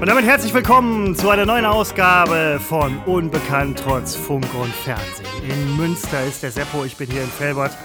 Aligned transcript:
Und 0.00 0.08
damit 0.08 0.24
herzlich 0.24 0.54
willkommen 0.54 1.14
zu 1.14 1.28
einer 1.28 1.44
neuen 1.44 1.66
Ausgabe 1.66 2.58
von 2.58 2.96
Unbekannt 3.04 3.82
trotz 3.84 4.14
Funk 4.14 4.46
und 4.54 4.74
Fernsehen. 4.74 5.26
In 5.46 5.76
Münster 5.76 6.24
ist 6.24 6.42
der 6.42 6.50
Seppo, 6.50 6.86
ich 6.86 6.96
bin 6.96 7.10
hier 7.10 7.20
in 7.20 7.28
Felbert. 7.28 7.76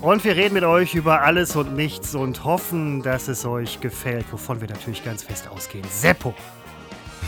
Und 0.00 0.24
wir 0.24 0.34
reden 0.34 0.54
mit 0.54 0.64
euch 0.64 0.94
über 0.94 1.20
alles 1.20 1.56
und 1.56 1.76
nichts 1.76 2.14
und 2.14 2.42
hoffen, 2.44 3.02
dass 3.02 3.28
es 3.28 3.44
euch 3.44 3.80
gefällt, 3.80 4.24
wovon 4.32 4.62
wir 4.62 4.68
natürlich 4.68 5.04
ganz 5.04 5.22
fest 5.22 5.46
ausgehen. 5.46 5.84
Seppo, 5.90 6.34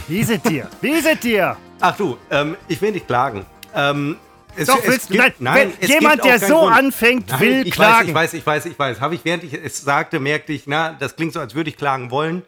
wie 0.08 0.20
es 0.20 0.28
dir? 0.40 0.68
Wie 0.80 0.92
ist 0.92 1.06
es 1.06 1.20
dir? 1.20 1.58
Ach 1.78 1.94
du, 1.98 2.16
ähm, 2.30 2.56
ich 2.66 2.80
will 2.80 2.92
nicht 2.92 3.06
klagen. 3.06 3.44
Ähm, 3.74 4.16
es, 4.56 4.68
Doch, 4.68 4.82
willst 4.86 5.10
du? 5.10 5.18
Nein, 5.18 5.34
nein 5.38 5.72
jemand, 5.82 6.24
der 6.24 6.38
so 6.38 6.60
Grund. 6.60 6.76
anfängt, 6.76 7.28
nein, 7.28 7.40
will 7.40 7.66
ich 7.66 7.74
klagen. 7.74 8.14
Weiß, 8.14 8.32
ich 8.32 8.46
weiß, 8.46 8.64
ich 8.64 8.78
weiß, 8.78 8.94
ich 8.94 8.96
weiß. 8.96 9.00
Habe 9.02 9.14
ich, 9.16 9.24
während 9.26 9.44
ich 9.44 9.52
es 9.52 9.82
sagte, 9.82 10.18
merkte 10.18 10.54
ich, 10.54 10.62
na, 10.66 10.96
das 10.98 11.14
klingt 11.14 11.34
so, 11.34 11.40
als 11.40 11.54
würde 11.54 11.68
ich 11.68 11.76
klagen 11.76 12.10
wollen. 12.10 12.42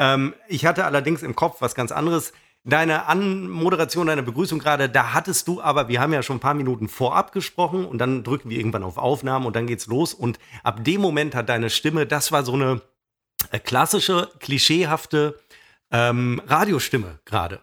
Ähm, 0.00 0.34
ich 0.48 0.66
hatte 0.66 0.84
allerdings 0.86 1.22
im 1.22 1.36
Kopf 1.36 1.60
was 1.60 1.76
ganz 1.76 1.92
anderes. 1.92 2.32
Deine 2.64 3.06
Anmoderation, 3.06 4.08
deine 4.08 4.22
Begrüßung 4.22 4.58
gerade, 4.58 4.88
da 4.88 5.14
hattest 5.14 5.46
du 5.48 5.62
aber, 5.62 5.88
wir 5.88 6.00
haben 6.00 6.12
ja 6.12 6.22
schon 6.22 6.36
ein 6.36 6.40
paar 6.40 6.54
Minuten 6.54 6.88
vorab 6.88 7.32
gesprochen 7.32 7.86
und 7.86 7.98
dann 7.98 8.24
drücken 8.24 8.50
wir 8.50 8.58
irgendwann 8.58 8.82
auf 8.82 8.98
Aufnahmen 8.98 9.46
und 9.46 9.56
dann 9.56 9.66
geht's 9.66 9.86
los. 9.86 10.12
Und 10.12 10.38
ab 10.62 10.84
dem 10.84 11.00
Moment 11.00 11.34
hat 11.34 11.48
deine 11.48 11.70
Stimme, 11.70 12.06
das 12.06 12.32
war 12.32 12.42
so 12.42 12.54
eine 12.54 12.82
äh, 13.50 13.58
klassische, 13.58 14.30
klischeehafte 14.40 15.38
ähm, 15.90 16.42
Radiostimme 16.46 17.20
gerade 17.24 17.60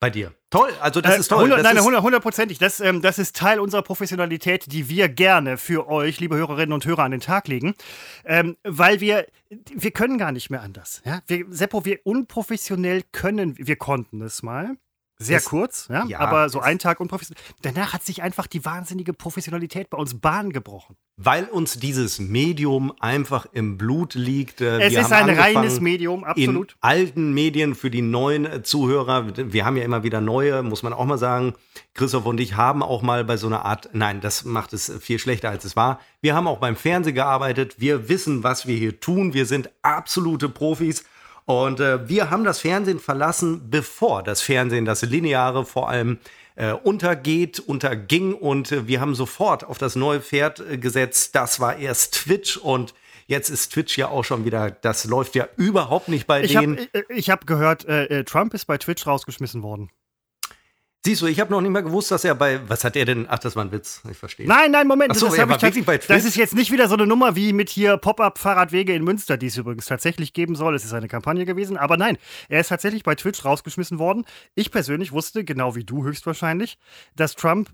bei 0.00 0.10
dir. 0.10 0.32
Toll, 0.50 0.70
also 0.80 1.00
das 1.00 1.16
äh, 1.16 1.20
ist 1.20 1.28
toll. 1.28 1.44
100, 1.44 1.64
das 1.64 1.84
nein, 1.84 2.02
hundertprozentig. 2.02 2.58
Das, 2.58 2.80
ähm, 2.80 3.02
das 3.02 3.18
ist 3.18 3.36
Teil 3.36 3.60
unserer 3.60 3.82
Professionalität, 3.82 4.70
die 4.72 4.88
wir 4.88 5.08
gerne 5.08 5.58
für 5.58 5.88
euch, 5.88 6.20
liebe 6.20 6.36
Hörerinnen 6.36 6.72
und 6.72 6.86
Hörer, 6.86 7.04
an 7.04 7.10
den 7.10 7.20
Tag 7.20 7.48
legen. 7.48 7.74
Ähm, 8.24 8.56
weil 8.62 9.00
wir, 9.00 9.26
wir 9.50 9.90
können 9.90 10.16
gar 10.18 10.32
nicht 10.32 10.50
mehr 10.50 10.62
anders. 10.62 11.02
Ja? 11.04 11.20
Wir, 11.26 11.44
Seppo, 11.50 11.84
wir 11.84 12.00
unprofessionell 12.04 13.02
können, 13.12 13.56
wir 13.58 13.76
konnten 13.76 14.22
es 14.22 14.42
mal. 14.42 14.76
Sehr 15.20 15.40
kurz, 15.40 15.88
ja, 15.90 16.04
ja, 16.06 16.20
aber 16.20 16.48
so 16.48 16.60
ein 16.60 16.78
Tag 16.78 17.00
unprofessionell. 17.00 17.42
Danach 17.62 17.92
hat 17.92 18.04
sich 18.04 18.22
einfach 18.22 18.46
die 18.46 18.64
wahnsinnige 18.64 19.12
Professionalität 19.12 19.90
bei 19.90 19.98
uns 19.98 20.20
Bahn 20.20 20.52
gebrochen. 20.52 20.94
Weil 21.16 21.46
uns 21.46 21.80
dieses 21.80 22.20
Medium 22.20 22.92
einfach 23.00 23.46
im 23.52 23.76
Blut 23.76 24.14
liegt. 24.14 24.60
Äh, 24.60 24.78
es 24.80 24.92
wir 24.92 25.00
ist 25.00 25.12
ein 25.12 25.28
reines 25.28 25.80
Medium, 25.80 26.22
absolut. 26.22 26.70
In 26.70 26.78
alten 26.82 27.34
Medien 27.34 27.74
für 27.74 27.90
die 27.90 28.02
neuen 28.02 28.46
äh, 28.46 28.62
Zuhörer. 28.62 29.52
Wir 29.52 29.64
haben 29.64 29.76
ja 29.76 29.82
immer 29.82 30.04
wieder 30.04 30.20
neue, 30.20 30.62
muss 30.62 30.84
man 30.84 30.92
auch 30.92 31.04
mal 31.04 31.18
sagen. 31.18 31.54
Christoph 31.94 32.24
und 32.24 32.38
ich 32.38 32.54
haben 32.54 32.84
auch 32.84 33.02
mal 33.02 33.24
bei 33.24 33.36
so 33.36 33.48
einer 33.48 33.64
Art, 33.64 33.90
nein, 33.94 34.20
das 34.20 34.44
macht 34.44 34.72
es 34.72 34.92
viel 35.00 35.18
schlechter 35.18 35.50
als 35.50 35.64
es 35.64 35.74
war. 35.74 35.98
Wir 36.20 36.36
haben 36.36 36.46
auch 36.46 36.58
beim 36.58 36.76
Fernsehen 36.76 37.16
gearbeitet. 37.16 37.80
Wir 37.80 38.08
wissen, 38.08 38.44
was 38.44 38.68
wir 38.68 38.76
hier 38.76 39.00
tun. 39.00 39.34
Wir 39.34 39.46
sind 39.46 39.68
absolute 39.82 40.48
Profis. 40.48 41.04
Und 41.48 41.80
äh, 41.80 42.06
wir 42.06 42.28
haben 42.28 42.44
das 42.44 42.60
Fernsehen 42.60 43.00
verlassen, 43.00 43.70
bevor 43.70 44.22
das 44.22 44.42
Fernsehen, 44.42 44.84
das 44.84 45.00
Lineare 45.00 45.64
vor 45.64 45.88
allem, 45.88 46.18
äh, 46.56 46.72
untergeht, 46.72 47.58
unterging. 47.58 48.34
Und 48.34 48.70
äh, 48.70 48.86
wir 48.86 49.00
haben 49.00 49.14
sofort 49.14 49.64
auf 49.64 49.78
das 49.78 49.96
neue 49.96 50.20
Pferd 50.20 50.60
äh, 50.60 50.76
gesetzt. 50.76 51.34
Das 51.34 51.58
war 51.58 51.78
erst 51.78 52.14
Twitch 52.14 52.58
und 52.58 52.92
Jetzt 53.30 53.50
ist 53.50 53.74
Twitch 53.74 53.98
ja 53.98 54.08
auch 54.08 54.24
schon 54.24 54.46
wieder, 54.46 54.70
das 54.70 55.04
läuft 55.04 55.34
ja 55.34 55.46
überhaupt 55.58 56.08
nicht 56.08 56.26
bei 56.26 56.42
ich 56.42 56.52
denen. 56.52 56.78
Hab, 56.78 57.10
ich 57.10 57.18
ich 57.18 57.30
habe 57.30 57.44
gehört, 57.44 57.84
äh, 57.84 58.04
äh, 58.04 58.24
Trump 58.24 58.54
ist 58.54 58.64
bei 58.64 58.78
Twitch 58.78 59.06
rausgeschmissen 59.06 59.62
worden. 59.62 59.90
Siehst 61.08 61.22
du, 61.22 61.26
ich 61.26 61.40
habe 61.40 61.50
noch 61.50 61.62
nicht 61.62 61.70
mal 61.70 61.82
gewusst, 61.82 62.10
dass 62.10 62.22
er 62.22 62.34
bei. 62.34 62.60
Was 62.68 62.84
hat 62.84 62.94
er 62.94 63.06
denn? 63.06 63.24
Ach, 63.30 63.38
das 63.38 63.56
war 63.56 63.64
ein 63.64 63.72
Witz. 63.72 64.02
Ich 64.10 64.18
verstehe. 64.18 64.46
Nein, 64.46 64.72
nein, 64.72 64.86
Moment. 64.86 65.12
Ach 65.12 65.16
so, 65.16 65.28
das, 65.28 65.38
ich 65.38 65.62
wirklich 65.62 65.86
bei 65.86 65.96
das 65.96 66.26
ist 66.26 66.36
jetzt 66.36 66.54
nicht 66.54 66.70
wieder 66.70 66.86
so 66.86 66.96
eine 66.96 67.06
Nummer 67.06 67.34
wie 67.34 67.54
mit 67.54 67.70
hier 67.70 67.96
Pop-Up-Fahrradwege 67.96 68.92
in 68.92 69.04
Münster, 69.04 69.38
die 69.38 69.46
es 69.46 69.56
übrigens 69.56 69.86
tatsächlich 69.86 70.34
geben 70.34 70.54
soll. 70.54 70.74
Es 70.74 70.84
ist 70.84 70.92
eine 70.92 71.08
Kampagne 71.08 71.46
gewesen. 71.46 71.78
Aber 71.78 71.96
nein, 71.96 72.18
er 72.50 72.60
ist 72.60 72.68
tatsächlich 72.68 73.04
bei 73.04 73.14
Twitch 73.14 73.42
rausgeschmissen 73.42 73.98
worden. 73.98 74.26
Ich 74.54 74.70
persönlich 74.70 75.12
wusste, 75.12 75.44
genau 75.44 75.74
wie 75.76 75.84
du 75.84 76.04
höchstwahrscheinlich, 76.04 76.76
dass 77.16 77.36
Trump 77.36 77.70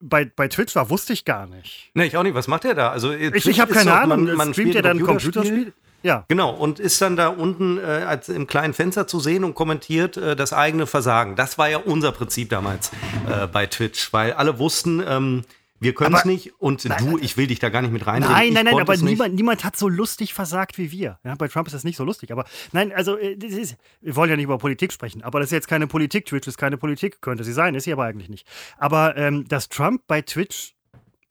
bei, 0.00 0.24
bei 0.24 0.48
Twitch 0.48 0.74
war, 0.74 0.90
wusste 0.90 1.12
ich 1.12 1.24
gar 1.24 1.46
nicht. 1.46 1.92
Nee, 1.94 2.06
ich 2.06 2.16
auch 2.16 2.24
nicht. 2.24 2.34
Was 2.34 2.48
macht 2.48 2.64
er 2.64 2.74
da? 2.74 2.90
Also, 2.90 3.12
ich 3.12 3.46
ich 3.46 3.60
habe 3.60 3.72
keine 3.72 3.90
so, 3.90 3.96
Ahnung. 3.96 4.24
Man, 4.24 4.34
man 4.34 4.52
streamt 4.52 4.74
er 4.74 4.82
dann 4.82 4.98
ein 4.98 5.04
Computerspiel? 5.04 5.72
Ja. 6.04 6.26
Genau, 6.28 6.50
und 6.50 6.78
ist 6.78 7.00
dann 7.00 7.16
da 7.16 7.28
unten 7.28 7.78
äh, 7.78 8.18
im 8.28 8.46
kleinen 8.46 8.74
Fenster 8.74 9.06
zu 9.06 9.20
sehen 9.20 9.42
und 9.42 9.54
kommentiert 9.54 10.18
äh, 10.18 10.36
das 10.36 10.52
eigene 10.52 10.86
Versagen. 10.86 11.34
Das 11.34 11.56
war 11.56 11.70
ja 11.70 11.78
unser 11.78 12.12
Prinzip 12.12 12.50
damals 12.50 12.92
äh, 13.26 13.46
bei 13.46 13.66
Twitch, 13.66 14.12
weil 14.12 14.34
alle 14.34 14.58
wussten, 14.58 15.02
ähm, 15.06 15.44
wir 15.80 15.94
können 15.94 16.14
es 16.14 16.24
nicht 16.24 16.60
und 16.60 16.84
nein, 16.84 17.10
du, 17.10 17.18
ich 17.18 17.36
will 17.36 17.46
dich 17.46 17.58
da 17.58 17.68
gar 17.68 17.82
nicht 17.82 17.90
mit 17.90 18.06
rein. 18.06 18.20
Nein, 18.20 18.52
nein, 18.52 18.66
nein, 18.66 18.80
aber 18.80 18.96
niemand, 18.96 19.34
niemand 19.34 19.64
hat 19.64 19.76
so 19.76 19.88
lustig 19.88 20.32
versagt 20.34 20.78
wie 20.78 20.90
wir. 20.92 21.18
Ja, 21.24 21.34
bei 21.36 21.48
Trump 21.48 21.66
ist 21.66 21.72
das 21.72 21.84
nicht 21.84 21.96
so 21.96 22.04
lustig. 22.04 22.32
Aber 22.32 22.44
nein, 22.72 22.92
also 22.92 23.18
äh, 23.18 23.32
ist, 23.34 23.76
wir 24.00 24.14
wollen 24.14 24.30
ja 24.30 24.36
nicht 24.36 24.44
über 24.44 24.58
Politik 24.58 24.92
sprechen, 24.92 25.22
aber 25.22 25.40
das 25.40 25.48
ist 25.48 25.52
jetzt 25.52 25.68
keine 25.68 25.86
Politik. 25.86 26.26
Twitch 26.26 26.46
ist 26.46 26.58
keine 26.58 26.76
Politik, 26.76 27.22
könnte 27.22 27.44
sie 27.44 27.52
sein, 27.52 27.74
ist 27.74 27.84
sie 27.84 27.92
aber 27.92 28.04
eigentlich 28.04 28.28
nicht. 28.28 28.46
Aber 28.76 29.16
ähm, 29.16 29.48
dass 29.48 29.68
Trump 29.68 30.02
bei 30.06 30.20
Twitch 30.20 30.73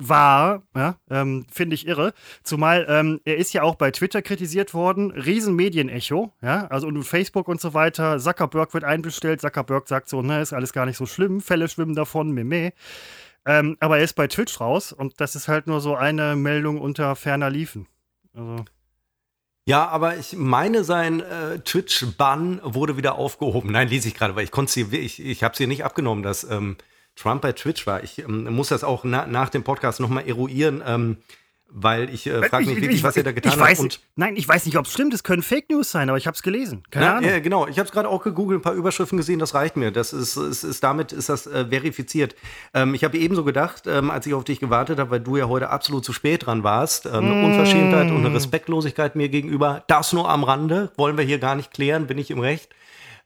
war, 0.10 0.64
ja, 0.76 0.98
ähm, 1.10 1.46
finde 1.52 1.76
ich 1.76 1.88
irre. 1.88 2.14
Zumal 2.44 2.86
ähm, 2.90 3.20
er 3.26 3.38
ist 3.38 3.54
ja 3.54 3.64
auch 3.64 3.76
bei 3.76 3.92
Twitter 3.92 4.22
kritisiert 4.22 4.74
worden, 4.74 5.12
Riesenmedienecho, 5.12 6.32
ja, 6.42 6.68
also 6.68 6.88
und 6.88 7.04
Facebook 7.04 7.48
und 7.48 7.62
so 7.62 7.74
weiter. 7.74 8.20
Zuckerberg 8.20 8.74
wird 8.74 8.84
einbestellt, 8.84 9.42
Zuckerberg 9.42 9.88
sagt 9.88 10.10
so, 10.10 10.22
ne, 10.22 10.42
ist 10.42 10.54
alles 10.54 10.74
gar 10.74 10.86
nicht 10.86 10.98
so 10.98 11.06
schlimm, 11.06 11.42
Fälle 11.42 11.68
schwimmen 11.68 11.96
davon, 11.96 12.32
meme. 12.32 12.74
Ähm, 13.46 13.78
aber 13.80 13.98
er 13.98 14.04
ist 14.04 14.14
bei 14.14 14.28
Twitch 14.28 14.60
raus 14.60 14.94
und 14.94 15.20
das 15.20 15.36
ist 15.36 15.48
halt 15.48 15.68
nur 15.68 15.82
so 15.82 15.96
eine 15.96 16.36
Meldung 16.36 16.80
unter 16.80 17.16
ferner 17.16 17.50
Liefen. 17.50 17.88
Also. 18.34 18.64
Ja, 19.66 19.88
aber 19.88 20.18
ich 20.18 20.36
meine, 20.36 20.84
sein 20.84 21.22
äh, 21.22 21.60
Twitch-Bann 21.60 22.60
wurde 22.64 22.98
wieder 22.98 23.16
aufgehoben. 23.16 23.72
Nein, 23.72 23.88
lese 23.88 24.10
ich 24.10 24.16
gerade, 24.16 24.36
weil 24.36 24.44
ich 24.44 24.52
konnte 24.52 24.72
sie, 24.72 24.84
ich, 24.98 25.24
ich 25.24 25.44
habe 25.44 25.56
sie 25.56 25.68
nicht 25.68 25.86
abgenommen, 25.86 26.22
dass 26.22 26.44
ähm, 26.44 26.76
Trump 27.16 27.42
bei 27.42 27.52
Twitch 27.52 27.86
war. 27.86 28.04
Ich 28.04 28.20
ähm, 28.20 28.54
muss 28.54 28.70
das 28.70 28.84
auch 28.84 29.04
na, 29.04 29.28
nach 29.28 29.50
dem 29.50 29.64
Podcast 29.64 30.00
nochmal 30.00 30.28
eruieren, 30.28 30.84
ähm, 30.86 31.18
weil 31.76 32.14
ich 32.14 32.28
äh, 32.28 32.44
frage 32.50 32.68
mich 32.68 32.76
wirklich, 32.76 32.98
ich, 32.98 33.04
was 33.04 33.18
er 33.18 33.24
da 33.24 33.32
getan 33.32 33.60
weiß, 33.60 33.80
hat. 33.80 33.84
Und 33.84 34.00
nein, 34.16 34.36
ich 34.36 34.48
weiß 34.48 34.68
nicht, 34.68 34.78
ob 34.78 34.86
es 34.86 34.94
stimmt. 34.94 35.12
Es 35.14 35.24
können 35.24 35.42
Fake 35.42 35.72
News 35.72 35.90
sein, 35.90 36.08
aber 36.08 36.20
ich 36.20 36.28
habe 36.28 36.36
es 36.36 36.44
gelesen. 36.44 36.84
Keine 36.92 37.06
na, 37.06 37.18
Ahnung. 37.18 37.30
Ja, 37.30 37.40
genau. 37.40 37.68
Ich 37.68 37.80
habe 37.80 37.88
es 37.88 37.92
gerade 37.92 38.08
auch 38.10 38.24
gegoogelt, 38.24 38.60
ein 38.60 38.62
paar 38.62 38.76
Überschriften 38.76 39.18
gesehen. 39.18 39.40
Das 39.40 39.56
reicht 39.56 39.76
mir. 39.76 39.92
Das 39.92 40.14
ist, 40.14 40.38
ist, 40.38 40.64
ist 40.64 40.84
damit 40.84 41.12
ist 41.12 41.30
das 41.30 41.48
äh, 41.48 41.66
verifiziert. 41.66 42.36
Ähm, 42.76 42.94
ich 42.94 43.04
habe 43.04 43.18
ebenso 43.18 43.44
gedacht, 43.44 43.88
ähm, 43.88 44.12
als 44.12 44.28
ich 44.28 44.36
auf 44.36 44.44
dich 44.44 44.60
gewartet 44.60 45.00
habe, 45.00 45.10
weil 45.10 45.20
du 45.20 45.36
ja 45.36 45.48
heute 45.48 45.72
absolut 45.72 46.06
zu 46.06 46.14
spät 46.14 46.46
dran 46.46 46.64
warst, 46.64 47.08
ähm, 47.08 47.14
eine 47.14 47.34
mm. 47.34 47.46
Unverschämtheit 47.46 48.12
und 48.12 48.24
eine 48.24 48.36
Respektlosigkeit 48.36 49.16
mir 49.16 49.30
gegenüber. 49.30 49.84
Das 49.88 50.14
nur 50.14 50.30
am 50.30 50.44
Rande 50.44 50.92
wollen 50.96 51.18
wir 51.18 51.26
hier 51.26 51.40
gar 51.40 51.56
nicht 51.56 51.74
klären. 51.74 52.06
Bin 52.06 52.20
ich 52.20 52.30
im 52.30 52.40
Recht? 52.40 52.70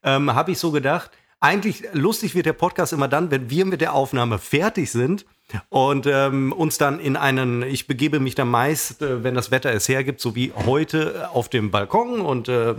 Ähm, 0.03 0.33
habe 0.33 0.51
ich 0.51 0.59
so 0.59 0.71
gedacht 0.71 1.11
eigentlich 1.39 1.83
lustig 1.93 2.35
wird 2.35 2.45
der 2.45 2.53
Podcast 2.53 2.93
immer 2.93 3.07
dann, 3.07 3.31
wenn 3.31 3.49
wir 3.49 3.65
mit 3.65 3.81
der 3.81 3.93
Aufnahme 3.93 4.39
fertig 4.39 4.91
sind 4.91 5.25
und 5.69 6.07
ähm, 6.07 6.51
uns 6.51 6.77
dann 6.77 6.99
in 6.99 7.15
einen, 7.15 7.61
ich 7.63 7.87
begebe 7.87 8.19
mich 8.19 8.35
dann 8.35 8.49
meist, 8.49 9.01
äh, 9.01 9.23
wenn 9.23 9.35
das 9.35 9.51
Wetter 9.51 9.71
es 9.71 9.87
hergibt, 9.87 10.19
so 10.19 10.35
wie 10.35 10.51
heute 10.65 11.29
auf 11.31 11.47
dem 11.49 11.71
Balkon 11.71 12.21
und 12.21 12.49
äh, 12.49 12.75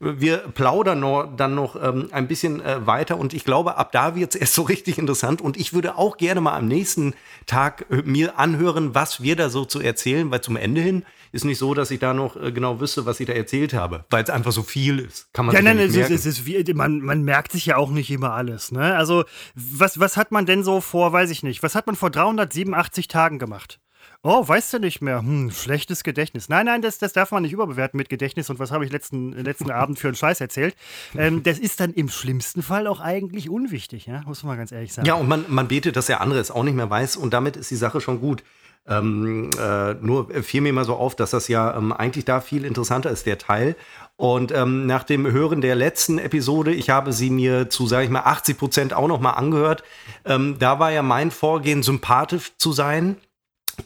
wir 0.00 0.38
plaudern 0.38 1.00
noch, 1.00 1.28
dann 1.36 1.54
noch 1.54 1.80
ähm, 1.80 2.08
ein 2.10 2.26
bisschen 2.26 2.62
äh, 2.62 2.86
weiter 2.86 3.18
und 3.18 3.34
ich 3.34 3.44
glaube, 3.44 3.76
ab 3.76 3.92
da 3.92 4.16
wird 4.16 4.34
es 4.34 4.40
erst 4.40 4.54
so 4.54 4.62
richtig 4.62 4.98
interessant 4.98 5.40
und 5.40 5.58
ich 5.58 5.72
würde 5.72 5.96
auch 5.96 6.16
gerne 6.16 6.40
mal 6.40 6.56
am 6.56 6.66
nächsten 6.66 7.14
Tag 7.46 7.86
äh, 7.90 8.02
mir 8.04 8.38
anhören, 8.38 8.94
was 8.94 9.22
wir 9.22 9.36
da 9.36 9.50
so 9.50 9.64
zu 9.66 9.80
erzählen, 9.80 10.30
weil 10.30 10.40
zum 10.40 10.56
Ende 10.56 10.80
hin 10.80 11.04
ist 11.32 11.44
nicht 11.44 11.58
so, 11.58 11.74
dass 11.74 11.90
ich 11.90 11.98
da 11.98 12.14
noch 12.14 12.36
äh, 12.36 12.52
genau 12.52 12.80
wüsste, 12.80 13.06
was 13.06 13.20
ich 13.20 13.26
da 13.26 13.32
erzählt 13.32 13.74
habe, 13.74 14.04
weil 14.10 14.24
es 14.24 14.30
einfach 14.30 14.52
so 14.52 14.62
viel 14.62 14.98
ist. 14.98 15.32
Kann 15.32 15.46
man 15.46 15.54
ja, 15.54 15.62
nein, 15.62 15.78
ja 15.78 15.86
nicht 15.86 15.96
es, 15.96 16.10
ist, 16.10 16.26
es 16.26 16.38
ist 16.38 16.46
wie, 16.46 16.74
man, 16.74 17.00
man 17.00 17.22
merkt 17.22 17.52
sich 17.52 17.66
ja 17.66 17.76
auch 17.76 17.90
nicht 17.90 18.10
immer 18.10 18.32
alles. 18.32 18.72
Ne? 18.72 18.96
Also 18.96 19.24
was, 19.54 20.00
was 20.00 20.16
hat 20.16 20.32
man 20.32 20.46
denn 20.46 20.64
so 20.64 20.80
vor, 20.80 21.12
weiß 21.12 21.30
ich 21.30 21.42
nicht, 21.42 21.62
was 21.62 21.74
hat 21.74 21.86
man 21.86 21.96
vor 21.96 22.10
387 22.10 23.08
Tagen 23.08 23.38
gemacht? 23.38 23.80
Oh, 24.22 24.46
weißt 24.46 24.74
du 24.74 24.78
nicht 24.80 25.00
mehr? 25.00 25.20
Hm, 25.20 25.50
schlechtes 25.50 26.04
Gedächtnis. 26.04 26.50
Nein, 26.50 26.66
nein, 26.66 26.82
das, 26.82 26.98
das 26.98 27.14
darf 27.14 27.30
man 27.30 27.42
nicht 27.42 27.52
überbewerten 27.52 27.96
mit 27.96 28.10
Gedächtnis 28.10 28.50
und 28.50 28.58
was 28.58 28.70
habe 28.70 28.84
ich 28.84 28.92
letzten, 28.92 29.32
letzten 29.32 29.70
Abend 29.70 29.98
für 29.98 30.08
einen 30.08 30.14
Scheiß 30.14 30.42
erzählt. 30.42 30.76
Ähm, 31.16 31.42
das 31.42 31.58
ist 31.58 31.80
dann 31.80 31.94
im 31.94 32.10
schlimmsten 32.10 32.62
Fall 32.62 32.86
auch 32.86 33.00
eigentlich 33.00 33.48
unwichtig, 33.48 34.04
ja? 34.04 34.20
muss 34.26 34.42
man 34.42 34.58
ganz 34.58 34.72
ehrlich 34.72 34.92
sagen. 34.92 35.06
Ja, 35.06 35.14
und 35.14 35.26
man, 35.26 35.46
man 35.48 35.68
betet, 35.68 35.96
dass 35.96 36.06
der 36.06 36.20
andere 36.20 36.38
es 36.38 36.50
auch 36.50 36.64
nicht 36.64 36.74
mehr 36.74 36.90
weiß 36.90 37.16
und 37.16 37.32
damit 37.32 37.56
ist 37.56 37.70
die 37.70 37.76
Sache 37.76 38.02
schon 38.02 38.20
gut. 38.20 38.42
Ähm, 38.88 39.50
äh, 39.58 39.94
nur 39.94 40.30
fiel 40.42 40.62
mir 40.62 40.72
mal 40.72 40.84
so 40.84 40.94
auf, 40.94 41.14
dass 41.14 41.30
das 41.30 41.48
ja 41.48 41.76
ähm, 41.76 41.92
eigentlich 41.92 42.24
da 42.24 42.40
viel 42.40 42.64
interessanter 42.64 43.10
ist, 43.10 43.26
der 43.26 43.38
Teil. 43.38 43.76
Und 44.16 44.52
ähm, 44.52 44.86
nach 44.86 45.04
dem 45.04 45.30
Hören 45.30 45.60
der 45.60 45.74
letzten 45.74 46.18
Episode, 46.18 46.72
ich 46.72 46.90
habe 46.90 47.12
sie 47.12 47.30
mir 47.30 47.70
zu, 47.70 47.86
sage 47.86 48.04
ich 48.04 48.10
mal, 48.10 48.20
80 48.20 48.58
Prozent 48.58 48.92
auch 48.92 49.08
noch 49.08 49.20
mal 49.20 49.32
angehört, 49.32 49.82
ähm, 50.24 50.56
da 50.58 50.78
war 50.78 50.90
ja 50.90 51.02
mein 51.02 51.30
Vorgehen, 51.30 51.82
sympathisch 51.82 52.52
zu 52.58 52.72
sein 52.72 53.16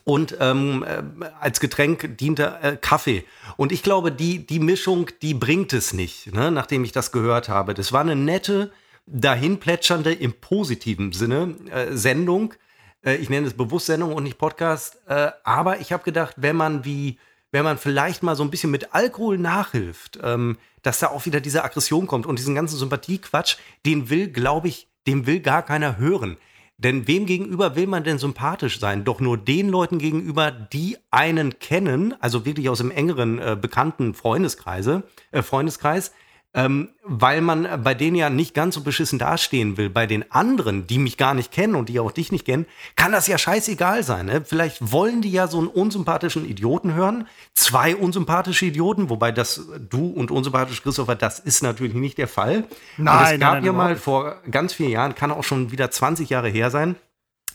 und 0.03 0.37
ähm, 0.41 0.85
äh, 0.85 1.27
als 1.41 1.61
Getränk 1.61 2.17
diente 2.19 2.59
äh, 2.63 2.77
Kaffee. 2.77 3.25
Und 3.57 3.71
ich 3.71 3.83
glaube, 3.83 4.11
die, 4.11 4.45
die 4.47 4.59
Mischung, 4.59 5.09
die 5.23 5.35
bringt 5.35 5.73
es 5.73 5.93
nicht, 5.93 6.35
ne, 6.35 6.51
nachdem 6.51 6.85
ich 6.85 6.93
das 6.93 7.13
gehört 7.13 7.49
habe. 7.49 7.75
Das 7.75 7.93
war 7.93 8.01
eine 8.01 8.17
nette, 8.17 8.73
dahinplätschernde, 9.07 10.13
im 10.13 10.33
positiven 10.33 11.13
Sinne 11.13 11.55
äh, 11.71 11.93
Sendung. 11.97 12.55
Äh, 13.05 13.17
ich 13.17 13.31
nenne 13.31 13.47
es 13.47 13.55
bewusst 13.55 13.87
Sendung 13.87 14.15
und 14.15 14.25
nicht 14.25 14.39
Podcast. 14.39 15.01
Äh, 15.07 15.31
aber 15.45 15.81
ich 15.81 15.93
habe 15.93 16.05
gedacht, 16.05 16.35
wenn 16.39 16.57
man 16.57 16.85
wie 16.85 17.19
wenn 17.55 17.63
man 17.63 17.79
vielleicht 17.79 18.25
mal 18.25 18.35
so 18.35 18.43
ein 18.43 18.51
bisschen 18.51 18.73
mit 18.73 18.95
Alkohol 18.95 19.39
nachhilft, 19.39 20.19
ähm, 20.25 20.59
dass 20.83 20.99
da 20.99 21.11
auch 21.11 21.25
wieder 21.25 21.41
diese 21.41 21.63
Aggression 21.63 22.09
kommt 22.09 22.27
und 22.27 22.41
diesen 22.41 22.57
ganzen 22.57 22.77
Sympathiequatsch, 22.77 23.59
den 23.87 24.11
will, 24.11 24.27
glaube 24.27 24.67
ich, 24.67 24.89
dem 25.07 25.29
will 25.29 25.39
gar 25.39 25.63
keiner 25.63 25.97
hören. 25.97 26.37
Denn 26.79 27.07
wem 27.07 27.27
gegenüber 27.27 27.77
will 27.77 27.87
man 27.87 28.03
denn 28.03 28.19
sympathisch 28.19 28.81
sein? 28.81 29.05
Doch 29.05 29.21
nur 29.21 29.39
den 29.39 29.69
Leuten 29.69 29.99
gegenüber, 29.99 30.51
die 30.51 30.97
einen 31.13 31.61
kennen, 31.61 32.17
also 32.19 32.45
wirklich 32.45 32.69
aus 32.69 32.79
dem 32.79 32.91
engeren 32.91 33.39
äh, 33.39 33.57
bekannten 33.61 34.15
Freundeskreise, 34.15 35.05
äh, 35.31 35.43
Freundeskreis, 35.43 36.11
ähm, 36.55 36.91
weil 37.03 37.41
man 37.41 37.83
bei 37.83 37.95
denen 37.95 38.15
ja 38.15 38.31
nicht 38.31 38.55
ganz 38.55 38.77
so 38.77 38.83
beschissen 38.83 39.19
dastehen 39.19 39.77
will. 39.77 39.91
Bei 39.91 40.07
den 40.07 40.31
anderen, 40.31 40.87
die 40.87 40.99
mich 40.99 41.17
gar 41.17 41.35
nicht 41.35 41.51
kennen 41.51 41.75
und 41.75 41.89
die 41.89 41.99
auch 41.99 42.13
dich 42.13 42.31
nicht 42.31 42.45
kennen, 42.45 42.67
kann 42.95 43.11
das 43.11 43.27
ja 43.27 43.39
scheißegal 43.39 44.05
sein. 44.05 44.27
Ne? 44.27 44.45
Vielleicht 44.45 44.93
wollen 44.93 45.21
die 45.21 45.33
ja 45.33 45.49
so 45.49 45.59
einen 45.59 45.67
unsympathischen 45.67 46.49
Idioten 46.49 46.95
hören. 46.95 47.27
Zwei 47.55 47.97
unsympathische 47.97 48.67
Idioten, 48.67 49.11
wobei 49.11 49.33
das 49.33 49.69
du 49.91 50.07
und 50.07 50.31
unsympathisch 50.31 50.83
Christopher, 50.83 51.17
das 51.17 51.41
ist 51.41 51.63
natürlich 51.63 51.95
nicht 51.95 52.19
der 52.19 52.29
Fall. 52.29 52.65
Nein, 52.97 53.19
und 53.19 53.33
es 53.35 53.41
gab 53.41 53.55
nein, 53.55 53.65
ja 53.65 53.73
mal 53.73 53.97
vor 53.97 54.37
ganz 54.49 54.73
vielen 54.73 54.91
Jahren, 54.91 55.17
kann 55.17 55.33
auch 55.33 55.45
schon 55.45 55.73
wieder 55.73 55.91
20 55.91 56.31
Jahre 56.31 56.49
her 56.49 56.71
sein, 56.71 56.95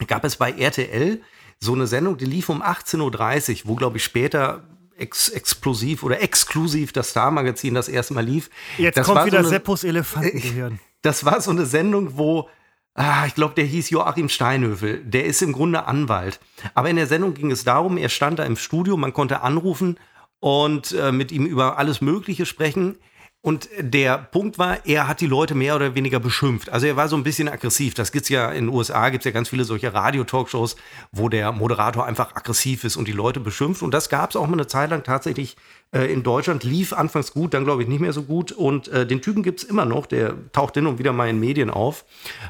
gab 0.07 0.25
es 0.25 0.35
bei 0.35 0.51
RTL 0.51 1.21
so 1.59 1.73
eine 1.73 1.87
Sendung, 1.87 2.17
die 2.17 2.25
lief 2.25 2.49
um 2.49 2.61
18.30 2.61 3.63
Uhr, 3.63 3.69
wo, 3.69 3.75
glaube 3.75 3.97
ich, 3.97 4.03
später 4.03 4.63
ex 4.99 5.29
explosiv 5.29 6.03
oder 6.03 6.21
exklusiv 6.21 6.91
das 6.91 7.11
Star-Magazin 7.11 7.73
das 7.73 7.87
erste 7.89 8.13
Mal 8.13 8.25
lief. 8.25 8.49
Jetzt 8.77 8.97
das 8.97 9.05
kommt 9.05 9.25
wieder 9.25 9.39
so 9.39 9.47
eine, 9.47 9.49
Seppos 9.49 9.83
Elefantengehirn. 9.83 10.79
Das 11.01 11.23
war 11.23 11.39
so 11.39 11.51
eine 11.51 11.65
Sendung, 11.65 12.17
wo, 12.17 12.49
ah, 12.93 13.25
ich 13.25 13.33
glaube, 13.33 13.53
der 13.55 13.63
hieß 13.63 13.89
Joachim 13.89 14.27
Steinhöfel. 14.27 15.01
Der 15.05 15.23
ist 15.23 15.41
im 15.41 15.53
Grunde 15.53 15.85
Anwalt. 15.85 16.41
Aber 16.73 16.89
in 16.89 16.97
der 16.97 17.07
Sendung 17.07 17.33
ging 17.35 17.51
es 17.51 17.63
darum, 17.63 17.97
er 17.97 18.09
stand 18.09 18.39
da 18.39 18.43
im 18.43 18.57
Studio, 18.57 18.97
man 18.97 19.13
konnte 19.13 19.39
anrufen 19.39 19.97
und 20.41 20.91
äh, 20.91 21.13
mit 21.13 21.31
ihm 21.31 21.45
über 21.45 21.77
alles 21.77 22.01
Mögliche 22.01 22.45
sprechen. 22.45 22.97
Und 23.41 23.69
der 23.79 24.17
Punkt 24.17 24.59
war, 24.59 24.85
er 24.85 25.07
hat 25.07 25.21
die 25.21 25.27
Leute 25.27 25.55
mehr 25.55 25.77
oder 25.77 25.95
weniger 25.95 26.19
beschimpft. 26.19 26.69
Also 26.69 26.87
er 26.87 26.97
war 26.97 27.07
so 27.07 27.15
ein 27.15 27.23
bisschen 27.23 27.47
aggressiv. 27.47 27.93
Das 27.93 28.11
gibt's 28.11 28.27
ja 28.27 28.51
in 28.51 28.65
den 28.65 28.75
USA, 28.75 29.09
gibt's 29.09 29.23
ja 29.23 29.31
ganz 29.31 29.47
viele 29.47 29.63
solche 29.63 29.93
Radio-Talkshows, 29.93 30.75
wo 31.13 31.29
der 31.29 31.53
Moderator 31.53 32.05
einfach 32.05 32.35
aggressiv 32.35 32.83
ist 32.83 32.97
und 32.97 33.07
die 33.07 33.13
Leute 33.13 33.39
beschimpft. 33.39 33.81
Und 33.81 33.93
das 33.93 34.09
gab's 34.09 34.35
auch 34.35 34.45
mal 34.47 34.53
eine 34.53 34.67
Zeit 34.67 34.89
lang 34.89 35.03
tatsächlich 35.03 35.55
äh, 35.93 36.11
in 36.11 36.21
Deutschland. 36.21 36.65
Lief 36.65 36.91
anfangs 36.91 37.31
gut, 37.31 37.53
dann 37.53 37.63
glaube 37.63 37.81
ich 37.81 37.87
nicht 37.87 38.01
mehr 38.01 38.11
so 38.11 38.23
gut. 38.23 38.51
Und 38.51 38.89
äh, 38.89 39.07
den 39.07 39.21
Typen 39.21 39.41
gibt's 39.41 39.63
immer 39.63 39.85
noch. 39.85 40.05
Der 40.05 40.35
taucht 40.51 40.73
hin 40.73 40.85
und 40.85 40.99
wieder 40.99 41.13
mal 41.13 41.29
in 41.29 41.39
Medien 41.39 41.69
auf. 41.69 42.03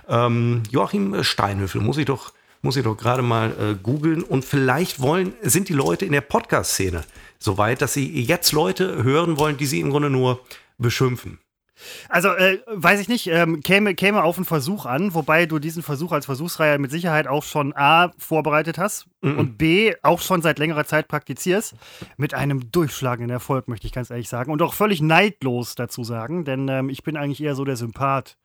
Ähm, 0.07 0.63
Joachim 0.71 1.23
Steinhöfel, 1.23 1.81
muss 1.81 1.97
ich 1.97 2.05
doch, 2.05 2.33
muss 2.63 2.77
ich 2.77 2.83
doch 2.83 2.97
gerade 2.97 3.21
mal 3.21 3.51
äh, 3.51 3.75
googeln. 3.75 4.23
Und 4.23 4.43
vielleicht 4.43 4.99
wollen, 4.99 5.33
sind 5.43 5.69
die 5.69 5.73
Leute 5.73 6.05
in 6.05 6.13
der 6.13 6.21
Podcast-Szene 6.21 7.03
so 7.37 7.59
weit, 7.59 7.83
dass 7.83 7.93
sie 7.93 8.21
jetzt 8.23 8.53
Leute 8.53 9.03
hören 9.03 9.37
wollen, 9.37 9.57
die 9.57 9.67
sie 9.67 9.79
im 9.81 9.91
Grunde 9.91 10.09
nur 10.09 10.41
beschimpfen. 10.79 11.39
Also, 12.09 12.29
äh, 12.33 12.59
weiß 12.67 12.99
ich 12.99 13.07
nicht, 13.07 13.27
ähm, 13.27 13.61
käme, 13.61 13.95
käme 13.95 14.23
auf 14.23 14.35
einen 14.35 14.43
Versuch 14.43 14.85
an, 14.85 15.13
wobei 15.13 15.45
du 15.45 15.59
diesen 15.59 15.81
Versuch 15.81 16.11
als 16.11 16.25
Versuchsreihe 16.25 16.77
mit 16.77 16.91
Sicherheit 16.91 17.25
auch 17.25 17.43
schon 17.43 17.73
A 17.73 18.11
vorbereitet 18.17 18.77
hast 18.77 19.07
Mhm. 19.21 19.37
und 19.39 19.57
B 19.57 19.93
auch 20.01 20.19
schon 20.19 20.41
seit 20.41 20.59
längerer 20.59 20.83
Zeit 20.83 21.07
praktizierst. 21.07 21.75
Mit 22.17 22.33
einem 22.33 22.69
durchschlagenden 22.71 23.29
Erfolg, 23.29 23.69
möchte 23.69 23.87
ich 23.87 23.93
ganz 23.93 24.09
ehrlich 24.09 24.27
sagen. 24.27 24.51
Und 24.51 24.61
auch 24.61 24.73
völlig 24.73 25.01
neidlos 25.01 25.75
dazu 25.75 26.03
sagen, 26.03 26.43
denn 26.43 26.67
ähm, 26.67 26.89
ich 26.89 27.03
bin 27.03 27.15
eigentlich 27.15 27.41
eher 27.41 27.55
so 27.55 27.63
der 27.63 27.77
Sympath 27.77 28.35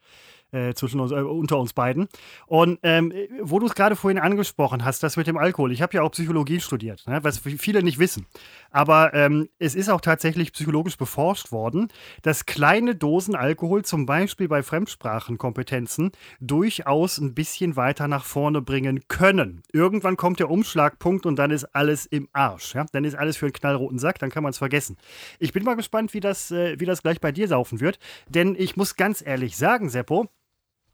äh, 0.55 0.75
zwischen 0.75 1.01
uns, 1.01 1.13
äh, 1.13 1.17
unter 1.17 1.59
uns 1.59 1.73
beiden. 1.73 2.09
Und 2.47 2.79
ähm, 2.83 3.13
wo 3.41 3.59
du 3.59 3.67
es 3.67 3.75
gerade 3.75 3.97
vorhin 3.97 4.19
angesprochen 4.19 4.85
hast, 4.85 5.03
das 5.03 5.17
mit 5.17 5.27
dem 5.27 5.37
Alkohol. 5.37 5.73
Ich 5.73 5.83
habe 5.83 5.95
ja 5.97 6.03
auch 6.03 6.11
Psychologie 6.11 6.61
studiert, 6.61 7.05
ne, 7.07 7.23
was 7.23 7.39
viele 7.39 7.83
nicht 7.83 7.99
wissen. 7.99 8.27
Aber 8.71 9.15
ähm, 9.15 9.49
es 9.59 9.75
ist 9.75 9.89
auch 9.89 10.01
tatsächlich 10.01 10.53
psychologisch 10.53 10.97
beforscht 10.97 11.53
worden, 11.53 11.89
dass 12.23 12.47
kleine 12.47 12.95
Dosen 12.95 13.35
Alkohol 13.35 13.85
zum 13.85 14.07
Beispiel 14.07 14.49
bei 14.49 14.63
Fremdsprachenkompetenzen 14.63 16.13
durchaus 16.41 17.19
ein 17.19 17.35
bisschen 17.35 17.77
weiter 17.77 18.09
nach 18.09 18.25
vorne 18.25 18.63
bringen 18.63 19.07
können. 19.09 19.63
Irgendwann 19.73 20.17
kommt 20.17 20.41
der 20.41 20.51
Umschlagpunkt 20.51 21.27
und 21.27 21.37
dann 21.37 21.51
ist 21.51 21.65
alles 21.75 22.07
im 22.07 22.29
Arsch. 22.33 22.75
Ja? 22.75 22.87
Dann 22.93 23.05
ist 23.05 23.15
alles 23.15 23.37
für 23.37 23.47
einen 23.47 23.53
knallroten 23.53 23.99
Sack, 23.99 24.19
dann 24.19 24.31
kann 24.31 24.43
man 24.43 24.51
es 24.51 24.59
vergessen. 24.59 24.97
Ich 25.39 25.53
bin 25.53 25.65
mal 25.65 25.75
gespannt, 25.75 26.15
wie 26.15 26.21
das, 26.21 26.51
äh, 26.51 26.79
wie 26.79 26.87
das 26.87 27.03
gleich 27.03 27.21
bei 27.21 27.33
dir 27.33 27.49
saufen 27.49 27.81
wird. 27.81 27.99
Denn 28.29 28.55
ich 28.59 28.77
muss 28.77 28.97
ganz 28.97 29.23
ehrlich 29.25 29.57
sagen, 29.57 29.89
Seppo, 29.89 30.29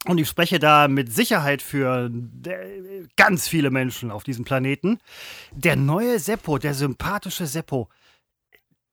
und 0.07 0.19
ich 0.19 0.29
spreche 0.29 0.59
da 0.59 0.89
mit 0.89 1.13
Sicherheit 1.13 1.63
für 1.63 2.11
äh, 2.47 3.07
ganz 3.17 3.49
viele 3.49 3.71
Menschen 3.71 4.11
auf 4.11 4.25
diesem 4.25 4.45
Planeten. 4.45 4.99
Der 5.53 5.77
neue 5.77 6.19
Seppo, 6.19 6.59
der 6.59 6.75
sympathische 6.75 7.47
Seppo, 7.47 7.89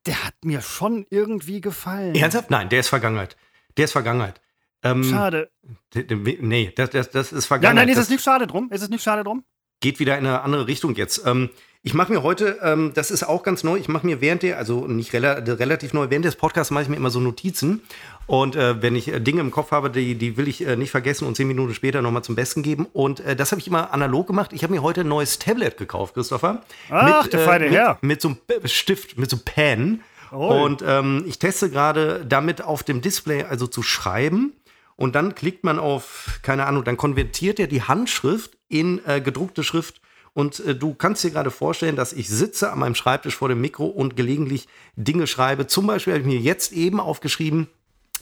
der 0.06 0.24
hat 0.26 0.36
mir 0.44 0.62
schon 0.62 1.06
irgendwie 1.10 1.62
gefallen. 1.62 2.16
Ernsthaft? 2.16 2.50
Nein, 2.50 2.70
der 2.70 2.82
ist 2.82 2.90
Vergangenheit. 2.90 3.38
Der 3.78 3.86
ist 3.86 3.92
Vergangenheit. 3.92 4.42
Ähm, 4.84 5.04
Schade. 5.04 5.52
Nee, 5.94 6.72
das, 6.76 6.92
das, 6.92 7.10
das 7.10 7.32
ist 7.32 7.46
Ja, 7.46 7.48
Vergangenheit. 7.48 7.86
nein, 7.86 7.90
ist 7.90 7.98
das 7.98 8.06
es 8.06 8.12
nicht 8.12 8.24
schade 8.24 8.48
drum? 8.48 8.72
Ist 8.72 8.82
es 8.82 8.90
nicht 8.90 9.04
schade 9.04 9.24
drum? 9.24 9.44
geht 9.80 10.00
wieder 10.00 10.18
in 10.18 10.26
eine 10.26 10.42
andere 10.42 10.68
Richtung 10.68 10.96
jetzt. 10.96 11.24
Ähm, 11.26 11.50
ich 11.84 11.94
mache 11.94 12.12
mir 12.12 12.24
heute, 12.24 12.58
ähm, 12.62 12.92
das 12.94 13.12
ist 13.12 13.24
auch 13.24 13.44
ganz 13.44 13.64
neu, 13.64 13.78
ich 13.78 13.88
mache 13.88 14.06
mir 14.06 14.20
während 14.20 14.44
der, 14.44 14.58
also 14.58 14.88
nicht 14.88 15.14
rela 15.14 15.34
relativ 15.34 15.94
neu, 15.94 16.08
während 16.10 16.26
des 16.26 16.36
Podcasts 16.36 16.72
mache 16.72 16.84
ich 16.84 16.90
mir 16.90 16.98
immer 16.98 17.10
so 17.10 17.20
Notizen. 17.20 17.82
Und 18.26 18.56
äh, 18.56 18.82
wenn 18.82 18.96
ich 18.96 19.08
äh, 19.08 19.22
Dinge 19.22 19.42
im 19.42 19.52
Kopf 19.52 19.72
habe, 19.72 19.90
die, 19.90 20.16
die 20.16 20.36
will 20.36 20.48
ich 20.48 20.66
äh, 20.66 20.76
nicht 20.76 20.92
vergessen 20.92 21.26
und 21.26 21.36
zehn 21.36 21.48
Minuten 21.48 21.74
später 21.74 22.02
nochmal 22.02 22.24
zum 22.24 22.36
Besten 22.36 22.62
geben. 22.62 22.86
Und 22.92 23.22
äh, 23.22 23.36
das 23.36 23.52
habe 23.52 23.62
ich 23.62 23.68
immer 23.68 23.94
analog 23.94 24.28
gemacht. 24.28 24.52
Ich 24.54 24.64
habe 24.64 24.74
mir 24.74 24.82
heute 24.82 25.02
ein 25.02 25.08
neues 25.08 25.40
Tablet 25.40 25.78
gekauft, 25.78 26.14
Christopher. 26.14 26.64
Ach, 26.90 27.28
der 27.28 27.40
feine 27.40 27.66
mit, 27.66 27.74
Herr. 27.74 27.98
Mit 28.02 28.22
so 28.22 28.30
einem 28.30 28.68
Stift, 28.68 29.18
mit 29.18 29.30
so 29.30 29.38
einem 29.38 29.46
Pen. 29.46 30.02
Oi. 30.32 30.64
Und 30.64 30.84
ähm, 30.86 31.24
ich 31.26 31.40
teste 31.40 31.70
gerade 31.70 32.26
damit 32.28 32.62
auf 32.62 32.84
dem 32.84 33.02
Display 33.02 33.44
also 33.44 33.66
zu 33.66 33.82
schreiben. 33.82 34.54
Und 34.98 35.16
dann 35.16 35.36
klickt 35.36 35.64
man 35.64 35.80
auf, 35.80 36.40
keine 36.42 36.66
Ahnung, 36.66 36.84
dann 36.84 36.98
konvertiert 36.98 37.60
er 37.60 37.68
die 37.68 37.84
Handschrift 37.84 38.58
in 38.68 39.00
äh, 39.06 39.22
gedruckte 39.22 39.64
Schrift. 39.64 40.02
Und 40.38 40.60
äh, 40.60 40.76
du 40.76 40.94
kannst 40.94 41.24
dir 41.24 41.32
gerade 41.32 41.50
vorstellen, 41.50 41.96
dass 41.96 42.14
ich 42.14 42.30
sitze 42.30 42.72
an 42.72 42.78
meinem 42.78 42.94
Schreibtisch 42.94 43.36
vor 43.36 43.50
dem 43.50 43.60
Mikro 43.60 43.88
und 43.88 44.16
gelegentlich 44.16 44.68
Dinge 44.96 45.26
schreibe. 45.26 45.66
Zum 45.66 45.88
Beispiel 45.88 46.14
habe 46.14 46.22
ich 46.22 46.28
mir 46.28 46.38
jetzt 46.38 46.74
eben 46.74 47.00
aufgeschrieben, 47.00 47.66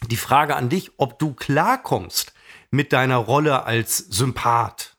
die 0.10 0.16
Frage 0.16 0.56
an 0.56 0.70
dich, 0.70 0.92
ob 0.96 1.20
du 1.20 1.34
klarkommst 1.34 2.34
mit 2.72 2.94
deiner 2.94 3.18
Rolle 3.18 3.66
als 3.66 3.98
Sympath. 3.98 4.96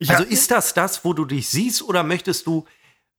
Ich 0.00 0.10
Also 0.10 0.24
ist 0.24 0.50
das 0.50 0.74
das, 0.74 1.04
wo 1.04 1.12
du 1.12 1.26
dich 1.26 1.48
siehst 1.48 1.80
oder 1.80 2.02
möchtest 2.02 2.48
du, 2.48 2.64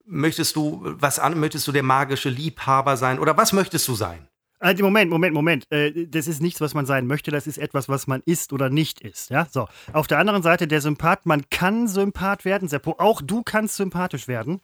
möchtest 0.04 0.58
du 0.58 0.82
was 0.84 1.18
an, 1.18 1.40
möchtest 1.40 1.66
du 1.66 1.72
der 1.72 1.84
magische 1.84 2.28
Liebhaber 2.28 2.98
sein 2.98 3.20
oder 3.20 3.38
was 3.38 3.54
möchtest 3.54 3.88
du 3.88 3.96
sein? 3.96 4.28
Äh, 4.64 4.82
Moment, 4.82 5.12
Moment, 5.12 5.34
Moment. 5.34 5.72
Äh, 5.72 6.08
Das 6.08 6.28
ist 6.28 6.42
nichts, 6.42 6.62
was 6.62 6.74
man 6.74 6.86
sein 6.86 7.06
möchte, 7.06 7.32
das 7.32 7.48
ist 7.48 7.58
etwas, 7.58 7.90
was 7.90 8.08
man 8.08 8.22
ist 8.26 8.54
oder 8.54 8.70
nicht 8.70 9.02
ist. 9.02 9.30
Ja? 9.30 9.48
So. 9.52 9.68
Auf 9.92 10.08
der 10.08 10.20
anderen 10.20 10.42
Seite 10.42 10.68
der 10.68 10.80
Sympath, 10.82 11.26
man 11.26 11.50
kann 11.50 11.88
Sympath 11.88 12.46
werden, 12.46 12.68
Seppo. 12.70 12.96
Auch 12.98 13.22
du 13.22 13.44
kannst 13.44 13.76
sympathisch 13.76 14.28
werden. 14.28 14.62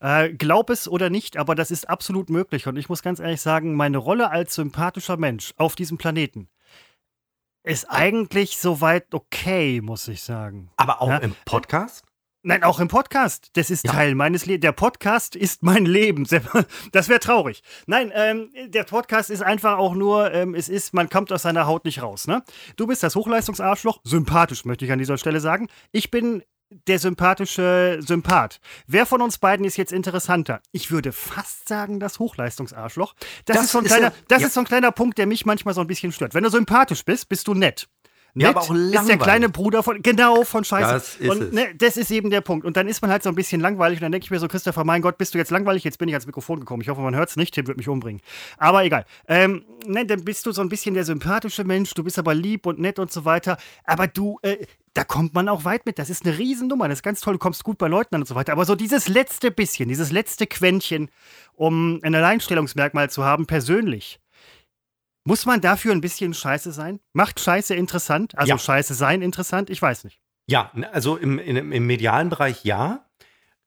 Äh, 0.00 0.30
glaub 0.34 0.70
es 0.70 0.88
oder 0.88 1.10
nicht, 1.10 1.36
aber 1.36 1.54
das 1.54 1.70
ist 1.70 1.88
absolut 1.88 2.30
möglich. 2.30 2.66
Und 2.66 2.76
ich 2.76 2.88
muss 2.88 3.02
ganz 3.02 3.18
ehrlich 3.18 3.40
sagen, 3.40 3.74
meine 3.74 3.98
Rolle 3.98 4.30
als 4.30 4.54
sympathischer 4.54 5.16
Mensch 5.16 5.52
auf 5.56 5.74
diesem 5.74 5.98
Planeten 5.98 6.48
ist 7.62 7.90
eigentlich 7.90 8.56
soweit 8.56 9.12
okay, 9.12 9.80
muss 9.82 10.08
ich 10.08 10.22
sagen. 10.22 10.70
Aber 10.76 11.02
auch 11.02 11.08
Ja. 11.08 11.16
im 11.18 11.34
Podcast? 11.44 12.04
Nein, 12.42 12.62
auch 12.62 12.80
im 12.80 12.88
Podcast. 12.88 13.50
Das 13.52 13.68
ist 13.70 13.84
Ja. 13.84 13.92
Teil 13.92 14.14
meines 14.14 14.46
Lebens. 14.46 14.62
Der 14.62 14.72
Podcast 14.72 15.36
ist 15.36 15.62
mein 15.62 15.84
Leben. 15.84 16.26
Das 16.92 17.08
wäre 17.08 17.20
traurig. 17.20 17.62
Nein, 17.86 18.10
ähm, 18.14 18.50
der 18.68 18.84
Podcast 18.84 19.28
ist 19.30 19.42
einfach 19.42 19.76
auch 19.78 19.94
nur, 19.94 20.32
ähm, 20.32 20.54
es 20.54 20.68
ist, 20.70 20.94
man 20.94 21.10
kommt 21.10 21.30
aus 21.32 21.42
seiner 21.42 21.66
Haut 21.66 21.84
nicht 21.84 22.00
raus. 22.02 22.26
Ne? 22.26 22.42
Du 22.76 22.86
bist 22.86 23.02
das 23.02 23.14
Hochleistungsarschloch. 23.14 24.00
Sympathisch, 24.04 24.64
möchte 24.64 24.84
ich 24.86 24.92
an 24.92 24.98
dieser 24.98 25.18
Stelle 25.18 25.40
sagen. 25.40 25.68
Ich 25.92 26.10
bin 26.10 26.42
der 26.86 26.98
sympathische 26.98 27.98
Sympath. 28.00 28.60
Wer 28.86 29.04
von 29.04 29.20
uns 29.22 29.38
beiden 29.38 29.66
ist 29.66 29.76
jetzt 29.76 29.92
interessanter? 29.92 30.60
Ich 30.72 30.90
würde 30.90 31.12
fast 31.12 31.68
sagen, 31.68 32.00
das 32.00 32.18
Hochleistungsarschloch. 32.20 33.14
Das, 33.44 33.56
Das 33.56 33.64
ist, 33.66 33.72
so 33.72 33.78
ein 33.78 33.84
kleiner, 33.84 34.06
ja- 34.08 34.12
das 34.28 34.40
ja. 34.42 34.46
ist 34.46 34.54
so 34.54 34.60
ein 34.60 34.66
kleiner 34.66 34.92
Punkt, 34.92 35.18
der 35.18 35.26
mich 35.26 35.44
manchmal 35.44 35.74
so 35.74 35.80
ein 35.80 35.86
bisschen 35.88 36.12
stört. 36.12 36.32
Wenn 36.32 36.44
du 36.44 36.50
sympathisch 36.50 37.04
bist, 37.04 37.28
bist 37.28 37.48
du 37.48 37.54
nett. 37.54 37.88
Nett 38.34 38.44
Ja, 38.44 38.50
aber 38.50 38.60
auch 38.60 38.70
ist 38.70 38.92
der 38.92 39.00
langweilig. 39.00 39.20
kleine 39.20 39.48
Bruder 39.48 39.82
von, 39.82 40.02
genau, 40.02 40.44
von 40.44 40.64
Scheiße. 40.64 40.92
Das 40.92 41.16
ist 41.16 41.28
und 41.30 41.52
ne, 41.52 41.74
das 41.76 41.96
ist 41.96 42.10
eben 42.10 42.30
der 42.30 42.40
Punkt. 42.40 42.64
Und 42.64 42.76
dann 42.76 42.88
ist 42.88 43.02
man 43.02 43.10
halt 43.10 43.22
so 43.22 43.28
ein 43.28 43.34
bisschen 43.34 43.60
langweilig 43.60 43.98
und 43.98 44.02
dann 44.02 44.12
denke 44.12 44.24
ich 44.24 44.30
mir 44.30 44.38
so, 44.38 44.48
Christopher, 44.48 44.84
mein 44.84 45.02
Gott, 45.02 45.18
bist 45.18 45.34
du 45.34 45.38
jetzt 45.38 45.50
langweilig? 45.50 45.84
Jetzt 45.84 45.98
bin 45.98 46.08
ich 46.08 46.14
ans 46.14 46.26
Mikrofon 46.26 46.60
gekommen. 46.60 46.82
Ich 46.82 46.88
hoffe, 46.88 47.00
man 47.00 47.16
hört 47.16 47.30
es 47.30 47.36
nicht. 47.36 47.54
Tim 47.54 47.66
wird 47.66 47.76
mich 47.76 47.88
umbringen. 47.88 48.20
Aber 48.58 48.84
egal. 48.84 49.04
Ähm, 49.28 49.64
ne, 49.86 50.06
dann 50.06 50.24
bist 50.24 50.46
du 50.46 50.52
so 50.52 50.62
ein 50.62 50.68
bisschen 50.68 50.94
der 50.94 51.04
sympathische 51.04 51.64
Mensch. 51.64 51.92
Du 51.94 52.04
bist 52.04 52.18
aber 52.18 52.34
lieb 52.34 52.66
und 52.66 52.78
nett 52.78 52.98
und 52.98 53.10
so 53.10 53.24
weiter. 53.24 53.56
Aber 53.84 54.06
du, 54.06 54.38
äh, 54.42 54.58
da 54.94 55.04
kommt 55.04 55.34
man 55.34 55.48
auch 55.48 55.64
weit 55.64 55.86
mit. 55.86 55.98
Das 55.98 56.10
ist 56.10 56.24
eine 56.24 56.38
Riesennummer. 56.38 56.88
Das 56.88 56.98
ist 56.98 57.02
ganz 57.02 57.20
toll. 57.20 57.34
Du 57.34 57.38
kommst 57.38 57.64
gut 57.64 57.78
bei 57.78 57.88
Leuten 57.88 58.14
an 58.14 58.22
und 58.22 58.26
so 58.26 58.34
weiter. 58.34 58.52
Aber 58.52 58.64
so 58.64 58.74
dieses 58.74 59.08
letzte 59.08 59.50
bisschen, 59.50 59.88
dieses 59.88 60.12
letzte 60.12 60.46
Quäntchen, 60.46 61.10
um 61.54 62.00
ein 62.02 62.14
Alleinstellungsmerkmal 62.14 63.10
zu 63.10 63.24
haben, 63.24 63.46
persönlich. 63.46 64.20
Muss 65.24 65.46
man 65.46 65.60
dafür 65.60 65.92
ein 65.92 66.00
bisschen 66.00 66.34
scheiße 66.34 66.72
sein? 66.72 67.00
Macht 67.12 67.40
Scheiße 67.40 67.74
interessant? 67.74 68.36
Also 68.36 68.50
Ja. 68.50 68.58
Scheiße 68.58 68.94
sein 68.94 69.22
interessant? 69.22 69.70
Ich 69.70 69.80
weiß 69.80 70.04
nicht. 70.04 70.20
Ja, 70.46 70.72
also 70.92 71.16
im, 71.16 71.38
in, 71.38 71.56
im 71.56 71.86
medialen 71.86 72.30
Bereich 72.30 72.64
ja. 72.64 73.06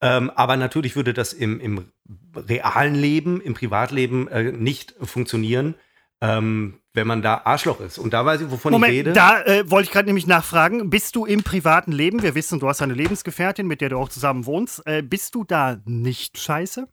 Ähm, 0.02 0.32
aber 0.32 0.58
natürlich 0.58 0.96
würde 0.96 1.14
das 1.14 1.32
im, 1.32 1.60
im 1.62 1.92
realen 2.36 2.96
Leben, 2.96 3.40
im 3.40 3.54
Privatleben 3.54 4.28
äh, 4.28 4.52
nicht 4.52 4.94
funktionieren, 5.02 5.76
ähm, 6.20 6.82
wenn 6.94 7.08
man 7.08 7.22
da 7.22 7.42
Arschloch 7.46 7.80
ist. 7.80 7.98
Und 8.00 8.14
da 8.14 8.26
weiß 8.26 8.42
ich, 8.42 8.52
wovon 8.52 8.74
Moment, 8.74 8.92
ich 8.92 9.00
rede. 9.00 9.14
da 9.14 9.42
äh, 9.44 9.70
wollte 9.72 9.88
ich 9.88 9.92
gerade 9.92 10.08
nämlich 10.08 10.28
nachfragen. 10.28 10.90
Bist 10.90 11.16
du 11.16 11.26
im 11.26 11.44
privaten 11.44 11.92
Leben, 11.92 12.22
wir 12.22 12.36
wissen, 12.36 12.60
du 12.60 12.68
hast 12.68 12.82
eine 12.82 12.94
Lebensgefährtin, 12.94 13.66
mit 13.66 13.80
der 13.80 13.90
du 13.90 13.98
auch 13.98 14.10
zusammen 14.10 14.46
wohnst, 14.46 14.86
äh, 14.86 15.02
bist 15.02 15.36
du 15.36 15.46
da 15.46 15.78
nicht 15.86 16.38
scheiße? 16.38 16.88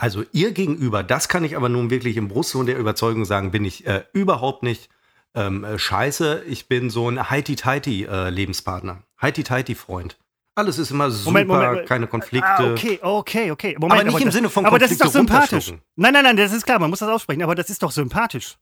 Also 0.00 0.24
ihr 0.32 0.52
gegenüber, 0.52 1.02
das 1.02 1.28
kann 1.28 1.42
ich 1.44 1.56
aber 1.56 1.68
nun 1.68 1.90
wirklich 1.90 2.16
im 2.16 2.28
Brustton 2.28 2.66
der 2.66 2.78
Überzeugung 2.78 3.24
sagen, 3.24 3.50
bin 3.50 3.64
ich 3.64 3.84
äh, 3.86 4.04
überhaupt 4.12 4.62
nicht 4.62 4.88
ähm, 5.34 5.64
äh, 5.64 5.76
scheiße. 5.78 6.44
Ich 6.46 6.68
bin 6.68 6.88
so 6.88 7.10
ein 7.10 7.28
Heiti-Teiti-Lebenspartner. 7.28 9.02
Heiti-Teiti-Freund. 9.20 10.16
Alles 10.54 10.78
ist 10.78 10.92
immer 10.92 11.10
super, 11.10 11.44
Moment, 11.44 11.48
Moment. 11.48 11.88
keine 11.88 12.06
Konflikte. 12.06 12.48
Ah, 12.48 12.72
okay, 12.72 12.98
okay, 13.02 13.50
okay. 13.50 13.76
Moment, 13.78 14.00
aber 14.00 14.10
nicht 14.10 14.20
im 14.20 14.24
das, 14.26 14.34
Sinne 14.34 14.50
von 14.50 14.66
Aber 14.66 14.78
das 14.78 14.92
ist 14.92 15.00
Konflikte 15.00 15.18
doch 15.34 15.34
sympathisch. 15.34 15.72
Nein, 15.96 16.12
nein, 16.12 16.24
nein, 16.24 16.36
das 16.36 16.52
ist 16.52 16.64
klar, 16.64 16.78
man 16.78 16.90
muss 16.90 17.00
das 17.00 17.08
aussprechen, 17.08 17.42
aber 17.42 17.54
das 17.56 17.68
ist 17.68 17.82
doch 17.82 17.90
sympathisch. 17.90 18.56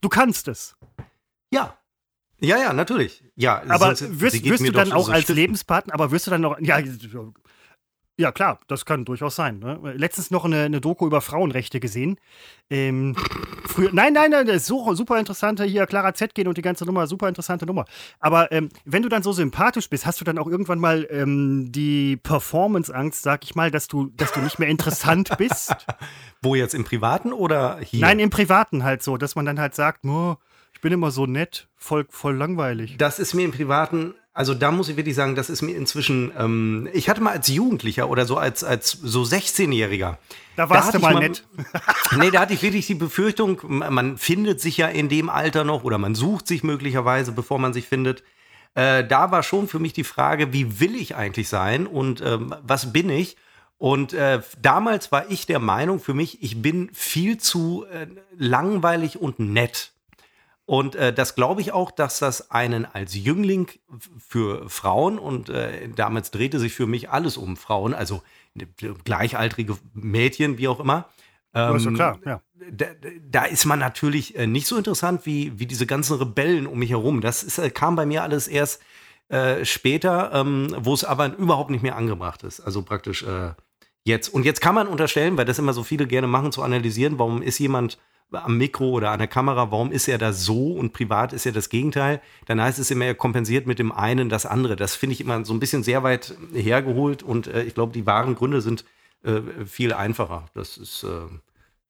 Du 0.00 0.08
kannst 0.08 0.46
es. 0.48 0.76
Ja. 1.52 1.76
Ja, 2.40 2.56
ja, 2.56 2.72
natürlich. 2.72 3.24
Ja, 3.34 3.62
Aber 3.68 3.96
sonst- 3.96 4.20
wirst, 4.20 4.44
wirst 4.44 4.66
du 4.66 4.70
dann 4.70 4.92
auch 4.92 5.08
als 5.08 5.24
stiften. 5.24 5.36
Lebenspartner, 5.36 5.94
aber 5.94 6.12
wirst 6.12 6.28
du 6.28 6.30
dann 6.30 6.40
noch. 6.40 6.58
Ja, 6.60 6.80
ja 8.18 8.32
klar, 8.32 8.58
das 8.66 8.84
kann 8.84 9.04
durchaus 9.04 9.36
sein. 9.36 9.60
Ne? 9.60 9.78
Letztens 9.94 10.30
noch 10.30 10.44
eine, 10.44 10.64
eine 10.64 10.80
Doku 10.80 11.06
über 11.06 11.20
Frauenrechte 11.20 11.78
gesehen. 11.78 12.18
Ähm, 12.68 13.16
früher, 13.64 13.90
nein, 13.92 14.12
nein, 14.12 14.32
nein, 14.32 14.46
das 14.46 14.56
ist 14.56 14.66
so, 14.66 14.92
super 14.94 15.18
interessante 15.18 15.64
hier, 15.64 15.86
Clara 15.86 16.12
Zetkin 16.12 16.48
und 16.48 16.58
die 16.58 16.62
ganze 16.62 16.84
Nummer, 16.84 17.06
super 17.06 17.28
interessante 17.28 17.64
Nummer. 17.64 17.84
Aber 18.18 18.50
ähm, 18.50 18.70
wenn 18.84 19.02
du 19.02 19.08
dann 19.08 19.22
so 19.22 19.32
sympathisch 19.32 19.88
bist, 19.88 20.04
hast 20.04 20.20
du 20.20 20.24
dann 20.24 20.36
auch 20.36 20.48
irgendwann 20.48 20.80
mal 20.80 21.06
ähm, 21.10 21.70
die 21.70 22.16
Performance-Angst, 22.16 23.22
sag 23.22 23.44
ich 23.44 23.54
mal, 23.54 23.70
dass 23.70 23.86
du, 23.86 24.10
dass 24.16 24.32
du 24.32 24.40
nicht 24.40 24.58
mehr 24.58 24.68
interessant 24.68 25.30
bist? 25.38 25.74
Wo 26.42 26.56
jetzt 26.56 26.74
im 26.74 26.84
Privaten 26.84 27.32
oder 27.32 27.78
hier? 27.78 28.00
Nein, 28.00 28.18
im 28.18 28.30
Privaten 28.30 28.82
halt 28.82 29.02
so, 29.02 29.16
dass 29.16 29.36
man 29.36 29.46
dann 29.46 29.60
halt 29.60 29.76
sagt, 29.76 30.04
nur, 30.04 30.38
ich 30.74 30.80
bin 30.80 30.92
immer 30.92 31.12
so 31.12 31.26
nett, 31.26 31.68
voll, 31.76 32.06
voll 32.10 32.36
langweilig. 32.36 32.96
Das 32.98 33.18
ist 33.20 33.34
mir 33.34 33.44
im 33.44 33.52
Privaten, 33.52 34.14
also 34.38 34.54
da 34.54 34.70
muss 34.70 34.88
ich 34.88 34.96
wirklich 34.96 35.16
sagen, 35.16 35.34
das 35.34 35.50
ist 35.50 35.62
mir 35.62 35.74
inzwischen, 35.76 36.30
ähm, 36.38 36.88
ich 36.92 37.08
hatte 37.08 37.20
mal 37.20 37.32
als 37.32 37.48
Jugendlicher 37.48 38.08
oder 38.08 38.24
so 38.24 38.36
als, 38.36 38.62
als 38.62 38.92
so 38.92 39.22
16-Jähriger. 39.22 40.16
Da 40.54 40.70
warst 40.70 40.86
hatte 40.86 41.00
du 41.00 41.06
ich 41.08 41.12
mal 41.12 41.18
nett. 41.18 41.42
nee, 42.16 42.30
da 42.30 42.42
hatte 42.42 42.54
ich 42.54 42.62
wirklich 42.62 42.86
die 42.86 42.94
Befürchtung, 42.94 43.60
man 43.64 43.92
man 43.92 44.16
findet 44.16 44.60
sich 44.60 44.76
ja 44.76 44.86
in 44.86 45.08
dem 45.08 45.28
Alter 45.28 45.64
noch 45.64 45.82
oder 45.82 45.98
man 45.98 46.14
sucht 46.14 46.46
sich 46.46 46.62
möglicherweise, 46.62 47.32
bevor 47.32 47.58
man 47.58 47.72
sich 47.72 47.88
findet. 47.88 48.22
Äh, 48.76 49.04
da 49.04 49.32
war 49.32 49.42
schon 49.42 49.66
für 49.66 49.80
mich 49.80 49.92
die 49.92 50.04
Frage, 50.04 50.52
wie 50.52 50.78
will 50.78 50.94
ich 50.94 51.16
eigentlich 51.16 51.48
sein 51.48 51.88
und 51.88 52.20
ähm, 52.20 52.54
was 52.62 52.92
bin 52.92 53.10
ich? 53.10 53.36
Und 53.76 54.12
äh, 54.12 54.40
damals 54.62 55.10
war 55.10 55.28
ich 55.32 55.46
der 55.46 55.58
Meinung 55.58 55.98
für 55.98 56.14
mich, 56.14 56.44
ich 56.44 56.62
bin 56.62 56.90
viel 56.92 57.38
zu 57.38 57.86
äh, 57.92 58.06
langweilig 58.36 59.20
und 59.20 59.40
nett. 59.40 59.90
Und 60.68 60.96
äh, 60.96 61.14
das 61.14 61.34
glaube 61.34 61.62
ich 61.62 61.72
auch, 61.72 61.90
dass 61.90 62.18
das 62.18 62.50
einen 62.50 62.84
als 62.84 63.14
Jüngling 63.14 63.70
für 64.18 64.68
Frauen 64.68 65.18
und 65.18 65.48
äh, 65.48 65.88
damals 65.88 66.30
drehte 66.30 66.58
sich 66.58 66.74
für 66.74 66.86
mich 66.86 67.08
alles 67.08 67.38
um 67.38 67.56
Frauen, 67.56 67.94
also 67.94 68.22
äh, 68.54 68.66
gleichaltrige 69.02 69.78
Mädchen, 69.94 70.58
wie 70.58 70.68
auch 70.68 70.78
immer. 70.78 71.08
Ja, 71.54 71.74
ist 71.74 71.84
ja 71.84 71.88
Ähm, 71.88 71.94
klar, 71.94 72.18
ja. 72.22 72.42
da, 72.70 72.84
da 73.30 73.44
ist 73.46 73.64
man 73.64 73.78
natürlich 73.78 74.36
äh, 74.36 74.46
nicht 74.46 74.66
so 74.66 74.76
interessant 74.76 75.24
wie, 75.24 75.58
wie 75.58 75.64
diese 75.64 75.86
ganzen 75.86 76.18
Rebellen 76.18 76.66
um 76.66 76.80
mich 76.80 76.90
herum. 76.90 77.22
Das 77.22 77.42
ist, 77.42 77.56
äh, 77.56 77.70
kam 77.70 77.96
bei 77.96 78.04
mir 78.04 78.22
alles 78.22 78.46
erst 78.46 78.82
äh, 79.30 79.64
später, 79.64 80.32
ähm, 80.34 80.76
wo 80.80 80.92
es 80.92 81.02
aber 81.02 81.34
überhaupt 81.34 81.70
nicht 81.70 81.82
mehr 81.82 81.96
angebracht 81.96 82.42
ist. 82.42 82.60
Also 82.60 82.82
praktisch 82.82 83.22
äh, 83.22 83.52
jetzt. 84.04 84.28
Und 84.28 84.44
jetzt 84.44 84.60
kann 84.60 84.74
man 84.74 84.86
unterstellen, 84.86 85.38
weil 85.38 85.46
das 85.46 85.58
immer 85.58 85.72
so 85.72 85.82
viele 85.82 86.06
gerne 86.06 86.26
machen, 86.26 86.52
zu 86.52 86.62
analysieren, 86.62 87.18
warum 87.18 87.40
ist 87.40 87.58
jemand 87.58 87.96
am 88.30 88.58
Mikro 88.58 88.90
oder 88.90 89.10
an 89.10 89.18
der 89.18 89.28
Kamera, 89.28 89.70
warum 89.70 89.90
ist 89.90 90.08
er 90.08 90.18
da 90.18 90.32
so 90.32 90.72
und 90.72 90.92
privat 90.92 91.32
ist 91.32 91.46
er 91.46 91.52
das 91.52 91.68
Gegenteil, 91.68 92.20
dann 92.46 92.60
heißt 92.60 92.78
es 92.78 92.90
immer, 92.90 93.06
er 93.06 93.14
kompensiert 93.14 93.66
mit 93.66 93.78
dem 93.78 93.92
einen 93.92 94.28
das 94.28 94.46
andere. 94.46 94.76
Das 94.76 94.94
finde 94.94 95.14
ich 95.14 95.20
immer 95.20 95.44
so 95.44 95.54
ein 95.54 95.60
bisschen 95.60 95.82
sehr 95.82 96.02
weit 96.02 96.36
hergeholt 96.52 97.22
und 97.22 97.46
äh, 97.46 97.62
ich 97.62 97.74
glaube, 97.74 97.92
die 97.92 98.06
wahren 98.06 98.34
Gründe 98.34 98.60
sind 98.60 98.84
äh, 99.22 99.40
viel 99.64 99.92
einfacher. 99.92 100.46
Das 100.54 100.76
ist, 100.76 101.04
äh, 101.04 101.26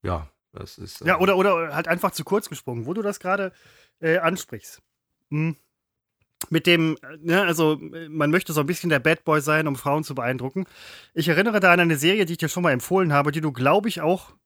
ja, 0.02 0.28
das 0.52 0.78
ist. 0.78 1.02
Äh, 1.02 1.08
Ja, 1.08 1.18
oder, 1.18 1.36
oder 1.36 1.74
halt 1.74 1.88
einfach 1.88 2.12
zu 2.12 2.24
kurz 2.24 2.48
gesprungen, 2.48 2.86
wo 2.86 2.94
du 2.94 3.02
das 3.02 3.20
gerade 3.20 3.52
äh, 4.00 4.18
ansprichst. 4.18 4.80
Hm. 5.30 5.56
Mit 6.50 6.66
dem, 6.68 6.96
äh, 7.02 7.16
ne, 7.20 7.42
also 7.42 7.78
man 8.08 8.30
möchte 8.30 8.52
so 8.52 8.60
ein 8.60 8.66
bisschen 8.66 8.90
der 8.90 9.00
Bad 9.00 9.24
Boy 9.24 9.40
sein, 9.40 9.66
um 9.66 9.74
Frauen 9.74 10.04
zu 10.04 10.14
beeindrucken. 10.14 10.66
Ich 11.12 11.28
erinnere 11.28 11.58
da 11.58 11.72
an 11.72 11.80
eine 11.80 11.96
Serie, 11.96 12.26
die 12.26 12.34
ich 12.34 12.38
dir 12.38 12.48
schon 12.48 12.62
mal 12.62 12.72
empfohlen 12.72 13.12
habe, 13.12 13.32
die 13.32 13.40
du, 13.40 13.50
glaube 13.52 13.88
ich, 13.88 14.00
auch 14.00 14.37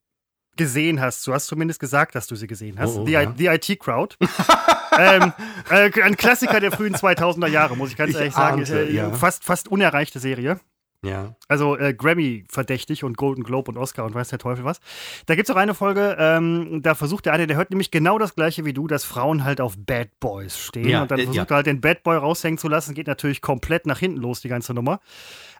gesehen 0.55 1.01
hast. 1.01 1.25
Du 1.25 1.33
hast 1.33 1.47
zumindest 1.47 1.79
gesagt, 1.79 2.15
dass 2.15 2.27
du 2.27 2.35
sie 2.35 2.47
gesehen 2.47 2.77
hast. 2.79 2.95
Oh, 2.95 3.01
oh, 3.01 3.05
The, 3.05 3.11
ja. 3.11 3.33
The 3.35 3.47
IT 3.47 3.79
Crowd. 3.79 4.15
ähm, 4.99 5.33
äh, 5.69 6.01
ein 6.01 6.15
Klassiker 6.15 6.59
der 6.59 6.71
frühen 6.71 6.95
2000er 6.95 7.47
Jahre, 7.47 7.75
muss 7.75 7.91
ich 7.91 7.97
ganz 7.97 8.11
Ich 8.11 8.17
ehrlich 8.17 8.33
sagen. 8.33 8.59
ahnte, 8.59 8.85
äh, 8.87 8.93
ja. 8.93 9.11
fast, 9.11 9.43
fast 9.43 9.67
unerreichte 9.67 10.19
Serie. 10.19 10.59
Ja. 11.03 11.35
Also 11.49 11.77
äh, 11.77 11.93
Grammy 11.93 12.45
verdächtig 12.49 13.03
und 13.03 13.17
Golden 13.17 13.43
Globe 13.43 13.69
und 13.71 13.77
Oscar 13.77 14.05
und 14.05 14.15
weiß 14.15 14.29
der 14.29 14.39
Teufel 14.39 14.63
was. 14.63 14.79
Da 15.25 15.35
gibt 15.35 15.49
es 15.49 15.53
auch 15.53 15.59
eine 15.59 15.73
Folge, 15.73 16.15
ähm, 16.17 16.81
da 16.81 16.95
versucht 16.95 17.25
der 17.25 17.33
eine, 17.33 17.45
der 17.45 17.57
hört 17.57 17.71
nämlich 17.71 17.91
genau 17.91 18.17
das 18.17 18.35
gleiche 18.35 18.63
wie 18.65 18.73
du, 18.73 18.87
dass 18.87 19.03
Frauen 19.03 19.43
halt 19.43 19.59
auf 19.59 19.75
Bad 19.77 20.09
Boys 20.19 20.57
stehen. 20.57 20.87
Ja, 20.87 21.01
und 21.03 21.11
dann 21.11 21.19
äh, 21.19 21.23
versucht 21.23 21.49
ja. 21.49 21.55
er 21.55 21.55
halt 21.57 21.67
den 21.67 21.81
Bad 21.81 22.03
Boy 22.03 22.15
raushängen 22.17 22.57
zu 22.57 22.69
lassen, 22.69 22.93
geht 22.95 23.07
natürlich 23.07 23.41
komplett 23.41 23.85
nach 23.85 23.99
hinten 23.99 24.17
los, 24.17 24.41
die 24.41 24.47
ganze 24.49 24.73
Nummer. 24.73 25.01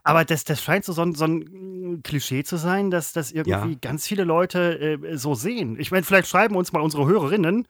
Aber 0.05 0.25
das, 0.25 0.43
das 0.43 0.61
scheint 0.61 0.83
so, 0.85 0.91
so, 0.93 1.01
ein, 1.01 1.15
so 1.15 1.25
ein 1.25 2.01
Klischee 2.03 2.43
zu 2.43 2.57
sein, 2.57 2.91
dass 2.91 3.13
das 3.13 3.31
irgendwie 3.31 3.73
Ja. 3.73 3.79
ganz 3.81 4.07
viele 4.07 4.23
Leute 4.23 4.99
äh, 5.03 5.17
so 5.17 5.33
sehen. 5.33 5.77
Ich 5.79 5.91
meine, 5.91 6.03
vielleicht 6.03 6.27
schreiben 6.27 6.55
uns 6.55 6.73
mal 6.73 6.81
unsere 6.81 7.05
Hörerinnen, 7.05 7.67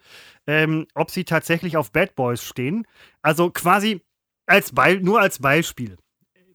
ähm, 0.47 0.87
ob 0.95 1.11
sie 1.11 1.25
tatsächlich 1.25 1.77
auf 1.77 1.91
Bad 1.91 2.15
Boys 2.15 2.43
stehen. 2.43 2.87
Also 3.21 3.51
quasi 3.51 4.01
als 4.45 4.71
Be 4.73 4.99
nur 5.01 5.21
als 5.21 5.39
Beispiel 5.39 5.97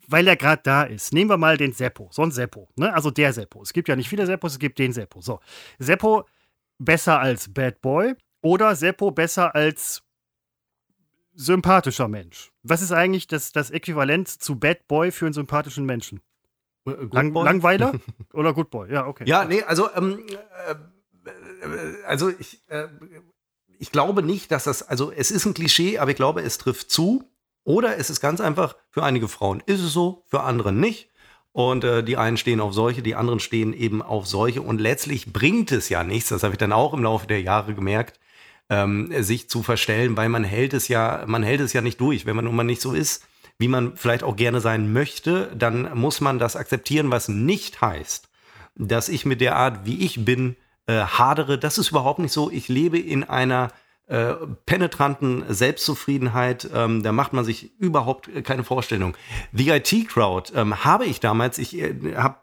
weil 0.08 0.26
er 0.26 0.36
gerade 0.36 0.62
da 0.64 0.82
ist. 0.82 1.12
Nehmen 1.12 1.30
wir 1.30 1.36
mal 1.36 1.56
den 1.56 1.72
Seppo, 1.72 2.08
so 2.10 2.22
ein 2.22 2.32
Seppo, 2.32 2.68
ne? 2.76 2.92
Also 2.92 3.10
der 3.10 3.32
Seppo. 3.32 3.62
Es 3.62 3.72
gibt 3.72 3.88
ja 3.88 3.94
nicht 3.94 4.08
viele 4.08 4.26
Seppos, 4.26 4.52
es 4.52 4.58
gibt 4.58 4.78
den 4.78 4.92
Seppo. 4.92 5.20
So, 5.20 5.40
Seppo 5.78 6.26
besser 6.78 7.20
als 7.20 7.52
Bad 7.52 7.80
Boy 7.80 8.14
oder 8.42 8.74
Seppo 8.74 9.10
besser 9.10 9.54
als 9.54 10.02
sympathischer 11.34 12.08
Mensch. 12.08 12.50
Was 12.62 12.82
ist 12.82 12.90
eigentlich 12.90 13.26
das, 13.26 13.52
das 13.52 13.70
Äquivalent 13.70 14.28
zu 14.28 14.58
Bad 14.58 14.88
Boy 14.88 15.12
für 15.12 15.26
einen 15.26 15.34
sympathischen 15.34 15.84
Menschen? 15.84 16.20
Lang, 16.84 17.32
Boy? 17.32 17.44
Langweiler 17.44 17.92
oder 18.32 18.54
Good 18.54 18.70
Boy? 18.70 18.90
Ja, 18.90 19.06
okay. 19.06 19.24
Ja, 19.26 19.44
nee, 19.44 19.62
also, 19.62 19.94
ähm, 19.94 20.24
äh, 20.56 20.72
äh, 21.66 22.04
also 22.06 22.30
ich, 22.30 22.62
äh, 22.68 22.88
ich 23.78 23.92
glaube 23.92 24.22
nicht, 24.22 24.50
dass 24.50 24.64
das, 24.64 24.82
also 24.82 25.12
es 25.12 25.30
ist 25.30 25.44
ein 25.44 25.54
Klischee, 25.54 25.98
aber 25.98 26.10
ich 26.10 26.16
glaube, 26.16 26.42
es 26.42 26.56
trifft 26.58 26.90
zu. 26.90 27.24
Oder 27.68 27.98
es 27.98 28.08
ist 28.08 28.22
ganz 28.22 28.40
einfach, 28.40 28.76
für 28.88 29.02
einige 29.02 29.28
Frauen 29.28 29.62
ist 29.66 29.82
es 29.82 29.92
so, 29.92 30.24
für 30.26 30.40
andere 30.40 30.72
nicht. 30.72 31.10
Und 31.52 31.84
äh, 31.84 32.02
die 32.02 32.16
einen 32.16 32.38
stehen 32.38 32.60
auf 32.60 32.72
solche, 32.72 33.02
die 33.02 33.14
anderen 33.14 33.40
stehen 33.40 33.74
eben 33.74 34.00
auf 34.00 34.26
solche. 34.26 34.62
Und 34.62 34.80
letztlich 34.80 35.34
bringt 35.34 35.70
es 35.70 35.90
ja 35.90 36.02
nichts, 36.02 36.30
das 36.30 36.44
habe 36.44 36.54
ich 36.54 36.58
dann 36.58 36.72
auch 36.72 36.94
im 36.94 37.02
Laufe 37.02 37.26
der 37.26 37.42
Jahre 37.42 37.74
gemerkt, 37.74 38.20
ähm, 38.70 39.12
sich 39.22 39.50
zu 39.50 39.62
verstellen, 39.62 40.16
weil 40.16 40.30
man 40.30 40.44
hält 40.44 40.72
es 40.72 40.88
ja, 40.88 41.24
man 41.26 41.42
hält 41.42 41.60
es 41.60 41.74
ja 41.74 41.82
nicht 41.82 42.00
durch, 42.00 42.24
wenn 42.24 42.36
man 42.36 42.46
nun 42.46 42.56
mal 42.56 42.64
nicht 42.64 42.80
so 42.80 42.94
ist, 42.94 43.26
wie 43.58 43.68
man 43.68 43.98
vielleicht 43.98 44.22
auch 44.22 44.36
gerne 44.36 44.62
sein 44.62 44.90
möchte, 44.94 45.54
dann 45.54 45.94
muss 45.94 46.22
man 46.22 46.38
das 46.38 46.56
akzeptieren, 46.56 47.10
was 47.10 47.28
nicht 47.28 47.82
heißt, 47.82 48.30
dass 48.76 49.10
ich 49.10 49.26
mit 49.26 49.42
der 49.42 49.56
Art, 49.56 49.84
wie 49.84 50.06
ich 50.06 50.24
bin, 50.24 50.56
äh, 50.86 51.00
hadere. 51.00 51.58
Das 51.58 51.76
ist 51.76 51.90
überhaupt 51.90 52.20
nicht 52.20 52.32
so. 52.32 52.50
Ich 52.50 52.68
lebe 52.68 52.98
in 52.98 53.24
einer 53.24 53.68
äh, 54.08 54.34
penetranten 54.66 55.44
Selbstzufriedenheit. 55.48 56.68
Ähm, 56.72 57.02
da 57.02 57.12
macht 57.12 57.32
man 57.32 57.44
sich 57.44 57.78
überhaupt 57.78 58.30
keine 58.44 58.64
Vorstellung. 58.64 59.16
The 59.52 59.70
IT 59.70 60.08
Crowd 60.08 60.52
ähm, 60.54 60.84
habe 60.84 61.04
ich 61.04 61.20
damals, 61.20 61.58
ich 61.58 61.76
äh, 61.78 62.16
habe 62.16 62.38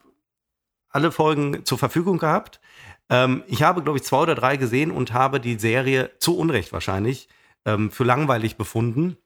alle 0.90 1.12
Folgen 1.12 1.66
zur 1.66 1.78
Verfügung 1.78 2.20
gehabt. 2.20 2.62
Ähm, 3.10 3.44
ich 3.48 3.64
habe, 3.64 3.82
glaube 3.84 3.98
ich, 3.98 4.04
zwei 4.04 4.20
oder 4.20 4.36
drei 4.36 4.58
gesehen 4.58 4.92
und 4.92 5.14
habe 5.14 5.40
die 5.40 5.60
Serie 5.60 6.12
zu 6.20 6.38
Unrecht 6.38 6.72
wahrscheinlich 6.72 7.28
ähm, 7.66 7.92
für 7.92 8.04
langweilig 8.04 8.58
befunden. 8.58 9.18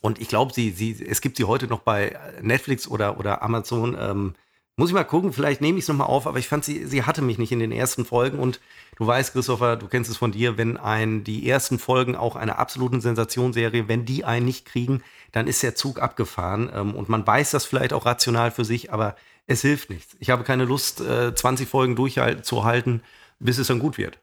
Und 0.00 0.20
ich 0.20 0.28
glaube, 0.28 0.52
sie, 0.52 0.70
sie, 0.70 1.04
es 1.06 1.20
gibt 1.20 1.36
sie 1.36 1.44
heute 1.44 1.68
noch 1.68 1.80
bei 1.80 2.18
Netflix 2.42 2.88
oder, 2.88 3.18
oder 3.18 3.42
Amazon. 3.42 4.34
Muss 4.78 4.90
ich 4.90 4.94
mal 4.94 5.04
gucken, 5.04 5.32
vielleicht 5.32 5.62
nehme 5.62 5.78
ich 5.78 5.84
es 5.84 5.88
nochmal 5.88 6.08
auf, 6.08 6.26
aber 6.26 6.38
ich 6.38 6.48
fand, 6.48 6.62
sie, 6.62 6.84
sie 6.84 7.04
hatte 7.04 7.22
mich 7.22 7.38
nicht 7.38 7.50
in 7.50 7.60
den 7.60 7.72
ersten 7.72 8.04
Folgen. 8.04 8.38
Und 8.38 8.60
du 8.96 9.06
weißt, 9.06 9.32
Christopher, 9.32 9.76
du 9.76 9.88
kennst 9.88 10.10
es 10.10 10.18
von 10.18 10.32
dir, 10.32 10.58
wenn 10.58 10.76
ein 10.76 11.24
die 11.24 11.48
ersten 11.48 11.78
Folgen 11.78 12.14
auch 12.14 12.36
einer 12.36 12.58
absoluten 12.58 13.00
Sensationsserie, 13.00 13.88
wenn 13.88 14.04
die 14.04 14.26
einen 14.26 14.44
nicht 14.44 14.66
kriegen, 14.66 15.02
dann 15.32 15.46
ist 15.46 15.62
der 15.62 15.76
Zug 15.76 16.02
abgefahren. 16.02 16.70
Ähm, 16.74 16.94
und 16.94 17.08
man 17.08 17.26
weiß 17.26 17.52
das 17.52 17.64
vielleicht 17.64 17.94
auch 17.94 18.04
rational 18.04 18.50
für 18.50 18.66
sich, 18.66 18.92
aber 18.92 19.16
es 19.46 19.62
hilft 19.62 19.88
nichts. 19.88 20.14
Ich 20.18 20.28
habe 20.28 20.44
keine 20.44 20.66
Lust, 20.66 21.00
äh, 21.00 21.34
20 21.34 21.66
Folgen 21.66 21.96
durchzuhalten, 21.96 23.02
bis 23.38 23.56
es 23.56 23.68
dann 23.68 23.78
gut 23.78 23.96
wird. 23.96 24.18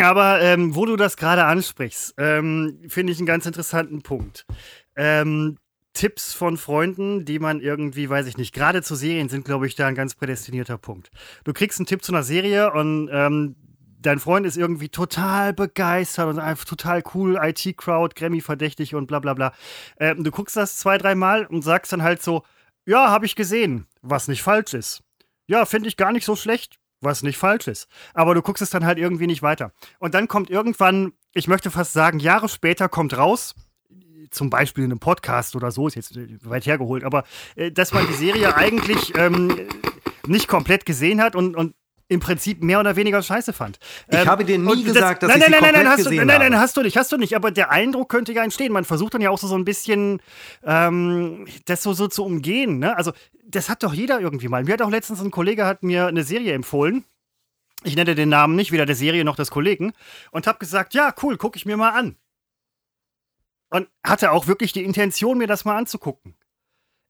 Aber 0.00 0.40
ähm, 0.40 0.76
wo 0.76 0.86
du 0.86 0.94
das 0.94 1.16
gerade 1.16 1.44
ansprichst, 1.44 2.14
ähm, 2.18 2.78
finde 2.86 3.12
ich 3.12 3.18
einen 3.18 3.26
ganz 3.26 3.46
interessanten 3.46 4.02
Punkt. 4.02 4.46
Ähm, 4.94 5.56
Tipps 5.98 6.32
von 6.32 6.56
Freunden, 6.56 7.24
die 7.24 7.40
man 7.40 7.60
irgendwie, 7.60 8.08
weiß 8.08 8.28
ich 8.28 8.36
nicht, 8.36 8.54
gerade 8.54 8.84
zu 8.84 8.94
Serien 8.94 9.28
sind, 9.28 9.44
glaube 9.44 9.66
ich, 9.66 9.74
da 9.74 9.88
ein 9.88 9.96
ganz 9.96 10.14
prädestinierter 10.14 10.78
Punkt. 10.78 11.10
Du 11.42 11.52
kriegst 11.52 11.80
einen 11.80 11.86
Tipp 11.86 12.04
zu 12.04 12.12
einer 12.12 12.22
Serie 12.22 12.72
und 12.72 13.10
ähm, 13.12 13.56
dein 14.00 14.20
Freund 14.20 14.46
ist 14.46 14.56
irgendwie 14.56 14.90
total 14.90 15.52
begeistert 15.52 16.28
und 16.28 16.38
einfach 16.38 16.66
total 16.66 17.02
cool, 17.14 17.36
IT-Crowd, 17.42 18.14
Grammy-verdächtig 18.14 18.94
und 18.94 19.08
bla 19.08 19.18
bla 19.18 19.34
bla. 19.34 19.52
Ähm, 19.98 20.22
du 20.22 20.30
guckst 20.30 20.56
das 20.56 20.76
zwei, 20.76 20.98
dreimal 20.98 21.46
und 21.46 21.62
sagst 21.62 21.92
dann 21.92 22.04
halt 22.04 22.22
so, 22.22 22.44
ja, 22.86 23.10
habe 23.10 23.26
ich 23.26 23.34
gesehen, 23.34 23.88
was 24.00 24.28
nicht 24.28 24.44
falsch 24.44 24.74
ist. 24.74 25.02
Ja, 25.48 25.64
finde 25.64 25.88
ich 25.88 25.96
gar 25.96 26.12
nicht 26.12 26.24
so 26.24 26.36
schlecht, 26.36 26.78
was 27.00 27.24
nicht 27.24 27.38
falsch 27.38 27.66
ist. 27.66 27.88
Aber 28.14 28.36
du 28.36 28.42
guckst 28.42 28.62
es 28.62 28.70
dann 28.70 28.86
halt 28.86 28.98
irgendwie 28.98 29.26
nicht 29.26 29.42
weiter. 29.42 29.72
Und 29.98 30.14
dann 30.14 30.28
kommt 30.28 30.48
irgendwann, 30.48 31.14
ich 31.34 31.48
möchte 31.48 31.72
fast 31.72 31.92
sagen, 31.92 32.20
Jahre 32.20 32.48
später 32.48 32.88
kommt 32.88 33.18
raus, 33.18 33.56
zum 34.30 34.50
Beispiel 34.50 34.84
in 34.84 34.90
einem 34.90 35.00
Podcast 35.00 35.56
oder 35.56 35.70
so, 35.70 35.86
ist 35.86 35.96
jetzt 35.96 36.16
weit 36.48 36.66
hergeholt, 36.66 37.04
aber 37.04 37.24
äh, 37.56 37.70
dass 37.70 37.92
man 37.92 38.06
die 38.06 38.14
Serie 38.14 38.56
eigentlich 38.56 39.16
ähm, 39.16 39.68
nicht 40.26 40.48
komplett 40.48 40.86
gesehen 40.86 41.22
hat 41.22 41.36
und, 41.36 41.56
und 41.56 41.74
im 42.08 42.20
Prinzip 42.20 42.62
mehr 42.62 42.80
oder 42.80 42.96
weniger 42.96 43.22
scheiße 43.22 43.52
fand. 43.52 43.78
Ich 44.10 44.18
ähm, 44.18 44.26
habe 44.26 44.44
dir 44.44 44.58
nie 44.58 44.84
das, 44.84 44.94
gesagt, 44.94 45.22
dass 45.22 45.28
nein, 45.28 45.40
ich 45.40 45.48
nein, 45.48 45.52
sie 45.52 45.60
nein, 45.60 45.60
nein, 45.60 45.72
komplett 45.72 45.88
hast 45.90 45.98
du, 45.98 46.10
gesehen 46.10 46.26
nein, 46.26 46.40
nein, 46.40 46.52
habe. 46.52 46.62
hast 46.62 46.76
du 46.76 46.82
nicht, 46.82 46.96
hast 46.96 47.12
du 47.12 47.16
nicht. 47.18 47.36
Aber 47.36 47.50
der 47.50 47.70
Eindruck 47.70 48.08
könnte 48.08 48.32
ja 48.32 48.42
entstehen. 48.42 48.72
Man 48.72 48.84
versucht 48.84 49.14
dann 49.14 49.20
ja 49.20 49.30
auch 49.30 49.38
so, 49.38 49.46
so 49.46 49.56
ein 49.56 49.64
bisschen 49.64 50.20
ähm, 50.64 51.46
das 51.66 51.82
so, 51.82 51.92
so 51.92 52.08
zu 52.08 52.24
umgehen. 52.24 52.78
Ne? 52.78 52.96
Also 52.96 53.12
das 53.46 53.68
hat 53.68 53.82
doch 53.82 53.92
jeder 53.92 54.20
irgendwie 54.20 54.48
mal. 54.48 54.64
Mir 54.64 54.72
hat 54.72 54.82
auch 54.82 54.90
letztens 54.90 55.20
ein 55.20 55.30
Kollege 55.30 55.66
hat 55.66 55.82
mir 55.82 56.06
eine 56.06 56.24
Serie 56.24 56.54
empfohlen. 56.54 57.04
Ich 57.84 57.94
nenne 57.94 58.14
den 58.14 58.28
Namen 58.30 58.56
nicht, 58.56 58.72
weder 58.72 58.86
der 58.86 58.96
Serie 58.96 59.24
noch 59.24 59.36
des 59.36 59.50
Kollegen. 59.50 59.92
Und 60.30 60.46
habe 60.46 60.58
gesagt, 60.58 60.94
ja, 60.94 61.14
cool, 61.22 61.36
gucke 61.36 61.56
ich 61.56 61.66
mir 61.66 61.76
mal 61.76 61.90
an. 61.90 62.16
Und 63.70 63.88
hatte 64.04 64.32
auch 64.32 64.46
wirklich 64.46 64.72
die 64.72 64.84
Intention, 64.84 65.38
mir 65.38 65.46
das 65.46 65.64
mal 65.64 65.76
anzugucken. 65.76 66.34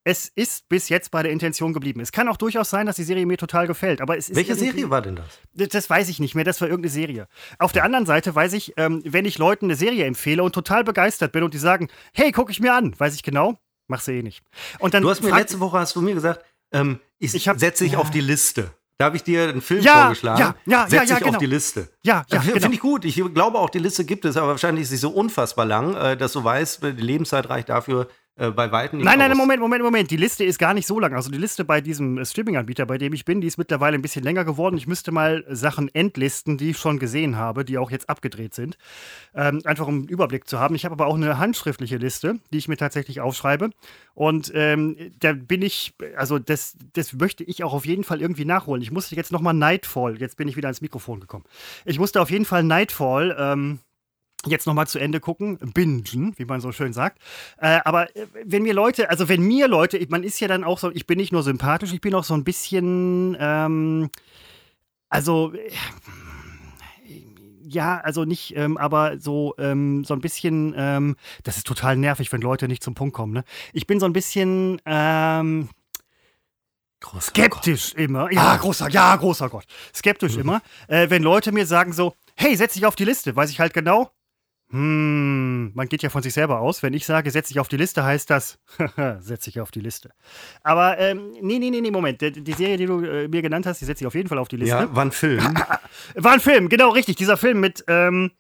Es 0.05 0.29
ist 0.35 0.69
bis 0.71 0.89
jetzt 0.89 1.11
bei 1.11 1.23
der 1.23 1.31
Intention 1.33 1.73
geblieben. 1.75 2.01
Es 2.01 2.13
kann 2.13 2.29
auch 2.29 2.39
durchaus 2.39 2.71
sein, 2.71 2.87
dass 2.87 2.97
die 2.97 3.03
Serie 3.03 3.27
mir 3.27 3.37
total 3.37 3.67
gefällt, 3.67 4.01
aber 4.01 4.17
es 4.17 4.31
ist 4.31 4.37
Welche 4.37 4.55
Serie 4.55 4.89
war 4.89 5.03
denn 5.03 5.17
das? 5.17 5.69
das, 5.71 5.91
weiß 5.91 6.09
ich 6.09 6.19
nicht 6.19 6.35
mehr, 6.35 6.45
das 6.45 6.61
war 6.63 6.69
irgendeine 6.69 6.91
Serie. 6.93 7.29
Auf 7.59 7.73
der 7.73 7.85
anderen 7.85 8.07
Seite 8.07 8.35
weiß 8.35 8.55
ich, 8.55 8.73
ähm, 8.79 9.03
wenn 9.05 9.27
ich 9.27 9.37
Leuten 9.39 9.67
eine 9.67 9.75
Serie 9.77 10.07
empfehle 10.07 10.43
und 10.43 10.55
total 10.55 10.83
begeistert 10.83 11.33
bin 11.33 11.43
und 11.43 11.53
die 11.53 11.59
sagen, 11.59 11.89
hey, 12.15 12.33
guck 12.33 12.49
ich 12.51 12.59
mir 12.61 12.73
an, 12.73 12.99
weiß 12.99 13.15
ich 13.15 13.23
genau, 13.23 13.59
machst 13.87 14.09
du 14.09 14.13
eh 14.13 14.23
nicht. 14.23 14.43
Und 14.79 14.95
dann 14.95 15.03
Du 15.03 15.11
hast 15.11 15.23
mir 15.23 15.35
letzte 15.35 15.61
Woche 15.61 15.79
hast 15.79 15.95
du 15.95 16.01
mir 16.01 16.15
gesagt, 16.15 16.43
ähm, 16.73 17.01
ich, 17.19 17.35
Ich 17.35 17.47
hab- 17.49 17.59
setze 17.59 17.85
dich 17.85 17.95
ja. 17.95 17.99
auf 17.99 18.11
die 18.11 18.21
Liste. 18.23 18.71
Da 18.99 19.05
habe 19.05 19.17
ich 19.17 19.23
dir 19.23 19.49
einen 19.49 19.63
Film 19.63 19.81
Ja, 19.81 20.01
vorgeschlagen. 20.03 20.41
ja, 20.41 20.55
ja, 20.67 20.81
ja, 20.83 20.89
Setz 20.89 21.09
ja, 21.11 21.17
dich 21.17 21.25
genau. 21.25 21.37
auf 21.37 21.39
die 21.39 21.47
Liste. 21.47 21.89
Ja, 22.03 22.25
ja, 22.29 22.41
Finde 22.41 22.61
genau. 22.61 22.73
ich 22.73 22.81
gut. 22.81 23.05
Ich 23.05 23.15
glaube 23.33 23.59
auch, 23.59 23.71
die 23.71 23.79
Liste 23.79 24.05
gibt 24.05 24.25
es, 24.25 24.37
aber 24.37 24.49
wahrscheinlich 24.49 24.83
ist 24.83 24.91
sie 24.91 24.97
so 24.97 25.11
unfassbar 25.11 25.67
lang, 25.67 25.95
äh, 25.95 26.17
dass 26.17 26.33
du 26.33 26.43
weißt, 26.43 26.83
die 26.83 26.91
Lebenszeit 26.91 27.49
reicht 27.49 27.69
dafür 27.69 28.09
äh, 28.39 28.51
bei 28.51 28.71
Weitem 28.71 28.99
nicht 28.99 29.05
Nein, 29.05 29.19
nein, 29.19 29.33
aus. 29.33 29.37
Moment, 29.37 29.61
Moment, 29.61 29.83
Moment. 29.83 30.11
Die 30.11 30.17
Liste 30.17 30.45
ist 30.45 30.59
gar 30.59 30.73
nicht 30.73 30.87
so 30.87 31.01
lang. 31.01 31.13
Also 31.13 31.31
die 31.31 31.39
Liste 31.39 31.65
bei 31.65 31.81
diesem 31.81 32.19
äh, 32.19 32.25
Streaming-Anbieter, 32.25 32.87
bei 32.87 32.97
dem 32.97 33.13
ich 33.13 33.25
bin, 33.25 33.41
die 33.41 33.49
ist 33.49 33.59
mittlerweile 33.59 33.97
ein 33.97 34.03
bisschen 34.03 34.23
länger 34.23 34.45
geworden. 34.45 34.77
Ich 34.77 34.87
müsste 34.87 35.11
mal 35.11 35.45
Sachen 35.49 35.93
entlisten, 35.93 36.57
die 36.57 36.71
ich 36.71 36.79
schon 36.79 36.99
gesehen 36.99 37.37
habe, 37.37 37.65
die 37.65 37.79
auch 37.79 37.91
jetzt 37.91 38.09
abgedreht 38.09 38.55
sind. 38.55 38.79
Ähm, 39.35 39.61
einfach 39.65 39.89
um 39.89 39.99
einen 39.99 40.09
Überblick 40.09 40.49
zu 40.49 40.61
haben. 40.61 40.77
Ich 40.77 40.85
habe 40.85 40.93
aber 40.93 41.07
auch 41.07 41.17
eine 41.17 41.39
handschriftliche 41.39 41.97
Liste, 41.97 42.39
die 42.53 42.59
ich 42.59 42.69
mir 42.69 42.77
tatsächlich 42.77 43.21
aufschreibe. 43.21 43.71
Und 44.15 44.53
ähm, 44.55 44.97
da 45.19 45.33
bin 45.33 45.63
ich, 45.63 45.95
also 46.17 46.39
das, 46.39 46.77
das 46.93 47.13
möchte 47.15 47.43
ich 47.43 47.65
auch 47.65 47.73
auf 47.73 47.87
jeden 47.87 48.05
Fall 48.05 48.21
irgendwie 48.21 48.45
nachholen. 48.45 48.83
Ich 48.83 48.93
musste 48.93 49.17
jetzt 49.17 49.33
nochmal 49.33 49.55
Nightfall, 49.55 50.19
jetzt 50.21 50.37
bin 50.37 50.47
ich 50.47 50.57
wieder 50.57 50.69
ans 50.69 50.81
Mikrofon 50.81 51.21
gekommen. 51.21 51.45
Ich 51.85 51.99
musste 51.99 52.21
auf 52.21 52.31
jeden 52.31 52.45
Fall 52.45 52.63
Nightfall, 52.63 53.37
ähm, 53.39 53.81
jetzt 54.47 54.67
nochmal 54.67 54.87
zu 54.87 54.99
Ende 54.99 55.21
gucken, 55.21 55.59
bingen, 55.75 56.35
wie 56.37 56.45
man 56.45 56.61
so 56.61 56.73
schön 56.73 56.93
sagt. 56.93 57.19
Äh, 57.59 57.81
aber 57.85 58.15
äh, 58.17 58.27
wenn 58.45 58.63
mir 58.63 58.75
Leute, 58.75 59.11
also 59.11 59.29
wenn 59.29 59.43
mir 59.43 59.69
Leute, 59.69 60.05
man 60.11 60.23
ist 60.23 60.41
ja 60.41 60.49
dann 60.49 60.65
auch 60.65 60.79
so, 60.79 60.91
ich 60.91 61.07
bin 61.07 61.19
nicht 61.19 61.33
nur 61.33 61.43
sympathisch, 61.43 61.93
ich 61.93 62.01
bin 62.01 62.15
auch 62.15 62.25
so 62.25 62.35
ein 62.35 62.45
bisschen, 62.45 63.37
ähm, 63.41 64.11
also 65.09 65.53
äh, 65.55 65.71
ja, 67.71 68.01
also 68.01 68.25
nicht, 68.25 68.57
ähm, 68.57 68.79
aber 68.79 69.19
so, 69.19 69.55
ähm, 69.59 70.05
so 70.05 70.15
ein 70.15 70.21
bisschen, 70.21 70.75
ähm, 70.77 71.17
das 71.43 71.59
ist 71.59 71.67
total 71.67 71.97
nervig, 71.97 72.33
wenn 72.33 72.41
Leute 72.41 72.67
nicht 72.67 72.83
zum 72.83 72.95
Punkt 72.95 73.15
kommen. 73.15 73.33
Ne? 73.35 73.45
Ich 73.73 73.87
bin 73.87 74.01
so 74.01 74.07
ein 74.07 74.13
bisschen 74.15 74.81
ähm, 74.87 75.69
skeptisch 77.21 77.93
immer. 77.95 78.33
Ja, 78.33 78.57
großer, 78.57 78.89
ja, 78.89 79.15
großer 79.17 79.51
Gott. 79.51 79.67
Skeptisch 79.95 80.37
immer. 80.37 80.63
Äh, 80.87 81.11
wenn 81.11 81.23
Leute 81.23 81.53
mir 81.53 81.67
sagen 81.67 81.93
so, 81.93 82.15
hey, 82.37 82.57
setz 82.57 82.75
dich 82.75 82.87
auf 82.87 82.97
die 82.97 83.05
Liste, 83.05 83.37
weiß 83.37 83.51
ich 83.51 83.61
halt 83.61 83.75
genau. 83.75 84.11
Hm, 84.71 85.73
man 85.75 85.89
geht 85.89 86.03
ja 86.03 86.11
von 86.11 86.23
sich 86.23 86.35
selber 86.35 86.61
aus. 86.61 86.83
Wenn 86.83 86.93
ich 86.93 87.07
sage, 87.07 87.31
setz 87.31 87.49
dich 87.49 87.59
auf 87.59 87.69
die 87.69 87.79
Liste, 87.79 88.05
heißt 88.05 88.29
das, 88.29 88.59
setz 89.19 89.45
dich 89.45 89.61
auf 89.61 89.71
die 89.71 89.81
Liste. 89.81 90.11
Aber, 90.63 90.99
ähm, 90.99 91.33
nee, 91.41 91.59
nee, 91.59 91.71
nee, 91.71 91.81
nee, 91.81 91.91
Moment. 91.91 92.21
Die, 92.21 92.33
die 92.33 92.53
Serie, 92.53 92.77
die 92.77 92.87
du 92.87 93.03
äh, 93.03 93.29
mir 93.29 93.41
genannt 93.41 93.65
hast, 93.67 93.81
die 93.81 93.87
setze 93.87 94.05
ich 94.05 94.07
auf 94.07 94.15
jeden 94.15 94.29
Fall 94.29 94.39
auf 94.39 94.49
die 94.49 94.57
Liste. 94.57 94.77
Ja, 94.77 94.95
war 94.95 95.05
ein 95.05 95.13
Film. 95.13 95.43
War 96.15 96.33
ein 96.33 96.41
Film, 96.41 96.69
genau, 96.69 96.91
richtig. 96.91 97.17
Dieser 97.17 97.37
Film 97.37 97.61
mit, 97.61 97.83
ähm, 97.89 98.31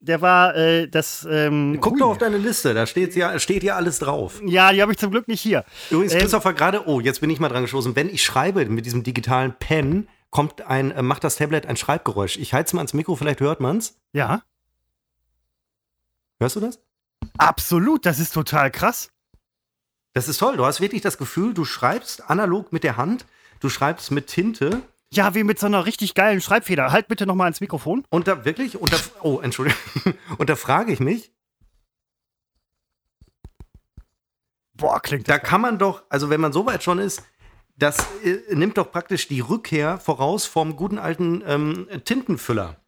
der 0.00 0.20
war, 0.20 0.56
äh, 0.56 0.88
das, 0.88 1.26
ähm, 1.30 1.78
Guck 1.80 1.98
doch 1.98 2.10
auf 2.10 2.18
deine 2.18 2.36
Liste, 2.38 2.74
da 2.74 2.86
steht 2.86 3.14
ja, 3.14 3.38
steht 3.38 3.62
ja 3.62 3.76
alles 3.76 3.98
drauf. 4.00 4.40
Ja, 4.44 4.72
die 4.72 4.82
habe 4.82 4.92
ich 4.92 4.98
zum 4.98 5.10
Glück 5.10 5.28
nicht 5.28 5.40
hier. 5.40 5.64
Übrigens, 5.90 6.14
Ähm, 6.14 6.20
Christopher, 6.20 6.52
gerade, 6.52 6.86
oh, 6.88 7.00
jetzt 7.00 7.20
bin 7.20 7.30
ich 7.30 7.38
mal 7.38 7.48
dran 7.48 7.62
gestoßen. 7.62 7.94
Wenn 7.96 8.08
ich 8.08 8.22
schreibe 8.24 8.64
mit 8.66 8.86
diesem 8.86 9.02
digitalen 9.02 9.54
Pen, 9.58 10.08
kommt 10.30 10.62
ein, 10.62 10.90
äh, 10.90 11.02
macht 11.02 11.22
das 11.24 11.36
Tablet 11.36 11.66
ein 11.66 11.76
Schreibgeräusch. 11.76 12.38
Ich 12.38 12.52
halte 12.54 12.66
es 12.68 12.72
mal 12.72 12.80
ans 12.80 12.92
Mikro, 12.94 13.14
vielleicht 13.14 13.40
hört 13.40 13.60
man's. 13.60 13.98
Ja, 14.12 14.42
Hörst 16.44 16.56
du 16.56 16.60
das? 16.60 16.78
absolut, 17.38 18.04
das 18.04 18.18
ist 18.18 18.34
total 18.34 18.70
krass. 18.70 19.08
Das 20.12 20.28
ist 20.28 20.36
toll. 20.36 20.58
Du 20.58 20.66
hast 20.66 20.78
wirklich 20.78 21.00
das 21.00 21.16
Gefühl, 21.16 21.54
du 21.54 21.64
schreibst 21.64 22.28
analog 22.28 22.70
mit 22.70 22.84
der 22.84 22.98
Hand, 22.98 23.24
du 23.60 23.70
schreibst 23.70 24.10
mit 24.10 24.26
Tinte 24.26 24.82
Ja, 25.10 25.34
wie 25.34 25.42
mit 25.42 25.58
so 25.58 25.64
einer 25.64 25.86
richtig 25.86 26.12
geilen 26.12 26.42
Schreibfeder. 26.42 26.92
Halt 26.92 27.08
bitte 27.08 27.24
nochmal 27.24 27.48
ins 27.48 27.62
Mikrofon. 27.62 28.04
und 28.10 28.28
da 28.28 28.44
wirklich, 28.44 28.76
und 28.76 28.92
da, 28.92 28.98
oh, 29.22 29.40
Entschuldigung, 29.40 29.80
und 30.36 30.50
da 30.50 30.56
frage 30.56 30.92
ich 30.92 31.00
mich, 31.00 31.32
Boah, 34.74 35.00
klingt 35.00 35.26
da 35.26 35.38
kann 35.38 35.62
man 35.62 35.78
doch, 35.78 36.02
also 36.10 36.28
wenn 36.28 36.42
man 36.42 36.52
so 36.52 36.66
weit 36.66 36.82
schon 36.82 36.98
ist, 36.98 37.22
das 37.74 38.06
äh, 38.22 38.54
nimmt 38.54 38.76
doch 38.76 38.92
praktisch 38.92 39.28
die 39.28 39.40
Rückkehr 39.40 39.98
voraus 39.98 40.44
vom 40.44 40.76
guten 40.76 40.98
alten 40.98 41.42
ähm, 41.46 41.88
Tintenfüller. 42.04 42.83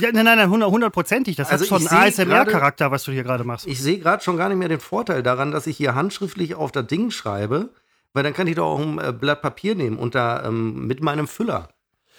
Ja, 0.00 0.10
nein, 0.12 0.24
nein, 0.24 0.38
nein, 0.38 0.50
hundert- 0.50 0.70
hundertprozentig. 0.70 1.36
Das 1.36 1.50
Also 1.50 1.64
hat 1.64 1.80
schon 1.80 1.88
einen 1.88 2.08
ASMR-Charakter, 2.08 2.90
was 2.90 3.04
du 3.04 3.12
hier 3.12 3.24
gerade 3.24 3.44
machst. 3.44 3.66
Ich 3.66 3.80
sehe 3.82 3.98
gerade 3.98 4.22
schon 4.22 4.36
gar 4.36 4.48
nicht 4.48 4.58
mehr 4.58 4.68
den 4.68 4.80
Vorteil 4.80 5.22
daran, 5.22 5.50
dass 5.50 5.66
ich 5.66 5.76
hier 5.76 5.94
handschriftlich 5.94 6.54
auf 6.54 6.70
das 6.72 6.86
Ding 6.86 7.10
schreibe, 7.10 7.70
weil 8.12 8.22
dann 8.22 8.32
kann 8.32 8.46
ich 8.46 8.54
doch 8.56 8.66
auch 8.66 8.80
ein 8.80 8.98
äh, 8.98 9.12
Blatt 9.12 9.42
Papier 9.42 9.74
nehmen 9.74 9.96
und 9.98 10.14
da 10.14 10.44
ähm, 10.44 10.86
mit 10.86 11.02
meinem 11.02 11.26
Füller 11.28 11.68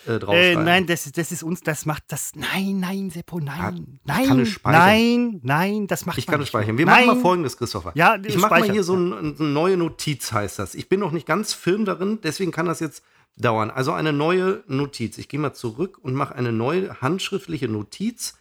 äh, 0.07 0.13
Äh, 0.13 0.55
nein, 0.55 0.87
das, 0.87 1.11
das 1.11 1.31
ist 1.33 1.43
uns, 1.43 1.59
das 1.61 1.85
macht 1.85 2.03
das. 2.07 2.31
Nein, 2.35 2.79
nein, 2.79 3.09
Seppo, 3.09 3.39
nein. 3.39 3.57
Ja, 3.57 3.69
ich 3.69 3.83
nein, 4.05 4.27
kann 4.27 4.39
es 4.39 4.47
speichern. 4.49 4.81
nein, 4.81 5.39
nein, 5.43 5.87
das 5.87 6.05
macht 6.05 6.17
Ich 6.17 6.25
kann 6.25 6.39
es 6.41 6.47
speichern. 6.47 6.77
Wir 6.77 6.85
nein. 6.85 7.05
machen 7.07 7.17
mal 7.17 7.21
folgendes, 7.21 7.57
Christopher. 7.57 7.91
Ja, 7.95 8.17
ich 8.23 8.37
mache 8.37 8.59
mal 8.61 8.71
hier 8.71 8.83
so 8.83 8.95
ein, 8.95 9.35
eine 9.37 9.49
neue 9.49 9.75
Notiz, 9.75 10.31
heißt 10.31 10.57
das. 10.59 10.73
Ich 10.75 10.87
bin 10.87 10.99
noch 11.01 11.11
nicht 11.11 11.25
ganz 11.27 11.53
firm 11.53 11.83
darin, 11.83 12.19
deswegen 12.23 12.51
kann 12.51 12.65
das 12.65 12.79
jetzt 12.79 13.03
dauern. 13.39 13.71
Also 13.71 13.91
eine 13.93 14.13
neue 14.13 14.63
Notiz. 14.67 15.17
Ich 15.17 15.29
gehe 15.29 15.39
mal 15.39 15.53
zurück 15.53 15.97
und 16.01 16.13
mache 16.13 16.35
eine 16.35 16.51
neue 16.51 17.01
handschriftliche 17.01 17.67
Notiz. 17.67 18.37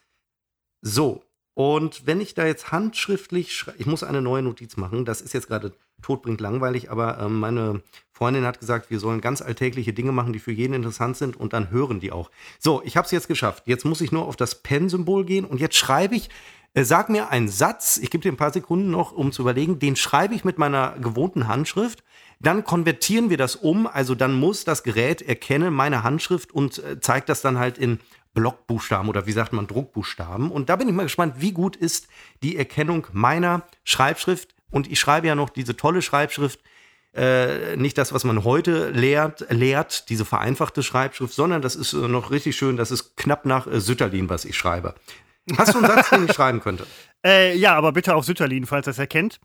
So. 0.82 1.22
Und 1.54 2.06
wenn 2.06 2.20
ich 2.20 2.34
da 2.34 2.46
jetzt 2.46 2.70
handschriftlich 2.70 3.52
schreibe, 3.52 3.78
ich 3.78 3.86
muss 3.86 4.04
eine 4.04 4.22
neue 4.22 4.42
Notiz 4.42 4.76
machen, 4.76 5.04
das 5.04 5.20
ist 5.20 5.34
jetzt 5.34 5.48
gerade 5.48 5.72
todbringend 6.02 6.40
langweilig, 6.40 6.90
aber 6.90 7.18
ähm, 7.18 7.40
meine 7.40 7.82
Freundin 8.12 8.44
hat 8.44 8.60
gesagt, 8.60 8.90
wir 8.90 9.00
sollen 9.00 9.20
ganz 9.20 9.42
alltägliche 9.42 9.92
Dinge 9.92 10.12
machen, 10.12 10.32
die 10.32 10.38
für 10.38 10.52
jeden 10.52 10.74
interessant 10.74 11.16
sind 11.16 11.36
und 11.36 11.52
dann 11.52 11.70
hören 11.70 11.98
die 11.98 12.12
auch. 12.12 12.30
So, 12.60 12.80
ich 12.84 12.96
habe 12.96 13.06
es 13.06 13.10
jetzt 13.10 13.26
geschafft. 13.26 13.64
Jetzt 13.66 13.84
muss 13.84 14.00
ich 14.00 14.12
nur 14.12 14.26
auf 14.26 14.36
das 14.36 14.62
Pen-Symbol 14.62 15.24
gehen 15.24 15.44
und 15.44 15.60
jetzt 15.60 15.76
schreibe 15.76 16.14
ich, 16.14 16.30
äh, 16.74 16.84
sag 16.84 17.08
mir 17.08 17.30
einen 17.30 17.48
Satz, 17.48 17.96
ich 17.96 18.10
gebe 18.10 18.22
dir 18.22 18.30
ein 18.30 18.36
paar 18.36 18.52
Sekunden 18.52 18.90
noch, 18.90 19.10
um 19.10 19.32
zu 19.32 19.42
überlegen, 19.42 19.80
den 19.80 19.96
schreibe 19.96 20.36
ich 20.36 20.44
mit 20.44 20.58
meiner 20.58 20.92
gewohnten 21.00 21.48
Handschrift. 21.48 22.04
Dann 22.40 22.64
konvertieren 22.64 23.30
wir 23.30 23.36
das 23.36 23.56
um, 23.56 23.86
also 23.86 24.14
dann 24.14 24.32
muss 24.34 24.64
das 24.64 24.82
Gerät 24.82 25.22
erkennen 25.22 25.74
meine 25.74 26.02
Handschrift 26.04 26.52
und 26.52 26.78
äh, 26.78 27.00
zeigt 27.00 27.28
das 27.28 27.42
dann 27.42 27.58
halt 27.58 27.78
in 27.78 27.98
Blockbuchstaben 28.34 29.08
oder 29.08 29.26
wie 29.26 29.32
sagt 29.32 29.52
man 29.52 29.66
Druckbuchstaben. 29.66 30.50
Und 30.50 30.68
da 30.68 30.76
bin 30.76 30.88
ich 30.88 30.94
mal 30.94 31.02
gespannt, 31.02 31.36
wie 31.38 31.52
gut 31.52 31.74
ist 31.74 32.06
die 32.42 32.56
Erkennung 32.56 33.06
meiner 33.12 33.62
Schreibschrift. 33.82 34.54
Und 34.70 34.90
ich 34.90 35.00
schreibe 35.00 35.26
ja 35.26 35.34
noch 35.34 35.48
diese 35.50 35.76
tolle 35.76 36.02
Schreibschrift, 36.02 36.60
äh, 37.14 37.76
nicht 37.76 37.98
das, 37.98 38.12
was 38.12 38.24
man 38.24 38.44
heute 38.44 38.90
lehrt, 38.90 39.46
lehrt, 39.50 40.08
diese 40.08 40.24
vereinfachte 40.24 40.82
Schreibschrift, 40.82 41.34
sondern 41.34 41.62
das 41.62 41.74
ist 41.74 41.94
äh, 41.94 42.06
noch 42.06 42.30
richtig 42.30 42.56
schön, 42.56 42.76
das 42.76 42.90
ist 42.90 43.16
knapp 43.16 43.46
nach 43.46 43.66
äh, 43.66 43.80
Sütterlin, 43.80 44.28
was 44.28 44.44
ich 44.44 44.56
schreibe. 44.56 44.94
Hast 45.56 45.74
du 45.74 45.78
einen 45.78 45.86
Satz, 45.86 46.10
den 46.10 46.26
ich 46.26 46.32
schreiben 46.32 46.60
könnte? 46.60 46.86
Äh, 47.26 47.56
ja, 47.56 47.74
aber 47.74 47.90
bitte 47.90 48.14
auf 48.14 48.24
Sütterlin, 48.24 48.64
falls 48.64 48.84
das 48.84 49.00
erkennt. 49.00 49.40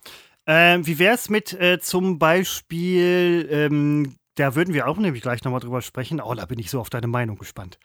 Ähm, 0.46 0.86
wie 0.86 1.00
wär's 1.00 1.30
mit 1.30 1.54
äh, 1.54 1.80
zum 1.80 2.20
Beispiel, 2.20 3.48
ähm, 3.50 4.16
da 4.36 4.56
würden 4.56 4.74
wir 4.74 4.88
auch 4.88 4.98
nämlich 4.98 5.22
gleich 5.22 5.44
nochmal 5.44 5.62
drüber 5.62 5.82
sprechen. 5.82 6.20
Oh, 6.22 6.34
da 6.34 6.46
bin 6.46 6.60
ich 6.60 6.70
so 6.70 6.80
auf 6.80 6.90
deine 6.90 7.08
Meinung 7.08 7.38
gespannt. 7.38 7.80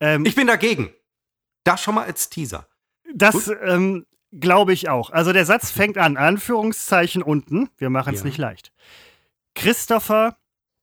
Ähm, 0.00 0.24
Ich 0.24 0.34
bin 0.34 0.46
dagegen. 0.46 0.90
Das 1.64 1.82
schon 1.82 1.94
mal 1.96 2.04
als 2.04 2.30
Teaser. 2.30 2.66
das, 3.14 3.50
ähm, 3.62 4.06
Glaube 4.30 4.74
ich 4.74 4.90
auch. 4.90 5.08
Also 5.08 5.32
der 5.32 5.46
Satz 5.46 5.70
fängt 5.70 5.96
an, 5.96 6.18
Anführungszeichen 6.18 7.22
unten. 7.22 7.70
Wir 7.78 7.88
machen 7.88 8.12
es 8.12 8.20
Ja. 8.20 8.26
nicht 8.26 8.36
leicht. 8.36 8.72
Christopher 9.54 10.36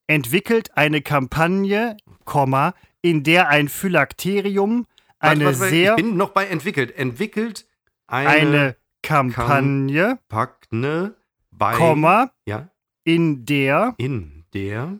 entwickelt 0.08 0.76
eine 0.76 1.00
Kampagne, 1.00 1.96
Komma, 2.24 2.74
in 3.02 3.22
der 3.22 3.48
ein 3.48 3.68
Phylakterium 3.68 4.86
eine 5.20 5.44
Warte, 5.46 5.60
warte, 5.60 5.70
sehr 5.70 5.90
Ich 5.92 5.96
bin 5.96 6.16
noch 6.16 6.30
bei 6.30 6.46
entwickelt. 6.46 6.96
Entwickelt 6.96 7.66
eine, 8.08 8.28
eine 8.28 8.76
Kampagne, 9.06 10.18
Packne 10.28 11.14
bei. 11.50 11.74
Komma, 11.74 12.30
Ja, 12.46 12.68
in 13.04 13.44
der 13.46 13.94
in 13.98 14.44
der 14.52 14.98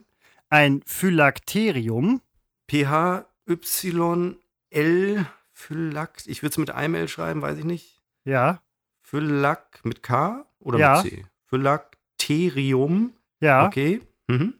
ein 0.49 0.81
Phylakterium 0.85 2.21
PHYL 2.69 3.25
Phylakt. 5.53 6.27
Ich 6.27 6.41
würde 6.43 6.51
es 6.51 6.57
mit 6.57 6.71
einem 6.71 6.95
L 6.95 7.07
schreiben, 7.07 7.41
weiß 7.41 7.57
ich 7.57 7.65
nicht. 7.65 7.99
ja, 8.25 8.61
Phylak 9.01 9.79
mit 9.83 10.03
K 10.03 10.45
oder 10.59 10.77
Ja. 10.79 11.01
mit 11.01 11.11
C? 11.11 11.25
Phylakterium. 11.45 13.13
ja, 13.39 13.65
Okay. 13.67 14.01
Mhm. 14.27 14.53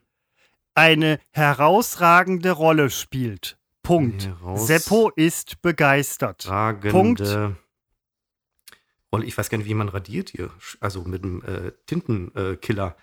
eine 0.74 1.18
herausragende 1.32 2.52
Rolle 2.52 2.88
spielt. 2.90 3.58
Punkt. 3.82 4.30
Seppo 4.54 5.10
ist 5.16 5.60
begeistert. 5.62 6.46
Punkt. 6.90 7.20
Rolle. 9.12 9.24
Ich 9.24 9.36
weiß 9.36 9.50
gar 9.50 9.58
nicht, 9.58 9.68
wie 9.68 9.74
man 9.74 9.88
radiert 9.88 10.30
hier. 10.30 10.50
Also 10.80 11.02
mit 11.02 11.24
einem 11.24 11.42
äh, 11.42 11.72
Tintenkiller 11.86 12.96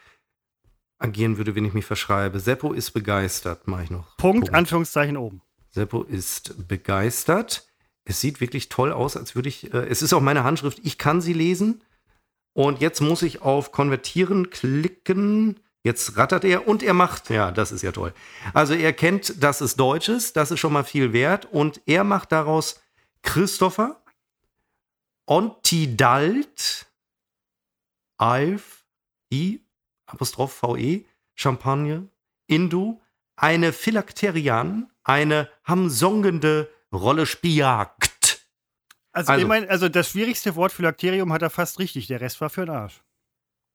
agieren 0.98 1.38
würde, 1.38 1.56
wenn 1.56 1.65
ich 1.65 1.74
mich 1.74 1.86
verschreibe. 1.86 2.39
Seppo 2.39 2.74
ist 2.74 2.91
begeistert, 2.91 3.68
mache 3.68 3.84
ich 3.84 3.91
noch. 3.91 4.18
Punkt, 4.18 4.54
Anführungszeichen 4.54 5.18
oben. 5.18 5.41
Seppo 5.72 6.04
ist 6.04 6.68
begeistert. 6.68 7.68
Es 8.06 8.22
sieht 8.22 8.39
wirklich 8.39 8.70
toll 8.70 8.91
aus, 8.91 9.18
als 9.18 9.36
würde 9.36 9.50
ich. 9.50 9.74
Äh, 9.74 9.88
es 9.88 10.02
ist 10.02 10.13
auch 10.13 10.22
meine 10.22 10.44
Handschrift. 10.44 10.80
Ich 10.84 10.98
kann 10.98 11.22
sie 11.22 11.34
lesen. 11.34 11.82
Und 12.54 12.80
jetzt 12.80 13.02
muss 13.02 13.22
ich 13.22 13.41
auf 13.41 13.72
Konvertieren 13.72 14.50
klicken. 14.50 15.60
Jetzt 15.84 16.18
rattert 16.18 16.46
er 16.46 16.68
und 16.68 16.82
er 16.82 16.94
macht. 16.94 17.30
Ja, 17.30 17.52
das 17.52 17.72
ist 17.72 17.82
ja 17.82 17.91
toll. 17.91 18.13
Also 18.54 18.74
er 18.74 18.94
kennt, 18.94 19.44
dass 19.44 19.62
es 19.62 19.76
Deutsch 19.76 20.08
ist. 20.08 20.38
Das 20.38 20.52
ist 20.52 20.60
schon 20.60 20.74
mal 20.74 20.86
viel 20.86 21.12
wert. 21.13 21.46
Und 21.52 21.82
er 21.86 22.04
macht 22.04 22.32
daraus 22.32 22.82
Christopher, 23.22 24.02
Ontidalt, 25.26 26.88
Alf, 28.18 28.86
I, 29.34 29.62
Apostroph 30.06 30.62
VE, 30.62 31.06
Champagne, 31.36 32.08
Indu, 32.48 33.02
eine 33.36 33.74
Phylakterian, 33.74 34.90
eine 35.04 35.50
hamsongende 35.64 36.70
Rolle 36.94 37.26
spielt. 37.26 37.66
Also, 39.12 39.32
Also. 39.32 39.42
ich 39.42 39.48
meine, 39.48 39.70
also 39.70 39.90
das 39.90 40.10
schwierigste 40.10 40.56
Wort 40.56 40.72
Phylakterium 40.72 41.32
hat 41.34 41.42
er 41.42 41.50
fast 41.50 41.80
richtig. 41.80 42.08
Der 42.08 42.22
Rest 42.22 42.40
war 42.42 42.50
für 42.50 42.66
den 42.66 42.76
Arsch. 42.76 43.02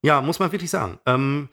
Ja, 0.03 0.21
muss 0.21 0.39
man 0.39 0.53
wirklich 0.53 0.71
sagen. 0.71 0.99
Ähm, 1.07 1.49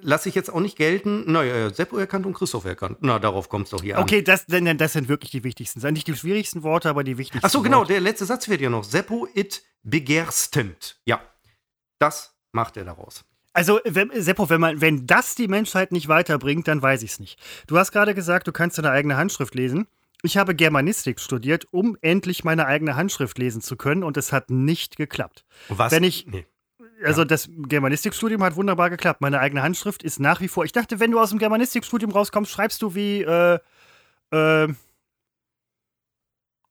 lasse 0.00 0.28
ich 0.28 0.34
jetzt 0.34 0.52
auch 0.52 0.60
nicht 0.60 0.76
gelten. 0.76 1.30
Naja, 1.30 1.70
Seppo 1.72 1.96
erkannt 1.98 2.26
und 2.26 2.34
Christoph 2.34 2.64
erkannt. 2.64 2.98
Na, 3.00 3.18
darauf 3.18 3.48
kommt 3.48 3.64
es 3.66 3.70
doch 3.70 3.82
hier 3.82 3.96
an. 3.96 4.02
Okay, 4.02 4.22
das, 4.22 4.46
das 4.46 4.92
sind 4.92 5.08
wirklich 5.08 5.30
die 5.30 5.44
wichtigsten. 5.44 5.80
Das 5.80 5.86
sind 5.88 5.94
nicht 5.94 6.06
die 6.06 6.16
schwierigsten 6.16 6.62
Worte, 6.62 6.88
aber 6.88 7.04
die 7.04 7.18
wichtigsten. 7.18 7.46
Ach 7.46 7.50
so, 7.50 7.62
genau, 7.62 7.78
Worte. 7.78 7.92
der 7.94 8.00
letzte 8.00 8.24
Satz 8.24 8.48
wird 8.48 8.60
ja 8.60 8.70
noch. 8.70 8.84
Seppo 8.84 9.26
it 9.34 9.62
begehrstend. 9.82 10.98
Ja, 11.04 11.20
das 11.98 12.34
macht 12.52 12.76
er 12.76 12.84
daraus. 12.84 13.24
Also, 13.52 13.80
wenn, 13.84 14.10
Seppo, 14.14 14.50
wenn, 14.50 14.60
man, 14.60 14.80
wenn 14.80 15.06
das 15.06 15.34
die 15.34 15.48
Menschheit 15.48 15.90
nicht 15.90 16.08
weiterbringt, 16.08 16.68
dann 16.68 16.82
weiß 16.82 17.02
ich 17.02 17.12
es 17.12 17.20
nicht. 17.20 17.38
Du 17.66 17.78
hast 17.78 17.90
gerade 17.90 18.14
gesagt, 18.14 18.46
du 18.46 18.52
kannst 18.52 18.76
deine 18.78 18.90
eigene 18.90 19.16
Handschrift 19.16 19.54
lesen. 19.54 19.86
Ich 20.22 20.36
habe 20.36 20.54
Germanistik 20.54 21.20
studiert, 21.20 21.66
um 21.70 21.96
endlich 22.02 22.44
meine 22.44 22.66
eigene 22.66 22.96
Handschrift 22.96 23.38
lesen 23.38 23.62
zu 23.62 23.76
können, 23.76 24.02
und 24.02 24.16
es 24.16 24.32
hat 24.32 24.50
nicht 24.50 24.96
geklappt. 24.96 25.44
Was? 25.68 25.92
Wenn 25.92 26.04
ich- 26.04 26.26
Nee. 26.26 26.46
Also 27.04 27.24
das 27.24 27.48
Germanistikstudium 27.50 28.42
hat 28.42 28.56
wunderbar 28.56 28.90
geklappt. 28.90 29.20
Meine 29.20 29.40
eigene 29.40 29.62
Handschrift 29.62 30.02
ist 30.02 30.18
nach 30.20 30.40
wie 30.40 30.48
vor. 30.48 30.64
Ich 30.64 30.72
dachte, 30.72 30.98
wenn 31.00 31.10
du 31.10 31.20
aus 31.20 31.30
dem 31.30 31.38
Germanistikstudium 31.38 32.10
rauskommst, 32.10 32.50
schreibst 32.50 32.80
du 32.82 32.94
wie, 32.94 33.22
äh, 33.22 33.58
äh, 34.30 34.68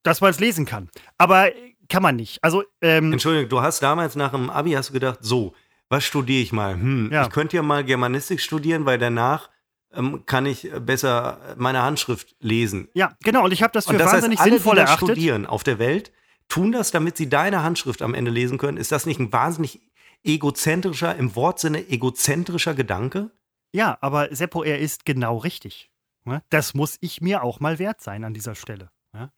dass 0.03 0.21
man 0.21 0.31
es 0.31 0.39
lesen 0.39 0.65
kann. 0.65 0.89
Aber 1.17 1.55
äh, 1.55 1.73
kann 1.89 2.01
man 2.03 2.15
nicht. 2.15 2.43
Also, 2.43 2.63
ähm, 2.81 3.11
Entschuldigung, 3.13 3.49
du 3.49 3.61
hast 3.61 3.81
damals 3.83 4.15
nach 4.15 4.31
dem 4.31 4.49
Abi 4.49 4.71
hast 4.71 4.89
du 4.89 4.93
gedacht, 4.93 5.19
so, 5.21 5.53
was 5.89 6.03
studiere 6.03 6.41
ich 6.41 6.51
mal? 6.51 6.73
Hm, 6.73 7.11
Ja. 7.11 7.23
ich 7.23 7.29
könnte 7.29 7.55
ja 7.55 7.61
mal 7.63 7.83
Germanistik 7.83 8.41
studieren, 8.41 8.85
weil 8.85 8.97
danach 8.97 9.49
ähm, 9.93 10.25
kann 10.25 10.45
ich 10.47 10.69
besser 10.81 11.39
meine 11.57 11.81
Handschrift 11.83 12.35
lesen. 12.39 12.89
ja, 12.93 13.13
genau. 13.23 13.43
Und 13.45 13.51
ich 13.53 13.61
habe 13.63 13.71
das 13.73 13.85
für 13.85 13.91
Und 13.91 13.99
das 13.99 14.07
heißt, 14.07 14.15
wahnsinnig 14.15 14.39
alle, 14.39 14.51
sinnvoll 14.53 14.75
die 14.75 14.81
erachtet. 14.81 15.09
studieren 15.09 15.45
auf 15.45 15.63
der 15.63 15.79
Welt, 15.79 16.11
tun 16.49 16.71
das, 16.71 16.91
damit 16.91 17.15
sie 17.17 17.29
deine 17.29 17.63
Handschrift 17.63 18.01
am 18.01 18.13
Ende 18.13 18.31
lesen 18.31 18.57
können. 18.57 18.77
Ist 18.77 18.91
das 18.91 19.05
nicht 19.05 19.19
ein 19.19 19.31
wahnsinnig 19.31 19.81
egozentrischer, 20.25 21.15
im 21.15 21.35
Wortsinne 21.35 21.87
egozentrischer 21.89 22.73
Gedanke? 22.73 23.31
Ja, 23.73 23.97
aber 24.01 24.33
Seppo, 24.33 24.63
er 24.63 24.79
ist 24.79 25.05
genau 25.05 25.37
richtig. 25.37 25.89
Ne? 26.23 26.41
Das 26.49 26.73
muss 26.73 26.97
ich 27.01 27.21
mir 27.21 27.43
auch 27.43 27.59
mal 27.59 27.77
wert 27.79 28.01
sein 28.01 28.23
an 28.23 28.33
dieser 28.33 28.55
Stelle. 28.55 28.89
Ja? 29.13 29.31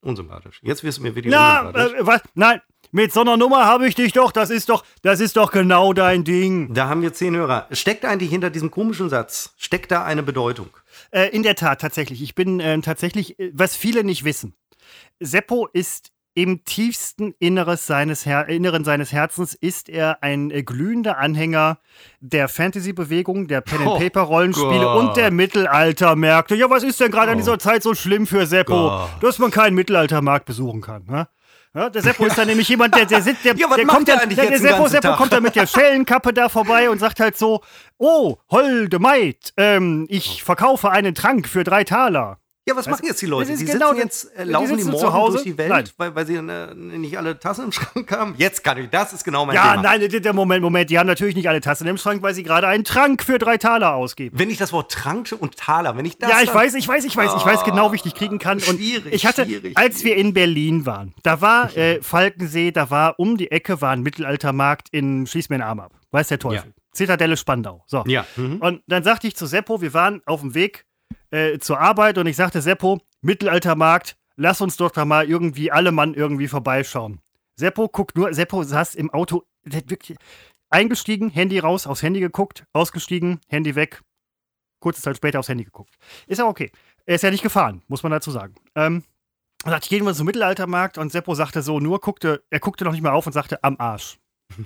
Unsympathisch. 0.00 0.60
Jetzt 0.62 0.84
wirst 0.84 0.98
du 0.98 1.02
mir 1.02 1.14
wirklich 1.14 1.32
Na, 1.34 1.60
unsympathisch. 1.68 1.98
äh, 2.00 2.06
was? 2.06 2.22
Nein, 2.34 2.60
mit 2.92 3.12
so 3.12 3.20
einer 3.22 3.36
Nummer 3.36 3.64
habe 3.64 3.86
ich 3.88 3.94
dich 3.94 4.12
doch. 4.12 4.32
Das 4.32 4.50
ist 4.50 4.68
doch, 4.68 4.84
das 5.02 5.20
ist 5.20 5.36
doch 5.36 5.50
genau 5.50 5.92
dein 5.92 6.24
Ding. 6.24 6.72
Da 6.72 6.88
haben 6.88 7.02
wir 7.02 7.12
zehn 7.12 7.34
Hörer. 7.34 7.66
Steckt 7.72 8.04
eigentlich 8.04 8.30
hinter 8.30 8.50
diesem 8.50 8.70
komischen 8.70 9.08
Satz, 9.08 9.54
steckt 9.56 9.90
da 9.90 10.04
eine 10.04 10.22
Bedeutung? 10.22 10.70
Äh, 11.10 11.28
in 11.30 11.42
der 11.42 11.56
Tat, 11.56 11.80
tatsächlich. 11.80 12.22
Ich 12.22 12.34
bin 12.34 12.60
äh, 12.60 12.80
tatsächlich, 12.80 13.36
was 13.52 13.74
viele 13.76 14.04
nicht 14.04 14.24
wissen. 14.24 14.54
Seppo 15.20 15.66
ist 15.72 16.12
im 16.34 16.64
tiefsten 16.64 17.34
Inneres 17.38 17.86
seines 17.86 18.26
Her 18.26 18.48
Inneren 18.48 18.84
seines 18.84 19.12
Herzens 19.12 19.54
ist 19.54 19.88
er 19.88 20.22
ein 20.22 20.50
äh, 20.50 20.62
glühender 20.62 21.18
Anhänger 21.18 21.78
der 22.20 22.48
Fantasy-Bewegung, 22.48 23.46
der 23.46 23.60
Oh 23.60 23.62
Pen-and-Paper-Rollenspiele 23.70 24.84
Gott. 24.84 24.98
und 24.98 25.16
der 25.16 25.30
Mittelaltermärkte. 25.30 26.54
Ja, 26.56 26.68
was 26.70 26.82
ist 26.82 27.00
denn 27.00 27.10
gerade 27.10 27.30
an 27.32 27.36
Oh 27.38 27.40
dieser 27.40 27.58
Zeit 27.58 27.82
so 27.82 27.94
schlimm 27.94 28.26
für 28.26 28.46
Seppo, 28.46 28.72
Gott. 28.74 29.10
dass 29.22 29.38
man 29.38 29.50
keinen 29.50 29.74
Mittelaltermarkt 29.74 30.46
besuchen 30.46 30.80
kann? 30.80 31.04
Ne? 31.06 31.28
Ja, 31.74 31.90
der 31.90 32.02
Seppo 32.02 32.26
ist 32.26 32.38
dann 32.38 32.46
nämlich 32.48 32.68
jemand, 32.68 32.94
der, 32.94 33.04
der 33.04 33.20
sitzt, 33.22 33.44
der, 33.44 33.56
Ja, 33.56 33.68
der 33.74 33.84
kommt 33.86 34.06
der 34.08 34.26
der, 34.26 34.50
der 34.50 34.58
Seppo, 34.58 34.86
Seppo 34.88 35.14
kommt 35.16 35.32
dann 35.32 35.42
mit 35.42 35.56
der 35.56 35.66
Schellenkappe 35.66 36.32
da 36.32 36.48
vorbei 36.48 36.88
und 36.88 36.98
sagt 36.98 37.18
halt 37.20 37.36
so, 37.36 37.62
oh, 37.98 38.36
holde 38.50 38.98
Maid, 38.98 39.52
ähm, 39.56 40.06
ich 40.08 40.42
verkaufe 40.44 40.90
einen 40.90 41.14
Trank 41.14 41.48
für 41.48 41.64
drei 41.64 41.82
Taler. 41.84 42.38
Ja, 42.66 42.74
was 42.76 42.86
machen 42.86 43.04
jetzt 43.04 43.20
die 43.20 43.26
Leute? 43.26 43.54
Die 43.54 43.64
genau 43.64 43.88
sitzen 43.90 43.98
jetzt, 44.02 44.36
äh, 44.36 44.46
die 44.46 44.50
laufen 44.52 44.76
die 44.76 44.82
sitzen 44.82 44.92
morgen 44.92 45.32
durch 45.32 45.42
die 45.42 45.58
Welt, 45.58 45.68
Nein. 45.68 45.84
weil, 45.98 46.14
weil 46.14 46.26
sie 46.26 46.36
äh, 46.36 46.74
nicht 46.74 47.18
alle 47.18 47.38
Tassen 47.38 47.66
im 47.66 47.72
Schrank 47.72 48.10
haben? 48.10 48.34
Jetzt 48.38 48.64
kann 48.64 48.78
ich, 48.78 48.88
das 48.88 49.12
ist 49.12 49.22
genau 49.22 49.44
mein 49.44 49.54
Ja, 49.54 49.72
Thema. 49.72 49.82
nein, 49.82 50.08
der 50.08 50.32
Moment, 50.32 50.62
Moment, 50.62 50.88
die 50.88 50.98
haben 50.98 51.06
natürlich 51.06 51.34
nicht 51.36 51.46
alle 51.46 51.60
Tassen 51.60 51.86
im 51.86 51.98
Schrank, 51.98 52.22
weil 52.22 52.32
sie 52.32 52.42
gerade 52.42 52.66
einen 52.66 52.84
Trank 52.84 53.22
für 53.22 53.38
drei 53.38 53.58
Taler 53.58 53.94
ausgeben. 53.94 54.38
Wenn 54.38 54.48
ich 54.48 54.56
das 54.56 54.72
Wort 54.72 54.90
Trank 54.90 55.34
und 55.38 55.58
Taler, 55.58 55.96
wenn 55.98 56.06
ich 56.06 56.16
das 56.16 56.30
Ja, 56.30 56.40
ich 56.40 56.54
weiß, 56.54 56.74
ich 56.74 56.88
weiß, 56.88 57.04
ich 57.04 57.14
weiß, 57.14 57.32
ich 57.36 57.44
weiß 57.44 57.64
genau, 57.64 57.92
wie 57.92 57.96
ich 57.96 58.02
dich 58.02 58.14
kriegen 58.14 58.38
kann. 58.38 58.56
Und 58.56 58.78
Schwierig, 58.78 59.12
ich 59.12 59.26
hatte, 59.26 59.44
schwierig, 59.44 59.76
als 59.76 60.02
wir 60.02 60.16
in 60.16 60.32
Berlin 60.32 60.86
waren, 60.86 61.12
da 61.22 61.42
war 61.42 61.76
äh, 61.76 62.00
Falkensee, 62.00 62.70
da 62.70 62.88
war 62.88 63.18
um 63.18 63.36
die 63.36 63.50
Ecke 63.50 63.82
war 63.82 63.90
ein 63.90 64.02
Mittelaltermarkt 64.02 64.88
in 64.90 65.26
Schieß 65.26 65.50
mir 65.50 65.58
den 65.58 65.62
Arm 65.62 65.80
ab. 65.80 65.92
Weiß 66.12 66.28
der 66.28 66.38
Teufel. 66.38 66.68
Ja. 66.68 66.72
Zitadelle 66.92 67.36
Spandau. 67.36 67.82
So. 67.86 68.04
Ja. 68.06 68.24
Mhm. 68.36 68.56
Und 68.58 68.82
dann 68.86 69.04
sagte 69.04 69.26
ich 69.26 69.36
zu 69.36 69.44
Seppo, 69.46 69.82
wir 69.82 69.92
waren 69.92 70.22
auf 70.24 70.40
dem 70.40 70.54
Weg 70.54 70.86
äh, 71.34 71.58
zur 71.58 71.80
Arbeit 71.80 72.18
und 72.18 72.26
ich 72.26 72.36
sagte, 72.36 72.62
Seppo, 72.62 73.00
Mittelaltermarkt, 73.20 74.16
lass 74.36 74.60
uns 74.60 74.76
doch 74.76 74.90
da 74.90 75.04
mal 75.04 75.28
irgendwie 75.28 75.70
alle 75.72 75.92
Mann 75.92 76.14
irgendwie 76.14 76.48
vorbeischauen. 76.48 77.20
Seppo 77.56 77.88
guckt 77.88 78.16
nur, 78.16 78.32
Seppo 78.32 78.62
saß 78.62 78.94
im 78.94 79.10
Auto, 79.10 79.44
wirklich 79.64 80.16
eingestiegen, 80.70 81.30
Handy 81.30 81.58
raus, 81.58 81.86
aufs 81.86 82.02
Handy 82.02 82.20
geguckt, 82.20 82.64
ausgestiegen, 82.72 83.40
Handy 83.48 83.74
weg, 83.74 84.02
kurze 84.80 85.02
Zeit 85.02 85.16
später 85.16 85.38
aufs 85.38 85.48
Handy 85.48 85.64
geguckt. 85.64 85.94
Ist 86.26 86.38
ja 86.38 86.46
okay. 86.46 86.70
Er 87.06 87.16
ist 87.16 87.22
ja 87.22 87.30
nicht 87.30 87.42
gefahren, 87.42 87.82
muss 87.88 88.02
man 88.02 88.12
dazu 88.12 88.30
sagen. 88.30 88.54
Ähm, 88.74 89.04
er 89.64 89.70
sagte, 89.70 89.88
gehen 89.88 90.04
wir 90.04 90.14
zum 90.14 90.26
Mittelaltermarkt 90.26 90.98
und 90.98 91.10
Seppo 91.10 91.34
sagte 91.34 91.62
so, 91.62 91.80
nur 91.80 92.00
guckte, 92.00 92.44
er 92.50 92.60
guckte 92.60 92.84
noch 92.84 92.92
nicht 92.92 93.02
mal 93.02 93.12
auf 93.12 93.26
und 93.26 93.32
sagte, 93.32 93.62
am 93.62 93.76
Arsch. 93.78 94.18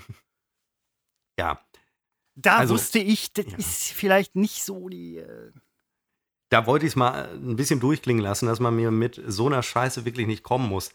Ja. 1.38 1.60
Da 2.34 2.56
Also, 2.56 2.74
wusste 2.74 2.98
ich, 2.98 3.32
das 3.32 3.46
ja. 3.46 3.58
ist 3.58 3.92
vielleicht 3.92 4.34
nicht 4.34 4.64
so 4.64 4.88
die. 4.88 5.18
Äh, 5.18 5.52
Da 6.48 6.66
wollte 6.66 6.86
ich 6.86 6.92
es 6.92 6.96
mal 6.96 7.28
ein 7.34 7.56
bisschen 7.56 7.80
durchklingen 7.80 8.22
lassen, 8.22 8.46
dass 8.46 8.60
man 8.60 8.74
mir 8.74 8.90
mit 8.90 9.20
so 9.26 9.46
einer 9.46 9.62
Scheiße 9.62 10.04
wirklich 10.04 10.26
nicht 10.26 10.42
kommen 10.42 10.68
muss. 10.68 10.90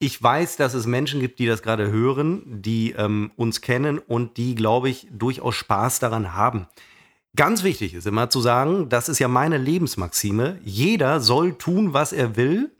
Ich 0.00 0.22
weiß, 0.22 0.56
dass 0.56 0.74
es 0.74 0.86
Menschen 0.86 1.20
gibt, 1.20 1.38
die 1.38 1.46
das 1.46 1.62
gerade 1.62 1.90
hören, 1.90 2.42
die 2.46 2.92
ähm, 2.92 3.32
uns 3.36 3.60
kennen 3.60 3.98
und 3.98 4.36
die, 4.36 4.54
glaube 4.54 4.88
ich, 4.88 5.08
durchaus 5.10 5.56
Spaß 5.56 5.98
daran 5.98 6.34
haben. 6.34 6.68
Ganz 7.36 7.62
wichtig 7.62 7.94
ist 7.94 8.06
immer 8.06 8.30
zu 8.30 8.40
sagen, 8.40 8.88
das 8.88 9.08
ist 9.08 9.18
ja 9.18 9.28
meine 9.28 9.58
Lebensmaxime. 9.58 10.58
Jeder 10.64 11.20
soll 11.20 11.54
tun, 11.58 11.92
was 11.92 12.12
er 12.12 12.36
will, 12.36 12.70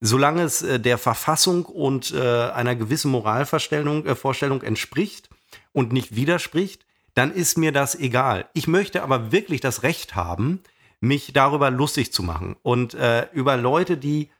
solange 0.00 0.42
es 0.42 0.62
äh, 0.62 0.78
der 0.78 0.98
Verfassung 0.98 1.64
und 1.64 2.12
äh, 2.12 2.50
einer 2.50 2.76
gewissen 2.76 3.10
Moralvorstellung 3.10 4.04
äh, 4.06 4.14
Vorstellung 4.14 4.62
entspricht 4.62 5.30
und 5.72 5.92
nicht 5.92 6.14
widerspricht, 6.14 6.86
dann 7.14 7.32
ist 7.32 7.56
mir 7.56 7.72
das 7.72 7.94
egal. 7.94 8.48
Ich 8.52 8.68
möchte 8.68 9.02
aber 9.02 9.32
wirklich 9.32 9.60
das 9.60 9.82
Recht 9.82 10.14
haben, 10.14 10.60
mich 11.00 11.32
darüber 11.32 11.70
lustig 11.70 12.12
zu 12.12 12.22
machen 12.22 12.56
und 12.62 12.94
äh, 12.94 13.26
über 13.32 13.56
Leute, 13.56 13.96
die 13.96 14.30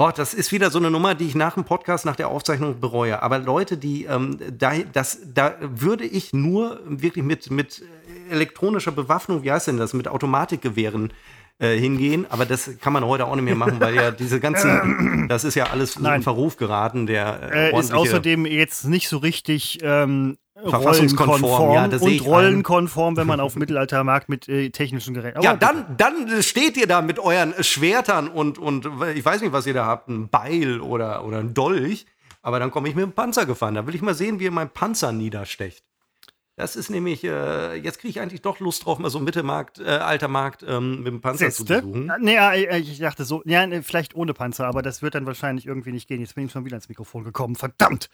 Boah, 0.00 0.12
das 0.12 0.32
ist 0.32 0.52
wieder 0.52 0.70
so 0.70 0.78
eine 0.78 0.92
Nummer, 0.92 1.16
die 1.16 1.26
ich 1.26 1.34
nach 1.34 1.54
dem 1.54 1.64
Podcast, 1.64 2.04
nach 2.06 2.14
der 2.14 2.28
Aufzeichnung 2.28 2.78
bereue. 2.78 3.20
Aber 3.20 3.40
Leute, 3.40 3.76
die, 3.76 4.04
ähm, 4.04 4.38
da, 4.56 4.74
das, 4.92 5.18
da 5.34 5.56
würde 5.60 6.04
ich 6.04 6.32
nur 6.32 6.78
wirklich 6.86 7.24
mit, 7.24 7.50
mit 7.50 7.82
elektronischer 8.30 8.92
Bewaffnung, 8.92 9.42
wie 9.42 9.50
heißt 9.50 9.66
denn 9.66 9.76
das, 9.76 9.94
mit 9.94 10.06
Automatikgewehren 10.06 11.12
äh, 11.58 11.76
hingehen. 11.76 12.26
Aber 12.30 12.46
das 12.46 12.78
kann 12.80 12.92
man 12.92 13.04
heute 13.04 13.26
auch 13.26 13.34
nicht 13.34 13.44
mehr 13.44 13.56
machen, 13.56 13.80
weil 13.80 13.96
ja 13.96 14.12
diese 14.12 14.38
ganzen, 14.38 15.26
das 15.28 15.42
ist 15.42 15.56
ja 15.56 15.64
alles 15.70 15.98
Nein. 15.98 16.18
in 16.18 16.22
Verruf 16.22 16.56
geraten. 16.58 17.08
Der 17.08 17.50
Äh, 17.52 17.66
ist 17.70 17.74
ordentliche- 17.74 17.96
außerdem 17.96 18.46
jetzt 18.46 18.84
nicht 18.84 19.08
so 19.08 19.18
richtig 19.18 19.80
ähm, 19.82 20.38
Verfassungskonform, 20.66 21.44
rollenkonform 21.44 21.74
ja, 21.74 21.88
das 21.88 22.02
und 22.02 22.24
rollenkonform, 22.24 23.16
wenn 23.16 23.26
man 23.26 23.40
auf 23.40 23.56
Mittelaltermarkt 23.56 24.28
mit 24.28 24.48
äh, 24.48 24.70
technischen 24.70 25.14
Geräten. 25.14 25.40
Ja, 25.42 25.56
dann, 25.56 25.96
dann 25.96 26.42
steht 26.42 26.76
ihr 26.76 26.86
da 26.86 27.02
mit 27.02 27.18
euren 27.18 27.54
Schwertern 27.62 28.28
und, 28.28 28.58
und 28.58 28.88
ich 29.14 29.24
weiß 29.24 29.40
nicht, 29.40 29.52
was 29.52 29.66
ihr 29.66 29.74
da 29.74 29.86
habt, 29.86 30.08
ein 30.08 30.28
Beil 30.28 30.80
oder, 30.80 31.24
oder 31.24 31.38
ein 31.38 31.54
Dolch. 31.54 32.06
Aber 32.42 32.58
dann 32.60 32.70
komme 32.70 32.88
ich 32.88 32.94
mit 32.94 33.04
dem 33.04 33.12
Panzer 33.12 33.46
gefahren. 33.46 33.74
Da 33.74 33.86
will 33.86 33.94
ich 33.94 34.02
mal 34.02 34.14
sehen, 34.14 34.40
wie 34.40 34.44
ihr 34.44 34.50
meinen 34.50 34.70
Panzer 34.70 35.12
niederstecht. 35.12 35.84
Das 36.58 36.76
ist 36.76 36.90
nämlich, 36.90 37.22
äh, 37.24 37.76
jetzt 37.76 38.00
kriege 38.00 38.10
ich 38.10 38.20
eigentlich 38.20 38.42
doch 38.42 38.58
Lust 38.60 38.84
drauf, 38.84 38.98
mal 38.98 39.10
so 39.10 39.20
Mittelmarkt, 39.20 39.78
äh, 39.78 39.84
alter 39.84 40.28
Markt 40.28 40.64
ähm, 40.66 40.98
mit 40.98 41.06
dem 41.06 41.20
Panzer 41.20 41.50
zu 41.50 41.62
Siehste? 41.62 41.82
besuchen. 41.82 42.12
Nee, 42.20 42.36
äh, 42.36 42.78
ich 42.78 42.98
dachte 42.98 43.24
so, 43.24 43.42
ja, 43.46 43.66
nee, 43.66 43.80
vielleicht 43.82 44.14
ohne 44.16 44.34
Panzer, 44.34 44.66
aber 44.66 44.82
das 44.82 45.00
wird 45.00 45.14
dann 45.14 45.24
wahrscheinlich 45.24 45.66
irgendwie 45.66 45.92
nicht 45.92 46.08
gehen. 46.08 46.20
Jetzt 46.20 46.34
bin 46.34 46.46
ich 46.46 46.52
schon 46.52 46.64
wieder 46.64 46.76
ins 46.76 46.88
Mikrofon 46.88 47.22
gekommen, 47.24 47.54
verdammt. 47.54 48.10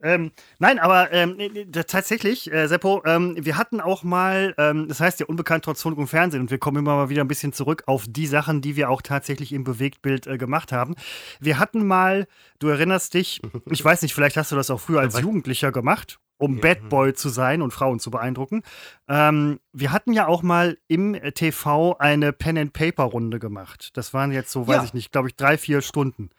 Ähm, 0.00 0.30
nein, 0.58 0.78
aber 0.78 1.12
ähm, 1.12 1.34
nee, 1.38 1.66
da- 1.68 1.82
tatsächlich, 1.82 2.52
äh, 2.52 2.68
Seppo, 2.68 3.02
ähm, 3.04 3.36
wir 3.40 3.56
hatten 3.56 3.80
auch 3.80 4.02
mal, 4.04 4.54
ähm, 4.58 4.86
das 4.86 5.00
heißt 5.00 5.18
ja 5.20 5.26
unbekannt 5.26 5.64
trotz 5.64 5.82
Funk 5.82 5.98
und 5.98 6.06
Fernsehen 6.06 6.42
und 6.42 6.50
wir 6.52 6.58
kommen 6.58 6.76
immer 6.76 6.94
mal 6.94 7.08
wieder 7.08 7.24
ein 7.24 7.28
bisschen 7.28 7.52
zurück 7.52 7.82
auf 7.86 8.04
die 8.06 8.26
Sachen, 8.28 8.60
die 8.60 8.76
wir 8.76 8.90
auch 8.90 9.02
tatsächlich 9.02 9.52
im 9.52 9.64
Bewegtbild 9.64 10.26
äh, 10.28 10.38
gemacht 10.38 10.70
haben. 10.72 10.94
Wir 11.40 11.58
hatten 11.58 11.84
mal, 11.86 12.28
du 12.60 12.68
erinnerst 12.68 13.14
dich, 13.14 13.40
ich 13.70 13.84
weiß 13.84 14.02
nicht, 14.02 14.14
vielleicht 14.14 14.36
hast 14.36 14.52
du 14.52 14.56
das 14.56 14.70
auch 14.70 14.78
früher 14.78 15.00
als 15.00 15.18
Jugendlicher 15.20 15.72
gemacht, 15.72 16.20
um 16.38 16.60
Bad 16.60 16.88
Boy 16.88 17.12
zu 17.14 17.28
sein 17.28 17.60
und 17.62 17.72
Frauen 17.72 18.00
zu 18.00 18.10
beeindrucken. 18.10 18.62
Ähm, 19.08 19.60
wir 19.72 19.92
hatten 19.92 20.12
ja 20.12 20.26
auch 20.26 20.42
mal 20.42 20.78
im 20.88 21.14
äh, 21.14 21.32
TV 21.32 21.96
eine 21.98 22.32
Pen-and-Paper-Runde 22.32 23.38
gemacht. 23.38 23.90
Das 23.96 24.14
waren 24.14 24.32
jetzt 24.32 24.50
so, 24.50 24.66
weiß 24.66 24.76
Ja. 24.76 24.84
ich 24.84 24.94
nicht, 24.94 25.12
glaube 25.12 25.28
ich, 25.28 25.36
drei, 25.36 25.58
vier 25.58 25.82
Stunden. 25.82 26.30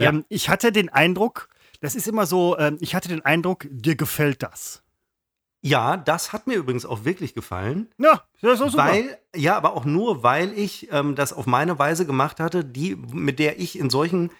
Ja. 0.00 0.08
Ähm, 0.08 0.24
ich 0.28 0.48
hatte 0.48 0.72
den 0.72 0.88
Eindruck, 0.88 1.48
das 1.80 1.94
ist 1.94 2.08
immer 2.08 2.26
so, 2.26 2.58
ähm, 2.58 2.78
ich 2.80 2.94
hatte 2.94 3.08
den 3.08 3.24
Eindruck, 3.24 3.66
dir 3.70 3.94
gefällt 3.96 4.42
das. 4.42 4.82
Ja, 5.64 5.96
das 5.96 6.32
hat 6.32 6.48
mir 6.48 6.54
übrigens 6.56 6.84
auch 6.84 7.04
wirklich 7.04 7.34
gefallen. 7.34 7.88
Ja, 7.96 8.24
das 8.40 8.54
ist 8.54 8.60
doch 8.62 8.70
super. 8.70 8.88
Weil, 8.88 9.16
ja, 9.36 9.56
aber 9.56 9.74
auch 9.76 9.84
nur, 9.84 10.24
weil 10.24 10.52
ich 10.58 10.88
ähm, 10.90 11.14
das 11.14 11.32
auf 11.32 11.46
meine 11.46 11.78
Weise 11.78 12.04
gemacht 12.04 12.40
hatte, 12.40 12.64
die, 12.64 12.96
mit 12.96 13.38
der 13.38 13.60
ich 13.60 13.78
in 13.78 13.88
solchen 13.88 14.30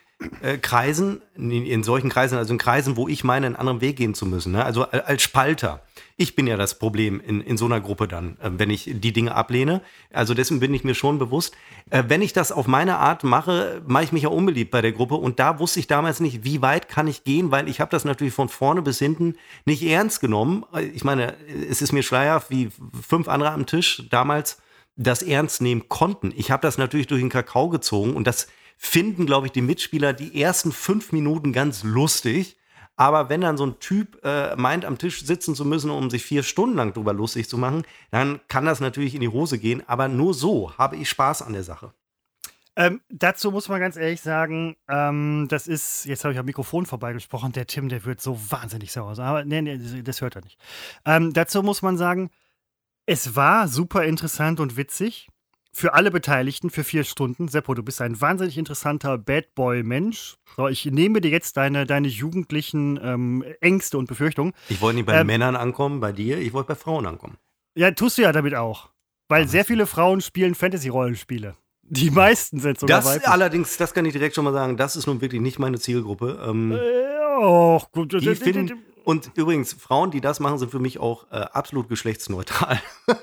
äh, 0.43 0.59
Kreisen, 0.59 1.21
in, 1.37 1.51
in 1.51 1.83
solchen 1.83 2.11
Kreisen, 2.11 2.39
also 2.39 2.53
in 2.53 2.59
Kreisen, 2.59 2.97
wo 2.97 3.09
ich 3.09 3.25
meine, 3.25 3.47
einen 3.47 3.57
anderen 3.57 3.81
Weg 3.81 3.97
gehen 3.97 4.15
zu 4.15 4.27
müssen, 4.27 4.53
ne? 4.53 4.65
also 4.65 4.85
a- 4.85 4.89
als 5.07 5.23
Spalter. 5.23 5.83
Ich 6.17 6.37
bin 6.37 6.47
ja 6.47 6.57
das 6.57 6.79
Problem 6.79 7.21
in, 7.21 7.41
in 7.41 7.57
so 7.57 7.65
einer 7.65 7.81
Gruppe 7.81 8.07
dann, 8.07 8.37
äh, 8.41 8.51
wenn 8.53 8.71
ich 8.71 8.91
die 8.93 9.13
Dinge 9.13 9.35
ablehne. 9.35 9.81
Also 10.13 10.35
dessen 10.35 10.61
bin 10.61 10.73
ich 10.75 10.85
mir 10.85 10.95
schon 10.95 11.19
bewusst. 11.19 11.55
Äh, 11.91 12.05
wenn 12.09 12.23
ich 12.23 12.33
das 12.33 12.53
auf 12.53 12.67
meine 12.67 12.99
Art 12.99 13.25
mache, 13.25 13.83
mache 13.87 14.05
ich 14.05 14.13
mich 14.13 14.23
ja 14.25 14.29
unbeliebt 14.29 14.71
bei 14.71 14.83
der 14.83 14.93
Gruppe. 14.93 15.15
Und 15.15 15.39
da 15.39 15.59
wusste 15.59 15.81
ich 15.81 15.87
damals 15.87 16.21
nicht, 16.21 16.45
wie 16.45 16.61
weit 16.63 16.89
kann 16.89 17.07
ich 17.09 17.25
gehen, 17.25 17.51
weil 17.51 17.69
ich 17.69 17.81
habe 17.81 17.91
das 17.91 18.05
natürlich 18.05 18.35
von 18.35 18.49
vorne 18.49 18.83
bis 18.83 18.99
hinten 18.99 19.35
nicht 19.65 19.83
ernst 19.83 20.21
genommen. 20.21 20.65
Äh, 20.75 20.85
Ich 20.87 21.05
meine, 21.05 21.35
es 21.69 21.81
ist 21.83 21.93
mir 21.93 22.03
schleierhaft, 22.03 22.51
wie 22.51 22.71
fünf 23.07 23.27
andere 23.29 23.51
am 23.51 23.67
Tisch 23.67 24.05
damals 24.11 24.59
das 24.97 25.23
ernst 25.23 25.63
nehmen 25.63 25.89
konnten. 25.89 26.33
Ich 26.37 26.51
habe 26.51 26.61
das 26.61 26.77
natürlich 26.77 27.07
durch 27.07 27.23
den 27.23 27.31
Kakao 27.31 27.71
gezogen 27.71 28.15
und 28.15 28.27
das 28.27 28.49
finden, 28.83 29.27
glaube 29.27 29.47
ich, 29.47 29.53
die 29.53 29.63
Mitspieler 29.63 30.13
die 30.13 30.43
ersten 30.43 30.73
fünf 30.73 31.13
Minuten 31.13 31.53
ganz 31.53 31.85
lustig. 31.85 32.57
Aber 32.97 33.29
wenn 33.29 33.41
dann 33.41 33.57
so 33.57 33.65
ein 33.65 33.79
Typ 33.79 34.23
äh, 34.25 34.55
meint, 34.57 34.85
am 34.85 34.99
Tisch 34.99 35.25
sitzen 35.25 35.55
zu 35.55 35.65
müssen, 35.65 35.91
um 35.91 36.11
sich 36.11 36.25
vier 36.25 36.43
Stunden 36.43 36.77
lang 36.77 36.93
drüber 36.93 37.15
lustig 37.15 37.49
zu 37.49 37.57
machen, 37.57 37.85
dann 38.11 38.41
kann 38.49 38.67
das 38.67 38.81
natürlich 38.81 39.15
in 39.15 39.21
die 39.21 39.29
Hose 39.29 39.59
gehen. 39.59 39.83
Aber 39.87 40.09
nur 40.09 40.35
so 40.35 40.77
habe 40.77 40.97
ich 40.97 41.09
Spaß 41.09 41.43
an 41.43 41.53
der 41.53 41.63
Sache. 41.63 41.95
Ähm, 42.75 43.01
dazu 43.09 43.51
muss 43.51 43.69
man 43.69 43.81
ganz 43.81 43.97
ehrlich 43.97 44.21
sagen, 44.21 44.77
ähm, 44.89 45.47
das 45.49 45.69
ist, 45.69 46.05
jetzt 46.05 46.25
habe 46.25 46.33
ich 46.33 46.41
am 46.41 46.47
Mikrofon 46.47 46.85
vorbeigesprochen, 46.85 47.53
der 47.53 47.67
Tim, 47.67 47.89
der 47.89 48.05
wird 48.05 48.21
so 48.21 48.39
wahnsinnig 48.51 48.93
sauer 48.93 49.15
sein, 49.15 49.27
aber 49.27 49.45
nee, 49.45 49.61
nee, 49.61 50.03
das 50.03 50.23
hört 50.23 50.37
er 50.37 50.43
nicht. 50.43 50.59
Ähm, 51.05 51.35
dazu 51.35 51.63
muss 51.63 51.83
man 51.83 51.99
sagen, 51.99 52.31
es 53.05 53.37
war 53.37 53.69
super 53.69 54.05
interessant 54.05 54.59
und 54.59 54.77
witzig 54.77 55.29
für 55.75 55.95
alle 55.95 56.11
Beteiligten 56.11 56.71
für 56.71 56.85
vier 56.85 57.05
Stunden. 57.05 57.49
Seppo, 57.49 57.75
du 57.75 57.83
bist 57.83 58.01
ein 58.03 58.21
wahnsinnig 58.21 58.59
interessanter 58.59 59.17
Bad 59.19 59.55
Boy-Mensch. 59.55 60.37
So, 60.57 60.69
ich 60.69 60.85
nehme 60.87 61.21
dir 61.21 61.31
jetzt 61.31 61.57
deine, 61.57 61.87
deine 61.87 62.09
jugendlichen 62.09 63.01
ähm, 63.03 63.43
Ängste 63.61 63.97
und 63.99 64.07
Befürchtungen. 64.07 64.53
Ich 64.69 64.81
wollte 64.81 64.97
nicht 64.97 65.07
bei 65.07 65.19
Ähm, 65.21 65.27
Männern 65.27 65.57
ankommen, 65.57 66.01
bei 66.01 66.13
dir, 66.13 66.39
ich 66.39 66.53
wollte 66.53 66.69
bei 66.69 66.75
Frauen 66.75 67.07
ankommen. 67.07 67.39
Ja, 67.75 67.91
tust 67.93 68.19
du 68.19 68.23
ja 68.23 68.33
damit 68.33 68.55
auch. 68.55 68.91
Weil 69.29 69.49
sehr 69.49 69.65
viele 69.65 69.87
Frauen 69.87 70.21
spielen 70.21 70.55
Fantasy-Rollenspiele. 70.55 71.57
Die 71.85 72.11
meisten 72.11 72.61
sind 72.61 72.79
sogar 72.79 72.99
Das 73.01 73.07
weiblich. 73.07 73.29
allerdings, 73.29 73.77
das 73.79 73.95
kann 73.95 74.05
ich 74.05 74.13
direkt 74.13 74.35
schon 74.35 74.45
mal 74.45 74.53
sagen, 74.53 74.77
das 74.77 74.95
ist 74.95 75.07
nun 75.07 75.21
wirklich 75.21 75.41
nicht 75.41 75.59
meine 75.59 75.79
Zielgruppe. 75.79 76.39
Ähm, 76.47 76.73
Äh, 76.73 76.79
oh, 77.41 77.81
gut. 77.93 78.13
Die 78.13 78.35
finden, 78.35 78.83
und 79.05 79.31
übrigens, 79.35 79.73
Frauen, 79.73 80.11
die 80.11 80.21
das 80.21 80.39
machen, 80.39 80.59
sind 80.59 80.71
für 80.71 80.79
mich 80.79 80.99
auch 81.01 81.27
äh, 81.33 81.37
absolut 81.37 81.89
geschlechtsneutral. 81.89 82.81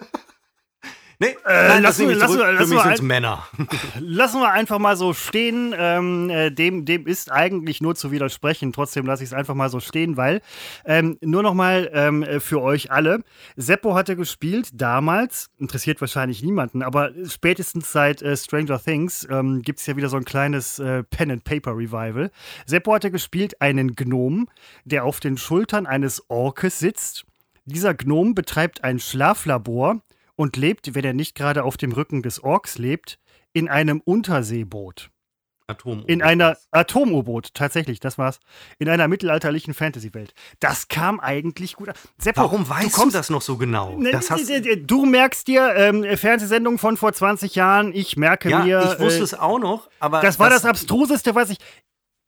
nee, 1.19 1.35
nein, 1.45 1.83
das 1.83 1.99
lassen 1.99 2.09
wir- 2.09 2.15
lassen 2.15 2.37
wir- 2.39 2.45
für 2.45 2.51
mich 2.51 2.59
lassen 2.59 2.73
wir 2.89 2.95
sind 2.97 3.07
Männer. 3.07 3.47
Lassen 3.99 4.39
wir 4.41 4.51
einfach 4.51 4.79
mal 4.79 4.95
so 4.95 5.13
stehen. 5.13 5.75
Ähm, 5.77 6.29
äh, 6.29 6.49
dem, 6.51 6.85
dem 6.85 7.05
ist 7.07 7.31
eigentlich 7.31 7.81
nur 7.81 7.95
zu 7.95 8.11
widersprechen. 8.11 8.71
Trotzdem 8.73 9.05
lasse 9.05 9.23
ich 9.23 9.29
es 9.29 9.33
einfach 9.33 9.53
mal 9.55 9.69
so 9.69 9.79
stehen, 9.79 10.15
weil 10.17 10.41
ähm, 10.85 11.17
nur 11.21 11.43
noch 11.43 11.53
mal 11.53 11.89
ähm, 11.93 12.23
äh, 12.23 12.39
für 12.39 12.61
euch 12.61 12.91
alle. 12.91 13.21
Seppo 13.57 13.95
hatte 13.95 14.15
gespielt 14.15 14.69
damals, 14.73 15.49
interessiert 15.57 15.99
wahrscheinlich 16.01 16.41
niemanden, 16.43 16.81
aber 16.81 17.11
spätestens 17.27 17.91
seit 17.91 18.21
äh, 18.21 18.37
Stranger 18.37 18.79
Things 18.81 19.27
ähm, 19.29 19.61
gibt 19.61 19.79
es 19.79 19.85
ja 19.85 19.95
wieder 19.97 20.09
so 20.09 20.17
ein 20.17 20.25
kleines 20.25 20.79
äh, 20.79 21.03
Pen-and-Paper-Revival. 21.03 22.31
Seppo 22.65 22.93
hatte 22.93 23.11
gespielt 23.11 23.61
einen 23.61 23.95
Gnom, 23.95 24.47
der 24.85 25.03
auf 25.03 25.19
den 25.19 25.37
Schultern 25.37 25.85
eines 25.85 26.23
Orkes 26.29 26.79
sitzt. 26.79 27.25
Dieser 27.65 27.93
Gnom 27.93 28.33
betreibt 28.35 28.83
ein 28.83 28.99
Schlaflabor 28.99 30.01
und 30.39 30.55
lebt, 30.55 30.95
wenn 30.95 31.03
er 31.03 31.11
nicht 31.13 31.35
gerade 31.35 31.65
auf 31.65 31.75
dem 31.75 31.91
Rücken 31.91 32.21
des 32.23 32.41
Orks 32.41 32.77
lebt, 32.77 33.19
in 33.51 33.67
einem 33.67 33.99
Unterseeboot. 33.99 35.09
Atom. 35.67 36.05
In 36.07 36.23
einer 36.23 36.57
Atom-U-Boot, 36.71 37.53
tatsächlich, 37.53 37.99
das 37.99 38.17
war's. 38.17 38.39
In 38.79 38.87
einer 38.87 39.09
mittelalterlichen 39.09 39.73
Fantasy-Welt. 39.73 40.33
Das 40.61 40.87
kam 40.87 41.19
eigentlich 41.19 41.75
gut 41.75 41.89
an. 41.89 41.95
Seppo, 42.17 42.41
Warum 42.41 42.67
weißt 42.69 42.85
du, 42.95 43.01
kommst- 43.01 43.15
das 43.15 43.29
noch 43.29 43.41
so 43.41 43.57
genau? 43.57 43.97
Ne, 43.97 44.11
Das 44.11 44.29
ne, 44.29 44.61
ne, 44.61 44.77
Du 44.77 45.05
merkst 45.05 45.45
dir 45.49 45.75
ähm, 45.75 46.05
Fernsehsendung 46.17 46.79
von 46.79 46.95
vor 46.95 47.11
20 47.11 47.55
Jahren, 47.55 47.93
ich 47.93 48.15
merke 48.15 48.49
ja, 48.49 48.63
mir. 48.63 48.93
ich 48.93 48.99
wusste 49.01 49.19
äh, 49.19 49.23
es 49.23 49.33
auch 49.33 49.59
noch, 49.59 49.89
aber 49.99 50.21
das 50.21 50.39
war 50.39 50.49
das, 50.49 50.63
Abstruseste, 50.63 51.35
was 51.35 51.49
ich. 51.49 51.57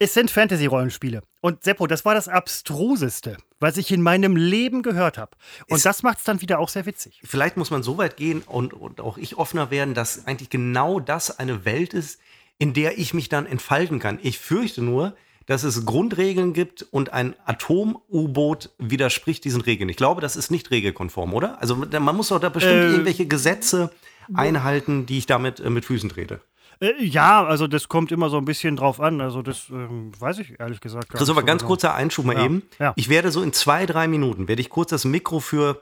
Es 0.03 0.15
sind 0.15 0.31
Fantasy-Rollenspiele. 0.31 1.21
Und 1.41 1.63
Seppo, 1.63 1.85
das 1.85 2.05
war 2.05 2.15
das 2.15 2.27
Abstruseste, 2.27 3.37
was 3.59 3.77
ich 3.77 3.91
in 3.91 4.01
meinem 4.01 4.35
Leben 4.35 4.81
gehört 4.81 5.19
habe. 5.19 5.31
Und 5.69 5.77
Ist- 5.77 5.85
das 5.85 6.01
macht 6.01 6.17
es 6.17 6.23
dann 6.23 6.41
wieder 6.41 6.57
auch 6.57 6.69
sehr 6.69 6.87
witzig. 6.87 7.21
Vielleicht 7.23 7.55
muss 7.55 7.69
man 7.69 7.83
so 7.83 7.99
weit 7.99 8.17
gehen 8.17 8.41
und, 8.47 8.73
und 8.73 8.99
auch 8.99 9.19
ich 9.19 9.37
offener 9.37 9.69
werden, 9.69 9.93
dass 9.93 10.25
eigentlich 10.25 10.49
genau 10.49 10.99
das 10.99 11.37
eine 11.37 11.65
Welt 11.65 11.93
ist, 11.93 12.19
in 12.57 12.73
der 12.73 12.97
ich 12.97 13.13
mich 13.13 13.29
dann 13.29 13.45
entfalten 13.45 13.99
kann. 13.99 14.17
Ich 14.23 14.39
fürchte 14.39 14.81
nur, 14.81 15.15
dass 15.45 15.61
es 15.63 15.85
Grundregeln 15.85 16.53
gibt 16.53 16.81
und 16.89 17.13
ein 17.13 17.35
Atom-U-Boot 17.45 18.71
widerspricht 18.79 19.43
diesen 19.45 19.61
Regeln. 19.61 19.87
Ich 19.89 19.97
glaube, 19.97 20.19
das 20.21 20.35
ist 20.35 20.49
nicht 20.49 20.71
regelkonform, 20.71 21.33
oder? 21.35 21.61
Also 21.61 21.75
man 21.75 22.15
muss 22.15 22.29
doch 22.29 22.39
da 22.39 22.49
bestimmt 22.49 22.73
Äh, 22.75 22.89
irgendwelche 22.89 23.27
Gesetze 23.27 23.91
einhalten, 24.33 25.05
die 25.05 25.19
ich 25.19 25.25
damit 25.27 25.59
äh, 25.59 25.69
mit 25.69 25.85
Füßen 25.85 26.09
trete. 26.09 26.41
Äh, 26.81 27.03
ja, 27.03 27.45
also 27.45 27.67
das 27.67 27.87
kommt 27.87 28.11
immer 28.11 28.29
so 28.29 28.37
ein 28.37 28.45
bisschen 28.45 28.75
drauf 28.75 28.99
an. 28.99 29.21
Also 29.21 29.41
das 29.41 29.69
ähm, 29.69 30.11
weiß 30.19 30.39
ich 30.39 30.59
ehrlich 30.59 30.81
gesagt 30.81 31.09
gar 31.09 31.17
Christopher, 31.19 31.41
nicht 31.41 31.41
so 31.41 31.45
ganz 31.47 31.59
genau. 31.61 31.67
kurzer 31.69 31.93
Einschub 31.93 32.25
mal 32.25 32.35
Ja, 32.35 32.45
eben. 32.45 32.63
ja. 32.79 32.93
Ich 32.95 33.07
werde 33.09 33.31
so 33.31 33.41
in 33.41 33.53
zwei, 33.53 33.85
drei 33.85 34.07
Minuten, 34.07 34.47
werde 34.47 34.61
ich 34.61 34.69
kurz 34.69 34.89
das 34.89 35.05
Mikro 35.05 35.39
für 35.39 35.81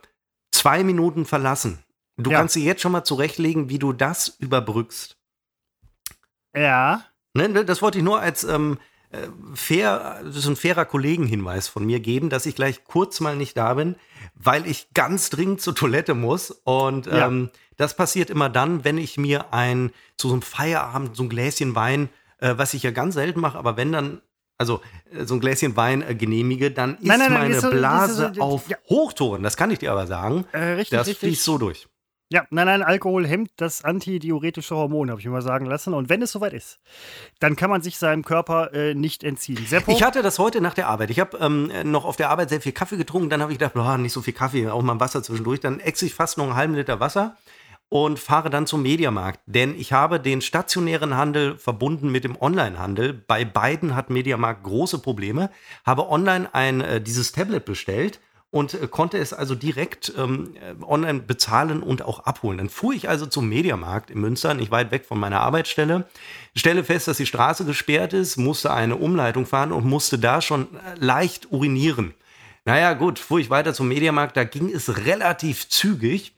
zwei 0.51 0.83
Minuten 0.83 1.25
verlassen. 1.25 1.79
Du 2.17 2.31
Ja. 2.31 2.37
kannst 2.39 2.55
dir 2.55 2.63
jetzt 2.63 2.81
schon 2.81 2.91
mal 2.91 3.03
zurechtlegen, 3.05 3.69
wie 3.69 3.79
du 3.79 3.93
das 3.93 4.27
überbrückst. 4.39 5.15
Ja. 6.55 7.03
Ne, 7.33 7.47
ne, 7.47 7.63
das 7.63 7.81
wollte 7.81 7.99
ich 7.99 8.03
nur 8.03 8.19
als 8.19 8.43
ähm, 8.43 8.73
äh, 8.73 8.83
fair, 9.55 10.21
das 10.23 10.35
ist 10.35 10.47
ein 10.47 10.55
fairer 10.55 10.85
Kollegenhinweis 10.85 11.67
von 11.67 11.85
mir 11.85 11.99
geben, 11.99 12.29
dass 12.29 12.45
ich 12.45 12.55
gleich 12.55 12.83
kurz 12.83 13.19
mal 13.19 13.35
nicht 13.35 13.57
da 13.57 13.73
bin, 13.73 13.95
weil 14.35 14.67
ich 14.67 14.87
ganz 14.93 15.29
dringend 15.29 15.61
zur 15.61 15.75
Toilette 15.75 16.13
muss. 16.13 16.51
Und 16.51 17.07
Ja. 17.07 17.27
ähm, 17.27 17.49
das 17.77 17.95
passiert 17.95 18.29
immer 18.29 18.49
dann, 18.49 18.83
wenn 18.83 18.97
ich 18.97 19.17
mir 19.17 19.53
ein 19.53 19.91
zu 20.17 20.27
so 20.27 20.33
einem 20.33 20.41
Feierabend 20.41 21.15
so 21.15 21.23
ein 21.23 21.29
Gläschen 21.29 21.75
Wein, 21.75 22.09
äh, 22.39 22.53
was 22.57 22.73
ich 22.73 22.83
ja 22.83 22.91
ganz 22.91 23.15
selten 23.15 23.39
mache, 23.39 23.57
aber 23.57 23.77
wenn 23.77 23.91
dann 23.91 24.21
also 24.57 24.81
äh, 25.11 25.23
so 25.25 25.35
ein 25.35 25.39
Gläschen 25.39 25.75
Wein 25.77 26.01
äh, 26.01 26.13
genehmige, 26.15 26.69
dann 26.69 26.95
ist 26.97 27.05
Nein, 27.05 27.19
nein, 27.19 27.31
nein, 27.31 27.41
meine 27.43 27.55
ist 27.55 27.61
so- 27.61 27.69
ist 27.69 27.73
Blase 27.77 28.31
so- 28.35 28.41
auf 28.41 28.69
ja. 28.69 28.77
Hochtouren. 28.89 29.41
Das 29.41 29.55
kann 29.57 29.71
ich 29.71 29.79
dir 29.79 29.91
aber 29.91 30.05
sagen. 30.05 30.45
Äh, 30.51 30.57
richtig, 30.73 30.97
das 30.97 31.07
richtig. 31.07 31.29
fließt 31.29 31.43
so 31.45 31.57
durch. 31.57 31.87
Ja, 32.31 32.45
nein, 32.51 32.67
nein, 32.67 32.83
Alkohol 32.83 33.25
hemmt 33.25 33.49
das 33.55 33.83
antidiuretische 33.83 34.75
Hormon, 34.75 35.09
habe 35.09 35.19
ich 35.19 35.25
mir 35.25 35.31
mal 35.31 35.41
sagen 35.41 35.65
lassen. 35.65 35.95
Und 35.95 36.09
wenn 36.09 36.21
es 36.21 36.31
soweit 36.31 36.53
ist, 36.53 36.79
dann 37.39 37.55
kann 37.55 37.71
man 37.71 37.81
sich 37.81 37.97
seinem 37.97 38.23
Körper 38.23 38.71
äh, 38.71 38.93
nicht 38.93 39.23
entziehen. 39.23 39.65
Seppo? 39.65 39.91
Ich 39.91 40.03
hatte 40.03 40.21
das 40.21 40.37
heute 40.37 40.61
nach 40.61 40.75
der 40.75 40.87
Arbeit. 40.89 41.09
Ich 41.09 41.19
habe 41.19 41.39
ähm, 41.39 41.71
noch 41.85 42.05
auf 42.05 42.17
der 42.17 42.29
Arbeit 42.29 42.49
sehr 42.49 42.61
viel 42.61 42.71
Kaffee 42.71 42.97
getrunken. 42.97 43.31
Dann 43.31 43.41
habe 43.41 43.51
ich 43.51 43.57
gedacht, 43.57 43.75
oh, 43.75 43.97
nicht 43.97 44.13
so 44.13 44.21
viel 44.21 44.35
Kaffee, 44.35 44.69
auch 44.69 44.83
mal 44.83 44.99
Wasser 44.99 45.23
zwischendurch. 45.23 45.59
Dann 45.59 45.79
ex 45.79 46.03
ich 46.03 46.13
fast 46.13 46.37
noch 46.37 46.45
einen 46.45 46.55
halben 46.55 46.75
Liter 46.75 46.99
Wasser 46.99 47.35
und 47.89 48.19
fahre 48.19 48.51
dann 48.51 48.67
zum 48.67 48.83
Mediamarkt. 48.83 49.39
Denn 49.47 49.73
ich 49.73 49.91
habe 49.91 50.19
den 50.19 50.41
stationären 50.41 51.17
Handel 51.17 51.57
verbunden 51.57 52.11
mit 52.11 52.25
dem 52.25 52.39
Online-Handel. 52.39 53.13
Bei 53.13 53.43
beiden 53.43 53.95
hat 53.95 54.11
Mediamarkt 54.11 54.63
große 54.63 54.99
Probleme. 54.99 55.49
Habe 55.83 56.07
online 56.07 56.53
ein, 56.53 56.81
äh, 56.81 57.01
dieses 57.01 57.31
Tablet 57.31 57.65
bestellt 57.65 58.19
und 58.51 58.73
äh, 58.73 58.87
konnte 58.87 59.17
es 59.17 59.33
also 59.33 59.55
direkt 59.55 60.13
ähm, 60.17 60.55
äh, 60.55 60.83
online 60.83 61.19
bezahlen 61.19 61.83
und 61.83 62.01
auch 62.01 62.21
abholen. 62.21 62.57
Dann 62.57 62.69
fuhr 62.69 62.93
ich 62.93 63.07
also 63.09 63.25
zum 63.25 63.47
Mediamarkt 63.47 64.09
in 64.09 64.19
Münster, 64.19 64.53
nicht 64.53 64.71
weit 64.71 64.91
weg 64.91 65.05
von 65.05 65.19
meiner 65.19 65.41
Arbeitsstelle, 65.41 66.07
stelle 66.55 66.83
fest, 66.83 67.07
dass 67.07 67.17
die 67.17 67.25
Straße 67.25 67.65
gesperrt 67.65 68.13
ist, 68.13 68.37
musste 68.37 68.73
eine 68.73 68.95
Umleitung 68.95 69.45
fahren 69.45 69.71
und 69.71 69.85
musste 69.85 70.17
da 70.17 70.41
schon 70.41 70.63
äh, 70.63 70.95
leicht 70.97 71.51
urinieren. 71.51 72.13
Naja, 72.65 72.93
gut, 72.93 73.19
fuhr 73.19 73.39
ich 73.39 73.49
weiter 73.49 73.73
zum 73.73 73.87
Mediamarkt, 73.87 74.35
da 74.35 74.43
ging 74.43 74.69
es 74.69 75.05
relativ 75.05 75.69
zügig. 75.69 76.33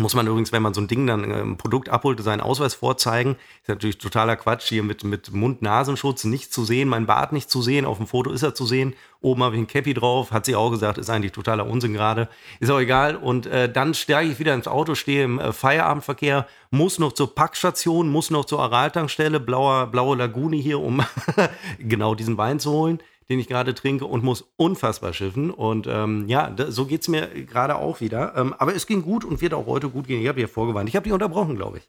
Muss 0.00 0.14
man 0.14 0.26
übrigens, 0.26 0.50
wenn 0.50 0.62
man 0.62 0.74
so 0.74 0.80
ein 0.80 0.88
Ding 0.88 1.06
dann 1.06 1.30
ein 1.30 1.56
Produkt 1.56 1.88
abholt, 1.88 2.20
seinen 2.22 2.40
Ausweis 2.40 2.74
vorzeigen. 2.74 3.36
Ist 3.62 3.68
natürlich 3.68 3.98
totaler 3.98 4.36
Quatsch, 4.36 4.68
hier 4.68 4.82
mit, 4.82 5.04
mit 5.04 5.32
Mund-Nasenschutz 5.32 6.24
nicht 6.24 6.52
zu 6.52 6.64
sehen, 6.64 6.88
mein 6.88 7.06
Bart 7.06 7.32
nicht 7.32 7.50
zu 7.50 7.60
sehen. 7.60 7.84
Auf 7.84 7.98
dem 7.98 8.06
Foto 8.06 8.30
ist 8.30 8.42
er 8.42 8.54
zu 8.54 8.66
sehen. 8.66 8.94
Oben 9.20 9.42
habe 9.42 9.56
ich 9.56 9.60
ein 9.60 9.66
Cappy 9.66 9.92
drauf, 9.92 10.32
hat 10.32 10.46
sie 10.46 10.56
auch 10.56 10.70
gesagt, 10.70 10.96
ist 10.98 11.10
eigentlich 11.10 11.32
totaler 11.32 11.66
Unsinn 11.66 11.92
gerade. 11.92 12.28
Ist 12.58 12.70
auch 12.70 12.80
egal. 12.80 13.16
Und 13.16 13.46
äh, 13.46 13.70
dann 13.70 13.94
steige 13.94 14.30
ich 14.30 14.38
wieder 14.38 14.54
ins 14.54 14.66
Auto, 14.66 14.94
stehe 14.94 15.24
im 15.24 15.38
äh, 15.38 15.52
Feierabendverkehr, 15.52 16.46
muss 16.70 16.98
noch 16.98 17.12
zur 17.12 17.34
Packstation, 17.34 18.08
muss 18.10 18.30
noch 18.30 18.46
zur 18.46 18.60
Araltankstelle, 18.60 19.38
blauer, 19.38 19.86
blaue 19.88 20.16
Lagune 20.16 20.56
hier, 20.56 20.80
um 20.80 21.04
genau 21.78 22.14
diesen 22.14 22.38
Wein 22.38 22.58
zu 22.58 22.72
holen 22.72 23.00
den 23.30 23.38
ich 23.38 23.46
gerade 23.46 23.74
trinke 23.74 24.04
und 24.04 24.24
muss 24.24 24.52
unfassbar 24.56 25.12
schiffen. 25.12 25.50
Und 25.50 25.86
ähm, 25.88 26.24
ja, 26.26 26.50
da, 26.50 26.70
so 26.72 26.84
geht 26.84 27.02
es 27.02 27.08
mir 27.08 27.28
gerade 27.28 27.76
auch 27.76 28.00
wieder. 28.00 28.34
Ähm, 28.36 28.54
aber 28.58 28.74
es 28.74 28.88
ging 28.88 29.02
gut 29.02 29.24
und 29.24 29.40
wird 29.40 29.54
auch 29.54 29.66
heute 29.66 29.88
gut 29.88 30.08
gehen. 30.08 30.20
Ich 30.20 30.28
habe 30.28 30.40
hier 30.40 30.48
vorgewarnt. 30.48 30.88
Ich 30.88 30.96
habe 30.96 31.04
dich 31.04 31.12
unterbrochen, 31.12 31.54
glaube 31.54 31.78
ich. 31.78 31.88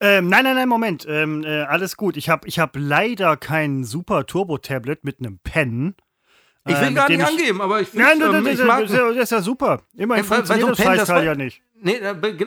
Ähm, 0.00 0.28
nein, 0.28 0.42
nein, 0.42 0.56
nein, 0.56 0.68
Moment. 0.68 1.06
Ähm, 1.08 1.44
äh, 1.44 1.62
alles 1.62 1.96
gut. 1.96 2.16
Ich 2.16 2.28
habe 2.28 2.48
ich 2.48 2.58
hab 2.58 2.72
leider 2.74 3.36
kein 3.36 3.84
super 3.84 4.26
Turbo-Tablet 4.26 5.04
mit 5.04 5.20
einem 5.20 5.38
Pen. 5.38 5.94
Ich 6.66 6.74
will 6.74 6.88
ähm, 6.88 6.94
gar 6.96 7.08
nicht 7.08 7.20
ich, 7.20 7.26
angeben, 7.26 7.60
aber 7.60 7.80
ich 7.80 7.88
finde 7.88 8.06
Nein, 8.06 8.18
das, 8.20 8.58
das, 8.58 8.90
das, 8.92 9.16
ist 9.16 9.32
ja 9.32 9.42
super. 9.42 9.82
Immerhin 9.94 10.24
ja, 10.24 10.34
funktioniert 10.34 10.76
so 10.76 10.82
das 10.84 11.08
Pen, 11.08 11.24
ja 11.24 11.34
nicht. 11.34 11.62
Nee, 11.80 12.00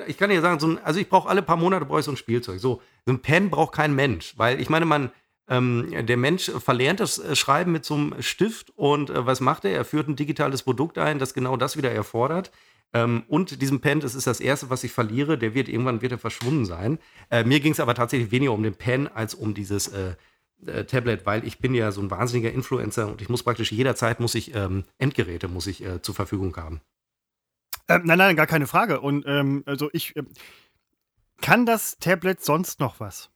ich 0.08 0.18
kann 0.18 0.30
dir 0.30 0.40
sagen, 0.40 0.60
so 0.60 0.68
ein, 0.68 0.80
also 0.84 1.00
ich 1.00 1.10
brauche 1.10 1.28
alle 1.28 1.42
paar 1.42 1.58
Monate 1.58 1.86
brauche 1.86 2.00
ich 2.00 2.06
so 2.06 2.12
ein 2.12 2.18
Spielzeug. 2.18 2.60
So, 2.60 2.82
so 3.06 3.12
ein 3.12 3.20
Pen 3.20 3.50
braucht 3.50 3.74
kein 3.74 3.94
Mensch, 3.94 4.34
weil 4.38 4.62
ich 4.62 4.70
meine, 4.70 4.86
man, 4.86 5.12
ähm, 5.48 6.06
der 6.08 6.18
Mensch 6.18 6.50
verlernt 6.50 7.00
das 7.00 7.20
äh, 7.20 7.36
Schreiben 7.36 7.72
mit 7.72 7.86
so 7.86 7.94
einem 7.94 8.22
Stift 8.22 8.72
und 8.76 9.10
äh, 9.10 9.26
was 9.26 9.42
macht 9.42 9.66
er? 9.66 9.72
Er 9.72 9.86
führt 9.86 10.08
ein 10.08 10.16
digitales 10.16 10.64
Produkt 10.64 10.98
ein, 10.98 11.20
das 11.20 11.34
genau 11.34 11.56
das 11.56 11.78
wieder 11.78 11.92
erfordert. 11.92 12.52
Ähm, 12.94 13.24
und 13.28 13.62
diesem 13.62 13.82
Pen, 13.82 14.00
das 14.00 14.16
ist 14.16 14.26
das 14.26 14.40
erste, 14.40 14.70
was 14.70 14.84
ich 14.84 14.92
verliere, 14.92 15.38
der 15.38 15.54
wird 15.54 15.70
irgendwann 15.70 16.02
wird 16.02 16.14
er 16.14 16.18
verschwunden 16.18 16.66
sein. 16.66 16.98
Äh, 17.30 17.44
mir 17.44 17.60
ging 17.60 17.74
es 17.74 17.80
aber 17.80 17.94
tatsächlich 17.94 18.32
weniger 18.32 18.54
um 18.54 18.64
den 18.64 18.76
Pen 18.76 19.08
als 19.08 19.36
um 19.36 19.54
dieses 19.54 19.88
äh, 19.90 20.16
äh, 20.66 20.86
Tablet, 20.86 21.26
weil 21.26 21.46
ich 21.46 21.60
bin 21.60 21.76
ja 21.76 21.92
so 21.92 22.02
ein 22.02 22.10
wahnsinniger 22.10 22.52
Influencer 22.52 23.08
und 23.08 23.22
ich 23.22 23.30
muss 23.30 23.44
praktisch 23.44 23.72
jederzeit 23.72 24.20
muss 24.20 24.34
ich 24.34 24.56
ähm, 24.56 24.86
Endgeräte 24.98 25.48
muss 25.48 25.68
ich 25.68 25.84
äh, 25.84 26.02
zur 26.02 26.16
Verfügung 26.16 26.56
haben. 26.56 26.82
Nein, 27.88 28.18
nein, 28.18 28.36
gar 28.36 28.48
keine 28.48 28.66
Frage. 28.66 29.00
Und 29.00 29.26
ähm, 29.28 29.62
also 29.68 29.90
ich 29.94 30.16
kann 31.42 31.68
das 31.68 31.98
Tablet 32.00 32.44
sonst 32.44 32.80
noch 32.80 33.00
was? 33.00 33.30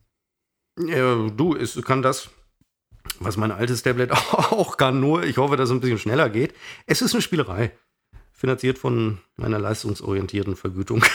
Äh, 0.79 1.31
du, 1.31 1.55
es 1.55 1.81
kann 1.83 2.01
das, 2.01 2.29
was 3.19 3.37
mein 3.37 3.51
altes 3.51 3.83
Tablet 3.83 4.11
auch 4.31 4.77
kann, 4.77 4.99
nur 4.99 5.23
ich 5.23 5.37
hoffe, 5.37 5.57
dass 5.57 5.69
es 5.69 5.75
ein 5.75 5.81
bisschen 5.81 5.99
schneller 5.99 6.29
geht. 6.29 6.53
Es 6.85 7.01
ist 7.01 7.13
eine 7.13 7.21
Spielerei. 7.21 7.71
Finanziert 8.31 8.77
von 8.77 9.19
meiner 9.35 9.59
leistungsorientierten 9.59 10.55
Vergütung. 10.55 11.03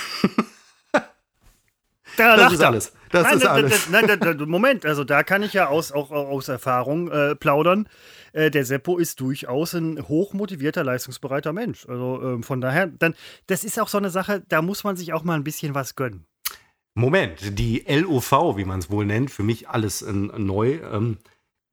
Da 2.17 2.37
das 2.37 2.53
ist 2.53 2.63
alles. 2.63 2.93
Das 3.11 3.25
nein, 3.25 3.37
ist 3.37 3.47
alles. 3.47 3.91
Nein, 3.91 4.49
Moment, 4.49 4.87
also 4.87 5.05
da 5.05 5.23
kann 5.23 5.43
ich 5.43 5.53
ja 5.53 5.69
aus, 5.69 5.93
auch 5.93 6.11
aus 6.11 6.49
Erfahrung 6.49 7.11
äh, 7.11 7.35
plaudern. 7.35 7.89
Äh, 8.33 8.51
der 8.51 8.65
Seppo 8.65 8.99
ist 8.99 9.21
durchaus 9.21 9.75
ein 9.75 10.07
hochmotivierter, 10.07 10.85
leistungsbereiter 10.85 11.53
Mensch. 11.53 11.89
Also 11.89 12.21
ähm, 12.23 12.43
von 12.43 12.61
daher, 12.61 12.87
dann, 12.87 13.15
das 13.47 13.65
ist 13.65 13.81
auch 13.81 13.89
so 13.89 13.99
eine 13.99 14.11
Sache, 14.11 14.43
da 14.49 14.63
muss 14.63 14.85
man 14.85 14.97
sich 14.97 15.13
auch 15.13 15.25
mal 15.25 15.35
ein 15.35 15.45
bisschen 15.45 15.75
was 15.75 15.97
gönnen. 15.97 16.27
Moment, 16.95 17.59
die 17.59 17.85
LOV, 17.89 18.57
wie 18.57 18.65
man 18.65 18.79
es 18.79 18.91
wohl 18.91 19.05
nennt, 19.05 19.31
für 19.31 19.43
mich 19.43 19.69
alles 19.69 20.03
äh, 20.03 20.13
neu, 20.13 20.79
ähm, 20.93 21.19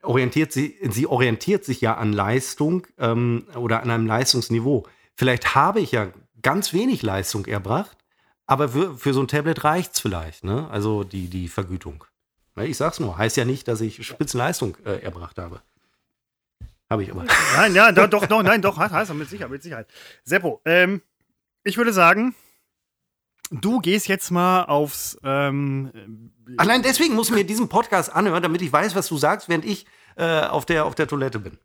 orientiert 0.01 0.51
sie, 0.51 0.77
sie 0.89 1.05
orientiert 1.05 1.63
sich 1.63 1.79
ja 1.81 1.95
an 1.95 2.12
Leistung 2.12 2.88
ähm, 2.97 3.45
oder 3.55 3.84
an 3.84 3.91
einem 3.91 4.07
Leistungsniveau. 4.07 4.88
Vielleicht 5.15 5.53
habe 5.53 5.79
ich 5.79 5.91
ja 5.91 6.07
ganz 6.41 6.73
wenig 6.73 7.03
Leistung 7.03 7.45
erbracht, 7.45 7.97
aber 8.47 8.69
für, 8.69 8.97
für 8.97 9.13
so 9.13 9.21
ein 9.21 9.27
Tablet 9.27 9.63
reicht 9.63 9.93
es 9.93 9.99
vielleicht, 9.99 10.43
ne? 10.43 10.67
Also 10.71 11.03
die, 11.03 11.27
die 11.27 11.47
Vergütung. 11.47 12.03
Ne, 12.55 12.65
ich 12.65 12.77
sag's 12.77 12.99
nur, 12.99 13.17
heißt 13.17 13.38
ja 13.38 13.45
nicht, 13.45 13.67
dass 13.67 13.81
ich 13.81 14.05
Spitzenleistung 14.05 14.75
äh, 14.86 15.01
erbracht 15.01 15.38
habe. 15.38 15.62
Habe 16.89 17.03
ich 17.03 17.12
aber. 17.12 17.25
Nein, 17.55 17.75
ja, 17.75 17.91
doch, 17.91 18.27
doch, 18.27 18.43
nein, 18.43 18.62
doch, 18.62 18.77
heißt 18.77 19.13
mit 19.13 19.29
Sicherheit, 19.29 19.51
mit 19.51 19.63
Sicherheit. 19.63 19.88
Seppo, 20.23 20.62
ähm, 20.65 21.01
ich 21.63 21.77
würde 21.77 21.93
sagen, 21.93 22.36
Du 23.51 23.79
gehst 23.79 24.07
jetzt 24.07 24.31
mal 24.31 24.63
aufs. 24.63 25.17
Ähm, 25.23 26.31
Allein 26.57 26.81
deswegen 26.83 27.15
muss 27.15 27.29
ich 27.29 27.35
mir 27.35 27.43
diesen 27.43 27.67
Podcast 27.69 28.13
anhören, 28.13 28.41
damit 28.41 28.61
ich 28.61 28.71
weiß, 28.71 28.95
was 28.95 29.07
du 29.07 29.17
sagst, 29.17 29.49
während 29.49 29.65
ich 29.65 29.85
äh, 30.15 30.41
auf, 30.41 30.65
der, 30.65 30.85
auf 30.85 30.95
der 30.95 31.07
Toilette 31.07 31.39
bin. 31.39 31.57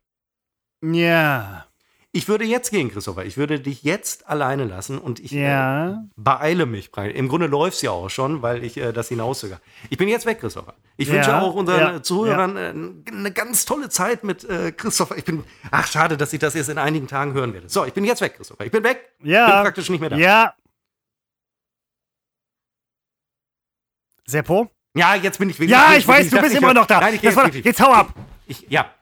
Ja. 0.82 1.66
Ich 2.12 2.28
würde 2.28 2.44
jetzt 2.44 2.70
gehen, 2.70 2.90
Christopher. 2.90 3.24
Ich 3.26 3.36
würde 3.36 3.60
dich 3.60 3.82
jetzt 3.82 4.26
alleine 4.26 4.64
lassen 4.64 4.98
und 4.98 5.20
ich 5.20 5.32
ja. 5.32 5.90
äh, 5.90 5.94
beeile 6.16 6.64
mich. 6.64 6.90
Im 6.96 7.28
Grunde 7.28 7.46
läuft 7.46 7.76
es 7.76 7.82
ja 7.82 7.90
auch 7.90 8.08
schon, 8.08 8.40
weil 8.40 8.64
ich 8.64 8.78
äh, 8.78 8.92
das 8.92 9.08
hinauszögere. 9.08 9.60
Ich 9.90 9.98
bin 9.98 10.08
jetzt 10.08 10.24
weg, 10.24 10.40
Christopher. 10.40 10.74
Ich 10.96 11.08
ja. 11.08 11.14
wünsche 11.14 11.36
auch 11.36 11.54
unseren 11.54 11.78
ja. 11.78 12.02
Zuhörern 12.02 12.56
äh, 12.56 13.10
eine 13.12 13.32
ganz 13.32 13.66
tolle 13.66 13.90
Zeit 13.90 14.24
mit 14.24 14.44
äh, 14.44 14.72
Christopher. 14.72 15.18
Ich 15.18 15.24
bin, 15.24 15.44
ach, 15.70 15.86
schade, 15.86 16.16
dass 16.16 16.32
ich 16.32 16.38
das 16.38 16.54
jetzt 16.54 16.70
in 16.70 16.78
einigen 16.78 17.06
Tagen 17.06 17.34
hören 17.34 17.52
werde. 17.52 17.68
So, 17.68 17.84
ich 17.84 17.92
bin 17.92 18.04
jetzt 18.04 18.22
weg, 18.22 18.34
Christopher. 18.36 18.64
Ich 18.64 18.72
bin 18.72 18.82
weg. 18.82 19.10
Ja. 19.22 19.46
Bin 19.46 19.64
praktisch 19.64 19.90
nicht 19.90 20.00
mehr 20.00 20.10
da. 20.10 20.16
Ja. 20.16 20.54
Seppo? 24.28 24.70
Ja, 24.96 25.14
jetzt 25.14 25.38
bin 25.38 25.50
ich 25.50 25.58
wirklich. 25.58 25.70
Ja, 25.70 25.94
ich 25.96 26.06
weiß, 26.06 26.30
du 26.30 26.40
bist 26.40 26.54
immer 26.54 26.74
noch 26.74 26.86
da. 26.86 27.00
Nein, 27.00 27.18
ich 27.20 27.36
war, 27.36 27.52
jetzt 27.54 27.80
hau 27.80 27.92
ab. 27.92 28.14
Ich, 28.46 28.66
ja. 28.68 28.92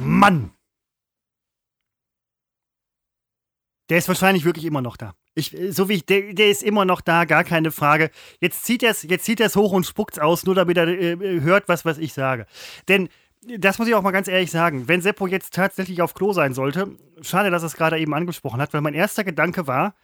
Mann. 0.00 0.52
Der 3.90 3.98
ist 3.98 4.08
wahrscheinlich 4.08 4.44
wirklich 4.44 4.64
immer 4.64 4.80
noch 4.80 4.96
da. 4.96 5.14
Ich, 5.34 5.56
so 5.70 5.88
wie 5.88 5.94
ich, 5.94 6.06
der, 6.06 6.34
der 6.34 6.50
ist 6.50 6.62
immer 6.62 6.84
noch 6.84 7.00
da, 7.00 7.24
gar 7.24 7.42
keine 7.42 7.72
Frage. 7.72 8.10
Jetzt 8.40 8.64
zieht 8.64 8.82
er 8.82 8.90
es 8.92 9.56
hoch 9.56 9.72
und 9.72 9.86
spuckt 9.86 10.14
es 10.14 10.22
aus, 10.22 10.44
nur 10.44 10.54
damit 10.54 10.76
er 10.76 10.88
äh, 10.88 11.40
hört, 11.40 11.68
was, 11.68 11.84
was 11.84 11.98
ich 11.98 12.12
sage. 12.12 12.46
Denn 12.88 13.08
das 13.58 13.78
muss 13.78 13.88
ich 13.88 13.94
auch 13.94 14.02
mal 14.02 14.12
ganz 14.12 14.28
ehrlich 14.28 14.50
sagen. 14.50 14.88
Wenn 14.88 15.02
Seppo 15.02 15.26
jetzt 15.26 15.54
tatsächlich 15.54 16.00
auf 16.02 16.14
Klo 16.14 16.32
sein 16.32 16.54
sollte, 16.54 16.96
schade, 17.20 17.50
dass 17.50 17.62
er 17.62 17.66
es 17.66 17.74
gerade 17.74 17.98
eben 17.98 18.14
angesprochen 18.14 18.60
hat, 18.60 18.72
weil 18.72 18.80
mein 18.80 18.94
erster 18.94 19.24
Gedanke 19.24 19.66
war, 19.66 19.94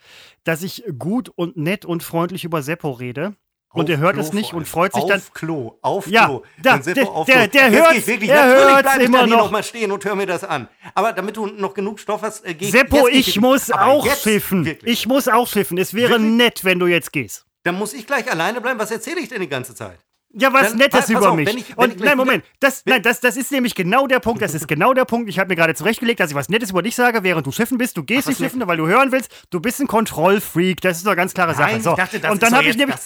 dass 0.45 0.63
ich 0.63 0.85
gut 0.99 1.31
und 1.35 1.57
nett 1.57 1.85
und 1.85 2.03
freundlich 2.03 2.45
über 2.45 2.63
Seppo 2.63 2.91
rede. 2.91 3.35
Und 3.71 3.85
auf 3.85 3.91
er 3.91 3.99
hört 3.99 4.15
Klo 4.15 4.23
es 4.23 4.33
nicht 4.33 4.55
und 4.55 4.67
freut 4.67 4.95
sich 4.95 5.03
auf 5.03 5.09
dann. 5.09 5.19
Auf 5.19 5.33
Klo, 5.35 5.79
auf 5.83 6.07
ja, 6.09 6.25
Klo. 6.25 6.43
Da, 6.63 6.79
der, 6.79 7.09
auf 7.09 7.27
der, 7.27 7.49
der, 7.49 7.71
der 7.71 7.71
hört 7.71 8.07
wirklich. 8.07 8.31
Er 8.31 8.47
hört 8.47 8.87
ich 8.97 9.05
immer 9.05 9.27
noch. 9.27 9.37
noch 9.37 9.51
mal 9.51 9.63
stehen 9.63 9.93
und 9.93 10.05
hör 10.05 10.15
mir 10.15 10.27
das 10.27 10.43
an. 10.43 10.69
Aber 10.95 11.13
damit 11.13 11.37
du 11.37 11.47
noch 11.47 11.75
genug 11.75 12.01
Stoff 12.01 12.23
hast, 12.23 12.47
äh, 12.47 12.55
geh 12.55 12.71
Seppo, 12.71 13.07
ich 13.09 13.39
muss 13.39 13.71
auch 13.71 14.11
schiffen. 14.17 14.65
Wirklich. 14.65 14.91
Ich 14.91 15.07
muss 15.07 15.29
auch 15.29 15.47
schiffen. 15.47 15.77
Es 15.77 15.93
wäre 15.93 16.13
wirklich? 16.13 16.33
nett, 16.33 16.65
wenn 16.65 16.79
du 16.79 16.87
jetzt 16.87 17.13
gehst. 17.13 17.45
Dann 17.63 17.77
muss 17.77 17.93
ich 17.93 18.07
gleich 18.07 18.31
alleine 18.31 18.61
bleiben. 18.61 18.79
Was 18.79 18.91
erzähle 18.91 19.21
ich 19.21 19.29
denn 19.29 19.43
die 19.43 19.49
ganze 19.49 19.75
Zeit? 19.75 19.99
Ja, 20.31 20.53
was 20.53 20.71
dann, 20.71 20.79
Nettes 20.79 21.09
über 21.09 21.31
auf, 21.31 21.37
mich. 21.37 21.49
Wenn 21.49 21.59
ich, 21.59 21.77
wenn 21.77 21.91
und 21.93 22.01
nein, 22.01 22.17
Moment, 22.17 22.45
das, 22.61 22.83
nein, 22.85 23.03
das, 23.03 23.21
das 23.21 23.37
ist 23.37 23.51
nämlich 23.51 23.75
genau 23.75 24.07
der 24.07 24.21
Punkt. 24.21 24.43
Das 24.43 24.55
ist 24.55 24.69
genau 24.69 24.93
der 24.93 25.07
Punkt. 25.07 25.29
Ich 25.31 25.39
habe 25.39 25.49
mir 25.49 25.57
gerade 25.57 25.75
zurechtgelegt, 25.75 26.21
dass 26.21 26.31
ich 26.31 26.37
was 26.37 26.51
Nettes 26.51 26.71
über 26.71 26.83
dich 26.83 26.95
sage, 26.95 27.23
während 27.23 27.47
du 27.47 27.53
schiffen 27.53 27.79
bist. 27.79 27.97
Du 27.97 28.05
gehst 28.05 28.25
Ach, 28.25 28.29
nicht 28.29 28.39
schiffen, 28.39 28.67
weil 28.67 28.77
du 28.77 28.87
hören 28.87 29.11
willst. 29.11 29.47
Du 29.51 29.61
bist 29.61 29.81
ein 29.81 29.87
Kontrollfreak. 29.87 30.83
Das 30.83 30.99
ist 30.99 31.07
doch 31.07 31.13
eine 31.13 31.17
ganz 31.17 31.33
klare 31.33 31.55
Sache. 31.55 31.73
Nein, 31.73 31.83
so. 31.83 31.91
ich 31.91 31.97
dachte, 31.97 32.21
das 32.21 32.31
und 32.31 32.43
dann 32.43 32.55
habe 32.55 32.69
ich 32.69 32.77
nämlich. 32.77 32.97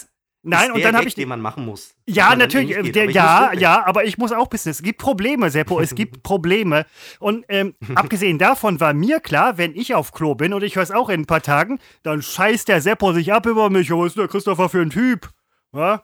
Nein, 0.45 0.73
und 0.73 0.83
dann 0.83 0.97
habe 0.97 1.07
ich 1.07 1.15
den 1.15 1.29
man 1.29 1.39
machen 1.39 1.65
muss. 1.65 1.95
Ja, 2.05 2.35
natürlich, 2.35 2.75
geht, 2.75 2.95
der, 2.95 3.09
ja, 3.09 3.53
ja, 3.53 3.85
aber 3.85 4.03
ich 4.03 4.17
muss 4.17 4.33
auch 4.33 4.47
Business. 4.47 4.77
Es 4.77 4.83
gibt 4.83 4.99
Probleme, 4.99 5.49
Seppo, 5.49 5.79
es 5.79 5.95
gibt 5.95 6.21
Probleme. 6.23 6.85
Und 7.19 7.45
ähm, 7.47 7.75
abgesehen 7.95 8.37
davon 8.37 8.81
war 8.81 8.93
mir 8.93 9.21
klar, 9.21 9.57
wenn 9.57 9.73
ich 9.73 9.95
auf 9.95 10.11
Klo 10.11 10.35
bin 10.35 10.53
und 10.53 10.61
ich 10.61 10.75
höre 10.75 10.83
es 10.83 10.91
auch 10.91 11.07
in 11.07 11.21
ein 11.21 11.25
paar 11.27 11.41
Tagen, 11.41 11.79
dann 12.03 12.21
scheißt 12.21 12.67
der 12.67 12.81
Seppo 12.81 13.13
sich 13.13 13.31
ab 13.31 13.45
über 13.45 13.69
mich. 13.69 13.89
Was 13.89 14.07
ist 14.07 14.17
der 14.17 14.27
Christopher 14.27 14.67
für 14.67 14.81
ein 14.81 14.89
Typ? 14.89 15.29
Ja? 15.73 16.03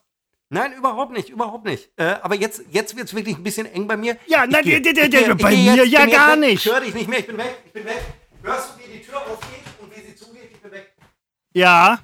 Nein, 0.52 0.74
überhaupt 0.74 1.12
nicht, 1.12 1.30
überhaupt 1.30 1.66
nicht. 1.66 1.92
Äh, 1.96 2.16
aber 2.22 2.34
jetzt, 2.34 2.64
jetzt 2.72 2.96
wird 2.96 3.08
es 3.08 3.14
wirklich 3.14 3.38
ein 3.38 3.44
bisschen 3.44 3.68
eng 3.68 3.88
bei 3.88 3.96
mir. 3.96 4.18
Ja, 4.26 4.48
nein, 4.48 4.64
bei 4.64 4.80
mir 4.80 4.80
jetzt, 4.80 5.92
ja 5.92 6.06
gar 6.08 6.36
nicht. 6.36 6.66
Ich 6.66 6.72
höre 6.72 6.82
dich 6.82 6.96
nicht 6.96 7.08
mehr, 7.08 7.20
ich 7.20 7.28
bin 7.28 7.38
weg, 7.38 7.62
ich 7.66 7.72
bin 7.74 7.86
weg. 7.86 8.02
Hörst 8.42 8.74
du, 8.74 8.84
wie 8.84 8.98
die 8.98 9.02
Tür 9.04 9.18
aufgeht 9.18 9.64
und 9.80 9.96
wie 9.96 10.02
sie 10.02 10.16
zugeht? 10.16 10.50
Ich 10.52 10.60
bin 10.60 10.72
weg. 10.72 10.96
Ja. 11.54 12.00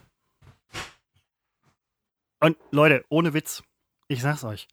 Und 2.39 2.57
Leute, 2.69 3.03
ohne 3.09 3.33
Witz, 3.33 3.63
ich 4.07 4.21
sag's 4.21 4.43
euch. 4.43 4.67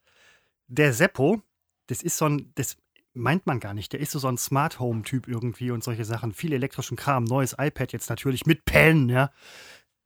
Der 0.66 0.92
Seppo, 0.92 1.40
das 1.86 2.02
ist 2.02 2.18
so 2.18 2.26
ein, 2.28 2.52
das 2.56 2.76
meint 3.14 3.46
man 3.46 3.58
gar 3.58 3.72
nicht. 3.72 3.94
Der 3.94 4.00
ist 4.00 4.10
so, 4.10 4.18
so 4.18 4.28
ein 4.28 4.36
Smart 4.36 4.80
Home-Typ 4.80 5.28
irgendwie 5.28 5.70
und 5.70 5.82
solche 5.82 6.04
Sachen. 6.04 6.34
Viel 6.34 6.52
elektrischen 6.52 6.96
Kram, 6.96 7.24
neues 7.24 7.54
iPad 7.58 7.92
jetzt 7.92 8.10
natürlich 8.10 8.44
mit 8.44 8.66
Pen, 8.66 9.08
ja. 9.08 9.30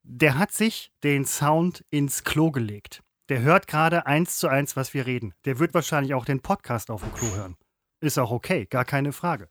Der 0.02 0.38
hat 0.38 0.52
sich 0.52 0.92
den 1.02 1.24
Sound 1.24 1.84
ins 1.90 2.22
Klo 2.22 2.52
gelegt. 2.52 3.02
Der 3.28 3.40
hört 3.40 3.66
gerade 3.66 4.06
eins 4.06 4.38
zu 4.38 4.48
eins, 4.48 4.76
was 4.76 4.94
wir 4.94 5.06
reden. 5.06 5.34
Der 5.44 5.58
wird 5.58 5.74
wahrscheinlich 5.74 6.14
auch 6.14 6.24
den 6.24 6.40
Podcast 6.40 6.90
auf 6.90 7.02
dem 7.02 7.12
Klo 7.12 7.34
hören. 7.34 7.56
Ist 8.00 8.18
auch 8.18 8.30
okay, 8.30 8.66
gar 8.66 8.84
keine 8.84 9.12
Frage. 9.12 9.48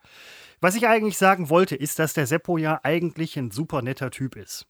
Was 0.61 0.75
ich 0.75 0.87
eigentlich 0.87 1.17
sagen 1.17 1.49
wollte, 1.49 1.75
ist, 1.75 1.99
dass 1.99 2.13
der 2.13 2.27
Seppo 2.27 2.57
ja 2.57 2.79
eigentlich 2.83 3.37
ein 3.37 3.51
super 3.51 3.81
netter 3.81 4.11
Typ 4.11 4.35
ist. 4.35 4.67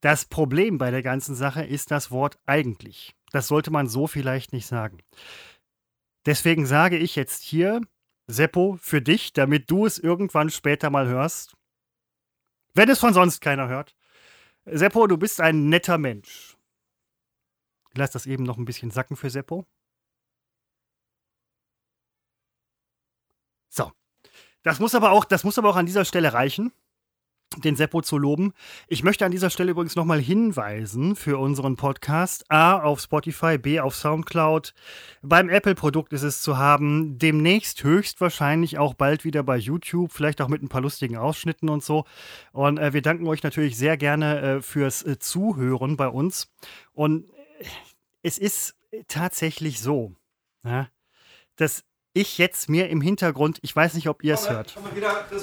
Das 0.00 0.24
Problem 0.24 0.78
bei 0.78 0.90
der 0.90 1.02
ganzen 1.02 1.34
Sache 1.34 1.64
ist 1.64 1.90
das 1.90 2.10
Wort 2.10 2.38
eigentlich. 2.46 3.14
Das 3.32 3.48
sollte 3.48 3.70
man 3.70 3.88
so 3.88 4.06
vielleicht 4.06 4.52
nicht 4.52 4.66
sagen. 4.66 4.98
Deswegen 6.26 6.66
sage 6.66 6.96
ich 6.96 7.16
jetzt 7.16 7.42
hier, 7.42 7.80
Seppo, 8.28 8.78
für 8.80 9.02
dich, 9.02 9.32
damit 9.32 9.70
du 9.70 9.86
es 9.86 9.98
irgendwann 9.98 10.50
später 10.50 10.90
mal 10.90 11.06
hörst. 11.06 11.54
Wenn 12.74 12.88
es 12.88 12.98
von 12.98 13.14
sonst 13.14 13.40
keiner 13.40 13.68
hört. 13.68 13.94
Seppo, 14.64 15.06
du 15.06 15.16
bist 15.16 15.40
ein 15.40 15.68
netter 15.68 15.98
Mensch. 15.98 16.55
Lass 17.96 18.10
das 18.10 18.26
eben 18.26 18.44
noch 18.44 18.58
ein 18.58 18.64
bisschen 18.64 18.90
sacken 18.90 19.16
für 19.16 19.30
Seppo. 19.30 19.66
So. 23.68 23.92
Das 24.62 24.80
muss 24.80 24.94
aber 24.94 25.12
auch, 25.12 25.24
das 25.24 25.44
muss 25.44 25.58
aber 25.58 25.70
auch 25.70 25.76
an 25.76 25.86
dieser 25.86 26.04
Stelle 26.04 26.32
reichen 26.32 26.72
den 27.56 27.76
Seppo 27.76 28.02
zu 28.02 28.18
loben. 28.18 28.52
Ich 28.88 29.02
möchte 29.02 29.24
an 29.24 29.30
dieser 29.30 29.50
Stelle 29.50 29.70
übrigens 29.70 29.96
nochmal 29.96 30.20
hinweisen 30.20 31.16
für 31.16 31.38
unseren 31.38 31.76
Podcast. 31.76 32.50
A 32.50 32.78
auf 32.78 33.00
Spotify, 33.00 33.58
B 33.58 33.80
auf 33.80 33.94
Soundcloud. 33.94 34.74
Beim 35.22 35.48
Apple-Produkt 35.48 36.12
ist 36.12 36.22
es 36.22 36.42
zu 36.42 36.58
haben. 36.58 37.18
Demnächst 37.18 37.82
höchstwahrscheinlich 37.82 38.78
auch 38.78 38.94
bald 38.94 39.24
wieder 39.24 39.42
bei 39.42 39.56
YouTube, 39.56 40.12
vielleicht 40.12 40.40
auch 40.40 40.48
mit 40.48 40.62
ein 40.62 40.68
paar 40.68 40.82
lustigen 40.82 41.16
Ausschnitten 41.16 41.68
und 41.68 41.82
so. 41.82 42.04
Und 42.52 42.78
äh, 42.78 42.92
wir 42.92 43.02
danken 43.02 43.26
euch 43.26 43.42
natürlich 43.42 43.76
sehr 43.76 43.96
gerne 43.96 44.40
äh, 44.40 44.62
fürs 44.62 45.02
äh, 45.02 45.18
Zuhören 45.18 45.96
bei 45.96 46.08
uns. 46.08 46.52
Und 46.92 47.24
es 48.22 48.38
ist 48.38 48.74
tatsächlich 49.08 49.80
so, 49.80 50.14
ja, 50.64 50.88
dass 51.56 51.84
ich 52.12 52.38
jetzt 52.38 52.70
mir 52.70 52.88
im 52.88 53.02
Hintergrund, 53.02 53.58
ich 53.62 53.76
weiß 53.76 53.94
nicht, 53.94 54.08
ob 54.08 54.24
ihr 54.24 54.34
es 54.34 54.48
hört, 54.48 54.76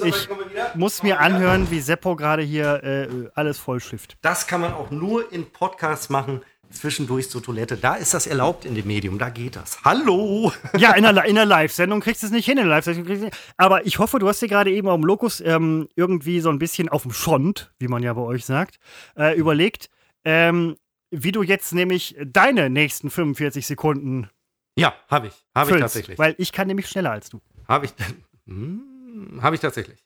ich 0.04 0.28
muss 0.74 1.02
mir 1.02 1.20
anhören, 1.20 1.70
wie 1.70 1.80
Seppo 1.80 2.16
gerade 2.16 2.42
hier 2.42 2.82
äh, 2.82 3.30
alles 3.34 3.58
vollschifft. 3.58 4.16
Das 4.22 4.46
kann 4.46 4.60
man 4.60 4.72
auch 4.72 4.90
nur 4.90 5.32
in 5.32 5.50
Podcasts 5.50 6.10
machen, 6.10 6.42
zwischendurch 6.70 7.30
zur 7.30 7.42
Toilette. 7.42 7.76
Da 7.76 7.94
ist 7.94 8.12
das 8.12 8.26
erlaubt 8.26 8.64
in 8.64 8.74
dem 8.74 8.86
Medium, 8.86 9.18
da 9.18 9.30
geht 9.30 9.56
das. 9.56 9.84
Hallo! 9.84 10.52
Ja, 10.76 10.92
in 10.94 11.06
einer, 11.06 11.24
in 11.24 11.38
einer 11.38 11.46
Live-Sendung 11.46 12.00
kriegst 12.00 12.22
du 12.22 12.26
es 12.26 12.32
nicht 12.32 12.46
hin, 12.46 12.58
in 12.58 12.64
der 12.64 12.74
Live-Sendung. 12.74 13.30
Aber 13.56 13.86
ich 13.86 13.98
hoffe, 14.00 14.18
du 14.18 14.28
hast 14.28 14.42
dir 14.42 14.48
gerade 14.48 14.72
eben 14.72 14.88
am 14.88 15.04
Lokus 15.04 15.40
ähm, 15.40 15.88
irgendwie 15.94 16.40
so 16.40 16.50
ein 16.50 16.58
bisschen 16.58 16.88
auf 16.88 17.02
dem 17.02 17.12
Schond, 17.12 17.72
wie 17.78 17.88
man 17.88 18.02
ja 18.02 18.12
bei 18.12 18.22
euch 18.22 18.44
sagt, 18.44 18.78
äh, 19.16 19.36
überlegt, 19.36 19.90
ähm, 20.24 20.76
wie 21.22 21.32
du 21.32 21.42
jetzt 21.42 21.72
nämlich 21.72 22.16
deine 22.24 22.70
nächsten 22.70 23.10
45 23.10 23.66
Sekunden 23.66 24.28
ja, 24.76 24.94
habe 25.08 25.28
ich. 25.28 25.46
Habe 25.54 25.72
ich 25.72 25.80
tatsächlich. 25.80 26.18
Weil 26.18 26.34
ich 26.38 26.52
kann 26.52 26.66
nämlich 26.66 26.88
schneller 26.88 27.12
als 27.12 27.30
du. 27.30 27.40
Habe 27.68 27.86
ich. 27.86 27.92
Hm, 28.46 29.40
habe 29.40 29.56
ich 29.56 29.62
tatsächlich. 29.62 30.04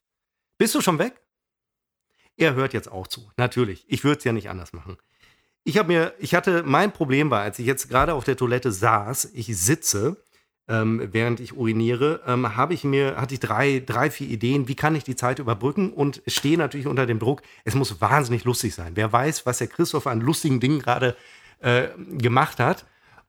Bist 0.58 0.72
du 0.72 0.80
schon 0.80 1.00
weg? 1.00 1.20
Er 2.36 2.54
hört 2.54 2.72
jetzt 2.72 2.88
auch 2.88 3.08
zu. 3.08 3.32
Natürlich. 3.36 3.84
Ich 3.88 4.04
würde 4.04 4.18
es 4.18 4.22
ja 4.22 4.32
nicht 4.32 4.48
anders 4.48 4.72
machen. 4.72 4.96
Ich 5.64 5.76
habe 5.76 5.88
mir, 5.88 6.14
ich 6.20 6.36
hatte, 6.36 6.62
mein 6.62 6.92
Problem 6.92 7.32
war, 7.32 7.40
als 7.40 7.58
ich 7.58 7.66
jetzt 7.66 7.88
gerade 7.88 8.14
auf 8.14 8.22
der 8.22 8.36
Toilette 8.36 8.70
saß, 8.70 9.32
ich 9.34 9.58
sitze, 9.58 10.22
ähm, 10.68 11.08
während 11.12 11.40
ich 11.40 11.56
uriniere, 11.56 12.20
ähm, 12.26 12.56
habe 12.56 12.74
ich 12.74 12.84
mir, 12.84 13.16
hatte 13.16 13.34
ich 13.34 13.40
drei, 13.40 13.82
drei, 13.84 14.10
vier 14.10 14.28
Ideen, 14.28 14.68
wie 14.68 14.74
kann 14.74 14.94
ich 14.94 15.04
die 15.04 15.16
Zeit 15.16 15.38
überbrücken 15.38 15.92
und 15.92 16.22
stehe 16.26 16.58
natürlich 16.58 16.86
unter 16.86 17.06
dem 17.06 17.18
Druck, 17.18 17.42
es 17.64 17.74
muss 17.74 18.00
wahnsinnig 18.00 18.44
lustig 18.44 18.74
sein. 18.74 18.92
Wer 18.94 19.12
weiß, 19.12 19.46
was 19.46 19.58
der 19.58 19.68
Christoph 19.68 20.06
an 20.06 20.20
lustigen 20.20 20.60
Dingen 20.60 20.78
gerade 20.78 21.16
äh, 21.60 21.88
gemacht 22.12 22.60
hat. 22.60 22.86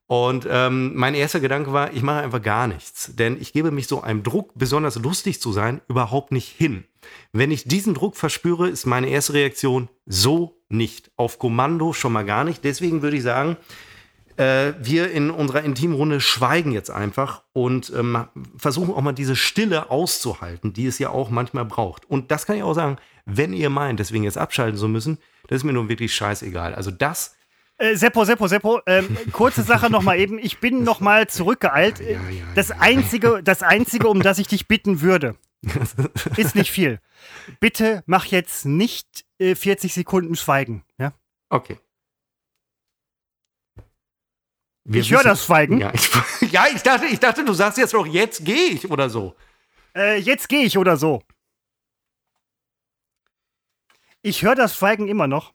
Und 0.07 0.47
ähm, 0.49 0.95
mein 0.95 1.13
erster 1.13 1.39
Gedanke 1.39 1.71
war, 1.71 1.93
ich 1.93 2.01
mache 2.01 2.21
einfach 2.21 2.41
gar 2.41 2.67
nichts. 2.67 3.15
Denn 3.15 3.39
ich 3.39 3.53
gebe 3.53 3.69
mich 3.69 3.87
so 3.87 4.01
einem 4.01 4.23
Druck, 4.23 4.51
besonders 4.55 4.95
lustig 4.95 5.39
zu 5.39 5.51
sein, 5.51 5.81
überhaupt 5.87 6.31
nicht 6.31 6.49
hin. 6.49 6.83
Wenn 7.31 7.51
ich 7.51 7.65
diesen 7.65 7.93
Druck 7.93 8.17
verspüre, 8.17 8.67
ist 8.69 8.87
meine 8.87 9.07
erste 9.09 9.33
Reaktion 9.33 9.87
so 10.07 10.57
nicht. 10.67 11.11
Auf 11.15 11.37
Kommando 11.37 11.93
schon 11.93 12.11
mal 12.11 12.25
gar 12.25 12.43
nicht. 12.43 12.63
Deswegen 12.63 13.03
würde 13.03 13.17
ich 13.17 13.23
sagen, 13.23 13.55
äh, 14.39 14.73
wir 14.79 15.11
in 15.11 15.31
unserer 15.31 15.63
Intimrunde 15.63 16.21
schweigen 16.21 16.71
jetzt 16.71 16.89
einfach 16.89 17.43
und 17.51 17.91
ähm, 17.93 18.25
versuchen 18.57 18.93
auch 18.93 19.01
mal 19.01 19.11
diese 19.11 19.35
Stille 19.35 19.91
auszuhalten, 19.91 20.71
die 20.71 20.85
es 20.85 20.97
ja 20.97 21.09
auch 21.09 21.29
manchmal 21.29 21.65
braucht. 21.65 22.09
Und 22.09 22.31
das 22.31 22.45
kann 22.45 22.55
ich 22.55 22.63
auch 22.63 22.73
sagen, 22.73 22.97
wenn 23.25 23.51
ihr 23.51 23.69
meint, 23.69 23.99
deswegen 23.99 24.23
jetzt 24.23 24.37
abschalten 24.37 24.77
zu 24.77 24.87
müssen, 24.87 25.17
das 25.47 25.57
ist 25.57 25.63
mir 25.65 25.73
nun 25.73 25.89
wirklich 25.89 26.15
scheißegal. 26.15 26.73
Also 26.73 26.89
das 26.89 27.35
äh, 27.77 27.95
Seppo, 27.95 28.23
Seppo, 28.23 28.47
Seppo, 28.47 28.79
ähm, 28.85 29.17
kurze 29.33 29.63
Sache 29.63 29.89
noch 29.89 30.03
mal 30.03 30.17
eben. 30.17 30.39
Ich 30.39 30.59
bin 30.59 30.83
noch 30.83 31.01
mal 31.01 31.27
zurückgeeilt. 31.27 31.99
Ja, 31.99 32.05
ja, 32.05 32.29
ja, 32.29 32.45
das, 32.55 32.71
Einzige, 32.71 33.41
das 33.43 33.61
Einzige, 33.61 34.07
um 34.07 34.21
das 34.21 34.39
ich 34.39 34.47
dich 34.47 34.69
bitten 34.69 35.01
würde, 35.01 35.35
ist 36.37 36.55
nicht 36.55 36.71
viel. 36.71 36.99
Bitte 37.59 38.03
mach 38.05 38.25
jetzt 38.25 38.65
nicht 38.65 39.25
äh, 39.37 39.55
40 39.55 39.93
Sekunden 39.93 40.37
Schweigen. 40.37 40.83
Ja? 40.97 41.11
Okay. 41.49 41.77
Wir 44.85 45.01
ich 45.01 45.11
höre 45.11 45.23
das 45.23 45.45
Schweigen. 45.45 45.79
Ja 45.79 45.93
ich, 45.93 46.09
ja 46.51 46.65
ich, 46.73 46.81
dachte, 46.81 47.05
ich 47.05 47.19
dachte, 47.19 47.45
du 47.45 47.53
sagst 47.53 47.77
jetzt 47.77 47.93
noch, 47.93 48.05
jetzt 48.05 48.43
gehe 48.43 48.69
ich 48.69 48.89
oder 48.89 49.09
so. 49.09 49.35
Äh, 49.95 50.19
jetzt 50.19 50.49
gehe 50.49 50.63
ich 50.63 50.77
oder 50.77 50.97
so. 50.97 51.21
Ich 54.21 54.43
höre 54.43 54.55
das 54.55 54.75
Schweigen 54.75 55.07
immer 55.07 55.27
noch. 55.27 55.53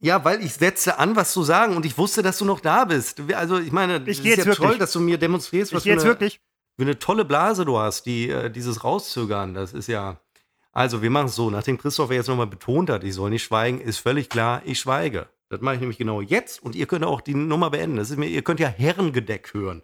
Ja, 0.00 0.24
weil 0.24 0.42
ich 0.44 0.54
setze 0.54 0.98
an, 0.98 1.16
was 1.16 1.32
zu 1.32 1.42
sagen 1.42 1.76
und 1.76 1.84
ich 1.84 1.98
wusste, 1.98 2.22
dass 2.22 2.38
du 2.38 2.44
noch 2.44 2.60
da 2.60 2.84
bist. 2.84 3.20
Also 3.34 3.58
ich 3.58 3.72
meine, 3.72 3.96
ich 4.06 4.10
es 4.10 4.18
ist 4.18 4.24
jetzt 4.24 4.38
ja 4.38 4.46
wirklich. 4.46 4.68
toll, 4.68 4.78
dass 4.78 4.92
du 4.92 5.00
mir 5.00 5.18
demonstrierst, 5.18 5.72
was 5.72 5.84
ich 5.84 5.92
für, 5.92 5.98
eine, 5.98 6.04
wirklich. 6.04 6.40
für 6.76 6.82
eine 6.82 6.98
tolle 6.98 7.24
Blase 7.24 7.64
du 7.64 7.78
hast, 7.78 8.06
die 8.06 8.30
äh, 8.30 8.48
dieses 8.48 8.84
rauszögern. 8.84 9.54
Das 9.54 9.72
ist 9.72 9.88
ja. 9.88 10.20
Also 10.70 11.02
wir 11.02 11.10
machen 11.10 11.26
es 11.26 11.34
so, 11.34 11.50
nachdem 11.50 11.78
Christopher 11.78 12.14
jetzt 12.14 12.28
nochmal 12.28 12.46
betont 12.46 12.90
hat, 12.90 13.02
ich 13.02 13.14
soll 13.14 13.30
nicht 13.30 13.42
schweigen, 13.42 13.80
ist 13.80 13.98
völlig 13.98 14.28
klar, 14.28 14.62
ich 14.64 14.78
schweige. 14.78 15.28
Das 15.48 15.60
mache 15.60 15.76
ich 15.76 15.80
nämlich 15.80 15.98
genau 15.98 16.20
jetzt 16.20 16.62
und 16.62 16.74
ihr 16.74 16.86
könnt 16.86 17.04
auch 17.04 17.20
die 17.20 17.34
Nummer 17.34 17.70
beenden. 17.70 17.96
Das 17.96 18.10
ist 18.10 18.18
mir, 18.18 18.28
ihr 18.28 18.42
könnt 18.42 18.60
ja 18.60 18.68
Herrengedeck 18.68 19.54
hören. 19.54 19.82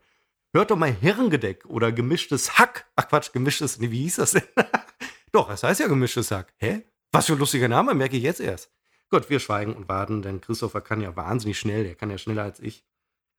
Hört 0.52 0.70
doch 0.70 0.76
mal 0.76 0.92
Herrengedeck 0.92 1.64
oder 1.66 1.90
gemischtes 1.90 2.58
Hack. 2.58 2.86
Ach 2.96 3.08
Quatsch, 3.08 3.32
gemischtes, 3.32 3.80
wie 3.80 3.88
hieß 3.88 4.16
das 4.16 4.32
denn? 4.32 4.42
doch, 5.32 5.48
das 5.48 5.62
heißt 5.62 5.80
ja 5.80 5.88
gemischtes 5.88 6.30
Hack. 6.30 6.52
Hä? 6.58 6.84
Was 7.12 7.26
für 7.26 7.32
ein 7.32 7.38
lustiger 7.38 7.68
Name, 7.68 7.94
merke 7.94 8.16
ich 8.16 8.22
jetzt 8.22 8.40
erst. 8.40 8.70
Gut, 9.10 9.30
wir 9.30 9.40
schweigen 9.40 9.74
und 9.74 9.88
warten, 9.88 10.22
denn 10.22 10.40
Christopher 10.40 10.80
kann 10.80 11.00
ja 11.00 11.16
wahnsinnig 11.16 11.58
schnell, 11.58 11.84
der 11.84 11.94
kann 11.94 12.10
ja 12.10 12.18
schneller 12.18 12.42
als 12.42 12.60
ich. 12.60 12.84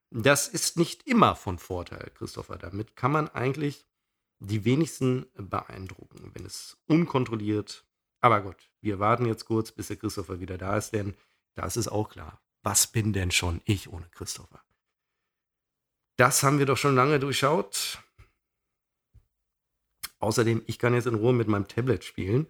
Das 0.09 0.47
ist 0.47 0.78
nicht 0.78 1.07
immer 1.07 1.36
von 1.36 1.57
Vorteil, 1.57 2.11
Christopher. 2.15 2.57
Damit 2.57 2.95
kann 2.95 3.11
man 3.11 3.30
eigentlich 3.30 3.86
die 4.39 4.65
wenigsten 4.65 5.26
beeindrucken, 5.34 6.32
wenn 6.34 6.45
es 6.45 6.78
unkontrolliert. 6.88 7.86
Aber 8.21 8.41
gut, 8.41 8.69
wir 8.82 8.99
warten 8.99 9.26
jetzt 9.26 9.45
kurz, 9.45 9.71
bis 9.71 9.88
der 9.88 9.97
Christopher 9.97 10.39
wieder 10.39 10.57
da 10.57 10.78
ist, 10.78 10.91
denn 10.91 11.15
das 11.55 11.77
ist 11.77 11.87
auch 11.87 12.09
klar. 12.09 12.41
Was 12.63 12.87
bin 12.87 13.13
denn 13.13 13.31
schon 13.31 13.61
ich 13.65 13.91
ohne 13.91 14.07
Christopher? 14.11 14.61
Das 16.17 16.43
haben 16.43 16.59
wir 16.59 16.65
doch 16.65 16.77
schon 16.77 16.95
lange 16.95 17.19
durchschaut. 17.19 17.99
Außerdem, 20.19 20.63
ich 20.65 20.79
kann 20.79 20.93
jetzt 20.93 21.07
in 21.07 21.15
Ruhe 21.15 21.33
mit 21.33 21.47
meinem 21.47 21.67
Tablet 21.67 22.03
spielen 22.03 22.47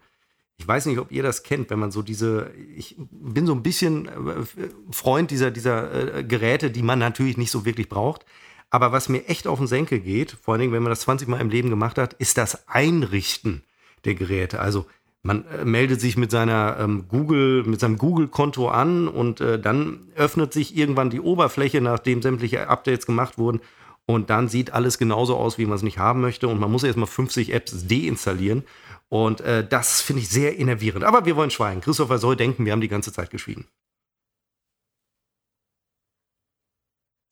ich 0.58 0.66
weiß 0.66 0.86
nicht, 0.86 0.98
ob 0.98 1.12
ihr 1.12 1.22
das 1.22 1.42
kennt, 1.42 1.70
wenn 1.70 1.78
man 1.78 1.90
so 1.90 2.02
diese, 2.02 2.50
ich 2.74 2.96
bin 2.98 3.46
so 3.46 3.54
ein 3.54 3.62
bisschen 3.62 4.06
äh, 4.06 4.44
Freund 4.90 5.30
dieser, 5.30 5.50
dieser 5.50 6.16
äh, 6.18 6.24
Geräte, 6.24 6.70
die 6.70 6.82
man 6.82 6.98
natürlich 6.98 7.36
nicht 7.36 7.50
so 7.50 7.64
wirklich 7.64 7.88
braucht. 7.88 8.24
Aber 8.70 8.90
was 8.90 9.08
mir 9.08 9.28
echt 9.28 9.46
auf 9.46 9.58
den 9.58 9.68
Senkel 9.68 10.00
geht, 10.00 10.32
vor 10.42 10.54
allen 10.54 10.62
Dingen, 10.62 10.72
wenn 10.72 10.82
man 10.82 10.90
das 10.90 11.00
20 11.00 11.28
Mal 11.28 11.40
im 11.40 11.50
Leben 11.50 11.70
gemacht 11.70 11.98
hat, 11.98 12.14
ist 12.14 12.38
das 12.38 12.66
Einrichten 12.68 13.62
der 14.04 14.14
Geräte. 14.14 14.60
Also 14.60 14.86
man 15.26 15.44
äh, 15.48 15.64
meldet 15.64 16.00
sich 16.00 16.16
mit 16.16 16.30
seiner 16.30 16.76
ähm, 16.78 17.06
Google, 17.08 17.64
mit 17.64 17.80
seinem 17.80 17.98
Google-Konto 17.98 18.68
an 18.68 19.08
und 19.08 19.40
äh, 19.40 19.60
dann 19.60 20.08
öffnet 20.14 20.52
sich 20.52 20.76
irgendwann 20.76 21.10
die 21.10 21.20
Oberfläche, 21.20 21.80
nachdem 21.80 22.22
sämtliche 22.22 22.68
Updates 22.68 23.06
gemacht 23.06 23.36
wurden. 23.36 23.60
Und 24.06 24.30
dann 24.30 24.48
sieht 24.48 24.72
alles 24.72 24.98
genauso 24.98 25.36
aus, 25.36 25.58
wie 25.58 25.66
man 25.66 25.74
es 25.74 25.82
nicht 25.82 25.98
haben 25.98 26.20
möchte. 26.20 26.46
Und 26.46 26.60
man 26.60 26.70
muss 26.70 26.84
erstmal 26.84 27.08
50 27.08 27.52
Apps 27.52 27.88
deinstallieren. 27.88 28.64
Und 29.08 29.40
äh, 29.40 29.66
das 29.66 30.00
finde 30.00 30.22
ich 30.22 30.28
sehr 30.28 30.56
innervierend. 30.56 31.04
Aber 31.04 31.26
wir 31.26 31.34
wollen 31.34 31.50
schweigen. 31.50 31.80
Christopher 31.80 32.18
soll 32.18 32.36
denken, 32.36 32.64
wir 32.64 32.72
haben 32.72 32.80
die 32.80 32.88
ganze 32.88 33.12
Zeit 33.12 33.30
geschwiegen. 33.30 33.66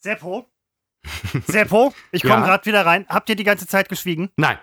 Seppo? 0.03 0.51
Seppo, 1.47 1.95
ich 2.11 2.22
komme 2.22 2.34
ja? 2.34 2.45
gerade 2.45 2.66
wieder 2.66 2.84
rein. 2.84 3.07
Habt 3.09 3.28
ihr 3.28 3.36
die 3.36 3.45
ganze 3.45 3.66
Zeit 3.68 3.88
geschwiegen? 3.88 4.30
Nein. 4.36 4.59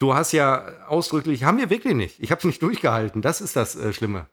Du 0.00 0.14
hast 0.14 0.32
ja 0.32 0.86
ausdrücklich, 0.88 1.44
haben 1.44 1.58
wir 1.58 1.68
wirklich 1.68 1.94
nicht. 1.94 2.18
Ich 2.20 2.30
habe 2.30 2.38
es 2.38 2.44
nicht 2.44 2.62
durchgehalten. 2.62 3.20
Das 3.20 3.42
ist 3.42 3.54
das 3.54 3.76
äh, 3.76 3.92
Schlimme. 3.92 4.26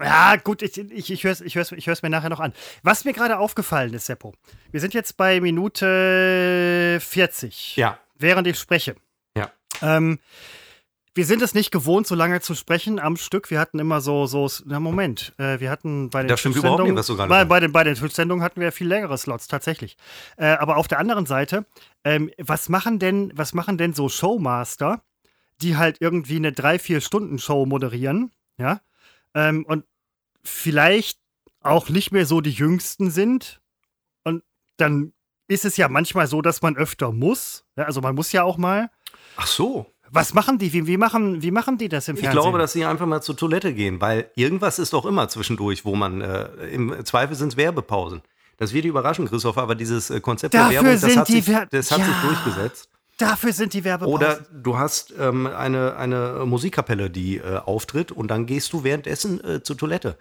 Ja, 0.00 0.34
gut, 0.34 0.62
ich, 0.62 0.76
ich, 0.76 1.12
ich 1.12 1.22
höre 1.22 1.30
es 1.30 1.40
ich 1.40 1.54
hör's, 1.54 1.70
ich 1.70 1.86
hör's 1.86 2.02
mir 2.02 2.10
nachher 2.10 2.28
noch 2.28 2.40
an. 2.40 2.52
Was 2.82 3.04
mir 3.04 3.12
gerade 3.12 3.38
aufgefallen 3.38 3.94
ist, 3.94 4.06
Seppo, 4.06 4.34
wir 4.72 4.80
sind 4.80 4.92
jetzt 4.92 5.16
bei 5.16 5.40
Minute 5.40 6.98
40. 7.00 7.76
Ja. 7.76 8.00
Während 8.16 8.48
ich 8.48 8.58
spreche. 8.58 8.96
Ja. 9.36 9.52
Ähm, 9.80 10.18
wir 11.14 11.26
sind 11.26 11.42
es 11.42 11.54
nicht 11.54 11.70
gewohnt, 11.70 12.06
so 12.06 12.14
lange 12.14 12.40
zu 12.40 12.54
sprechen 12.54 12.98
am 12.98 13.16
Stück. 13.16 13.50
Wir 13.50 13.60
hatten 13.60 13.78
immer 13.78 14.00
so, 14.00 14.26
so, 14.26 14.50
na 14.64 14.80
Moment, 14.80 15.32
äh, 15.38 15.60
wir 15.60 15.70
hatten 15.70 16.10
bei 16.10 16.22
den 16.22 16.28
Das 16.28 16.40
stimmt 16.40 16.56
überhaupt 16.56 16.82
nicht, 16.82 16.94
was 16.96 17.06
du 17.06 17.16
gerade 17.16 17.28
bei, 17.28 17.44
bei 17.44 17.60
den, 17.60 17.72
bei 17.72 17.84
den 17.84 17.94
Twitch-Sendungen 17.94 18.44
hatten 18.44 18.60
wir 18.60 18.72
viel 18.72 18.88
längere 18.88 19.16
Slots, 19.16 19.46
tatsächlich. 19.46 19.96
Äh, 20.36 20.46
aber 20.46 20.76
auf 20.76 20.88
der 20.88 20.98
anderen 20.98 21.26
Seite, 21.26 21.66
ähm, 22.02 22.30
was 22.38 22.68
machen 22.68 22.98
denn, 22.98 23.32
was 23.34 23.54
machen 23.54 23.78
denn 23.78 23.94
so 23.94 24.08
Showmaster, 24.08 25.02
die 25.62 25.76
halt 25.76 25.98
irgendwie 26.00 26.36
eine 26.36 26.52
drei, 26.52 26.78
vier 26.80 27.00
Stunden 27.00 27.38
Show 27.38 27.64
moderieren, 27.64 28.32
ja, 28.58 28.80
ähm, 29.34 29.64
und 29.66 29.84
vielleicht 30.42 31.20
auch 31.60 31.88
nicht 31.88 32.10
mehr 32.10 32.26
so 32.26 32.40
die 32.40 32.50
Jüngsten 32.50 33.10
sind 33.10 33.60
und 34.24 34.42
dann 34.76 35.12
ist 35.46 35.64
es 35.64 35.76
ja 35.76 35.88
manchmal 35.88 36.26
so, 36.26 36.42
dass 36.42 36.62
man 36.62 36.76
öfter 36.76 37.12
muss. 37.12 37.64
Ja, 37.76 37.84
also 37.84 38.00
man 38.00 38.14
muss 38.14 38.32
ja 38.32 38.42
auch 38.42 38.56
mal. 38.56 38.90
Ach 39.36 39.46
so. 39.46 39.93
Was 40.10 40.34
machen 40.34 40.58
die? 40.58 40.72
Wie, 40.72 40.86
wie, 40.86 40.96
machen, 40.96 41.42
wie 41.42 41.50
machen 41.50 41.76
die 41.78 41.88
das 41.88 42.08
im 42.08 42.14
Ich 42.16 42.20
Fernsehen? 42.22 42.40
glaube, 42.42 42.58
dass 42.58 42.72
sie 42.72 42.84
einfach 42.84 43.06
mal 43.06 43.20
zur 43.20 43.36
Toilette 43.36 43.72
gehen, 43.74 44.00
weil 44.00 44.30
irgendwas 44.36 44.78
ist 44.78 44.92
doch 44.92 45.06
immer 45.06 45.28
zwischendurch, 45.28 45.84
wo 45.84 45.94
man, 45.96 46.20
äh, 46.20 46.44
im 46.72 46.94
Zweifel 47.04 47.34
sind 47.34 47.48
es 47.48 47.56
Werbepausen. 47.56 48.22
Das 48.58 48.72
wird 48.72 48.84
dich 48.84 48.90
überraschen, 48.90 49.26
Christoph, 49.28 49.58
aber 49.58 49.74
dieses 49.74 50.10
äh, 50.10 50.20
Konzept 50.20 50.54
Dafür 50.54 50.70
der 50.70 50.84
Werbung, 50.84 51.00
das 51.00 51.16
hat, 51.16 51.28
die 51.28 51.40
sich, 51.40 51.56
das 51.70 51.90
hat 51.90 51.98
Ja. 51.98 52.04
sich 52.06 52.14
durchgesetzt. 52.22 52.88
Dafür 53.18 53.52
sind 53.52 53.72
die 53.74 53.84
Werbepausen. 53.84 54.14
Oder 54.16 54.38
du 54.52 54.76
hast 54.78 55.14
ähm, 55.18 55.46
eine, 55.46 55.96
eine 55.96 56.44
Musikkapelle, 56.46 57.10
die 57.10 57.38
äh, 57.38 57.58
auftritt 57.58 58.12
und 58.12 58.28
dann 58.28 58.46
gehst 58.46 58.72
du 58.72 58.84
währenddessen 58.84 59.42
äh, 59.42 59.62
zur 59.62 59.76
Toilette. 59.76 60.18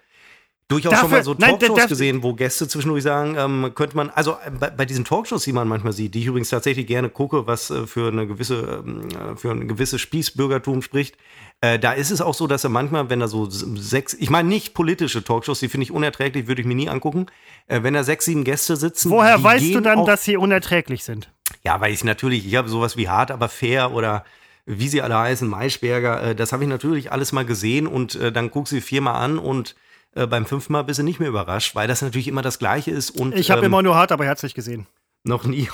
Durchaus 0.70 0.92
Dafür- 0.92 1.02
schon 1.02 1.12
mal 1.12 1.24
so 1.24 1.36
nein, 1.38 1.52
Talkshows 1.60 1.78
das- 1.78 1.90
gesehen, 1.90 2.24
wo 2.24 2.34
Gäste 2.34 2.68
zwischendurch 2.68 3.04
sagen, 3.04 3.36
ähm, 3.38 3.72
könnte 3.76 3.96
man, 3.98 4.10
also 4.10 4.38
äh, 4.46 4.50
bei, 4.50 4.70
bei 4.70 4.86
diesen 4.86 5.04
Talkshows, 5.06 5.44
die 5.44 5.52
man 5.54 5.68
manchmal 5.68 5.94
sieht, 5.94 6.16
die 6.16 6.20
ich 6.22 6.26
übrigens 6.28 6.50
tatsächlich 6.50 6.88
gerne 6.88 7.10
gucke, 7.10 7.46
was 7.46 7.70
äh, 7.70 7.86
für 7.86 8.08
eine 8.08 8.26
gewisse, 8.26 8.84
ähm, 8.86 9.08
äh, 9.10 9.36
für 9.36 9.52
ein 9.52 9.68
gewisses 9.68 10.00
Spießbürgertum 10.02 10.82
spricht, 10.82 11.18
äh, 11.62 11.78
da 11.78 11.92
ist 11.92 12.12
es 12.12 12.22
auch 12.22 12.34
so, 12.34 12.48
dass 12.48 12.64
er 12.64 12.70
manchmal, 12.70 13.10
wenn 13.10 13.20
er 13.22 13.28
so 13.28 13.48
sechs, 13.50 14.14
ich 14.14 14.30
meine 14.30 14.48
nicht 14.48 14.74
politische 14.74 15.24
Talkshows, 15.24 15.60
die 15.60 15.68
finde 15.70 15.84
ich 15.84 15.92
unerträglich, 15.92 16.48
würde 16.48 16.62
ich 16.62 16.68
mir 16.68 16.76
nie 16.76 16.90
angucken, 16.90 17.26
äh, 17.68 17.84
wenn 17.84 17.94
da 17.94 18.04
sechs, 18.04 18.26
sieben 18.26 18.44
Gäste 18.46 18.78
sitzen. 18.78 19.12
Woher 19.12 19.44
weißt 19.44 19.76
du 19.76 19.82
dann, 19.82 20.00
auch- 20.00 20.06
dass 20.08 20.24
sie 20.24 20.38
unerträglich 20.38 21.04
sind? 21.04 21.30
ja, 21.64 21.80
weil 21.82 21.94
ich 21.94 22.04
natürlich, 22.04 22.48
ich 22.48 22.56
habe 22.56 22.68
sowas 22.70 22.98
wie 22.98 23.10
hart, 23.10 23.32
aber 23.32 23.48
fair 23.50 23.92
oder 23.94 24.26
wie 24.66 24.88
sie 24.88 25.02
alle 25.02 25.18
heißen, 25.18 25.48
Maischberger, 25.48 26.24
äh, 26.24 26.36
das 26.36 26.52
habe 26.54 26.64
ich 26.64 26.70
natürlich 26.70 27.12
alles 27.12 27.32
mal 27.34 27.46
gesehen 27.46 27.86
und 27.86 28.18
dann 28.34 28.50
guck 28.50 28.68
sie 28.70 28.80
viermal 28.82 29.16
an 29.24 29.38
und 29.38 29.76
äh, 30.16 30.28
beim 30.28 30.46
fünften 30.46 30.74
Mal 30.74 30.84
bist 30.84 31.00
du 31.00 31.04
nicht 31.04 31.20
mehr 31.20 31.30
überrascht, 31.30 31.76
weil 31.76 31.88
das 31.88 32.02
natürlich 32.02 32.28
immer 32.28 32.42
das 32.42 32.60
Gleiche 32.60 32.92
ist 32.92 33.12
und 33.12 33.36
Ich 33.36 33.52
habe 33.52 33.62
ähm, 33.62 33.68
immer 33.68 33.82
nur 33.82 33.96
hart, 33.96 34.12
aber 34.12 34.26
herzlich 34.26 34.54
gesehen. 34.54 34.88
noch 35.24 35.46
nie. 35.46 35.70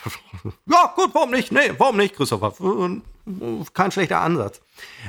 ja, 0.66 0.92
gut, 0.94 1.10
warum 1.12 1.30
nicht? 1.30 1.52
Nee, 1.52 1.72
warum 1.78 1.96
nicht, 1.96 2.14
Christopher? 2.14 2.52
Äh, 2.60 3.64
Kein 3.72 3.90
schlechter 3.92 4.20
Ansatz. 4.20 4.60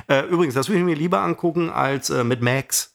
Äh, 0.08 0.26
übrigens, 0.26 0.54
das 0.54 0.68
würde 0.68 0.80
ich 0.80 0.84
mir 0.84 0.96
lieber 0.96 1.20
angucken 1.20 1.70
als 1.70 2.10
äh, 2.10 2.24
mit 2.24 2.42
Max. 2.42 2.94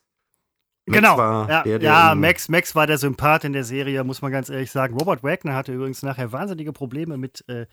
Max 0.86 0.99
genau. 0.99 1.17
ja, 1.17 1.63
der, 1.63 1.79
der 1.79 1.91
ja 1.91 2.15
Max, 2.15 2.49
Max 2.49 2.75
war 2.75 2.88
der 2.88 2.97
Sympath 2.97 3.45
in 3.45 3.53
der 3.53 3.63
Serie, 3.63 4.03
muss 4.03 4.21
man 4.21 4.31
ganz 4.31 4.49
ehrlich 4.49 4.69
sagen. 4.69 4.97
Robert 4.97 5.23
Wagner 5.23 5.55
hatte 5.55 5.71
übrigens 5.73 6.03
nachher 6.03 6.31
wahnsinnige 6.34 6.73
Probleme 6.73 7.17
mit. 7.17 7.45
Äh, 7.47 7.61
äh, 7.61 7.65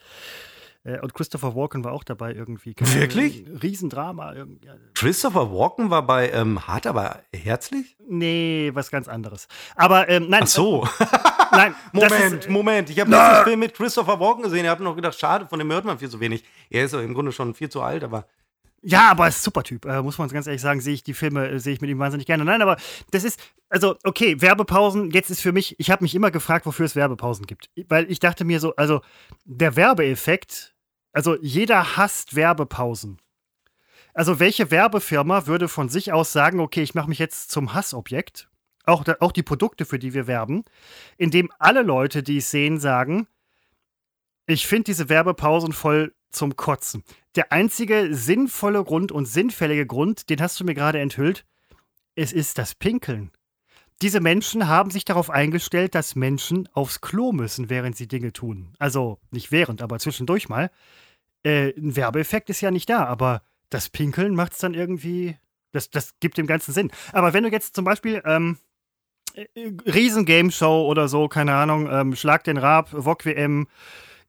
und 1.02 1.12
Christopher 1.12 1.54
Walken 1.54 1.84
war 1.84 1.92
auch 1.92 2.04
dabei 2.04 2.32
irgendwie. 2.32 2.74
Wirklich? 2.78 3.46
Äh, 3.46 3.56
Riesendrama. 3.62 4.32
irgendwie. 4.34 4.68
Christopher 4.94 5.52
Walken 5.52 5.90
war 5.90 6.06
bei 6.06 6.30
ähm, 6.30 6.66
Hart, 6.66 6.86
aber 6.86 7.20
herzlich? 7.34 7.96
Nee, 8.08 8.70
was 8.72 8.90
ganz 8.90 9.06
anderes. 9.06 9.46
Aber 9.76 10.08
ähm, 10.08 10.28
nein. 10.28 10.42
Ach 10.44 10.48
so. 10.48 10.84
Äh, 10.84 11.06
nein, 11.52 11.74
Moment, 11.92 12.44
ist, 12.44 12.48
Moment. 12.48 12.90
Ich 12.90 12.98
habe 12.98 13.10
letztens 13.10 13.44
Film 13.44 13.60
mit 13.60 13.74
Christopher 13.74 14.18
Walken 14.18 14.42
gesehen. 14.42 14.64
Ich 14.64 14.70
habe 14.70 14.82
noch 14.82 14.96
gedacht, 14.96 15.18
schade, 15.18 15.46
von 15.46 15.58
dem 15.58 15.70
hört 15.70 15.84
man 15.84 15.98
viel 15.98 16.08
zu 16.08 16.18
wenig. 16.18 16.44
Er 16.70 16.86
ist 16.86 16.94
im 16.94 17.12
Grunde 17.12 17.32
schon 17.32 17.54
viel 17.54 17.68
zu 17.68 17.82
alt, 17.82 18.02
aber 18.02 18.26
Ja, 18.82 19.10
aber 19.10 19.24
er 19.24 19.28
ist 19.28 19.40
ein 19.40 19.44
super 19.44 19.62
Typ. 19.62 19.84
Äh, 19.84 20.02
muss 20.02 20.16
man 20.16 20.28
ganz 20.28 20.46
ehrlich 20.46 20.62
sagen, 20.62 20.80
sehe 20.80 20.94
ich 20.94 21.02
die 21.02 21.12
Filme, 21.12 21.48
äh, 21.48 21.58
sehe 21.58 21.74
ich 21.74 21.80
mit 21.80 21.90
ihm 21.90 21.98
wahnsinnig 21.98 22.26
gerne. 22.26 22.44
Nein, 22.44 22.62
aber 22.62 22.76
das 23.10 23.24
ist, 23.24 23.38
also, 23.68 23.96
okay, 24.04 24.40
Werbepausen, 24.40 25.10
jetzt 25.10 25.30
ist 25.30 25.42
für 25.42 25.52
mich, 25.52 25.78
ich 25.78 25.90
habe 25.90 26.02
mich 26.02 26.14
immer 26.14 26.30
gefragt, 26.30 26.64
wofür 26.64 26.86
es 26.86 26.96
Werbepausen 26.96 27.46
gibt. 27.46 27.70
Weil 27.88 28.10
ich 28.10 28.20
dachte 28.20 28.44
mir 28.44 28.58
so, 28.58 28.74
also, 28.76 29.02
der 29.44 29.76
Werbeeffekt, 29.76 30.74
also 31.12 31.36
jeder 31.42 31.96
hasst 31.96 32.34
Werbepausen. 32.36 33.18
Also, 34.14 34.40
welche 34.40 34.70
Werbefirma 34.70 35.46
würde 35.46 35.68
von 35.68 35.90
sich 35.90 36.12
aus 36.12 36.32
sagen, 36.32 36.58
okay, 36.60 36.82
ich 36.82 36.94
mache 36.94 37.08
mich 37.08 37.18
jetzt 37.18 37.50
zum 37.50 37.74
Hassobjekt, 37.74 38.48
auch, 38.86 39.04
auch 39.20 39.32
die 39.32 39.42
Produkte, 39.42 39.84
für 39.84 39.98
die 39.98 40.14
wir 40.14 40.26
werben, 40.26 40.64
indem 41.18 41.50
alle 41.58 41.82
Leute, 41.82 42.22
die 42.22 42.38
es 42.38 42.50
sehen, 42.50 42.80
sagen, 42.80 43.26
ich 44.46 44.66
finde 44.66 44.84
diese 44.84 45.08
Werbepausen 45.08 45.72
voll 45.72 46.14
zum 46.30 46.56
Kotzen. 46.56 47.04
Der 47.36 47.52
einzige 47.52 48.14
sinnvolle 48.14 48.82
Grund 48.84 49.12
und 49.12 49.26
sinnfällige 49.26 49.86
Grund, 49.86 50.30
den 50.30 50.40
hast 50.40 50.58
du 50.60 50.64
mir 50.64 50.74
gerade 50.74 50.98
enthüllt, 51.00 51.44
es 52.14 52.32
ist 52.32 52.58
das 52.58 52.74
Pinkeln. 52.74 53.30
Diese 54.02 54.20
Menschen 54.20 54.66
haben 54.66 54.90
sich 54.90 55.04
darauf 55.04 55.28
eingestellt, 55.28 55.94
dass 55.94 56.16
Menschen 56.16 56.68
aufs 56.72 57.00
Klo 57.00 57.32
müssen, 57.32 57.68
während 57.68 57.96
sie 57.96 58.08
Dinge 58.08 58.32
tun. 58.32 58.72
Also 58.78 59.18
nicht 59.30 59.52
während, 59.52 59.82
aber 59.82 59.98
zwischendurch 59.98 60.48
mal. 60.48 60.70
Äh, 61.42 61.74
ein 61.76 61.96
Werbeeffekt 61.96 62.48
ist 62.50 62.62
ja 62.62 62.70
nicht 62.70 62.88
da, 62.88 63.04
aber 63.04 63.42
das 63.68 63.90
Pinkeln 63.90 64.34
macht 64.34 64.52
es 64.52 64.58
dann 64.58 64.74
irgendwie. 64.74 65.36
Das, 65.72 65.90
das 65.90 66.18
gibt 66.18 66.38
dem 66.38 66.46
Ganzen 66.46 66.72
Sinn. 66.72 66.90
Aber 67.12 67.32
wenn 67.32 67.44
du 67.44 67.50
jetzt 67.50 67.76
zum 67.76 67.84
Beispiel 67.84 68.22
ähm, 68.24 68.58
äh, 69.34 69.46
Riesen-Game-Show 69.86 70.86
oder 70.86 71.06
so, 71.08 71.28
keine 71.28 71.54
Ahnung, 71.54 71.88
ähm, 71.90 72.16
Schlag 72.16 72.42
den 72.44 72.56
Rab, 72.56 72.90
VOG 72.92 73.26
WM, 73.26 73.68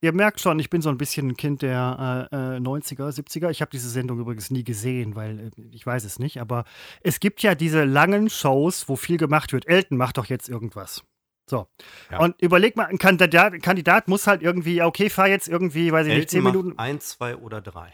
Ihr 0.03 0.13
merkt 0.13 0.41
schon, 0.41 0.57
ich 0.57 0.71
bin 0.71 0.81
so 0.81 0.89
ein 0.89 0.97
bisschen 0.97 1.29
ein 1.29 1.37
Kind 1.37 1.61
der 1.61 2.27
äh, 2.31 2.35
äh, 2.55 2.59
90er, 2.59 3.09
70er. 3.09 3.51
Ich 3.51 3.61
habe 3.61 3.69
diese 3.69 3.89
Sendung 3.89 4.19
übrigens 4.19 4.49
nie 4.49 4.63
gesehen, 4.63 5.15
weil 5.15 5.39
äh, 5.39 5.61
ich 5.71 5.85
weiß 5.85 6.03
es 6.05 6.17
nicht. 6.17 6.41
Aber 6.41 6.65
es 7.01 7.19
gibt 7.19 7.43
ja 7.43 7.53
diese 7.53 7.83
langen 7.83 8.29
Shows, 8.29 8.89
wo 8.89 8.95
viel 8.95 9.17
gemacht 9.17 9.53
wird. 9.53 9.67
Elton 9.67 9.97
macht 9.97 10.17
doch 10.17 10.25
jetzt 10.25 10.49
irgendwas. 10.49 11.03
So. 11.47 11.67
Ja. 12.09 12.19
Und 12.19 12.41
überleg 12.41 12.75
mal, 12.75 12.85
ein 12.85 12.97
Kandidat, 12.97 13.53
ein 13.53 13.61
Kandidat 13.61 14.07
muss 14.07 14.25
halt 14.25 14.41
irgendwie, 14.41 14.75
ja, 14.75 14.87
okay, 14.87 15.09
fahr 15.09 15.27
jetzt 15.27 15.47
irgendwie, 15.47 15.91
weiß 15.91 16.07
ich 16.07 16.13
nicht, 16.13 16.19
Elton 16.19 16.29
zehn 16.29 16.43
macht 16.43 16.55
Minuten. 16.55 16.79
Eins, 16.79 17.09
zwei 17.09 17.35
oder 17.35 17.61
drei. 17.61 17.93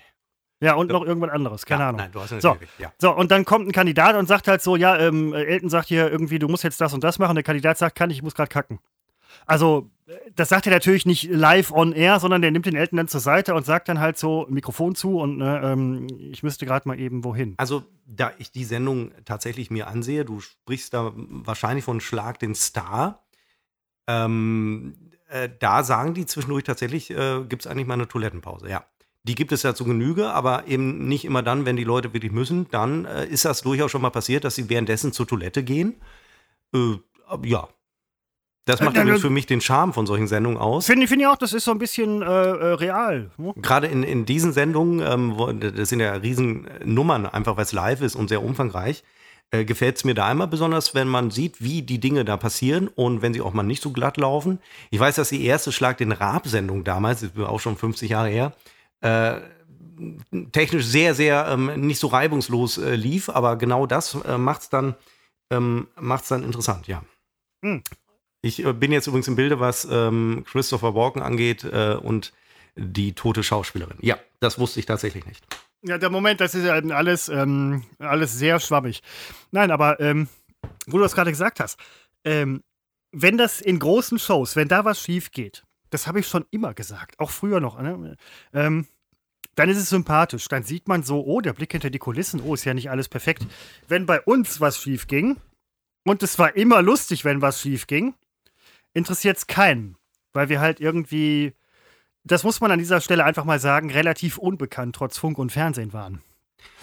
Ja, 0.60 0.74
und 0.76 0.90
noch 0.90 1.06
irgendwas 1.06 1.32
anderes, 1.32 1.66
keine 1.66 1.82
ja, 1.82 1.90
Ahnung. 1.90 2.02
Nein, 2.02 2.12
du 2.12 2.22
hast 2.22 2.42
So. 2.42 2.52
recht. 2.52 2.72
Ja. 2.80 2.92
So, 3.00 3.16
und 3.16 3.32
dann 3.32 3.46
kommt 3.46 3.68
ein 3.68 3.72
Kandidat 3.74 4.16
und 4.16 4.28
sagt 4.28 4.48
halt 4.48 4.62
so, 4.62 4.76
ja, 4.76 4.98
ähm, 4.98 5.34
Elton 5.34 5.70
sagt 5.70 5.88
hier 5.88 6.10
irgendwie, 6.10 6.40
du 6.40 6.48
musst 6.48 6.64
jetzt 6.64 6.82
das 6.82 6.94
und 6.94 7.04
das 7.04 7.20
machen. 7.20 7.36
Der 7.36 7.44
Kandidat 7.44 7.78
sagt, 7.78 7.96
kann 7.96 8.10
ich, 8.10 8.18
ich 8.18 8.24
muss 8.24 8.34
gerade 8.34 8.50
kacken. 8.50 8.80
Also, 9.46 9.90
äh, 9.90 9.97
das 10.36 10.50
sagt 10.50 10.68
er 10.68 10.72
natürlich 10.72 11.06
nicht 11.06 11.24
live 11.30 11.72
on 11.72 11.92
air, 11.92 12.20
sondern 12.20 12.42
der 12.42 12.52
nimmt 12.52 12.66
den 12.66 12.76
Elton 12.76 12.98
dann 12.98 13.08
zur 13.08 13.20
Seite 13.20 13.54
und 13.54 13.66
sagt 13.66 13.90
dann 13.90 14.00
halt 14.00 14.18
so 14.18 14.46
Mikrofon 14.50 14.96
zu 14.96 15.20
und 15.20 15.38
ne, 15.38 15.62
ähm, 15.64 16.08
ich 16.32 16.44
müsste 16.44 16.66
gerade 16.66 16.88
mal 16.88 17.00
eben 17.00 17.24
wohin. 17.24 17.56
Also, 17.58 17.84
da 18.06 18.32
ich 18.38 18.52
die 18.52 18.64
Sendung 18.64 19.12
tatsächlich 19.26 19.70
mir 19.70 19.88
ansehe, 19.88 20.24
du 20.24 20.40
sprichst 20.40 20.94
da 20.94 21.12
wahrscheinlich 21.16 21.84
von 21.84 22.00
Schlag 22.00 22.40
den 22.40 22.56
Star. 22.56 23.26
Ähm, 24.08 25.12
äh, 25.28 25.50
da 25.60 25.84
sagen 25.84 26.14
die 26.14 26.26
zwischendurch 26.26 26.64
tatsächlich, 26.64 27.12
äh, 27.12 27.44
gibt 27.44 27.66
es 27.66 27.68
eigentlich 27.68 27.88
mal 27.88 27.96
eine 27.96 28.08
Toilettenpause, 28.08 28.70
ja. 28.70 28.86
Die 29.24 29.36
gibt 29.36 29.52
es 29.52 29.64
ja 29.64 29.76
zu 29.76 29.84
Genüge, 29.84 30.30
aber 30.30 30.68
eben 30.68 31.10
nicht 31.10 31.26
immer 31.26 31.44
dann, 31.44 31.66
wenn 31.66 31.76
die 31.76 31.84
Leute 31.84 32.14
wirklich 32.14 32.32
müssen. 32.32 32.70
Dann 32.72 33.04
äh, 33.04 33.26
ist 33.26 33.44
das 33.44 33.62
durchaus 33.62 33.92
schon 33.92 34.02
mal 34.02 34.10
passiert, 34.10 34.46
dass 34.46 34.56
sie 34.56 34.70
währenddessen 34.70 35.12
zur 35.12 35.28
Toilette 35.28 35.64
gehen. 35.64 35.96
Äh, 36.74 36.96
ja. 37.44 37.68
Das 38.68 38.82
macht 38.82 38.98
Äh, 38.98 39.02
übrigens 39.02 39.20
äh, 39.20 39.22
für 39.22 39.30
mich 39.30 39.46
den 39.46 39.62
Charme 39.62 39.94
von 39.94 40.06
solchen 40.06 40.28
Sendungen 40.28 40.60
aus. 40.60 40.86
Finde 40.86 41.08
find 41.08 41.22
ich 41.22 41.28
auch, 41.28 41.38
das 41.38 41.54
ist 41.54 41.64
so 41.64 41.72
ein 41.72 41.80
bisschen 41.80 42.22
äh, 42.22 42.26
äh, 42.26 42.74
real. 42.74 43.32
Ne? 43.38 43.54
Gerade 43.62 43.88
in, 43.88 44.04
in 44.04 44.26
diesen 44.26 44.52
Sendungen, 44.52 45.00
ähm, 45.00 45.38
wo, 45.38 45.52
das 45.54 45.90
sind 45.90 46.02
ja 46.02 46.14
riesen 46.14 46.68
Nummern, 46.84 47.26
einfach 47.26 47.56
weil 47.56 47.64
es 47.64 47.72
live 47.72 48.02
ist 48.02 48.16
und 48.16 48.28
sehr 48.28 48.44
umfangreich, 48.44 49.04
äh, 49.52 49.64
gefällt 49.64 49.96
es 49.96 50.04
mir 50.04 50.14
da 50.14 50.28
einmal 50.28 50.50
besonders, 50.50 50.94
wenn 50.94 51.08
man 51.08 51.32
sieht, 51.32 51.64
wie 51.64 51.82
die 51.82 52.00
Dinge 52.00 52.26
da 52.26 52.36
passieren 52.36 52.90
und 52.90 53.22
wenn 53.22 53.34
sie 53.34 53.40
auch 53.40 53.54
mal 53.54 53.64
nicht 53.64 53.82
so 53.82 53.92
glatt 53.92 54.18
laufen. 54.18 54.60
Ich 54.90 55.00
weiß, 55.00 55.16
dass 55.16 55.30
die 55.30 55.46
erste 55.46 55.72
Schlag 55.72 55.98
den 55.98 56.12
Raab-Sendung 56.12 56.84
damals, 56.84 57.22
das 57.22 57.30
ist 57.30 57.40
auch 57.40 57.62
schon 57.62 57.78
50 57.78 58.10
Jahre 58.10 58.28
her, 58.28 58.54
äh, 59.00 59.40
technisch 60.52 60.86
sehr, 60.86 61.16
sehr 61.16 61.48
ähm, 61.48 61.72
nicht 61.88 62.00
so 62.00 62.08
reibungslos 62.08 62.78
äh, 62.80 62.96
lief, 62.96 63.30
aber 63.30 63.56
genau 63.56 63.86
das 63.88 64.16
äh, 64.26 64.38
macht 64.38 64.64
es 64.64 64.70
dann, 64.70 64.96
ähm, 65.52 65.88
macht's 65.98 66.28
dann 66.28 66.44
interessant, 66.44 66.88
ja. 66.88 67.02
Hm. 67.64 67.82
Ich 68.42 68.64
äh, 68.64 68.74
bin 68.74 68.92
jetzt 68.92 69.08
übrigens 69.08 69.28
im 69.28 69.36
Bilde, 69.36 69.60
was 69.60 69.88
ähm, 69.90 70.44
Christopher 70.48 70.96
Walken 70.96 71.22
angeht 71.22 71.64
äh, 71.64 71.96
und 71.96 72.34
die 72.76 73.14
tote 73.14 73.44
Schauspielerin. 73.44 73.98
Ja, 74.02 74.18
das 74.40 74.60
wusste 74.60 74.80
ich 74.80 74.86
tatsächlich 74.86 75.26
nicht. 75.26 75.44
Ja, 75.84 75.98
der 75.98 76.10
Moment, 76.10 76.42
das 76.42 76.56
ist 76.56 76.66
ja 76.66 76.74
alles, 76.74 77.30
ähm, 77.30 77.84
alles 78.00 78.34
sehr 78.34 78.60
schwammig. 78.60 79.02
Nein, 79.52 79.72
aber 79.72 80.00
ähm, 80.00 80.28
wo 80.86 80.98
du 80.98 81.04
das 81.04 81.16
gerade 81.16 81.32
gesagt 81.32 81.60
hast, 81.60 81.80
ähm, 82.24 82.64
wenn 83.12 83.38
das 83.38 83.62
in 83.62 83.80
großen 83.80 84.20
Shows, 84.20 84.56
wenn 84.56 84.68
da 84.68 84.86
was 84.86 85.02
schief 85.02 85.32
geht, 85.32 85.64
das 85.90 86.08
habe 86.08 86.20
ich 86.20 86.28
schon 86.28 86.46
immer 86.52 86.74
gesagt, 86.74 87.20
auch 87.20 87.30
früher 87.32 87.60
noch, 87.60 87.82
ne? 87.82 88.18
ähm, 88.54 88.88
dann 89.56 89.70
ist 89.70 89.78
es 89.78 89.90
sympathisch. 89.90 90.48
Dann 90.48 90.64
sieht 90.64 90.88
man 90.88 91.04
so, 91.04 91.26
oh, 91.26 91.42
der 91.42 91.54
Blick 91.54 91.72
hinter 91.72 91.90
die 91.90 92.00
Kulissen, 92.00 92.42
oh, 92.42 92.54
ist 92.54 92.66
ja 92.66 92.76
nicht 92.76 92.92
alles 92.92 93.10
perfekt. 93.10 93.46
Wenn 93.88 94.06
bei 94.06 94.22
uns 94.22 94.62
was 94.62 94.82
schief 94.82 95.08
ging, 95.08 95.38
und 96.06 96.24
es 96.24 96.38
war 96.40 96.56
immer 96.56 96.82
lustig, 96.82 97.26
wenn 97.26 97.42
was 97.42 97.62
schief 97.62 97.88
ging, 97.88 98.14
interessiert 98.98 99.38
es 99.38 99.48
keinen. 99.48 99.96
Weil 100.34 100.50
wir 100.50 100.60
halt 100.60 100.80
irgendwie, 100.80 101.54
das 102.24 102.44
muss 102.44 102.60
man 102.60 102.72
an 102.72 102.80
dieser 102.80 103.02
Stelle 103.02 103.24
einfach 103.24 103.46
mal 103.46 103.60
sagen, 103.60 103.90
relativ 103.90 104.38
unbekannt 104.38 104.96
trotz 104.96 105.18
Funk 105.18 105.38
und 105.38 105.52
Fernsehen 105.52 105.94
waren. 105.94 106.22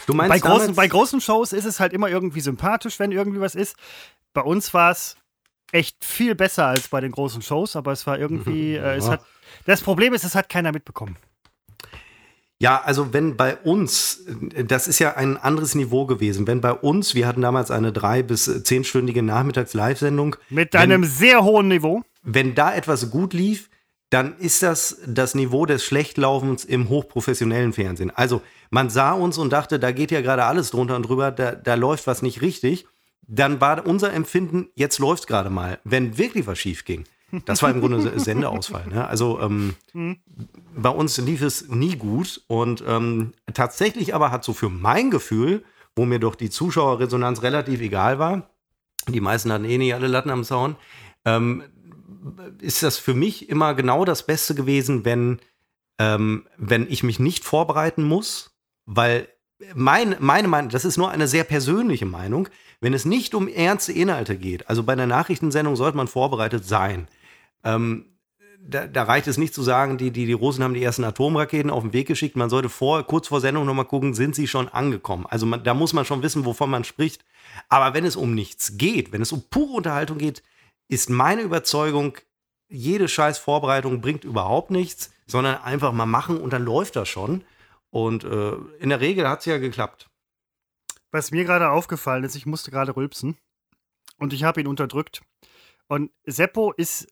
Du 0.07 0.15
meinst 0.15 0.31
Bei 0.31 0.39
großen, 0.39 0.75
bei 0.75 0.89
großen 0.89 1.21
Shows 1.21 1.53
ist 1.53 1.65
es 1.65 1.81
halt 1.81 1.93
immer 1.93 2.09
irgendwie 2.09 2.41
sympathisch, 2.41 2.99
wenn 2.99 3.13
irgendwie 3.13 3.41
was 3.41 3.55
ist. 3.55 3.77
Bei 4.33 4.41
uns 4.41 4.73
war 4.75 4.91
es 4.91 5.17
echt 5.73 6.05
viel 6.05 6.35
besser 6.35 6.67
als 6.67 6.89
bei 6.89 7.01
den 7.01 7.13
großen 7.13 7.43
Shows, 7.43 7.77
aber 7.77 7.93
es 7.93 8.07
war 8.07 8.19
irgendwie, 8.19 8.75
äh, 8.75 8.97
es 8.97 9.09
hat, 9.09 9.25
das 9.67 9.81
Problem 9.81 10.15
ist, 10.15 10.25
es 10.25 10.35
hat 10.35 10.49
keiner 10.49 10.73
mitbekommen. 10.73 11.17
Ja, 12.65 12.81
also 12.83 13.13
wenn 13.13 13.37
bei 13.37 13.57
uns, 13.57 14.25
das 14.67 14.89
ist 14.89 14.99
ja 14.99 15.17
ein 15.17 15.37
anderes 15.37 15.75
Niveau 15.75 16.07
gewesen, 16.07 16.47
wenn 16.47 16.63
bei 16.63 16.73
uns, 16.73 17.15
wir 17.15 17.27
hatten 17.27 17.43
damals 17.43 17.71
eine 17.71 17.93
drei- 17.93 18.23
bis 18.23 18.63
zehnstündige 18.65 19.23
Nachmittags-Live-Sendung, 19.23 20.37
Mit 20.49 20.75
einem 20.75 21.05
sehr 21.05 21.45
hohen 21.45 21.69
Niveau. 21.69 22.01
wenn 22.23 22.55
da 22.55 22.75
etwas 22.75 23.11
gut 23.11 23.35
lief, 23.35 23.69
dann 24.09 24.37
ist 24.39 24.63
das 24.63 24.99
das 25.07 25.35
Niveau 25.35 25.67
des 25.67 25.85
Schlechtlaufens 25.85 26.65
im 26.65 26.89
hochprofessionellen 26.89 27.75
Fernsehen. 27.75 28.11
Also 28.15 28.41
man 28.71 28.89
sah 28.89 29.13
uns 29.13 29.37
und 29.37 29.53
dachte, 29.53 29.79
da 29.79 29.93
geht 29.93 30.11
ja 30.11 30.23
gerade 30.23 30.45
alles 30.45 30.71
drunter 30.71 30.97
und 30.97 31.03
drüber, 31.03 31.33
da, 31.33 31.53
da 31.53 31.75
läuft 31.75 32.07
was 32.07 32.23
nicht 32.23 32.41
richtig. 32.41 32.87
Dann 33.27 33.61
war 33.61 33.87
unser 33.87 34.13
Empfinden, 34.13 34.69
jetzt 34.75 34.99
läuft 35.01 35.25
es 35.25 35.27
gerade 35.27 35.51
mal. 35.51 35.81
Wenn 35.85 36.17
wirklich 36.17 36.47
was 36.47 36.59
schief 36.59 36.85
ging, 36.87 37.05
das 37.45 37.63
war 37.63 37.71
im 37.71 37.81
Grunde 37.81 38.01
Se- 38.01 38.19
Sendeausfall. 38.19 38.87
Ne? 38.89 39.07
Also 39.07 39.41
ähm, 39.41 39.75
bei 40.77 40.91
uns 40.91 41.19
lief 41.19 41.43
es 41.43 41.69
nie 41.69 41.97
gut 41.97 42.43
und 42.47 42.83
ähm, 42.87 43.33
tatsächlich 43.53 44.15
aber 44.15 44.31
hat 44.31 44.45
so 44.45 44.53
für 44.53 44.69
mein 44.71 45.11
Gefühl, 45.11 45.65
wo 45.97 46.05
mir 46.05 46.19
doch 46.19 46.35
die 46.35 46.51
Zuschauerresonanz 46.51 47.43
relativ 47.43 47.81
egal 47.81 48.19
war, 48.19 48.51
die 49.09 49.21
meisten 49.21 49.53
hatten 49.53 49.65
eh 49.65 49.79
nicht 49.79 49.95
alle 49.95 50.09
Latten 50.09 50.31
am 50.31 50.45
Zaun, 50.45 50.77
ähm, 51.25 51.63
ist 52.61 52.83
das 52.83 52.99
für 52.99 53.15
mich 53.15 53.49
immer 53.49 53.75
genau 53.75 54.05
das 54.05 54.27
Beste 54.27 54.55
gewesen, 54.55 55.05
wenn, 55.05 55.41
ähm, 55.99 56.47
wenn 56.57 56.91
ich 56.91 57.03
mich 57.03 57.19
nicht 57.19 57.45
vorbereiten 57.45 58.03
muss, 58.03 58.57
weil 58.87 59.29
mein, 59.75 60.17
meine 60.19 60.49
Meinung, 60.49 60.71
das 60.71 60.85
ist 60.85 60.97
nur 60.97 61.11
eine 61.11 61.29
sehr 61.29 61.45
persönliche 61.45 62.07
Meinung, 62.07 62.49
wenn 62.81 62.93
es 62.93 63.05
nicht 63.05 63.35
um 63.35 63.47
ernste 63.47 63.93
Inhalte 63.93 64.37
geht, 64.37 64.69
also 64.69 64.83
bei 64.83 64.95
einer 64.95 65.07
Nachrichtensendung 65.07 65.77
sollte 65.77 65.97
man 65.97 66.09
vorbereitet 66.09 66.67
sein. 66.67 67.09
Ähm, 67.65 68.15
da, 68.67 68.87
da 68.87 69.03
reicht 69.03 69.27
es 69.27 69.37
nicht 69.37 69.55
zu 69.55 69.63
sagen, 69.63 69.99
die, 69.99 70.11
die, 70.11 70.27
die 70.27 70.33
Russen 70.33 70.65
haben 70.65 70.75
die 70.75 70.83
ersten 70.83 71.05
Atomraketen 71.05 71.71
auf 71.71 71.83
den 71.83 71.93
Weg 71.93 72.09
geschickt. 72.09 72.37
Man 72.37 72.49
sollte 72.49 72.71
vor, 72.71 73.03
kurz 73.07 73.29
vor 73.29 73.41
Sendung 73.41 73.67
nochmal 73.67 73.85
gucken, 73.85 74.15
sind 74.15 74.35
sie 74.35 74.49
schon 74.49 74.69
angekommen. 74.69 75.27
Also 75.27 75.45
man, 75.45 75.63
da 75.63 75.75
muss 75.75 75.93
man 75.93 76.05
schon 76.05 76.23
wissen, 76.23 76.45
wovon 76.45 76.71
man 76.71 76.85
spricht. 76.85 77.25
Aber 77.69 77.95
wenn 77.95 78.05
es 78.05 78.17
um 78.17 78.35
nichts 78.35 78.79
geht, 78.79 79.13
wenn 79.13 79.23
es 79.23 79.33
um 79.33 79.43
pure 79.51 79.75
Unterhaltung 79.75 80.19
geht, 80.19 80.43
ist 80.89 81.11
meine 81.11 81.43
Überzeugung, 81.43 82.17
jede 82.69 83.09
scheiß 83.09 83.39
Vorbereitung 83.39 84.01
bringt 84.01 84.25
überhaupt 84.25 84.71
nichts, 84.71 85.13
sondern 85.27 85.63
einfach 85.63 85.93
mal 85.93 86.07
machen 86.07 86.39
und 86.39 86.53
dann 86.53 86.65
läuft 86.65 86.97
das 86.97 87.09
schon. 87.09 87.45
Und 87.91 88.25
äh, 88.25 88.53
in 88.81 88.89
der 88.89 89.01
Regel 89.01 89.29
hat 89.29 89.41
es 89.41 89.47
ja 89.47 89.59
geklappt. 89.59 90.09
Was 91.11 91.31
mir 91.31 91.45
gerade 91.45 91.71
aufgefallen 91.71 92.25
ist, 92.25 92.35
ich 92.35 92.47
musste 92.47 92.71
gerade 92.71 92.97
rülpsen 92.97 93.37
und 94.19 94.33
ich 94.33 94.43
habe 94.43 94.61
ihn 94.61 94.67
unterdrückt. 94.67 95.23
Und 95.87 96.11
Seppo 96.25 96.73
ist, 96.73 97.07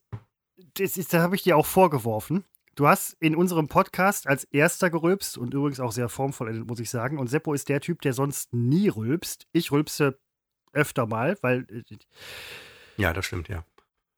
das 0.75 0.97
ist, 0.97 1.13
da 1.13 1.23
habe 1.23 1.37
ich 1.37 1.43
dir 1.43 1.57
auch 1.57 1.67
vorgeworfen. 1.67 2.45
Du 2.75 2.87
hast 2.89 3.15
in 3.21 3.37
unserem 3.37 3.69
Podcast 3.69 4.27
als 4.27 4.45
erster 4.45 4.89
gerülpst 4.89 5.37
und 5.37 5.53
übrigens 5.53 5.79
auch 5.81 5.93
sehr 5.93 6.09
formvoll, 6.09 6.65
muss 6.65 6.81
ich 6.81 6.89
sagen. 6.89 7.19
Und 7.19 7.29
Seppo 7.29 7.53
ist 7.53 7.69
der 7.69 7.81
Typ, 7.81 8.01
der 8.01 8.15
sonst 8.15 8.55
nie 8.55 8.89
rülpst. 8.89 9.47
Ich 9.53 9.71
rülpse 9.73 10.19
öfter 10.73 11.07
mal, 11.07 11.37
weil. 11.43 11.67
äh, 11.71 11.83
Ja, 12.97 13.13
das 13.13 13.27
stimmt, 13.27 13.49
ja. 13.49 13.65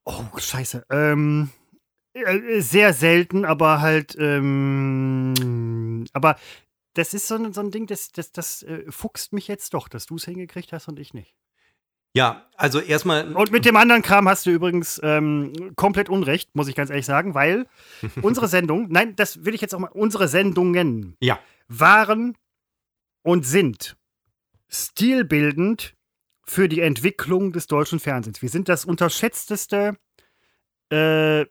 Oh, 0.05 0.23
scheiße. 0.37 0.87
Ähm, 0.91 1.51
äh, 2.13 2.61
sehr 2.61 2.93
selten, 2.93 3.45
aber 3.45 3.81
halt. 3.81 4.15
Ähm, 4.19 6.05
aber 6.13 6.37
das 6.95 7.13
ist 7.13 7.27
so 7.27 7.35
ein, 7.35 7.53
so 7.53 7.61
ein 7.61 7.73
Ding, 7.73 7.87
das, 7.89 8.13
das, 8.13 8.31
das 8.31 8.63
äh, 8.63 8.85
fuchst 8.91 9.33
mich 9.33 9.49
jetzt 9.49 9.75
doch, 9.75 9.89
dass 9.89 10.07
du 10.07 10.15
es 10.15 10.27
hingekriegt 10.27 10.73
hast 10.73 10.87
und 10.87 11.01
ich 11.01 11.13
nicht. 11.13 11.35
Ja, 12.17 12.47
also 12.57 12.81
erstmal. 12.81 13.35
Und 13.35 13.51
mit 13.51 13.65
dem 13.65 13.77
anderen 13.77 14.03
Kram 14.03 14.29
hast 14.29 14.47
du 14.47 14.51
übrigens 14.51 15.01
ähm, 15.03 15.73
komplett 15.75 16.09
Unrecht, 16.09 16.55
muss 16.55 16.69
ich 16.69 16.77
ganz 16.77 16.91
ehrlich 16.91 17.07
sagen, 17.07 17.35
weil 17.35 17.67
unsere 18.23 18.47
Sendung, 18.49 18.87
nein, 18.89 19.17
das 19.17 19.45
will 19.45 19.55
ich 19.55 19.61
jetzt 19.61 19.75
auch 19.75 19.81
mal, 19.81 19.91
unsere 19.93 20.29
Sendungen 20.29 21.17
Ja. 21.21 21.41
waren 21.67 22.37
und 23.23 23.45
sind 23.45 23.97
stilbildend 24.69 25.95
für 26.47 26.69
die 26.69 26.81
Entwicklung 26.81 27.53
des 27.53 27.67
deutschen 27.67 27.99
Fernsehens. 27.99 28.43
Wir 28.43 28.49
sind 28.49 28.69
das 28.69 28.85
unterschätzteste, 28.85 29.97
äh, 30.91 31.47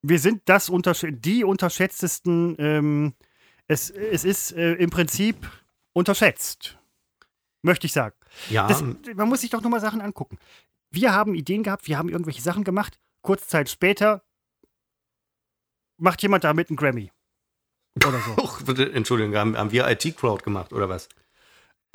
wir 0.00 0.18
sind 0.18 0.42
das 0.46 0.70
untersch 0.70 1.04
die 1.10 1.44
unterschätztesten, 1.44 2.56
ähm, 2.58 3.14
es, 3.66 3.90
es 3.90 4.24
ist 4.24 4.52
äh, 4.52 4.74
im 4.74 4.88
Prinzip 4.88 5.36
unterschätzt, 5.92 6.78
möchte 7.62 7.86
ich 7.86 7.92
sagen. 7.92 8.14
Ja, 8.50 8.66
Das, 8.68 8.82
man 8.82 9.28
muss 9.28 9.40
sich 9.40 9.50
doch 9.50 9.62
nur 9.62 9.70
mal 9.70 9.80
Sachen 9.80 10.00
angucken. 10.00 10.38
Wir 10.90 11.12
haben 11.14 11.34
Ideen 11.34 11.62
gehabt, 11.62 11.86
wir 11.86 11.98
haben 11.98 12.08
irgendwelche 12.08 12.42
Sachen 12.42 12.64
gemacht. 12.64 12.98
Kurz 13.22 13.48
Zeit 13.48 13.68
später 13.68 14.22
macht 15.98 16.22
jemand 16.22 16.44
damit 16.44 16.70
einen 16.70 16.76
Grammy. 16.76 17.10
Oder 18.06 18.20
so. 18.20 18.48
Bitte, 18.64 18.92
Entschuldigung, 18.92 19.34
haben, 19.36 19.56
haben 19.56 19.72
wir 19.72 19.88
IT-Crowd 19.88 20.42
gemacht 20.44 20.72
oder 20.72 20.88
was? 20.88 21.08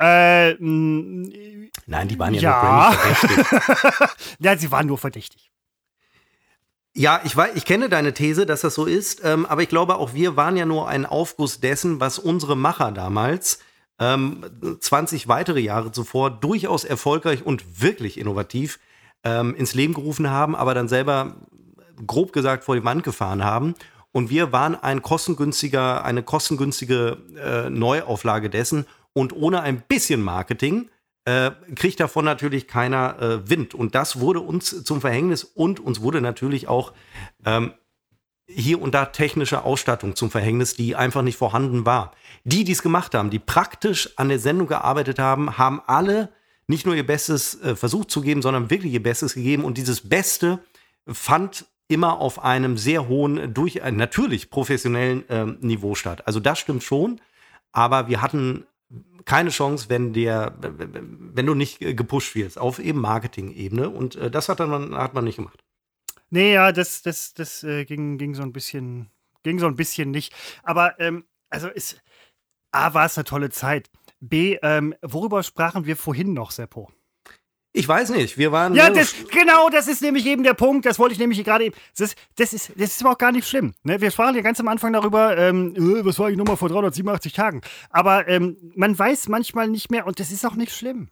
äh, 0.00 0.54
Nein, 0.54 2.08
die 2.08 2.18
waren 2.18 2.34
ja, 2.34 2.40
Ja. 2.40 2.50
nur 2.52 2.96
Grammy 2.96 2.96
verdächtig. 2.96 4.36
ja, 4.40 4.56
sie 4.56 4.70
waren 4.70 4.86
nur 4.86 4.98
verdächtig. 4.98 5.50
Ja, 6.96 7.20
ich, 7.24 7.36
weiß, 7.36 7.56
ich 7.56 7.64
kenne 7.64 7.88
deine 7.88 8.14
These, 8.14 8.46
dass 8.46 8.60
das 8.60 8.74
so 8.74 8.84
ist, 8.86 9.24
ähm, 9.24 9.46
aber 9.46 9.62
ich 9.62 9.68
glaube, 9.68 9.96
auch 9.96 10.14
wir 10.14 10.36
waren 10.36 10.56
ja 10.56 10.64
nur 10.64 10.86
ein 10.88 11.06
Aufguss 11.06 11.58
dessen, 11.58 11.98
was 11.98 12.20
unsere 12.20 12.56
Macher 12.56 12.92
damals 12.92 13.58
ähm, 13.98 14.44
20 14.80 15.28
weitere 15.28 15.60
Jahre 15.60 15.92
zuvor 15.92 16.30
durchaus 16.30 16.84
erfolgreich 16.84 17.44
und 17.44 17.82
wirklich 17.82 18.18
innovativ 18.18 18.78
ähm, 19.22 19.54
ins 19.54 19.74
Leben 19.74 19.94
gerufen 19.94 20.30
haben, 20.30 20.54
aber 20.54 20.74
dann 20.74 20.88
selber 20.88 21.36
grob 22.06 22.32
gesagt 22.32 22.64
vor 22.64 22.74
die 22.74 22.84
Wand 22.84 23.04
gefahren 23.04 23.44
haben. 23.44 23.74
Und 24.12 24.30
wir 24.30 24.52
waren 24.52 24.76
ein 24.76 25.02
kostengünstiger, 25.02 26.04
eine 26.04 26.22
kostengünstige 26.22 27.18
äh, 27.36 27.70
Neuauflage 27.70 28.50
dessen 28.50 28.86
und 29.12 29.32
ohne 29.32 29.60
ein 29.62 29.80
bisschen 29.80 30.22
Marketing 30.22 30.88
äh, 31.24 31.52
kriegt 31.74 32.00
davon 32.00 32.24
natürlich 32.24 32.68
keiner 32.68 33.20
äh, 33.20 33.50
Wind. 33.50 33.74
Und 33.74 33.94
das 33.94 34.20
wurde 34.20 34.40
uns 34.40 34.84
zum 34.84 35.00
Verhängnis 35.00 35.42
und 35.42 35.80
uns 35.80 36.00
wurde 36.00 36.20
natürlich 36.20 36.68
auch 36.68 36.92
ähm, 37.44 37.72
hier 38.46 38.80
und 38.80 38.94
da 38.94 39.06
technische 39.06 39.64
Ausstattung 39.64 40.16
zum 40.16 40.30
Verhängnis, 40.30 40.76
die 40.76 40.96
einfach 40.96 41.22
nicht 41.22 41.38
vorhanden 41.38 41.86
war. 41.86 42.12
Die, 42.44 42.64
die 42.64 42.72
es 42.72 42.82
gemacht 42.82 43.14
haben, 43.14 43.30
die 43.30 43.38
praktisch 43.38 44.10
an 44.16 44.28
der 44.28 44.38
Sendung 44.38 44.66
gearbeitet 44.66 45.18
haben, 45.18 45.56
haben 45.56 45.80
alle 45.86 46.30
nicht 46.66 46.86
nur 46.86 46.94
ihr 46.94 47.06
Bestes 47.06 47.60
äh, 47.62 47.76
versucht 47.76 48.10
zu 48.10 48.20
geben, 48.20 48.42
sondern 48.42 48.70
wirklich 48.70 48.92
ihr 48.92 49.02
Bestes 49.02 49.34
gegeben. 49.34 49.64
Und 49.64 49.78
dieses 49.78 50.08
Beste 50.08 50.60
fand 51.06 51.66
immer 51.88 52.18
auf 52.18 52.42
einem 52.42 52.76
sehr 52.76 53.08
hohen, 53.08 53.52
durch 53.54 53.76
äh, 53.76 53.90
natürlich 53.90 54.50
professionellen 54.50 55.24
ähm, 55.28 55.58
Niveau 55.60 55.94
statt. 55.94 56.26
Also 56.26 56.40
das 56.40 56.58
stimmt 56.58 56.82
schon, 56.82 57.20
aber 57.72 58.08
wir 58.08 58.22
hatten 58.22 58.66
keine 59.24 59.50
Chance, 59.50 59.86
wenn 59.88 60.12
der, 60.12 60.54
wenn 60.60 61.46
du 61.46 61.54
nicht 61.54 61.80
äh, 61.82 61.94
gepusht 61.94 62.34
wirst 62.34 62.58
auf 62.58 62.78
eben 62.78 63.00
Marketing-Ebene 63.00 63.88
und 63.88 64.16
äh, 64.16 64.30
das 64.30 64.48
hat 64.48 64.60
dann 64.60 64.94
hat 64.94 65.14
man 65.14 65.24
nicht 65.24 65.36
gemacht. 65.36 65.63
Nee, 66.30 66.54
ja, 66.54 66.72
das, 66.72 67.02
das, 67.02 67.34
das 67.34 67.62
äh, 67.64 67.84
ging, 67.84 68.18
ging 68.18 68.34
so 68.34 68.42
ein 68.42 68.52
bisschen, 68.52 69.10
ging 69.42 69.58
so 69.58 69.66
ein 69.66 69.76
bisschen 69.76 70.10
nicht. 70.10 70.34
Aber 70.62 70.98
ähm, 71.00 71.24
also 71.50 71.68
ist 71.68 72.02
A, 72.72 72.92
war 72.94 73.06
es 73.06 73.16
eine 73.16 73.24
tolle 73.24 73.50
Zeit. 73.50 73.90
B, 74.20 74.58
ähm, 74.62 74.94
worüber 75.02 75.42
sprachen 75.42 75.86
wir 75.86 75.96
vorhin 75.96 76.32
noch, 76.32 76.50
Seppo? 76.50 76.90
Ich 77.76 77.88
weiß 77.88 78.10
nicht, 78.10 78.38
wir 78.38 78.52
waren 78.52 78.74
Ja, 78.74 78.88
das, 78.88 79.14
genau, 79.32 79.68
das 79.68 79.88
ist 79.88 80.00
nämlich 80.00 80.24
eben 80.26 80.44
der 80.44 80.54
Punkt. 80.54 80.86
Das 80.86 81.00
wollte 81.00 81.12
ich 81.12 81.18
nämlich 81.18 81.42
gerade 81.42 81.64
eben. 81.64 81.76
Das 81.96 82.10
ist, 82.10 82.18
das 82.36 82.52
ist, 82.52 82.70
das 82.76 82.90
ist 82.90 83.02
aber 83.02 83.12
auch 83.12 83.18
gar 83.18 83.32
nicht 83.32 83.48
schlimm. 83.48 83.74
Ne? 83.82 84.00
Wir 84.00 84.12
sprachen 84.12 84.36
ja 84.36 84.42
ganz 84.42 84.60
am 84.60 84.68
Anfang 84.68 84.92
darüber, 84.92 85.36
ähm, 85.36 85.74
äh, 85.74 86.04
was 86.04 86.18
war 86.20 86.30
ich 86.30 86.36
nochmal 86.36 86.56
vor 86.56 86.68
387 86.68 87.32
Tagen. 87.32 87.62
Aber 87.90 88.28
ähm, 88.28 88.56
man 88.76 88.96
weiß 88.96 89.28
manchmal 89.28 89.66
nicht 89.66 89.90
mehr 89.90 90.06
und 90.06 90.20
das 90.20 90.30
ist 90.30 90.46
auch 90.46 90.54
nicht 90.54 90.72
schlimm. 90.72 91.08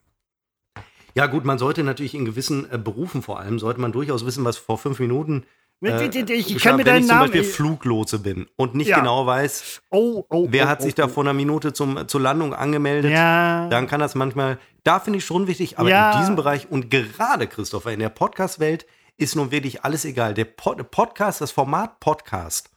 Ja, 1.14 1.26
gut, 1.26 1.44
man 1.44 1.58
sollte 1.58 1.82
natürlich 1.82 2.14
in 2.14 2.24
gewissen 2.24 2.70
äh, 2.70 2.78
Berufen 2.78 3.22
vor 3.22 3.38
allem, 3.40 3.58
sollte 3.58 3.80
man 3.80 3.92
durchaus 3.92 4.24
wissen, 4.24 4.44
was 4.44 4.56
vor 4.56 4.78
fünf 4.78 4.98
Minuten. 4.98 5.44
Äh, 5.84 6.06
ich, 6.06 6.58
kann 6.62 6.76
mir 6.76 6.84
wenn 6.84 6.86
deinen 6.86 7.00
ich 7.00 7.08
zum 7.08 7.16
Namen. 7.16 7.30
Beispiel 7.32 7.42
Fluglotse 7.44 8.20
bin 8.20 8.46
und 8.56 8.74
nicht 8.76 8.86
Ja. 8.88 9.00
genau 9.00 9.26
weiß, 9.26 9.82
oh, 9.90 10.24
oh, 10.28 10.46
wer 10.48 10.66
oh, 10.66 10.68
hat 10.68 10.80
oh, 10.80 10.84
sich 10.84 10.94
da 10.94 11.06
oh. 11.06 11.08
vor 11.08 11.24
einer 11.24 11.32
Minute 11.32 11.72
zum, 11.72 12.06
zur 12.06 12.20
Landung 12.20 12.54
angemeldet, 12.54 13.10
Ja. 13.10 13.68
dann 13.68 13.88
kann 13.88 13.98
das 13.98 14.14
manchmal, 14.14 14.58
da 14.84 15.00
finde 15.00 15.18
ich 15.18 15.24
schon 15.24 15.48
wichtig, 15.48 15.78
aber 15.80 15.88
Ja. 15.90 16.12
in 16.12 16.20
diesem 16.20 16.36
Bereich 16.36 16.70
und 16.70 16.88
gerade, 16.88 17.48
Christopher, 17.48 17.92
in 17.92 17.98
der 17.98 18.10
Podcast-Welt 18.10 18.86
ist 19.16 19.34
nun 19.34 19.50
wirklich 19.50 19.84
alles 19.84 20.04
egal. 20.04 20.34
Der 20.34 20.44
Pod 20.44 20.90
Podcast, 20.92 21.40
das 21.40 21.50
Format 21.50 21.98
Podcast 22.00 22.70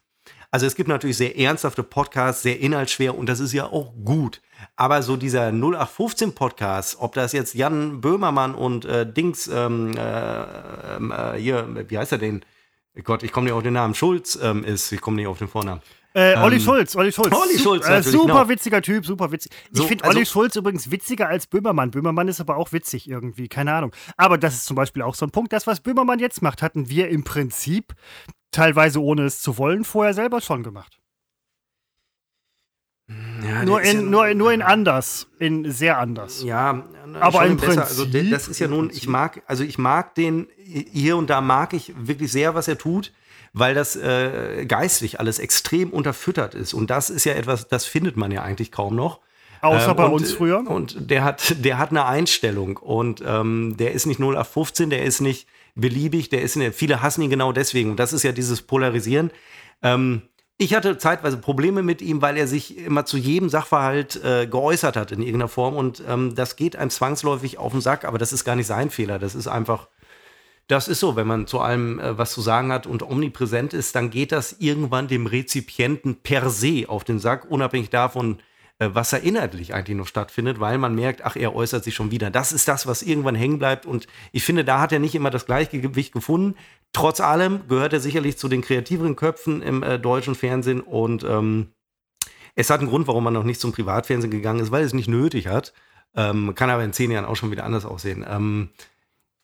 Also 0.50 0.66
es 0.66 0.74
gibt 0.74 0.88
natürlich 0.88 1.16
sehr 1.16 1.38
ernsthafte 1.38 1.82
Podcasts, 1.84 2.42
sehr 2.42 2.58
inhaltsschwer 2.60 3.16
und 3.16 3.28
das 3.28 3.38
ist 3.40 3.52
ja 3.52 3.66
auch 3.66 3.92
gut. 4.04 4.40
Aber 4.74 5.02
so 5.02 5.16
dieser 5.16 5.52
0815 5.52 6.34
Podcast, 6.34 6.96
ob 6.98 7.14
das 7.14 7.32
jetzt 7.32 7.54
Jan 7.54 8.00
Böhmermann 8.00 8.54
und 8.54 8.84
äh, 8.84 9.10
Dings, 9.10 9.48
ähm, 9.48 9.96
äh, 9.96 10.42
ähm, 10.96 11.12
äh, 11.12 11.38
hier, 11.38 11.68
wie 11.88 11.98
heißt 11.98 12.12
er 12.12 12.18
denn? 12.18 12.44
Gott, 13.04 13.22
ich 13.22 13.32
komme 13.32 13.44
nicht 13.44 13.52
auf 13.52 13.62
den 13.62 13.74
Namen. 13.74 13.94
Schulz 13.94 14.38
ähm, 14.42 14.64
ist, 14.64 14.90
ich 14.90 15.00
komme 15.00 15.16
nicht 15.16 15.26
auf 15.26 15.38
den 15.38 15.48
Vornamen. 15.48 15.82
Äh, 16.16 16.34
Olli 16.38 16.56
ähm, 16.56 16.62
Schulz, 16.62 16.96
Olli 16.96 17.12
Schulz. 17.12 17.34
Olli 17.34 17.58
Schulz, 17.58 17.86
äh, 17.86 18.02
Super 18.02 18.26
genau. 18.26 18.48
witziger 18.48 18.80
Typ, 18.80 19.04
super 19.04 19.30
witzig. 19.32 19.52
Ich 19.70 19.76
so, 19.76 19.84
finde 19.84 20.04
also, 20.04 20.16
Olli 20.16 20.24
Schulz 20.24 20.56
übrigens 20.56 20.90
witziger 20.90 21.28
als 21.28 21.46
Böhmermann. 21.46 21.90
Böhmermann 21.90 22.26
ist 22.28 22.40
aber 22.40 22.56
auch 22.56 22.72
witzig 22.72 23.06
irgendwie, 23.06 23.48
keine 23.48 23.74
Ahnung. 23.74 23.92
Aber 24.16 24.38
das 24.38 24.54
ist 24.54 24.64
zum 24.64 24.76
Beispiel 24.76 25.02
auch 25.02 25.14
so 25.14 25.26
ein 25.26 25.30
Punkt. 25.30 25.52
Das, 25.52 25.66
was 25.66 25.80
Böhmermann 25.80 26.18
jetzt 26.18 26.40
macht, 26.40 26.62
hatten 26.62 26.88
wir 26.88 27.10
im 27.10 27.22
Prinzip 27.22 27.92
teilweise 28.50 29.02
ohne 29.02 29.24
es 29.24 29.42
zu 29.42 29.58
wollen 29.58 29.84
vorher 29.84 30.14
selber 30.14 30.40
schon 30.40 30.62
gemacht. 30.62 30.98
Ja, 33.08 33.64
nur, 33.64 33.82
in, 33.82 33.96
ja 33.96 34.02
nur, 34.02 34.34
nur 34.34 34.52
in 34.52 34.62
anders, 34.62 35.28
in 35.38 35.70
sehr 35.70 35.98
anders. 35.98 36.42
Ja, 36.42 36.84
aber 37.20 37.46
im 37.46 37.56
Prinzip. 37.56 37.80
Also, 37.80 38.04
das 38.04 38.48
ist 38.48 38.58
ja 38.58 38.66
nun, 38.66 38.90
ich 38.90 39.06
mag, 39.06 39.42
also 39.46 39.62
ich 39.62 39.78
mag 39.78 40.14
den 40.16 40.48
hier 40.64 41.16
und 41.16 41.30
da 41.30 41.40
mag 41.40 41.72
ich 41.72 41.92
wirklich 41.96 42.32
sehr, 42.32 42.54
was 42.54 42.68
er 42.68 42.78
tut 42.78 43.12
weil 43.58 43.74
das 43.74 43.96
äh, 43.96 44.66
geistlich 44.66 45.18
alles 45.18 45.38
extrem 45.38 45.88
unterfüttert 45.88 46.54
ist. 46.54 46.74
Und 46.74 46.90
das 46.90 47.08
ist 47.08 47.24
ja 47.24 47.32
etwas, 47.32 47.68
das 47.68 47.86
findet 47.86 48.14
man 48.18 48.30
ja 48.30 48.42
eigentlich 48.42 48.70
kaum 48.70 48.94
noch. 48.94 49.20
Außer 49.62 49.92
ähm, 49.92 49.96
bei 49.96 50.04
und, 50.04 50.12
uns 50.12 50.32
früher. 50.32 50.58
Und 50.58 51.10
der 51.10 51.24
hat, 51.24 51.64
der 51.64 51.78
hat 51.78 51.88
eine 51.88 52.04
Einstellung 52.04 52.76
und 52.76 53.22
ähm, 53.26 53.76
der 53.78 53.92
ist 53.92 54.04
nicht 54.04 54.20
0 54.20 54.36
auf 54.36 54.48
15, 54.48 54.90
der 54.90 55.04
ist 55.04 55.20
nicht 55.20 55.48
beliebig, 55.74 56.28
der 56.28 56.42
ist, 56.42 56.58
viele 56.74 57.00
hassen 57.00 57.22
ihn 57.22 57.30
genau 57.30 57.50
deswegen. 57.50 57.92
Und 57.92 57.96
das 57.98 58.12
ist 58.12 58.24
ja 58.24 58.32
dieses 58.32 58.60
Polarisieren. 58.60 59.30
Ähm, 59.82 60.20
ich 60.58 60.74
hatte 60.74 60.96
zeitweise 60.98 61.36
Probleme 61.36 61.82
mit 61.82 62.00
ihm, 62.00 62.22
weil 62.22 62.36
er 62.36 62.46
sich 62.46 62.78
immer 62.78 63.04
zu 63.04 63.16
jedem 63.16 63.48
Sachverhalt 63.48 64.22
äh, 64.24 64.46
geäußert 64.46 64.96
hat 64.96 65.12
in 65.12 65.20
irgendeiner 65.20 65.48
Form. 65.48 65.76
Und 65.76 66.02
ähm, 66.08 66.34
das 66.34 66.56
geht 66.56 66.76
einem 66.76 66.90
zwangsläufig 66.90 67.58
auf 67.58 67.72
den 67.72 67.80
Sack, 67.80 68.04
aber 68.04 68.18
das 68.18 68.32
ist 68.32 68.44
gar 68.44 68.56
nicht 68.56 68.66
sein 68.66 68.90
Fehler. 68.90 69.18
Das 69.18 69.34
ist 69.34 69.48
einfach 69.48 69.88
das 70.68 70.88
ist 70.88 70.98
so, 70.98 71.14
wenn 71.14 71.26
man 71.26 71.46
zu 71.46 71.60
allem 71.60 72.00
äh, 72.00 72.18
was 72.18 72.32
zu 72.32 72.40
sagen 72.40 72.72
hat 72.72 72.86
und 72.86 73.02
omnipräsent 73.02 73.72
ist, 73.72 73.94
dann 73.94 74.10
geht 74.10 74.32
das 74.32 74.56
irgendwann 74.58 75.08
dem 75.08 75.26
Rezipienten 75.26 76.16
per 76.16 76.50
se 76.50 76.84
auf 76.88 77.04
den 77.04 77.18
Sack, 77.18 77.48
unabhängig 77.50 77.90
davon, 77.90 78.38
was 78.78 79.10
da 79.10 79.16
inhaltlich 79.16 79.72
eigentlich 79.72 79.96
noch 79.96 80.06
stattfindet, 80.06 80.60
weil 80.60 80.76
man 80.78 80.94
merkt, 80.94 81.24
ach, 81.24 81.36
er 81.36 81.54
äußert 81.54 81.82
sich 81.82 81.94
schon 81.94 82.10
wieder. 82.10 82.30
Das 82.30 82.52
ist 82.52 82.68
das, 82.68 82.86
was 82.86 83.02
irgendwann 83.02 83.34
hängen 83.34 83.58
bleibt. 83.58 83.86
Und 83.86 84.06
ich 84.32 84.44
finde, 84.44 84.64
da 84.64 84.80
hat 84.80 84.92
er 84.92 84.98
nicht 84.98 85.14
immer 85.14 85.30
das 85.30 85.46
Gleichgewicht 85.46 86.12
gefunden. 86.12 86.56
Trotz 86.92 87.20
allem 87.20 87.66
gehört 87.68 87.92
er 87.92 88.00
sicherlich 88.00 88.36
zu 88.38 88.48
den 88.48 88.62
kreativeren 88.62 89.16
Köpfen 89.16 89.62
im 89.62 89.82
äh, 89.82 89.98
deutschen 89.98 90.34
Fernsehen 90.34 90.80
und 90.80 91.24
ähm, 91.24 91.68
es 92.54 92.70
hat 92.70 92.80
einen 92.80 92.88
Grund, 92.88 93.06
warum 93.06 93.24
man 93.24 93.34
noch 93.34 93.44
nicht 93.44 93.60
zum 93.60 93.72
Privatfernsehen 93.72 94.30
gegangen 94.30 94.60
ist, 94.60 94.70
weil 94.70 94.82
es 94.82 94.94
nicht 94.94 95.08
nötig 95.08 95.46
hat. 95.46 95.74
Ähm, 96.14 96.54
kann 96.54 96.70
aber 96.70 96.82
in 96.84 96.94
zehn 96.94 97.10
Jahren 97.10 97.26
auch 97.26 97.36
schon 97.36 97.50
wieder 97.50 97.64
anders 97.64 97.84
aussehen. 97.84 98.24
Ähm, 98.26 98.70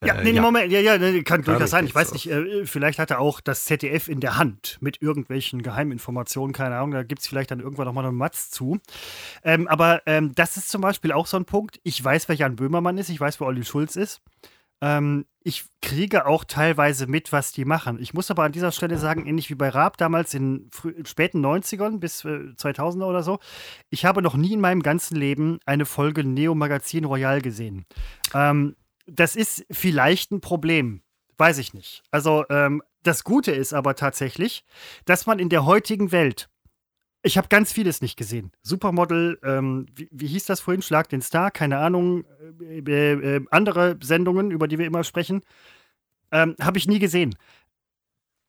ja, 0.04 0.14
äh, 0.14 0.24
nee, 0.24 0.30
ja. 0.32 0.42
Moment, 0.42 0.70
ja, 0.72 0.80
ja, 0.80 1.22
kann 1.22 1.42
durchaus 1.42 1.70
sein. 1.70 1.86
Ich 1.86 1.94
weiß 1.94 2.08
so. 2.08 2.14
nicht, 2.14 2.30
äh, 2.30 2.66
vielleicht 2.66 2.98
hat 2.98 3.10
er 3.10 3.20
auch 3.20 3.40
das 3.40 3.64
ZDF 3.64 4.08
in 4.08 4.20
der 4.20 4.36
Hand 4.36 4.78
mit 4.80 5.00
irgendwelchen 5.00 5.62
Geheiminformationen, 5.62 6.52
keine 6.52 6.76
Ahnung, 6.76 6.92
da 6.92 7.02
gibt 7.02 7.22
es 7.22 7.28
vielleicht 7.28 7.50
dann 7.50 7.60
irgendwann 7.60 7.86
nochmal 7.86 8.06
einen 8.06 8.16
Matz 8.16 8.50
zu. 8.50 8.78
Ähm, 9.44 9.68
aber 9.68 10.02
ähm, 10.06 10.34
das 10.34 10.56
ist 10.56 10.68
zum 10.68 10.80
Beispiel 10.80 11.12
auch 11.12 11.26
so 11.26 11.36
ein 11.36 11.44
Punkt. 11.44 11.80
Ich 11.82 12.02
weiß, 12.02 12.28
wer 12.28 12.36
Jan 12.36 12.56
Böhmermann 12.56 12.98
ist, 12.98 13.08
ich 13.08 13.20
weiß, 13.20 13.40
wer 13.40 13.46
Olli 13.46 13.64
Schulz 13.64 13.96
ist. 13.96 14.22
Ähm, 14.82 15.26
ich 15.44 15.64
kriege 15.80 16.26
auch 16.26 16.44
teilweise 16.44 17.06
mit, 17.06 17.32
was 17.32 17.52
die 17.52 17.64
machen. 17.64 17.98
Ich 18.00 18.14
muss 18.14 18.30
aber 18.30 18.42
an 18.42 18.52
dieser 18.52 18.72
Stelle 18.72 18.98
sagen, 18.98 19.26
ähnlich 19.26 19.48
wie 19.48 19.54
bei 19.54 19.68
Raab 19.68 19.96
damals 19.96 20.34
in 20.34 20.70
späten 21.04 21.44
90ern 21.44 21.98
bis 21.98 22.24
äh, 22.24 22.50
2000er 22.56 23.04
oder 23.04 23.22
so, 23.22 23.38
ich 23.90 24.04
habe 24.04 24.22
noch 24.22 24.34
nie 24.34 24.52
in 24.52 24.60
meinem 24.60 24.82
ganzen 24.82 25.16
Leben 25.16 25.58
eine 25.66 25.86
Folge 25.86 26.24
Neo 26.24 26.56
Magazin 26.56 27.04
Royal 27.04 27.40
gesehen. 27.40 27.86
Ähm, 28.34 28.74
das 29.06 29.36
ist 29.36 29.64
vielleicht 29.70 30.30
ein 30.32 30.40
Problem. 30.40 31.02
Weiß 31.38 31.58
ich 31.58 31.74
nicht. 31.74 32.02
Also, 32.10 32.44
ähm, 32.50 32.82
das 33.02 33.24
Gute 33.24 33.52
ist 33.52 33.72
aber 33.72 33.96
tatsächlich, 33.96 34.64
dass 35.04 35.26
man 35.26 35.38
in 35.38 35.48
der 35.48 35.66
heutigen 35.66 36.12
Welt, 36.12 36.48
ich 37.22 37.36
habe 37.36 37.48
ganz 37.48 37.72
vieles 37.72 38.00
nicht 38.00 38.16
gesehen. 38.16 38.52
Supermodel, 38.62 39.38
ähm, 39.42 39.86
wie, 39.94 40.08
wie, 40.12 40.26
hieß 40.26 40.46
das 40.46 40.60
vorhin? 40.60 40.82
Schlag 40.82 41.08
den 41.08 41.22
Star, 41.22 41.50
keine 41.50 41.78
Ahnung, 41.78 42.24
äh, 42.60 42.78
äh, 42.78 43.36
äh, 43.36 43.44
andere 43.50 43.98
Sendungen, 44.02 44.50
über 44.50 44.68
die 44.68 44.78
wir 44.78 44.86
immer 44.86 45.04
sprechen, 45.04 45.42
ähm, 46.30 46.56
habe 46.60 46.78
ich 46.78 46.86
nie 46.86 46.98
gesehen. 46.98 47.34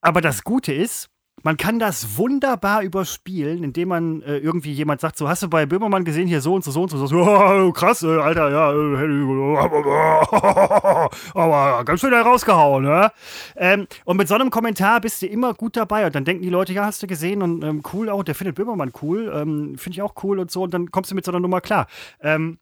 Aber 0.02 0.22
das 0.22 0.44
Gute 0.44 0.74
ist, 0.74 1.10
man 1.44 1.58
kann 1.58 1.78
das 1.78 2.18
wunderbar 2.18 2.82
überspielen, 2.82 3.64
indem 3.64 3.90
man 3.90 4.22
äh, 4.22 4.38
irgendwie 4.38 4.72
jemand 4.72 5.02
sagt, 5.02 5.18
so 5.18 5.28
hast 5.28 5.44
du 5.44 5.50
bei 5.50 5.66
Böhmermann 5.66 6.06
gesehen, 6.06 6.28
hier 6.28 6.42
so 6.42 6.56
und 6.56 6.64
so, 6.64 6.72
so 6.72 6.84
und 6.84 6.90
so, 6.90 7.06
so 7.06 7.20
oh, 7.20 7.72
krass, 7.74 8.02
äh, 8.02 8.18
Alter, 8.18 8.50
ja, 8.50 8.72
äh, 8.72 8.74
aber 11.34 11.84
ganz 11.84 12.00
schön 12.00 12.14
herausgehauen, 12.14 12.86
ne? 12.86 13.12
Ähm, 13.58 13.88
und 14.06 14.18
mit 14.18 14.30
so 14.30 14.36
einem 14.36 14.50
Kommentar 14.50 15.02
bist 15.02 15.22
du 15.22 15.28
immer 15.28 15.54
gut 15.54 15.76
dabei 15.76 16.06
und 16.06 16.16
dann 16.16 16.24
denken 16.24 16.44
die 16.44 16.50
Leute, 16.50 16.72
ja, 16.72 16.86
hast 16.86 17.04
du 17.04 17.08
gesehen 17.08 17.42
und 17.42 17.62
ähm, 17.64 17.84
cool 17.94 18.10
auch, 18.10 18.24
der 18.24 18.36
findet 18.36 18.56
Böhmermann 18.56 18.94
cool, 19.02 19.30
ähm, 19.36 19.78
finde 19.78 19.98
ich 19.98 20.02
auch 20.02 20.14
cool 20.24 20.40
und 20.40 20.50
so 20.50 20.64
und 20.64 20.74
dann 20.74 20.92
kommst 20.92 21.12
du 21.12 21.16
mit 21.16 21.26
so 21.26 21.32
einer 21.32 21.42
Nummer 21.42 21.60
klar. 21.60 21.88
Ähm, 22.22 22.58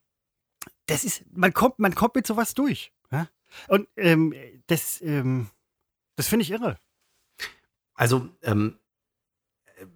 das 0.88 1.04
ist, 1.04 1.24
man 1.32 1.54
kommt, 1.54 1.78
man 1.78 1.94
kommt 1.94 2.16
mit 2.16 2.26
sowas 2.26 2.56
durch. 2.56 2.92
Ja? 3.12 3.28
Und 3.68 3.88
ähm, 3.96 4.34
das, 4.68 5.02
ähm, 5.02 5.48
das 6.16 6.28
finde 6.28 6.44
ich 6.44 6.52
irre. 6.52 6.78
Also, 8.02 8.28
ähm, 8.42 8.78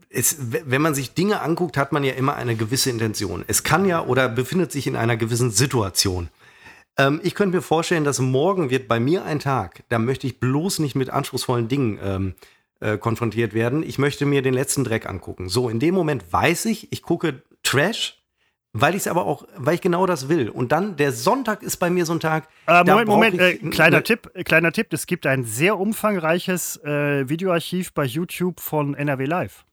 es, 0.09 0.37
wenn 0.39 0.83
man 0.83 0.93
sich 0.93 1.15
Dinge 1.15 1.41
anguckt, 1.41 1.75
hat 1.75 1.91
man 1.91 2.03
ja 2.03 2.13
immer 2.13 2.35
eine 2.35 2.55
gewisse 2.55 2.91
Intention. 2.91 3.43
Es 3.47 3.63
kann 3.63 3.83
ja 3.85 4.05
oder 4.05 4.29
befindet 4.29 4.71
sich 4.71 4.85
in 4.85 4.95
einer 4.95 5.17
gewissen 5.17 5.49
Situation. 5.49 6.29
Ähm, 6.99 7.19
ich 7.23 7.33
könnte 7.33 7.55
mir 7.55 7.63
vorstellen, 7.63 8.03
dass 8.03 8.19
morgen 8.19 8.69
wird 8.69 8.87
bei 8.87 8.99
mir 8.99 9.25
ein 9.25 9.39
Tag, 9.39 9.85
da 9.89 9.97
möchte 9.97 10.27
ich 10.27 10.39
bloß 10.39 10.77
nicht 10.79 10.93
mit 10.93 11.09
anspruchsvollen 11.09 11.67
Dingen 11.67 11.97
ähm, 11.99 12.35
äh, 12.79 12.99
konfrontiert 12.99 13.55
werden. 13.55 13.81
Ich 13.81 13.97
möchte 13.97 14.27
mir 14.27 14.43
den 14.43 14.53
letzten 14.53 14.83
Dreck 14.83 15.09
angucken. 15.09 15.49
So, 15.49 15.67
in 15.67 15.79
dem 15.79 15.95
Moment 15.95 16.31
weiß 16.31 16.65
ich, 16.65 16.91
ich 16.91 17.01
gucke 17.01 17.41
Trash, 17.63 18.23
weil 18.77 18.93
ich 18.93 19.03
es 19.03 19.07
aber 19.07 19.25
auch, 19.25 19.47
weil 19.55 19.75
ich 19.75 19.81
genau 19.81 20.05
das 20.05 20.27
will. 20.27 20.49
Und 20.49 20.73
dann, 20.73 20.97
der 20.97 21.13
Sonntag 21.13 21.63
ist 21.63 21.77
bei 21.77 21.89
mir 21.89 22.05
so 22.05 22.11
ein 22.11 22.19
Tag. 22.19 22.49
Äh, 22.67 22.83
Moment, 22.83 23.07
Moment, 23.07 23.39
äh, 23.39 23.55
kleiner 23.69 24.03
Tipp, 24.03 24.29
äh, 24.33 24.43
kleiner 24.43 24.73
Tipp, 24.73 24.87
es 24.91 25.07
gibt 25.07 25.25
ein 25.25 25.45
sehr 25.45 25.79
umfangreiches 25.79 26.83
äh, 26.83 27.29
Videoarchiv 27.29 27.93
bei 27.93 28.03
YouTube 28.03 28.59
von 28.59 28.93
NRW 28.93 29.25
Live. 29.25 29.63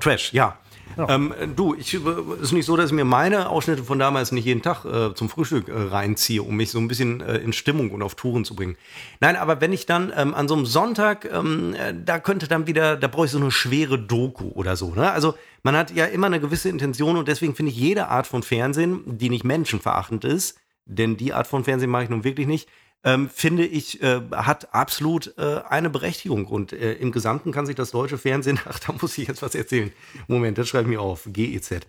Trash, 0.00 0.34
ja. 0.34 0.58
Ja. 0.96 1.08
Ähm, 1.08 1.34
du, 1.56 1.74
ich, 1.74 1.94
ist 2.40 2.52
nicht 2.52 2.66
so, 2.66 2.76
dass 2.76 2.86
ich 2.86 2.92
mir 2.92 3.04
meine 3.04 3.48
Ausschnitte 3.48 3.84
von 3.84 3.98
damals 3.98 4.32
nicht 4.32 4.44
jeden 4.44 4.62
Tag 4.62 4.84
äh, 4.84 5.14
zum 5.14 5.28
Frühstück 5.28 5.68
äh, 5.68 5.72
reinziehe, 5.72 6.42
um 6.42 6.56
mich 6.56 6.70
so 6.70 6.78
ein 6.78 6.88
bisschen 6.88 7.20
äh, 7.20 7.38
in 7.38 7.52
Stimmung 7.52 7.90
und 7.90 8.02
auf 8.02 8.14
Touren 8.14 8.44
zu 8.44 8.54
bringen. 8.54 8.76
Nein, 9.20 9.36
aber 9.36 9.60
wenn 9.60 9.72
ich 9.72 9.86
dann 9.86 10.12
ähm, 10.16 10.34
an 10.34 10.48
so 10.48 10.54
einem 10.54 10.66
Sonntag, 10.66 11.28
ähm, 11.32 11.74
äh, 11.74 11.94
da 11.94 12.18
könnte 12.18 12.48
dann 12.48 12.66
wieder, 12.66 12.96
da 12.96 13.08
brauche 13.08 13.26
ich 13.26 13.32
so 13.32 13.38
eine 13.38 13.50
schwere 13.50 13.98
Doku 13.98 14.48
oder 14.54 14.76
so. 14.76 14.94
Ne? 14.94 15.10
Also 15.10 15.34
man 15.62 15.76
hat 15.76 15.94
ja 15.94 16.06
immer 16.06 16.26
eine 16.26 16.40
gewisse 16.40 16.68
Intention 16.68 17.16
und 17.16 17.28
deswegen 17.28 17.54
finde 17.54 17.72
ich 17.72 17.78
jede 17.78 18.08
Art 18.08 18.26
von 18.26 18.42
Fernsehen, 18.42 19.02
die 19.06 19.30
nicht 19.30 19.44
menschenverachtend 19.44 20.24
ist, 20.24 20.58
denn 20.86 21.16
die 21.16 21.32
Art 21.32 21.46
von 21.46 21.64
Fernsehen 21.64 21.90
mache 21.90 22.04
ich 22.04 22.10
nun 22.10 22.24
wirklich 22.24 22.46
nicht, 22.46 22.68
ähm, 23.04 23.28
finde 23.28 23.66
ich, 23.66 24.02
äh, 24.02 24.22
hat 24.32 24.74
absolut 24.74 25.34
äh, 25.36 25.60
eine 25.68 25.90
Berechtigung. 25.90 26.46
Und 26.46 26.72
äh, 26.72 26.94
im 26.94 27.12
Gesamten 27.12 27.52
kann 27.52 27.66
sich 27.66 27.76
das 27.76 27.90
deutsche 27.90 28.18
Fernsehen, 28.18 28.58
ach, 28.68 28.78
da 28.80 28.94
muss 29.00 29.16
ich 29.18 29.28
jetzt 29.28 29.42
was 29.42 29.54
erzählen. 29.54 29.92
Moment, 30.26 30.58
das 30.58 30.68
schreibe 30.68 30.84
ich 30.84 30.96
mir 30.96 31.02
auf. 31.02 31.28
GEZ. 31.30 31.80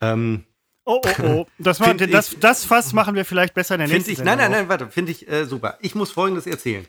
Ähm, 0.00 0.44
Oh, 0.86 1.00
oh, 1.02 1.22
oh. 1.22 1.46
Das, 1.58 1.80
war, 1.80 1.94
das, 1.94 2.36
das 2.38 2.66
Fass 2.66 2.92
machen 2.92 3.14
wir 3.14 3.24
vielleicht 3.24 3.54
besser 3.54 3.76
in 3.76 3.78
der 3.78 3.88
nächsten 3.88 4.10
ich, 4.10 4.18
Nein, 4.18 4.36
nein, 4.36 4.50
nein, 4.50 4.68
warte. 4.68 4.90
Finde 4.90 5.12
ich 5.12 5.26
äh, 5.26 5.46
super. 5.46 5.78
Ich 5.80 5.94
muss 5.94 6.10
Folgendes 6.10 6.46
erzählen. 6.46 6.86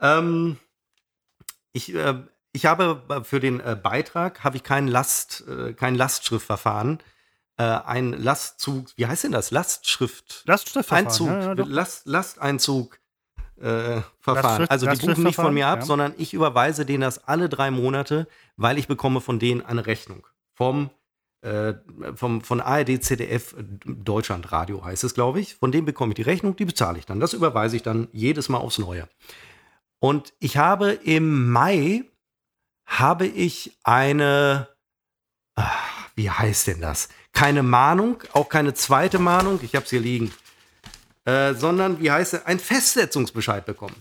Ähm, 0.00 0.58
ich, 1.72 1.92
äh, 1.92 2.22
ich 2.52 2.66
habe 2.66 3.24
für 3.24 3.40
den 3.40 3.58
äh, 3.58 3.76
Beitrag 3.80 4.44
habe 4.44 4.56
ich 4.56 4.62
kein 4.62 4.86
Last, 4.86 5.42
äh, 5.48 5.72
kein 5.72 5.96
Lastschriftverfahren. 5.96 7.00
Äh, 7.56 7.64
ein 7.64 8.12
Lastzug, 8.12 8.90
wie 8.94 9.06
heißt 9.06 9.24
denn 9.24 9.32
das? 9.32 9.50
Lastschrift. 9.50 10.44
Lastschriftverfahren. 10.46 11.06
Einzug, 11.06 11.28
ja, 11.28 11.54
ja, 11.54 11.64
Last, 11.66 12.06
Lasteinzug 12.06 13.00
äh, 13.62 14.02
Verfahren. 14.20 14.66
Also 14.68 14.86
die 14.86 15.06
buchen 15.06 15.24
nicht 15.24 15.36
von 15.36 15.54
mir 15.54 15.68
ab, 15.68 15.80
ja. 15.80 15.84
sondern 15.84 16.14
ich 16.18 16.34
überweise 16.34 16.84
denen 16.84 17.02
das 17.02 17.26
alle 17.26 17.48
drei 17.48 17.70
Monate, 17.70 18.26
weil 18.56 18.78
ich 18.78 18.88
bekomme 18.88 19.20
von 19.20 19.38
denen 19.38 19.62
eine 19.62 19.86
Rechnung. 19.86 20.26
Vom, 20.54 20.90
äh, 21.42 21.74
vom 22.14 22.42
von 22.42 22.60
ARD, 22.60 23.02
ZDF, 23.02 23.54
Deutschlandradio 23.84 24.84
heißt 24.84 25.04
es, 25.04 25.14
glaube 25.14 25.40
ich. 25.40 25.54
Von 25.54 25.72
dem 25.72 25.84
bekomme 25.84 26.10
ich 26.12 26.16
die 26.16 26.22
Rechnung, 26.22 26.56
die 26.56 26.64
bezahle 26.64 26.98
ich 26.98 27.06
dann. 27.06 27.20
Das 27.20 27.32
überweise 27.32 27.76
ich 27.76 27.82
dann 27.82 28.08
jedes 28.12 28.48
Mal 28.48 28.58
aufs 28.58 28.78
Neue. 28.78 29.08
Und 30.00 30.34
ich 30.40 30.56
habe 30.56 30.90
im 30.90 31.50
Mai 31.50 32.04
habe 32.84 33.26
ich 33.26 33.78
eine, 33.84 34.68
ach, 35.54 36.10
wie 36.16 36.30
heißt 36.30 36.66
denn 36.66 36.80
das? 36.80 37.08
Keine 37.32 37.62
Mahnung, 37.62 38.22
auch 38.32 38.48
keine 38.48 38.74
zweite 38.74 39.18
Mahnung. 39.18 39.60
Ich 39.62 39.74
habe 39.76 39.84
es 39.84 39.90
hier 39.90 40.00
liegen 40.00 40.32
äh, 41.24 41.54
sondern, 41.54 42.00
wie 42.00 42.10
heißt 42.10 42.34
es, 42.34 42.46
ein 42.46 42.58
Festsetzungsbescheid 42.58 43.64
bekommen. 43.64 43.96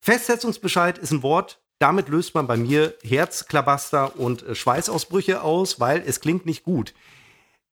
Festsetzungsbescheid 0.00 0.98
ist 0.98 1.12
ein 1.12 1.22
Wort, 1.22 1.60
damit 1.78 2.08
löst 2.08 2.34
man 2.34 2.46
bei 2.46 2.56
mir 2.56 2.94
Herzklabaster 3.02 4.18
und 4.18 4.42
äh, 4.42 4.54
Schweißausbrüche 4.54 5.42
aus, 5.42 5.80
weil 5.80 6.02
es 6.06 6.20
klingt 6.20 6.46
nicht 6.46 6.62
gut. 6.62 6.94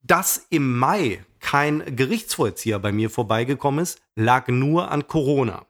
Dass 0.03 0.47
im 0.51 0.79
Mai 0.79 1.25
kein 1.41 1.97
Gerichtsvollzieher 1.97 2.79
bei 2.79 2.93
mir 2.93 3.09
vorbeigekommen 3.09 3.83
ist, 3.83 4.01
lag 4.17 4.49
nur 4.49 4.91
an 4.91 5.09
Corona. 5.09 5.65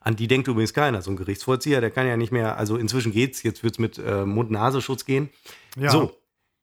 An 0.00 0.16
die 0.16 0.28
denkt 0.28 0.48
übrigens 0.48 0.72
keiner. 0.72 1.02
So 1.02 1.10
ein 1.10 1.16
Gerichtsvollzieher, 1.16 1.80
der 1.80 1.90
kann 1.90 2.06
ja 2.06 2.16
nicht 2.16 2.32
mehr, 2.32 2.56
also 2.56 2.76
inzwischen 2.76 3.12
geht's, 3.12 3.42
jetzt 3.42 3.62
wird's 3.62 3.78
mit 3.78 3.98
äh, 3.98 4.24
Mund-Nasenschutz 4.24 5.04
gehen. 5.04 5.30
Ja. 5.76 5.90
So. 5.90 6.16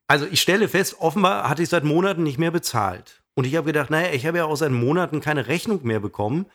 Also 0.07 0.25
ich 0.31 0.41
stelle 0.41 0.67
fest, 0.67 0.97
offenbar 0.99 1.49
hatte 1.49 1.61
ich 1.63 1.69
seit 1.69 1.83
Monaten 1.83 2.23
nicht 2.23 2.39
mehr 2.39 2.51
bezahlt. 2.51 3.22
Und 3.35 3.45
ich 3.45 3.55
habe 3.55 3.67
gedacht, 3.67 3.89
naja, 3.89 4.09
ich 4.13 4.25
habe 4.25 4.37
ja 4.37 4.45
auch 4.45 4.55
seit 4.55 4.71
Monaten 4.71 5.21
keine 5.21 5.47
Rechnung 5.47 5.79
mehr 5.83 5.99
bekommen. 5.99 6.45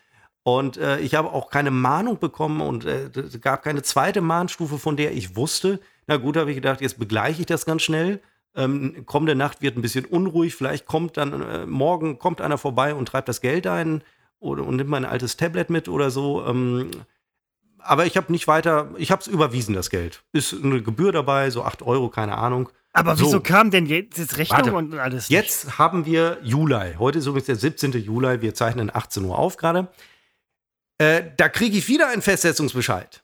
Und 0.45 0.76
äh, 0.76 0.99
ich 1.01 1.14
habe 1.14 1.33
auch 1.33 1.51
keine 1.51 1.70
Mahnung 1.70 2.18
bekommen 2.18 2.61
und 2.61 2.85
äh, 2.85 3.11
es 3.14 3.41
gab 3.41 3.62
keine 3.62 3.83
zweite 3.83 4.20
Mahnstufe, 4.20 4.79
von 4.79 4.97
der 4.97 5.12
ich 5.12 5.37
wusste. 5.37 5.81
Na 6.07 6.16
gut, 6.16 6.37
habe 6.37 6.51
ich 6.51 6.57
gedacht, 6.57 6.81
jetzt 6.81 6.99
begleiche 6.99 7.41
ich 7.41 7.47
das 7.47 7.66
ganz 7.66 7.83
schnell. 7.83 8.20
Ähm, 8.55 9.05
kommende 9.05 9.35
Nacht 9.35 9.61
wird 9.61 9.76
ein 9.76 9.83
bisschen 9.83 10.07
unruhig. 10.07 10.55
Vielleicht 10.55 10.87
kommt 10.87 11.16
dann 11.16 11.43
äh, 11.43 11.66
morgen 11.66 12.18
kommt 12.18 12.41
einer 12.41 12.57
vorbei 12.57 12.95
und 12.95 13.07
treibt 13.07 13.29
das 13.29 13.41
Geld 13.41 13.66
ein 13.66 14.03
oder, 14.41 14.64
und 14.64 14.76
nimmt 14.76 14.89
mein 14.89 15.05
altes 15.05 15.37
Tablet 15.37 15.68
mit 15.70 15.89
oder 15.89 16.11
so. 16.11 16.45
Ähm, 16.47 16.91
aber 17.79 18.07
ich 18.07 18.16
habe 18.16 18.33
nicht 18.33 18.49
weiter, 18.49 18.91
ich 18.97 19.11
habe 19.11 19.20
es 19.20 19.26
überwiesen, 19.29 19.74
das 19.74 19.91
Geld. 19.91 20.22
Ist 20.33 20.55
eine 20.55 20.83
Gebühr 20.83 21.12
dabei, 21.12 21.51
so 21.51 21.62
8 21.62 21.83
Euro, 21.83 22.09
keine 22.09 22.39
Ahnung. 22.39 22.70
Aber 22.93 23.16
So. 23.16 23.26
wieso 23.26 23.41
kam 23.41 23.70
denn 23.70 23.86
jetzt 23.86 24.39
Rechnung 24.39 24.59
Warte. 24.59 24.74
und 24.74 24.95
alles? 24.99 25.28
nicht? 25.28 25.30
Jetzt 25.30 25.78
haben 25.78 26.07
wir 26.07 26.39
Juli. 26.43 26.95
Heute 26.99 27.18
ist 27.18 27.26
übrigens 27.26 27.47
der 27.47 27.57
17. 27.57 27.93
Juli. 27.93 28.41
Wir 28.41 28.55
zeichnen 28.55 28.91
18 28.95 29.24
Uhr 29.24 29.39
auf 29.39 29.57
gerade. 29.57 29.89
Äh, 30.99 31.22
da 31.36 31.49
kriege 31.49 31.76
ich 31.78 31.86
wieder 31.89 32.09
einen 32.09 32.22
Festsetzungsbescheid. 32.22 33.22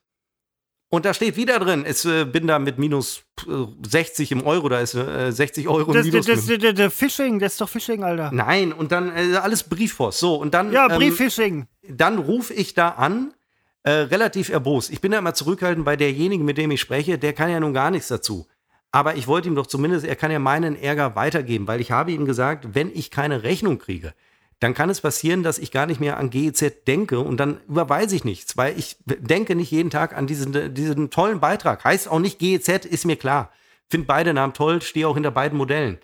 Und 0.91 1.05
da 1.07 1.13
steht 1.13 1.35
wieder 1.37 1.59
drin, 1.59 1.85
ich 1.89 2.05
äh, 2.05 2.25
bin 2.25 2.47
da 2.47 2.61
mit 2.61 2.79
minus 2.79 3.25
äh, 3.49 3.67
60 3.89 4.31
im 4.31 4.47
Euro, 4.47 4.69
da 4.69 4.79
ist 4.79 4.95
äh, 4.95 5.33
60 5.33 5.67
Euro 5.67 5.93
Das, 5.93 6.05
minus. 6.07 6.25
das, 6.27 6.47
das, 6.47 6.59
das, 6.61 6.75
das 6.75 6.95
Phishing, 6.95 7.41
das 7.41 7.53
ist 7.55 7.61
doch 7.61 7.69
Phishing, 7.69 8.05
Alter. 8.05 8.31
Nein, 8.33 8.73
und 8.73 8.93
dann 8.93 9.11
äh, 9.17 9.35
alles 9.39 9.65
Briefpost. 9.65 10.21
So, 10.21 10.37
und 10.37 10.55
dann, 10.55 10.71
Ja, 10.73 10.89
ähm, 10.89 10.99
Briefphishing. 10.99 11.67
dann 11.89 12.19
rufe 12.19 12.55
ich 12.55 12.75
da 12.75 12.91
an, 12.91 13.35
äh, 13.83 13.91
relativ 13.91 14.51
erbost. 14.51 14.91
Ich 14.93 15.01
bin 15.01 15.11
da 15.11 15.19
immer 15.19 15.35
zurückhaltend, 15.35 15.85
weil 15.85 15.97
derjenige, 15.97 16.45
mit 16.45 16.59
dem 16.59 16.71
ich 16.71 16.81
spreche, 16.81 17.19
der 17.19 17.33
kann 17.33 17.51
ja 17.51 17.59
nun 17.59 17.75
gar 17.75 17.91
nichts 17.91 18.07
dazu. 18.07 18.47
Aber 18.95 19.17
ich 19.17 19.27
wollte 19.27 19.49
ihm 19.49 19.57
doch 19.57 19.67
zumindest, 19.67 20.07
er 20.07 20.15
kann 20.15 20.31
ja 20.31 20.39
meinen 20.39 20.81
Ärger 20.81 21.17
weitergeben, 21.17 21.67
weil 21.67 21.81
ich 21.81 21.91
habe 21.91 22.13
ihm 22.13 22.27
gesagt, 22.27 22.77
wenn 22.77 22.95
ich 22.95 23.11
keine 23.11 23.43
Rechnung 23.43 23.81
kriege, 23.81 24.15
dann 24.61 24.73
kann 24.73 24.89
es 24.89 25.01
passieren, 25.01 25.43
dass 25.43 25.59
ich 25.59 25.73
gar 25.73 25.87
nicht 25.87 25.99
mehr 25.99 26.17
an 26.17 26.31
GEZ 26.31 26.85
denke 26.87 27.19
und 27.19 27.39
dann 27.39 27.59
überweise 27.69 28.15
ich 28.15 28.23
nichts, 28.23 28.57
weil 28.57 28.79
ich 28.79 28.97
denke 29.05 29.57
nicht 29.57 29.73
jeden 29.73 29.91
Tag 29.91 30.17
an 30.17 30.29
diesen, 30.29 30.75
diesen 30.75 31.11
tollen 31.11 31.41
Beitrag. 31.41 31.83
Heißt 31.83 32.07
auch 32.07 32.21
nicht 32.21 32.39
GEZ, 32.39 32.87
ist 32.87 33.05
mir 33.05 33.17
klar. 33.17 33.51
Finde 33.91 34.07
beide 34.07 34.33
Namen 34.33 34.53
toll, 34.53 34.81
stehe 34.81 35.09
auch 35.09 35.15
hinter 35.15 35.33
beiden 35.33 35.59
Modellen. 35.59 35.99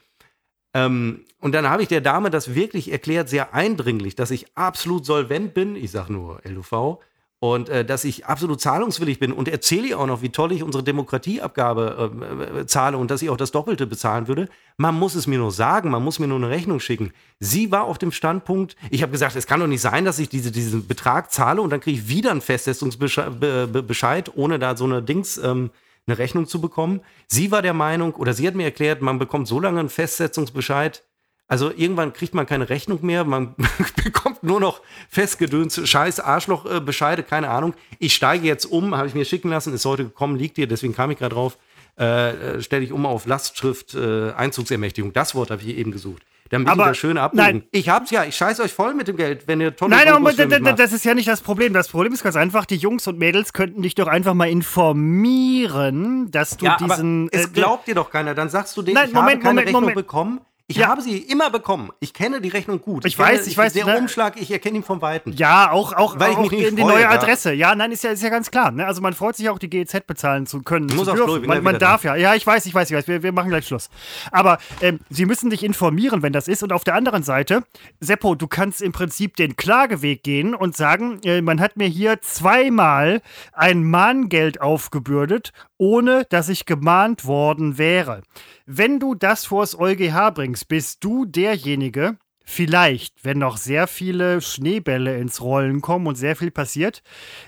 Ähm, 0.75 1.25
und 1.39 1.53
dann 1.53 1.71
habe 1.71 1.83
ich 1.83 1.89
der 1.89 2.01
Dame 2.01 2.29
das 2.29 2.57
wirklich 2.57 2.91
erklärt, 2.91 3.29
sehr 3.29 3.55
eindringlich, 3.55 4.17
dass 4.17 4.33
ich 4.33 4.57
absolut 4.57 5.07
solvent 5.07 5.55
bin. 5.55 5.77
Ich 5.77 5.93
sage 5.93 6.13
nur 6.13 6.41
LUV. 6.43 6.99
Und 7.43 7.71
äh, 7.71 7.87
dass 7.87 8.05
ich 8.05 8.27
absolut 8.27 8.61
zahlungswillig 8.61 9.19
bin 9.19 9.33
und 9.33 9.49
erzähle 9.49 9.89
ihr 9.89 9.99
auch 9.99 10.07
noch, 10.07 10.21
wie 10.21 10.29
toll 10.29 10.53
ich 10.53 10.63
unsere 10.63 10.85
Demokratieabgabe 10.85 12.13
äh, 12.55 12.61
äh, 12.61 12.67
zahle 12.67 12.99
und 12.99 13.11
dass 13.11 13.23
ich 13.23 13.31
auch 13.31 13.39
das 13.39 13.51
Doppelte 13.51 13.87
bezahlen 13.87 14.29
würde. 14.29 14.47
Man 14.77 14.95
muss 14.95 15.15
es 15.15 15.27
mir 15.27 15.39
nur 15.39 15.51
sagen, 15.51 15.89
man 15.91 16.05
muss 16.05 16.19
mir 16.19 16.27
nur 16.27 16.37
eine 16.37 16.51
Rechnung 16.51 16.81
schicken. 16.81 17.13
Sie 17.39 17.73
war 17.73 17.85
auf 17.85 17.97
dem 17.97 18.13
Standpunkt, 18.13 18.77
ich 18.91 19.01
habe 19.01 19.13
gesagt, 19.13 19.37
es 19.37 19.47
kann 19.47 19.59
doch 19.59 19.67
nicht 19.67 19.81
sein, 19.81 20.05
dass 20.05 20.19
ich 20.19 20.29
diese, 20.29 20.51
diesen 20.53 20.87
Betrag 20.87 21.33
zahle 21.33 21.63
und 21.63 21.71
dann 21.71 21.81
kriege 21.81 21.99
ich 21.99 22.09
wieder 22.09 22.31
einen 22.31 22.43
Festsetzungsbescheid, 22.43 23.41
Be- 23.41 23.67
Be- 23.67 23.83
Bescheid, 23.83 24.31
ohne 24.37 24.59
da 24.59 24.77
so 24.77 24.85
eine 24.85 25.03
Dings, 25.03 25.39
ähm, 25.39 25.71
eine 26.07 26.19
Rechnung 26.19 26.47
zu 26.47 26.61
bekommen. 26.61 27.01
Sie 27.27 27.51
war 27.51 27.63
der 27.63 27.73
Meinung, 27.73 28.17
oder 28.17 28.35
sie 28.35 28.47
hat 28.47 28.55
mir 28.55 28.65
erklärt, 28.65 29.01
man 29.01 29.19
bekommt 29.19 29.49
so 29.49 29.61
lange 29.61 29.81
einen 29.81 29.89
Festsetzungsbescheid, 29.89 31.05
also 31.51 31.73
irgendwann 31.77 32.13
kriegt 32.13 32.33
man 32.33 32.47
keine 32.47 32.71
Rechnung 32.71 33.01
mehr, 33.05 33.25
man 33.25 33.57
bekommt 34.05 34.45
nur 34.45 34.61
noch 34.61 34.81
festgedöns, 35.09 35.81
scheiß 35.87 36.21
Arschloch 36.21 36.65
äh, 36.65 36.81
Bescheide, 36.81 37.25
keine 37.25 37.51
Ahnung. 37.51 37.75
Ich 37.99 38.15
steige 38.15 38.47
jetzt 38.47 38.67
um, 38.67 38.97
habe 38.97 39.09
ich 39.09 39.15
mir 39.15 39.25
schicken 39.25 39.51
lassen, 39.51 39.75
ist 39.75 39.85
heute 39.85 40.05
gekommen, 40.05 40.37
liegt 40.37 40.57
hier, 40.57 40.69
deswegen 40.69 40.95
kam 40.95 41.11
ich 41.11 41.19
gerade 41.19 41.35
drauf. 41.35 41.59
Äh, 41.99 42.31
äh, 42.59 42.63
stelle 42.63 42.85
ich 42.85 42.93
um 42.93 43.05
auf 43.05 43.27
Lastschrift 43.27 43.95
äh, 43.95 44.31
Einzugsermächtigung. 44.31 45.13
Das 45.13 45.35
Wort 45.35 45.51
habe 45.51 45.61
ich 45.61 45.77
eben 45.77 45.91
gesucht. 45.91 46.23
Damit 46.51 46.69
Aber- 46.69 46.85
ich 46.85 46.89
das 46.91 46.99
schön 46.99 47.19
abbuchen. 47.19 47.45
nein. 47.45 47.63
Ich 47.73 47.89
hab's 47.89 48.13
ja, 48.13 48.25
ich 48.25 48.37
scheiß 48.37 48.61
euch 48.61 48.73
voll 48.73 48.95
mit 48.95 49.09
dem 49.09 49.17
Geld, 49.17 49.49
wenn 49.49 49.61
ihr 49.61 49.75
tolle 49.75 49.97
Nein, 49.97 50.09
aber 50.09 50.33
das, 50.33 50.93
ist 50.93 51.05
ja 51.05 51.15
nicht 51.15 51.29
das 51.29 51.41
Problem. 51.41 51.73
Das 51.73 51.89
Problem 51.89 52.13
ist 52.13 52.23
ganz 52.23 52.37
einfach, 52.37 52.65
die 52.65 52.77
Jungs 52.77 53.07
und 53.09 53.19
Mädels 53.19 53.53
könnten 53.53 53.83
dich 53.83 53.97
doch 53.97 54.07
einfach 54.07 54.35
mal 54.35 54.49
informieren, 54.49 56.31
dass 56.31 56.57
du 56.57 56.67
ja, 56.67 56.77
diesen. 56.77 57.29
aber 57.29 57.35
es 57.37 57.47
äh, 57.47 57.51
glaubt 57.51 57.89
dir 57.89 57.97
doch 57.97 58.11
keiner. 58.11 58.35
Dann 58.35 58.49
sagst 58.49 58.77
du 58.77 58.83
denen, 58.83 58.95
Nein, 58.95 59.09
ich 59.09 59.15
Moment, 59.15 59.31
habe 59.31 59.43
keine 59.43 59.51
Moment, 59.55 59.67
Rechnung 59.67 59.83
Moment. 59.83 59.97
bekommen. 59.97 60.41
Ich 60.71 60.77
Ja. 60.77 60.87
habe 60.87 61.03
sie 61.03 61.19
immer 61.19 61.51
bekommen. 61.51 61.91
Ich 61.99 62.15
kenne 62.15 62.41
die 62.41 62.49
Rechnung 62.49 62.81
gut. 62.81 63.05
Ich 63.05 63.17
kenne, 63.17 63.31
weiß, 63.31 63.49
ich 63.49 63.59
weiß, 63.59 63.73
Der 63.73 63.87
ne? 63.87 63.99
Umschlag, 63.99 64.41
ich 64.41 64.53
erkenne 64.53 64.77
ihn 64.77 64.85
vom 64.85 65.03
Weiten. 65.03 65.33
Ja, 65.33 65.73
auch, 65.73 65.93
auch, 65.93 66.17
Weil 66.21 66.31
ich 66.31 66.37
auch 66.37 66.43
mich 66.43 66.53
nicht 66.53 66.69
in 66.69 66.77
die 66.77 66.83
freue, 66.83 66.93
neue 66.93 67.03
ja. 67.03 67.11
Adresse. 67.11 67.53
Ja, 67.53 67.75
nein, 67.75 67.91
ist 67.91 68.05
ja, 68.05 68.11
ist 68.13 68.23
ja 68.23 68.29
ganz 68.29 68.53
klar. 68.53 68.71
Ne? 68.71 68.87
Also 68.87 69.01
man 69.03 69.13
freut 69.13 69.35
sich 69.35 69.49
auch, 69.49 69.59
die 69.59 69.69
GEZ 69.69 70.07
bezahlen 70.07 70.47
zu 70.47 70.63
können. 70.63 70.87
muss 70.87 71.07
zu 71.07 71.11
aufs 71.11 71.21
dürfen. 71.25 71.43
Ich 71.43 71.49
man 71.49 71.65
man 71.65 71.79
darf 71.81 72.05
ja. 72.05 72.15
Ja, 72.15 72.37
ich 72.37 72.47
weiß, 72.47 72.67
ich 72.67 72.75
weiß, 72.75 72.89
ich 72.89 72.97
weiß. 72.97 73.09
Wir, 73.09 73.21
wir 73.25 73.33
machen 73.33 73.49
gleich 73.51 73.67
Schluss. 73.67 73.91
Aber 74.31 74.59
ähm, 74.81 75.01
sie 75.11 75.27
müssen 75.27 75.51
dich 75.51 75.65
informieren, 75.65 76.23
wenn 76.23 76.33
das 76.33 76.47
ist. 76.47 76.63
Und 76.63 76.73
auf 76.73 76.85
der 76.85 76.95
anderen 76.95 77.25
Seite, 77.25 77.65
Seppo, 77.99 78.37
du 78.37 78.47
kannst 78.47 78.81
im 78.81 78.93
Prinzip 78.93 79.35
den 79.35 79.57
Klageweg 79.57 80.23
gehen 80.23 80.55
und 80.55 80.77
sagen, 80.77 81.19
äh, 81.25 81.43
man 81.43 81.61
hat 81.61 81.77
mir 81.79 81.89
hier 81.89 82.21
zweimal 82.21 83.23
ein 83.53 83.83
Mahngeld 83.83 84.61
aufgebürdet, 84.61 85.53
ohne 85.79 86.27
dass 86.31 86.49
ich 86.49 86.65
gemahnt 86.65 87.25
worden 87.25 87.77
wäre. 87.77 88.23
Wenn 88.67 89.01
du 89.01 89.17
das 89.17 89.47
vors 89.47 89.77
EuGH 89.77 90.31
bringst, 90.33 90.60
bist 90.65 91.05
du 91.05 91.25
derjenige, 91.25 92.19
vielleicht, 92.45 93.25
wenn 93.25 93.39
noch 93.39 93.57
sehr 93.57 93.87
viele 93.87 94.41
Schneebälle 94.41 95.17
ins 95.19 95.41
Rollen 95.41 95.81
kommen 95.81 96.07
und 96.07 96.17
sehr 96.17 96.37
viel 96.37 96.51
passiert, 96.51 97.03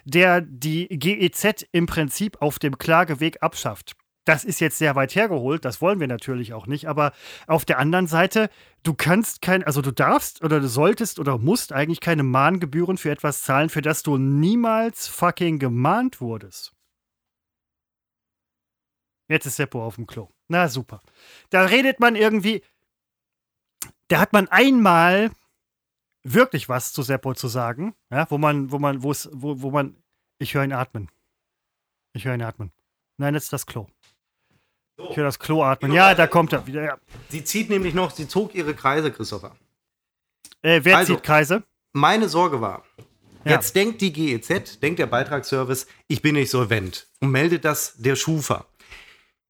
der 0.04 0.40
die 0.40 0.88
GEZ 0.88 1.66
im 1.72 1.86
Prinzip 1.86 2.40
auf 2.40 2.58
dem 2.58 2.78
Klageweg 2.78 3.42
abschafft. 3.42 3.94
Das 4.24 4.44
ist 4.44 4.60
jetzt 4.60 4.78
sehr 4.78 4.94
weit 4.94 5.16
hergeholt, 5.16 5.64
das 5.64 5.80
wollen 5.80 5.98
wir 5.98 6.06
natürlich 6.06 6.54
auch 6.54 6.68
nicht, 6.68 6.86
aber 6.86 7.12
auf 7.48 7.64
der 7.64 7.80
anderen 7.80 8.06
Seite, 8.06 8.50
du 8.84 8.94
kannst 8.94 9.42
kein, 9.42 9.64
also 9.64 9.82
du 9.82 9.90
darfst 9.90 10.44
oder 10.44 10.60
du 10.60 10.68
solltest 10.68 11.18
oder 11.18 11.38
musst 11.38 11.72
eigentlich 11.72 11.98
keine 11.98 12.22
Mahngebühren 12.22 12.98
für 12.98 13.10
etwas 13.10 13.42
zahlen, 13.42 13.68
für 13.68 13.82
das 13.82 14.04
du 14.04 14.18
niemals 14.18 15.08
fucking 15.08 15.58
gemahnt 15.58 16.20
wurdest. 16.20 16.72
Jetzt 19.28 19.46
ist 19.46 19.56
Seppo 19.56 19.84
auf 19.84 19.96
dem 19.96 20.06
Klo. 20.06 20.28
Na 20.48 20.68
super. 20.68 21.00
Da 21.50 21.64
redet 21.64 21.98
man 21.98 22.14
irgendwie, 22.14 22.62
da 24.08 24.20
hat 24.20 24.32
man 24.32 24.48
einmal 24.48 25.30
wirklich 26.24 26.68
was 26.68 26.92
zu 26.92 27.02
Seppo 27.02 27.34
zu 27.34 27.48
sagen, 27.48 27.94
ja, 28.10 28.26
wo 28.30 28.38
man, 28.38 28.70
wo 28.70 28.78
man, 28.78 29.02
wo 29.02 29.10
es, 29.10 29.28
wo, 29.32 29.60
wo 29.62 29.70
man, 29.70 29.96
ich 30.38 30.54
höre 30.54 30.64
ihn 30.64 30.72
atmen. 30.72 31.10
Ich 32.12 32.24
höre 32.24 32.34
ihn 32.34 32.42
atmen. 32.42 32.72
Nein, 33.16 33.34
jetzt 33.34 33.52
das 33.52 33.66
Klo. 33.66 33.86
Ich 35.10 35.16
höre 35.16 35.24
das 35.24 35.38
Klo 35.38 35.64
atmen. 35.64 35.92
Ja, 35.92 36.14
da 36.14 36.26
kommt 36.26 36.52
er 36.52 36.66
wieder. 36.66 36.82
Ja. 36.84 36.98
Sie 37.28 37.42
zieht 37.42 37.70
nämlich 37.70 37.94
noch, 37.94 38.10
sie 38.10 38.28
zog 38.28 38.54
ihre 38.54 38.74
Kreise, 38.74 39.10
Christopher. 39.10 39.56
Äh, 40.62 40.80
wer 40.84 40.98
Also. 40.98 41.14
zieht 41.14 41.24
Kreise? 41.24 41.64
Meine 41.92 42.28
Sorge 42.28 42.60
war, 42.60 42.84
Ja. 43.44 43.52
jetzt 43.52 43.74
denkt 43.74 44.00
die 44.00 44.12
GEZ, 44.12 44.78
denkt 44.80 44.98
der 44.98 45.06
Beitragsservice, 45.06 45.86
ich 46.06 46.22
bin 46.22 46.34
nicht 46.34 46.50
solvent 46.50 47.08
und 47.20 47.30
meldet 47.30 47.64
das 47.64 47.94
der 47.96 48.14
Schufa. 48.16 48.66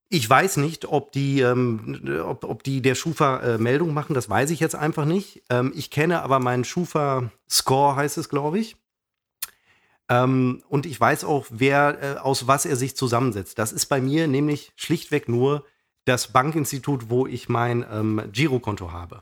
Ich 0.09 0.29
weiß 0.29 0.57
nicht, 0.57 0.85
ob 0.85 1.11
die, 1.11 1.41
ähm, 1.41 2.21
ob, 2.23 2.43
ob 2.43 2.63
die 2.63 2.81
der 2.81 2.95
Schufa 2.95 3.39
äh, 3.39 3.57
Meldung 3.57 3.93
machen, 3.93 4.13
das 4.13 4.29
weiß 4.29 4.51
ich 4.51 4.59
jetzt 4.59 4.75
einfach 4.75 5.05
nicht. 5.05 5.43
Ähm, 5.49 5.71
ich 5.75 5.89
kenne 5.89 6.21
aber 6.21 6.39
meinen 6.39 6.63
Schufa-Score, 6.63 7.95
heißt 7.95 8.17
es, 8.17 8.29
glaube 8.29 8.59
ich. 8.59 8.75
Ähm, 10.09 10.63
und 10.67 10.85
ich 10.85 10.99
weiß 10.99 11.23
auch, 11.23 11.47
wer, 11.49 11.97
äh, 12.01 12.17
aus 12.19 12.47
was 12.47 12.65
er 12.65 12.75
sich 12.75 12.95
zusammensetzt. 12.95 13.57
Das 13.57 13.71
ist 13.71 13.87
bei 13.87 14.01
mir 14.01 14.27
nämlich 14.27 14.71
schlichtweg 14.75 15.29
nur 15.29 15.65
das 16.05 16.27
Bankinstitut, 16.33 17.09
wo 17.09 17.25
ich 17.25 17.49
mein 17.49 17.85
ähm, 17.89 18.21
Girokonto 18.31 18.91
habe. 18.91 19.21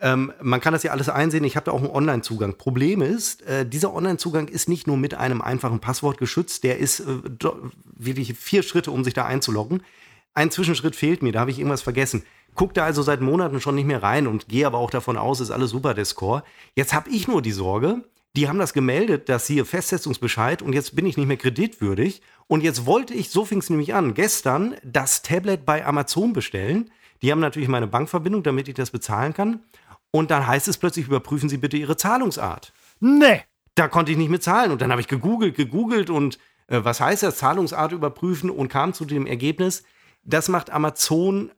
Ähm, 0.00 0.32
man 0.40 0.60
kann 0.60 0.72
das 0.72 0.82
ja 0.82 0.92
alles 0.92 1.08
einsehen. 1.08 1.44
Ich 1.44 1.56
habe 1.56 1.64
da 1.64 1.72
auch 1.72 1.82
einen 1.82 1.90
Online-Zugang. 1.90 2.56
Problem 2.56 3.02
ist, 3.02 3.42
äh, 3.42 3.66
dieser 3.66 3.94
Online-Zugang 3.94 4.48
ist 4.48 4.68
nicht 4.68 4.86
nur 4.86 4.96
mit 4.96 5.14
einem 5.14 5.42
einfachen 5.42 5.80
Passwort 5.80 6.18
geschützt, 6.18 6.64
der 6.64 6.78
ist 6.78 7.00
äh, 7.00 7.04
wirklich 7.84 8.34
vier 8.34 8.62
Schritte, 8.62 8.90
um 8.90 9.04
sich 9.04 9.14
da 9.14 9.26
einzuloggen. 9.26 9.82
Ein 10.32 10.50
Zwischenschritt 10.50 10.96
fehlt 10.96 11.22
mir, 11.22 11.32
da 11.32 11.40
habe 11.40 11.50
ich 11.50 11.58
irgendwas 11.58 11.82
vergessen. 11.82 12.22
Guck 12.54 12.74
da 12.74 12.84
also 12.84 13.02
seit 13.02 13.20
Monaten 13.20 13.60
schon 13.60 13.74
nicht 13.74 13.86
mehr 13.86 14.02
rein 14.02 14.26
und 14.26 14.48
gehe 14.48 14.66
aber 14.66 14.78
auch 14.78 14.90
davon 14.90 15.16
aus, 15.16 15.40
ist 15.40 15.50
alles 15.50 15.70
super, 15.70 15.94
der 15.94 16.04
Score. 16.04 16.42
Jetzt 16.74 16.94
habe 16.94 17.10
ich 17.10 17.28
nur 17.28 17.42
die 17.42 17.52
Sorge, 17.52 18.04
die 18.36 18.48
haben 18.48 18.58
das 18.58 18.72
gemeldet, 18.72 19.28
dass 19.28 19.46
hier 19.46 19.66
Festsetzungsbescheid 19.66 20.62
und 20.62 20.72
jetzt 20.72 20.94
bin 20.94 21.04
ich 21.04 21.16
nicht 21.16 21.26
mehr 21.26 21.36
kreditwürdig. 21.36 22.22
Und 22.46 22.62
jetzt 22.62 22.86
wollte 22.86 23.12
ich, 23.12 23.30
so 23.30 23.44
fing 23.44 23.58
es 23.58 23.70
nämlich 23.70 23.94
an, 23.94 24.14
gestern 24.14 24.76
das 24.84 25.22
Tablet 25.22 25.64
bei 25.64 25.84
Amazon 25.84 26.32
bestellen. 26.32 26.90
Die 27.22 27.32
haben 27.32 27.40
natürlich 27.40 27.68
meine 27.68 27.86
Bankverbindung, 27.86 28.42
damit 28.42 28.68
ich 28.68 28.74
das 28.74 28.90
bezahlen 28.90 29.34
kann. 29.34 29.60
Und 30.12 30.30
dann 30.30 30.46
heißt 30.46 30.68
es 30.68 30.78
plötzlich, 30.78 31.06
überprüfen 31.06 31.48
Sie 31.48 31.56
bitte 31.58 31.76
Ihre 31.76 31.96
Zahlungsart. 31.96 32.72
Nee. 33.00 33.42
Da 33.76 33.86
konnte 33.88 34.10
ich 34.12 34.18
nicht 34.18 34.28
mehr 34.30 34.40
zahlen. 34.40 34.72
Und 34.72 34.82
dann 34.82 34.90
habe 34.90 35.00
ich 35.00 35.08
gegoogelt, 35.08 35.54
gegoogelt 35.56 36.10
und 36.10 36.38
Äh, 36.66 36.84
was 36.84 37.00
heißt 37.00 37.24
das? 37.24 37.38
Zahlungsart 37.38 37.90
überprüfen 37.90 38.48
und 38.48 38.68
kam 38.68 38.92
zu 38.92 39.04
dem 39.04 39.26
Ergebnis, 39.26 39.82
das 40.22 40.48
macht 40.48 40.70
Amazon 40.70 41.50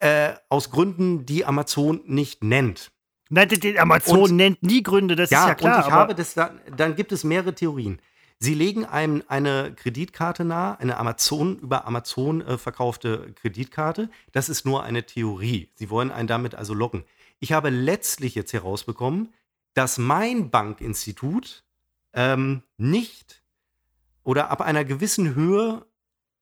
äh, 0.00 0.32
aus 0.48 0.70
Gründen, 0.72 1.24
die 1.26 1.44
Amazon 1.44 2.00
nicht 2.06 2.42
nennt. 2.42 2.90
Nein, 3.30 3.48
die, 3.48 3.78
Amazon 3.78 4.22
Und- 4.22 4.36
nennt 4.36 4.62
nie 4.64 4.82
Gründe, 4.82 5.14
das 5.14 5.30
Ja, 5.30 5.42
ist 5.42 5.48
ja 5.48 5.54
klar. 5.54 5.76
und 5.78 5.86
ich 5.86 5.92
habe 5.92 6.14
das 6.16 6.34
dann, 6.34 6.60
dann 6.76 6.96
gibt 6.96 7.12
es 7.12 7.22
mehrere 7.22 7.54
Theorien. 7.54 8.00
Sie 8.40 8.54
legen 8.54 8.84
einem 8.84 9.22
eine 9.28 9.72
Kreditkarte 9.76 10.44
nahe, 10.44 10.78
eine 10.80 10.96
Amazon 10.98 11.58
über 11.60 11.86
Amazon 11.86 12.40
äh, 12.42 12.58
verkaufte 12.58 13.32
Kreditkarte. 13.40 14.10
Das 14.32 14.48
ist 14.48 14.66
nur 14.66 14.82
eine 14.82 15.06
Theorie. 15.06 15.70
Sie 15.76 15.88
wollen 15.88 16.10
einen 16.10 16.26
damit 16.26 16.54
also 16.56 16.74
locken. 16.74 17.04
Ich 17.38 17.52
habe 17.52 17.70
letztlich 17.70 18.34
jetzt 18.34 18.52
herausbekommen, 18.52 19.32
dass 19.74 19.98
mein 19.98 20.50
Bankinstitut 20.50 21.64
ähm, 22.12 22.62
nicht 22.78 23.42
oder 24.22 24.50
ab 24.50 24.60
einer 24.60 24.84
gewissen 24.84 25.34
Höhe 25.34 25.84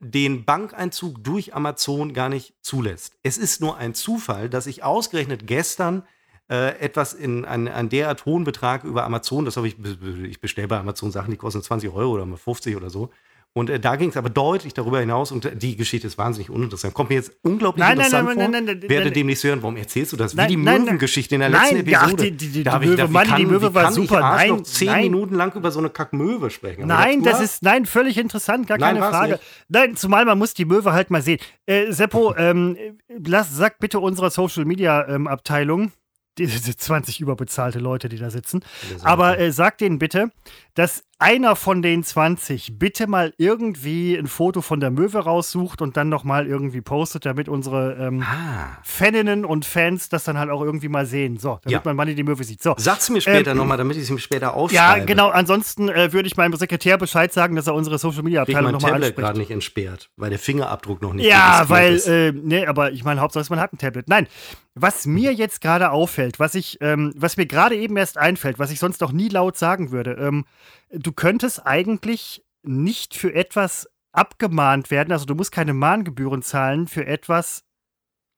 den 0.01 0.45
Bankeinzug 0.45 1.22
durch 1.24 1.55
Amazon 1.55 2.12
gar 2.12 2.28
nicht 2.28 2.55
zulässt. 2.61 3.16
Es 3.22 3.38
ist 3.38 3.61
nur 3.61 3.76
ein 3.76 3.95
Zufall, 3.95 4.49
dass 4.49 4.66
ich 4.66 4.82
ausgerechnet 4.82 5.47
gestern 5.47 6.05
äh, 6.51 6.78
etwas 6.78 7.14
in 7.14 7.45
einen, 7.45 7.88
derart 7.88 8.26
hohen 8.26 8.45
Betrag 8.45 8.84
über 8.84 9.05
Amazon, 9.05 9.45
das 9.45 9.57
habe 9.57 9.66
ich, 9.66 9.76
ich 9.78 10.40
bestelle 10.40 10.68
bei 10.68 10.78
Amazon 10.78 11.11
Sachen, 11.11 11.30
die 11.30 11.36
kosten 11.36 11.62
20 11.62 11.90
Euro 11.90 12.12
oder 12.12 12.26
mal 12.26 12.36
50 12.36 12.76
oder 12.76 12.90
so. 12.90 13.11
Und 13.57 13.70
äh, 13.70 13.78
da 13.78 13.94
ging 13.94 14.09
es 14.11 14.16
aber 14.16 14.30
deutlich 14.30 14.74
darüber 14.74 14.98
hinaus 14.98 15.30
und 15.30 15.44
äh, 15.44 15.55
die 15.55 15.76
Geschichte 15.76 16.09
ist 16.09 16.18
wahnsinnig 16.18 16.50
uninteressant. 16.50 16.92
Kommt 16.92 17.11
mir 17.11 17.14
jetzt 17.14 17.30
unglaublich 17.42 17.84
Nein, 17.86 17.98
nein, 17.98 18.07
interessant 18.07 18.26
nein, 18.26 18.34
vor. 18.34 18.42
nein, 18.50 18.64
nein, 18.64 18.78
nein, 18.80 18.90
Werde 18.90 19.05
nein. 19.07 19.14
demnächst 19.14 19.44
hören, 19.44 19.62
warum 19.62 19.76
erzählst 19.76 20.12
du 20.12 20.16
das? 20.16 20.32
Wie 20.32 20.38
Nein, 20.38 20.48
die 20.48 20.57
nein, 20.57 20.64
nein. 20.64 20.82
Möwengeschichte 20.86 21.36
in 21.36 21.40
der 21.40 21.50
Nein, 21.50 21.76
letzten 21.76 21.88
Episode. 21.88 22.22
die- 22.24 22.30
die- 22.32 22.48
die 22.48 22.62
Da 22.64 22.80
ich 22.80 22.88
Möwe, 22.88 23.09
wie 23.09 23.12
Mann, 23.12 23.24
die 23.26 23.30
kann- 23.30 23.42
Möwe 23.46 23.70
wie 23.70 23.74
war 23.76 23.92
super. 23.92 24.16
Ich 24.42 24.50
Nein, 24.50 24.64
zehn 24.64 24.86
nein. 24.88 25.02
Minuten 25.05 25.36
lang 25.36 25.52
über 25.55 25.70
so 25.70 25.78
eine 25.78 25.88
Kackmöwe 25.88 26.50
sprechen. 26.50 26.88
Nein, 26.88 27.22
das 27.22 27.34
mal. 27.34 27.44
ist 27.44 27.62
nein 27.62 27.86
völlig 27.86 28.18
interessant, 28.18 28.66
gar 28.66 28.76
Nein, 28.76 28.96
keine 28.96 29.09
Frage. 29.09 29.32
nicht. 29.34 29.42
Nein, 29.68 29.96
zumal 29.96 30.24
man 30.24 30.36
muss 30.36 30.55
die 30.55 30.64
Möwe 30.64 30.92
halt 30.92 31.11
mal 31.11 31.22
sehen. 31.22 31.38
Äh, 31.66 31.92
Seppo, 31.92 32.34
ähm, 32.36 32.76
lass, 33.24 33.55
sag 33.57 33.78
bitte 33.78 34.00
unserer 34.00 34.30
Social 34.30 34.64
Media 34.64 35.07
ähm, 35.07 35.28
Abteilung, 35.28 35.92
diese 36.38 36.76
20 36.76 37.20
überbezahlte 37.20 37.78
Leute, 37.78 38.09
die 38.09 38.18
da 38.18 38.28
sitzen, 38.30 38.64
aber 39.05 39.38
äh, 39.38 39.52
sag 39.52 39.78
denen 39.78 40.00
bitte, 40.00 40.32
dass 40.74 41.05
einer 41.25 41.57
von 41.57 41.81
den 41.81 42.05
20 42.05 42.79
bitte 42.79 43.07
mal 43.07 43.33
irgendwie 43.39 44.14
ein 44.14 44.27
Foto 44.27 44.61
von 44.61 44.79
der 44.79 44.91
Möwe 44.91 45.20
raussucht 45.20 45.81
und 45.81 45.97
dann 45.97 46.11
noch 46.11 46.22
mal 46.22 46.47
irgendwie 46.47 46.83
postet, 46.83 47.25
damit 47.25 47.49
unsere 47.49 47.95
ähm, 47.99 48.22
Ah. 48.22 48.77
Faninnen 48.83 49.47
und 49.47 49.64
Fans 49.64 50.11
das 50.11 50.25
dann 50.25 50.37
halt 50.37 50.51
auch 50.51 50.61
irgendwie 50.61 50.89
mal 50.89 51.07
sehen. 51.07 51.39
So, 51.39 51.61
damit 51.62 51.72
Ja. 51.72 51.81
man 51.85 51.97
wann 51.97 52.14
die 52.14 52.22
Möwe 52.22 52.45
sieht. 52.45 52.62
So. 52.62 52.75
Sag's 52.77 53.09
mir 53.09 53.22
später 53.22 53.53
Ähm, 53.53 53.57
nochmal, 53.57 53.79
damit 53.79 53.97
ich 53.97 54.03
es 54.03 54.11
mir 54.11 54.18
später 54.18 54.49
Ja, 54.49 54.53
aufschreibe. 54.53 55.07
genau. 55.07 55.31
Ansonsten 55.31 55.89
äh, 55.89 56.12
würde 56.12 56.27
ich 56.27 56.37
meinem 56.37 56.55
Sekretär 56.57 56.99
Bescheid 56.99 57.33
sagen, 57.33 57.57
dass 57.57 57.66
er 57.68 57.75
unsere 57.75 57.97
Social 57.99 58.22
Media 58.22 58.43
Abteilung 58.43 58.72
nochmal 58.72 58.93
anspricht. 58.93 59.16
gerade 59.16 59.39
nicht 59.39 59.51
entsperrt, 59.51 60.11
weil 60.16 60.29
der 60.29 60.39
Fingerabdruck 60.39 61.01
noch 61.01 61.14
nicht 61.14 61.25
Ja, 61.27 61.64
weil, 61.68 61.95
ist. 61.95 62.07
äh, 62.07 62.33
ne, 62.33 62.68
aber 62.68 62.93
ich 62.93 63.03
meine, 63.03 63.22
Hauptsache 63.22 63.47
man 63.49 63.61
hat 63.61 63.72
ein 63.72 63.79
Tablet. 63.79 64.09
Nein, 64.11 64.27
was 64.75 65.07
mir 65.07 65.33
jetzt 65.33 65.62
gerade 65.62 65.91
auffällt, 65.91 66.39
was 66.39 66.55
ich, 66.55 66.79
ähm, 66.83 67.14
was 67.16 67.39
mir 67.39 67.47
gerade 67.47 67.77
eben 67.77 67.97
erst 67.97 68.18
einfällt, 68.18 68.59
was 68.59 68.70
ich 68.70 68.79
sonst 68.79 69.01
noch 69.01 69.12
nie 69.12 69.29
laut 69.31 69.57
sagen 69.57 69.91
würde, 69.91 70.12
ähm, 70.20 70.45
du 70.91 71.12
könntest 71.12 71.66
eigentlich 71.66 72.45
nicht 72.62 73.14
für 73.14 73.35
etwas 73.35 73.89
abgemahnt 74.12 74.91
werden, 74.91 75.12
also 75.12 75.24
du 75.24 75.35
musst 75.35 75.53
keine 75.53 75.74
Mahngebühren 75.74 76.43
zahlen 76.43 76.87
für 76.87 77.05
etwas, 77.07 77.64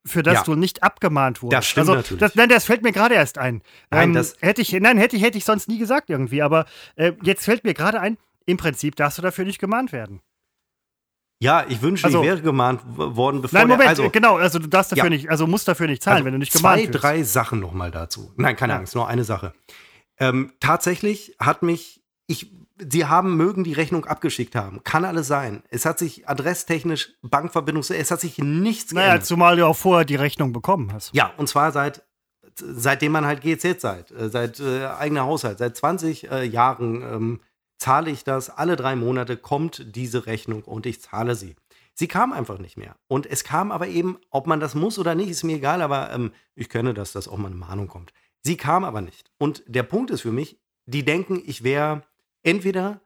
für 0.06 0.22
das 0.22 0.34
Ja. 0.34 0.42
du 0.44 0.54
nicht 0.54 0.82
abgemahnt 0.82 1.42
wurdest. 1.42 1.58
Das 1.58 1.66
stimmt 1.66 1.80
also, 1.88 1.94
natürlich. 1.96 2.20
Das, 2.20 2.34
nein, 2.34 2.48
das 2.48 2.64
fällt 2.64 2.82
mir 2.82 2.92
gerade 2.92 3.14
erst 3.14 3.38
ein. 3.38 3.62
Nein, 3.90 4.10
ähm, 4.10 4.14
das- 4.14 4.36
hätte 4.40 4.62
ich, 4.62 4.72
nein, 4.72 4.98
hätte 4.98 5.16
ich, 5.16 5.22
hätte 5.22 5.36
ich 5.38 5.44
sonst 5.44 5.68
nie 5.68 5.78
gesagt 5.78 6.08
irgendwie, 6.10 6.42
aber 6.42 6.64
äh, 6.94 7.12
jetzt 7.22 7.44
fällt 7.44 7.64
mir 7.64 7.74
gerade 7.74 8.00
ein, 8.00 8.16
im 8.46 8.56
Prinzip 8.56 8.96
darfst 8.96 9.18
du 9.18 9.22
dafür 9.22 9.44
nicht 9.44 9.58
gemahnt 9.58 9.92
werden. 9.92 10.20
ja, 11.42 11.66
ich 11.68 11.82
wünsche, 11.82 12.04
also- 12.06 12.20
ich 12.22 12.26
wäre 12.28 12.40
gemahnt 12.40 12.80
worden, 12.96 13.42
bevor 13.42 13.58
Nein, 13.58 13.68
der, 13.68 13.76
Moment, 13.76 13.90
also, 13.90 14.04
äh, 14.04 14.08
genau, 14.10 14.36
also 14.38 14.58
du 14.58 14.68
darfst 14.68 14.92
dafür 14.92 15.04
Ja. 15.04 15.10
nicht, 15.10 15.28
also 15.28 15.46
musst 15.46 15.68
dafür 15.68 15.86
nicht 15.86 16.02
zahlen, 16.02 16.16
also 16.16 16.24
wenn 16.24 16.32
du 16.32 16.38
nicht 16.38 16.52
gemahnt 16.52 16.80
zwei, 16.80 16.88
wirst. 16.94 17.02
drei 17.02 17.22
Sachen 17.24 17.60
nochmal 17.60 17.90
dazu. 17.90 18.32
Nein, 18.36 18.56
keine 18.56 18.72
Ja. 18.72 18.78
Angst, 18.78 18.94
nur 18.94 19.06
eine 19.06 19.22
Sache. 19.24 19.52
Ähm, 20.18 20.52
tatsächlich 20.60 21.36
hat 21.38 21.62
mich, 21.62 22.02
ich, 22.26 22.52
sie 22.78 23.06
haben, 23.06 23.36
mögen 23.36 23.64
die 23.64 23.72
Rechnung 23.72 24.04
abgeschickt 24.04 24.54
haben. 24.54 24.82
Kann 24.84 25.04
alles 25.04 25.26
sein. 25.26 25.62
Es 25.70 25.84
hat 25.84 25.98
sich 25.98 26.28
adresstechnisch, 26.28 27.14
Bankverbindung, 27.22 27.82
es 27.88 28.10
hat 28.10 28.20
sich 28.20 28.38
nichts 28.38 28.92
Naja, 28.92 29.08
geändert. 29.08 29.26
zumal 29.26 29.56
du 29.56 29.66
auch 29.66 29.76
vorher 29.76 30.04
die 30.04 30.16
Rechnung 30.16 30.52
bekommen 30.52 30.92
hast. 30.92 31.14
Ja, 31.14 31.32
und 31.36 31.48
zwar 31.48 31.72
seit 31.72 32.02
seitdem 32.58 33.12
man 33.12 33.26
halt 33.26 33.42
GZ 33.42 33.80
seid, 33.80 34.10
äh, 34.10 34.28
seit 34.28 34.60
äh, 34.60 34.86
eigener 34.86 35.24
Haushalt, 35.24 35.58
seit 35.58 35.76
20 35.76 36.30
äh, 36.30 36.44
Jahren 36.44 37.02
ähm, 37.02 37.40
zahle 37.78 38.10
ich 38.10 38.24
das. 38.24 38.50
Alle 38.50 38.76
drei 38.76 38.96
Monate 38.96 39.36
kommt 39.36 39.94
diese 39.94 40.26
Rechnung 40.26 40.62
und 40.62 40.86
ich 40.86 41.00
zahle 41.00 41.34
sie. 41.34 41.56
Sie 41.94 42.08
kam 42.08 42.32
einfach 42.32 42.58
nicht 42.58 42.76
mehr. 42.76 42.96
Und 43.08 43.26
es 43.26 43.44
kam 43.44 43.72
aber 43.72 43.88
eben, 43.88 44.18
ob 44.30 44.46
man 44.46 44.60
das 44.60 44.74
muss 44.74 44.98
oder 44.98 45.14
nicht, 45.14 45.30
ist 45.30 45.44
mir 45.44 45.56
egal, 45.56 45.80
aber 45.80 46.12
ähm, 46.12 46.32
ich 46.54 46.68
kenne 46.68 46.92
das, 46.94 47.12
dass 47.12 47.28
auch 47.28 47.38
mal 47.38 47.48
eine 47.48 47.56
Mahnung 47.56 47.88
kommt. 47.88 48.12
Sie 48.42 48.56
kam 48.56 48.84
aber 48.84 49.00
nicht. 49.00 49.30
Und 49.38 49.62
der 49.66 49.82
Punkt 49.82 50.10
ist 50.10 50.20
für 50.22 50.32
mich, 50.32 50.58
die 50.84 51.04
denken, 51.04 51.42
ich 51.44 51.64
wäre 51.64 52.02
entweder 52.46 53.00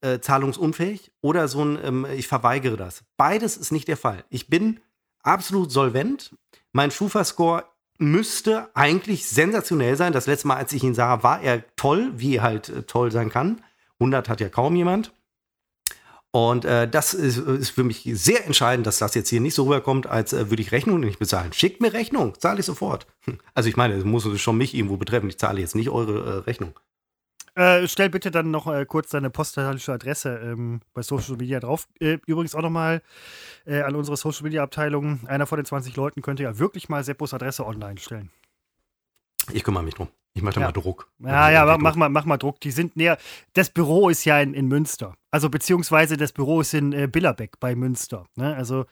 äh, 0.00 0.20
zahlungsunfähig 0.20 1.12
oder 1.20 1.48
so 1.48 1.64
ein, 1.64 1.78
ähm, 1.82 2.06
ich 2.16 2.28
verweigere 2.28 2.76
das. 2.76 3.04
Beides 3.16 3.56
ist 3.56 3.72
nicht 3.72 3.88
der 3.88 3.96
Fall. 3.96 4.24
Ich 4.30 4.48
bin 4.48 4.80
absolut 5.22 5.70
solvent. 5.70 6.34
Mein 6.72 6.90
Schufa-Score 6.90 7.64
müsste 7.98 8.74
eigentlich 8.74 9.28
sensationell 9.28 9.96
sein. 9.96 10.12
Das 10.12 10.26
letzte 10.26 10.48
Mal, 10.48 10.56
als 10.56 10.72
ich 10.72 10.82
ihn 10.82 10.94
sah, 10.94 11.22
war 11.22 11.42
er 11.42 11.64
toll, 11.76 12.12
wie 12.14 12.40
halt 12.40 12.68
äh, 12.70 12.82
toll 12.84 13.10
sein 13.10 13.28
kann. 13.28 13.62
100 13.98 14.28
hat 14.28 14.40
ja 14.40 14.48
kaum 14.48 14.74
jemand. 14.76 15.12
Und 16.32 16.64
äh, 16.64 16.88
das 16.88 17.12
ist, 17.12 17.38
ist 17.38 17.70
für 17.70 17.82
mich 17.82 18.08
sehr 18.14 18.46
entscheidend, 18.46 18.86
dass 18.86 18.98
das 18.98 19.14
jetzt 19.14 19.28
hier 19.28 19.40
nicht 19.40 19.54
so 19.54 19.64
rüberkommt, 19.64 20.06
als 20.06 20.32
äh, 20.32 20.48
würde 20.48 20.62
ich 20.62 20.70
Rechnung 20.70 21.00
nicht 21.00 21.18
bezahlen. 21.18 21.52
Schickt 21.52 21.82
mir 21.82 21.92
Rechnung, 21.92 22.38
zahle 22.38 22.60
ich 22.60 22.66
sofort. 22.66 23.06
Also 23.52 23.68
ich 23.68 23.76
meine, 23.76 23.94
es 23.94 24.04
muss 24.04 24.40
schon 24.40 24.56
mich 24.56 24.74
irgendwo 24.74 24.96
betreffen. 24.96 25.28
Ich 25.28 25.38
zahle 25.38 25.60
jetzt 25.60 25.74
nicht 25.74 25.90
eure 25.90 26.20
äh, 26.20 26.38
Rechnung. 26.44 26.78
Äh, 27.54 27.86
stell 27.88 28.10
bitte 28.10 28.30
dann 28.30 28.50
noch 28.50 28.66
äh, 28.66 28.84
kurz 28.86 29.10
deine 29.10 29.30
postalische 29.30 29.92
Adresse 29.92 30.36
ähm, 30.42 30.80
bei 30.94 31.02
Social 31.02 31.36
Media 31.36 31.60
drauf. 31.60 31.88
Äh, 32.00 32.18
übrigens 32.26 32.54
auch 32.54 32.62
nochmal 32.62 33.02
äh, 33.66 33.82
an 33.82 33.94
unsere 33.96 34.16
Social 34.16 34.44
Media 34.44 34.62
Abteilung. 34.62 35.20
Einer 35.26 35.46
von 35.46 35.56
den 35.58 35.64
20 35.66 35.94
Leuten 35.96 36.22
könnte 36.22 36.42
ja 36.42 36.58
wirklich 36.58 36.88
mal 36.88 37.02
Seppos 37.04 37.34
Adresse 37.34 37.66
online 37.66 37.98
stellen. 37.98 38.30
Ich 39.52 39.64
kümmere 39.64 39.82
mich 39.82 39.94
drum. 39.94 40.08
Ich 40.32 40.42
mache 40.42 40.54
da 40.54 40.60
Ja. 40.60 40.66
mal 40.68 40.72
Druck. 40.72 41.10
Ja, 41.18 41.50
ja, 41.50 41.64
Irgendwie 41.64 41.82
mach 41.82 41.90
Druck. 41.92 41.98
mal, 41.98 42.08
mach 42.08 42.24
mal 42.24 42.36
Druck. 42.36 42.60
Die 42.60 42.70
sind 42.70 42.94
näher. 42.96 43.18
Das 43.54 43.68
Büro 43.70 44.08
ist 44.10 44.24
ja 44.24 44.40
in, 44.40 44.54
in 44.54 44.68
Münster. 44.68 45.14
Also 45.32 45.50
beziehungsweise 45.50 46.16
das 46.16 46.30
Büro 46.32 46.60
ist 46.60 46.72
in 46.72 46.92
äh, 46.92 47.08
Billerbeck 47.08 47.58
bei 47.58 47.74
Münster. 47.74 48.26
Ne? 48.36 48.54
Also 48.54 48.86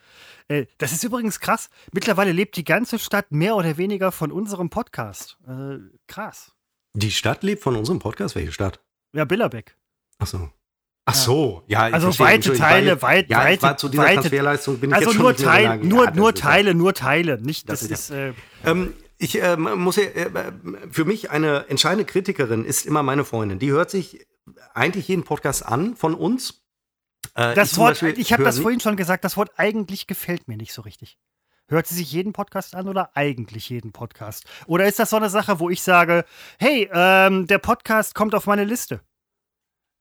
äh, 0.49 0.65
das 0.79 0.91
ist 0.91 1.03
übrigens 1.05 1.39
krass. 1.39 1.69
Mittlerweile 1.93 2.33
lebt 2.33 2.57
die 2.57 2.65
ganze 2.65 2.99
Stadt 2.99 3.31
mehr 3.31 3.55
oder 3.55 3.77
weniger 3.77 4.11
von 4.11 4.33
unserem 4.33 4.69
Podcast. 4.69 5.37
Äh, 5.47 5.77
krass. 6.07 6.51
Die 6.93 7.11
Stadt 7.11 7.43
lebt 7.43 7.61
von 7.61 7.75
unserem 7.75 7.99
Podcast. 7.99 8.35
Welche 8.35 8.51
Stadt? 8.51 8.79
Ja, 9.13 9.25
Billerbeck. 9.25 9.75
Ach 10.17 10.27
so. 10.27 10.49
Ach 11.05 11.15
so, 11.15 11.63
ja. 11.67 11.87
ich 11.87 11.93
Also 11.95 12.07
verstehe. 12.07 12.25
weite 12.27 12.53
ich 12.53 12.59
Teile, 12.59 13.01
weit- 13.01 13.29
ja, 13.29 13.49
ich 13.49 13.61
weite- 13.63 13.77
zu 13.77 13.89
dieser 13.89 14.03
weite- 14.03 14.13
Transferleistung 14.15 14.77
bin 14.79 14.89
ich 14.91 14.95
Also 14.95 15.07
jetzt 15.09 15.15
schon 15.15 15.21
nur, 15.23 15.31
nicht 15.31 15.39
mehr 15.41 15.47
der 15.49 15.55
Teil, 15.55 15.65
Lage. 15.65 15.87
nur, 15.87 16.11
nur 16.11 16.35
Teile, 16.35 16.75
nur 16.75 16.93
Teile. 16.93 17.41
Nicht, 17.41 17.67
Das 17.69 17.79
das, 17.81 17.89
ist 17.89 17.99
ist. 18.09 18.11
Äh, 18.11 18.33
Ähm, 18.65 18.93
ich 19.17 19.35
ähm, 19.41 19.69
muss 19.81 19.95
ja, 19.95 20.03
äh, 20.03 20.29
für 20.91 21.05
mich 21.05 21.31
eine 21.31 21.65
entscheidende 21.67 22.05
Kritikerin 22.05 22.63
ist 22.63 22.85
immer 22.85 23.01
meine 23.01 23.25
Freundin. 23.25 23.57
Die 23.59 23.71
hört 23.71 23.89
sich 23.89 24.25
eigentlich 24.75 25.07
jeden 25.07 25.23
Podcast 25.23 25.65
an 25.65 25.95
von 25.95 26.13
uns. 26.13 26.61
Äh, 27.33 27.55
das 27.55 27.71
zum 27.71 27.81
Wort, 27.83 27.99
Beispiel 28.01 28.19
ich 28.19 28.31
habe 28.31 28.43
das 28.43 28.59
vorhin 28.59 28.79
schon 28.79 28.95
gesagt, 28.95 29.23
das 29.23 29.35
Wort 29.35 29.51
eigentlich 29.57 30.05
gefällt 30.05 30.47
mir 30.47 30.57
nicht 30.57 30.73
so 30.73 30.83
richtig. 30.83 31.17
Hört 31.69 31.85
sie 31.85 31.95
sich 31.95 32.11
jeden 32.11 32.33
Podcast 32.33 32.73
an 32.75 32.87
oder 32.87 33.11
eigentlich 33.15 33.69
jeden 33.69 33.91
Podcast? 33.91 34.45
Oder 34.65 34.87
ist 34.87 34.97
das 34.97 35.11
so 35.11 35.17
eine 35.17 35.29
Sache, 35.29 35.59
wo 35.59 35.69
ich 35.69 35.83
sage, 35.83 36.25
hey, 36.57 36.89
ähm, 36.91 37.45
der 37.45 37.59
Podcast 37.59 38.15
kommt 38.15 38.33
auf 38.33 38.47
meine 38.47 38.63
Liste? 38.63 39.01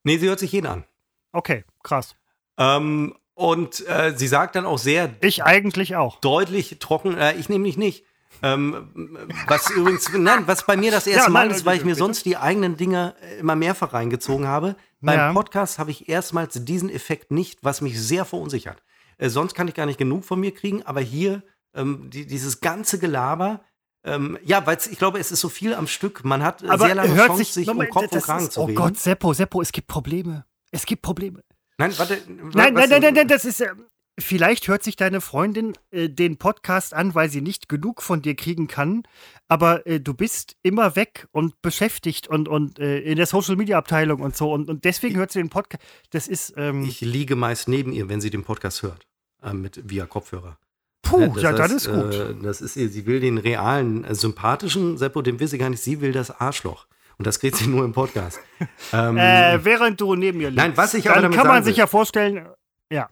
Nee, 0.02 0.16
sie 0.16 0.28
hört 0.28 0.38
sich 0.38 0.52
jeden 0.52 0.66
an. 0.66 0.84
Okay, 1.32 1.64
krass. 1.82 2.16
Ähm, 2.56 3.14
und 3.34 3.86
äh, 3.86 4.14
sie 4.16 4.28
sagt 4.28 4.56
dann 4.56 4.64
auch 4.64 4.78
sehr 4.78 5.10
Ich 5.20 5.44
eigentlich 5.44 5.94
auch. 5.94 6.20
deutlich 6.20 6.78
trocken, 6.80 7.18
äh, 7.18 7.34
ich 7.34 7.50
nehme 7.50 7.64
mich 7.64 7.76
nicht. 7.76 8.04
Ähm, 8.42 9.18
was 9.46 9.68
übrigens, 9.68 10.10
nein, 10.14 10.44
was 10.46 10.64
bei 10.64 10.76
mir 10.76 10.90
das 10.90 11.06
erste 11.06 11.24
Ja, 11.26 11.28
Mal 11.30 11.48
nein, 11.48 11.56
ist, 11.56 11.66
weil 11.66 11.76
ich 11.76 11.84
mir 11.84 11.90
bitte. 11.90 11.98
sonst 11.98 12.24
die 12.24 12.38
eigenen 12.38 12.78
Dinge 12.78 13.14
äh, 13.20 13.40
immer 13.40 13.56
mehrfach 13.56 13.92
reingezogen 13.92 14.46
habe. 14.46 14.74
Beim 15.02 15.18
Ja. 15.18 15.32
Podcast 15.34 15.78
habe 15.78 15.90
ich 15.90 16.08
erstmals 16.08 16.64
diesen 16.64 16.88
Effekt 16.88 17.30
nicht, 17.30 17.62
was 17.62 17.82
mich 17.82 18.00
sehr 18.00 18.24
verunsichert. 18.24 18.82
Äh, 19.18 19.28
sonst 19.28 19.54
kann 19.54 19.68
ich 19.68 19.74
gar 19.74 19.86
nicht 19.86 19.98
genug 19.98 20.24
von 20.24 20.40
mir 20.40 20.54
kriegen, 20.54 20.82
aber 20.84 21.00
hier 21.00 21.42
ähm, 21.78 22.10
die, 22.10 22.26
dieses 22.26 22.60
ganze 22.60 22.98
Gelaber, 22.98 23.60
ähm, 24.04 24.38
ja, 24.44 24.66
weil 24.66 24.78
ich 24.90 24.98
glaube, 24.98 25.18
es 25.18 25.32
ist 25.32 25.40
so 25.40 25.48
viel 25.48 25.74
am 25.74 25.86
Stück. 25.86 26.24
Man 26.24 26.42
hat 26.42 26.62
äh, 26.62 26.68
Aber 26.68 26.86
sehr 26.86 26.94
lange 26.94 27.14
hört 27.14 27.28
Chance, 27.28 27.44
sich, 27.44 27.52
sich 27.52 27.68
um 27.68 27.78
Kopf 27.88 28.12
und 28.12 28.22
Kragen 28.22 28.44
ist, 28.44 28.52
zu 28.52 28.60
Oh 28.60 28.64
reden. 28.64 28.76
Gott, 28.76 28.98
Seppo, 28.98 29.32
Seppo, 29.32 29.60
es 29.60 29.72
gibt 29.72 29.88
Probleme. 29.88 30.44
Es 30.70 30.86
gibt 30.86 31.02
Probleme. 31.02 31.42
Nein, 31.78 31.92
warte. 31.96 32.18
Nein, 32.26 32.74
nein, 32.74 32.88
nein, 32.90 33.00
nein, 33.02 33.14
nein, 33.14 33.28
das 33.28 33.44
ist. 33.44 33.60
Äh, 33.60 33.72
vielleicht 34.18 34.66
hört 34.68 34.82
sich 34.82 34.96
deine 34.96 35.20
Freundin 35.20 35.74
äh, 35.90 36.08
den 36.08 36.36
Podcast 36.36 36.94
an, 36.94 37.14
weil 37.14 37.28
sie 37.28 37.40
nicht 37.40 37.68
genug 37.68 38.02
von 38.02 38.20
dir 38.22 38.34
kriegen 38.34 38.66
kann, 38.66 39.04
aber 39.46 39.86
äh, 39.86 40.00
du 40.00 40.12
bist 40.14 40.56
immer 40.62 40.96
weg 40.96 41.28
und 41.30 41.60
beschäftigt 41.62 42.26
und, 42.28 42.48
und 42.48 42.78
äh, 42.78 42.98
in 43.00 43.16
der 43.16 43.26
Social 43.26 43.56
Media 43.56 43.78
Abteilung 43.78 44.20
und 44.20 44.36
so 44.36 44.52
und, 44.52 44.68
und 44.68 44.84
deswegen 44.84 45.16
hört 45.16 45.32
sie 45.32 45.38
den 45.38 45.50
Podcast. 45.50 45.82
Das 46.10 46.28
ist. 46.28 46.54
Ähm, 46.56 46.84
ich 46.84 47.00
liege 47.00 47.36
meist 47.36 47.68
neben 47.68 47.92
ihr, 47.92 48.08
wenn 48.08 48.20
sie 48.20 48.30
den 48.30 48.44
Podcast 48.44 48.82
hört, 48.82 49.06
äh, 49.42 49.52
mit 49.52 49.88
via 49.88 50.06
Kopfhörer. 50.06 50.58
Puh, 51.02 51.34
ja, 51.36 51.42
ja 51.42 51.52
dann 51.52 51.70
ist 51.70 51.90
gut. 51.90 52.14
Äh, 52.14 52.34
das 52.42 52.60
ist 52.60 52.76
ihr, 52.76 52.88
sie 52.88 53.06
will 53.06 53.20
den 53.20 53.38
realen, 53.38 54.04
äh, 54.04 54.14
sympathischen 54.14 54.98
Seppo, 54.98 55.22
den 55.22 55.40
will 55.40 55.48
sie 55.48 55.58
gar 55.58 55.70
nicht, 55.70 55.82
sie 55.82 56.00
will 56.00 56.12
das 56.12 56.30
Arschloch. 56.40 56.86
Und 57.18 57.26
das 57.26 57.40
kriegt 57.40 57.56
sie 57.56 57.66
nur 57.66 57.84
im 57.84 57.92
Podcast. 57.92 58.40
ähm, 58.92 59.16
während 59.16 60.00
du 60.00 60.14
neben 60.14 60.40
ihr 60.40 60.50
liegst. 60.50 60.64
Nein, 60.64 60.76
was 60.76 60.94
ich 60.94 61.06
aber 61.06 61.16
dann 61.16 61.24
damit 61.24 61.38
kann 61.38 61.46
man 61.48 61.64
sich 61.64 61.76
will, 61.76 61.80
ja 61.80 61.86
vorstellen, 61.86 62.46
ja. 62.90 63.08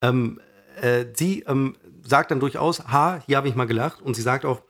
ähm, 0.00 0.40
äh, 0.80 1.06
sie 1.14 1.40
ähm, 1.46 1.76
sagt 2.02 2.30
dann 2.30 2.40
durchaus, 2.40 2.80
ha, 2.88 3.22
hier 3.26 3.36
habe 3.36 3.48
ich 3.48 3.54
mal 3.54 3.66
gelacht. 3.66 4.02
Und 4.02 4.14
sie 4.14 4.22
sagt 4.22 4.44
auch, 4.44 4.62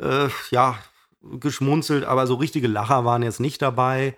äh, 0.00 0.28
ja, 0.50 0.78
geschmunzelt, 1.22 2.04
aber 2.04 2.26
so 2.26 2.34
richtige 2.34 2.68
Lacher 2.68 3.04
waren 3.04 3.22
jetzt 3.22 3.40
nicht 3.40 3.62
dabei. 3.62 4.16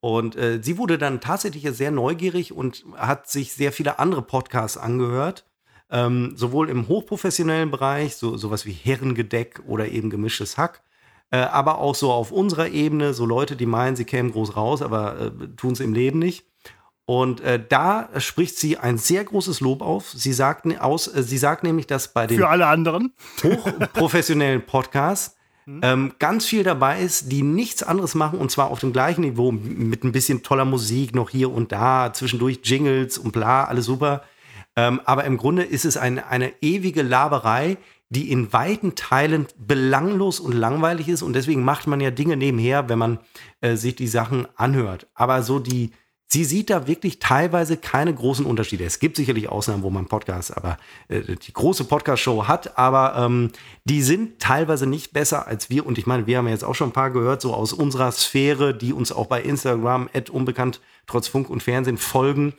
Und 0.00 0.36
äh, 0.36 0.60
sie 0.60 0.78
wurde 0.78 0.98
dann 0.98 1.20
tatsächlich 1.20 1.70
sehr 1.76 1.92
neugierig 1.92 2.52
und 2.52 2.84
hat 2.96 3.30
sich 3.30 3.52
sehr 3.52 3.72
viele 3.72 3.98
andere 3.98 4.22
Podcasts 4.22 4.76
angehört. 4.76 5.44
Ähm, 5.94 6.32
sowohl 6.36 6.70
im 6.70 6.88
hochprofessionellen 6.88 7.70
Bereich, 7.70 8.16
so 8.16 8.36
sowas 8.38 8.64
wie 8.64 8.72
Herrengedeck 8.72 9.60
oder 9.66 9.88
eben 9.88 10.08
gemischtes 10.08 10.56
Hack, 10.56 10.82
äh, 11.30 11.36
aber 11.36 11.78
auch 11.78 11.94
so 11.94 12.10
auf 12.10 12.32
unserer 12.32 12.68
Ebene, 12.68 13.12
so 13.12 13.26
Leute, 13.26 13.56
die 13.56 13.66
meinen, 13.66 13.94
sie 13.94 14.06
kämen 14.06 14.32
groß 14.32 14.56
raus, 14.56 14.80
aber 14.80 15.20
äh, 15.20 15.30
tun 15.56 15.72
es 15.72 15.80
im 15.80 15.92
Leben 15.92 16.18
nicht. 16.18 16.46
Und 17.04 17.40
äh, 17.42 17.62
da 17.68 18.08
spricht 18.18 18.56
sie 18.56 18.78
ein 18.78 18.96
sehr 18.96 19.24
großes 19.24 19.60
Lob 19.60 19.82
auf. 19.82 20.10
Sie 20.10 20.32
sagt, 20.32 20.66
aus, 20.80 21.08
äh, 21.08 21.22
sie 21.22 21.36
sagt 21.36 21.62
nämlich, 21.62 21.86
dass 21.86 22.12
bei 22.14 22.26
den 22.26 22.38
Für 22.38 22.48
alle 22.48 22.66
anderen. 22.66 23.12
hochprofessionellen 23.42 24.62
Podcasts 24.66 25.36
ähm, 25.66 26.12
ganz 26.18 26.44
viel 26.46 26.64
dabei 26.64 27.00
ist, 27.00 27.30
die 27.30 27.42
nichts 27.42 27.82
anderes 27.84 28.16
machen 28.16 28.38
und 28.40 28.50
zwar 28.50 28.70
auf 28.70 28.80
dem 28.80 28.92
gleichen 28.92 29.20
Niveau 29.20 29.52
mit 29.52 30.02
ein 30.02 30.10
bisschen 30.10 30.42
toller 30.42 30.64
Musik 30.64 31.14
noch 31.14 31.30
hier 31.30 31.52
und 31.52 31.70
da, 31.70 32.12
zwischendurch 32.12 32.60
Jingles 32.64 33.16
und 33.16 33.32
bla, 33.32 33.64
alles 33.64 33.86
super. 33.86 34.24
Ähm, 34.76 35.00
aber 35.04 35.24
im 35.24 35.36
Grunde 35.36 35.62
ist 35.62 35.84
es 35.84 35.96
ein, 35.96 36.18
eine 36.18 36.52
ewige 36.62 37.02
Laberei, 37.02 37.76
die 38.12 38.30
in 38.30 38.52
weiten 38.52 38.94
Teilen 38.94 39.46
belanglos 39.56 40.38
und 40.38 40.52
langweilig 40.52 41.08
ist 41.08 41.22
und 41.22 41.32
deswegen 41.32 41.64
macht 41.64 41.86
man 41.86 42.00
ja 42.00 42.10
Dinge 42.10 42.36
nebenher, 42.36 42.88
wenn 42.88 42.98
man 42.98 43.18
äh, 43.62 43.76
sich 43.76 43.96
die 43.96 44.08
Sachen 44.08 44.46
anhört. 44.54 45.06
Aber 45.14 45.42
so 45.42 45.58
die, 45.58 45.92
sie 46.26 46.44
sieht 46.44 46.68
da 46.68 46.86
wirklich 46.86 47.20
teilweise 47.20 47.78
keine 47.78 48.14
großen 48.14 48.44
Unterschiede. 48.44 48.84
Es 48.84 48.98
gibt 48.98 49.16
sicherlich 49.16 49.48
Ausnahmen, 49.48 49.82
wo 49.82 49.88
man 49.88 50.06
Podcasts, 50.06 50.50
aber 50.50 50.76
äh, 51.08 51.22
die 51.22 51.52
große 51.54 51.84
Podcast-Show 51.84 52.48
hat, 52.48 52.76
aber 52.78 53.14
ähm, 53.16 53.50
die 53.84 54.02
sind 54.02 54.38
teilweise 54.40 54.86
nicht 54.86 55.14
besser 55.14 55.46
als 55.46 55.70
wir. 55.70 55.86
Und 55.86 55.96
ich 55.96 56.06
meine, 56.06 56.26
wir 56.26 56.36
haben 56.36 56.46
ja 56.46 56.52
jetzt 56.52 56.64
auch 56.64 56.74
schon 56.74 56.90
ein 56.90 56.94
paar 56.94 57.10
gehört, 57.10 57.40
so 57.40 57.54
aus 57.54 57.72
unserer 57.72 58.12
Sphäre, 58.12 58.74
die 58.74 58.92
uns 58.92 59.10
auch 59.10 59.26
bei 59.26 59.42
Instagram, 59.42 60.10
unbekannt, 60.30 60.82
trotz 61.06 61.28
Funk 61.28 61.48
und 61.48 61.62
Fernsehen 61.62 61.96
folgen, 61.98 62.52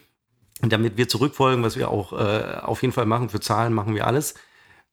damit 0.72 0.98
wir 0.98 1.08
zurückfolgen, 1.08 1.64
was 1.64 1.78
wir 1.78 1.90
auch 1.90 2.14
äh, 2.14 2.58
auf 2.62 2.82
jeden 2.82 2.94
Fall 2.94 3.06
machen. 3.06 3.30
Für 3.30 3.40
Zahlen 3.40 3.74
machen 3.74 3.96
wir 3.96 4.08
alles. 4.08 4.36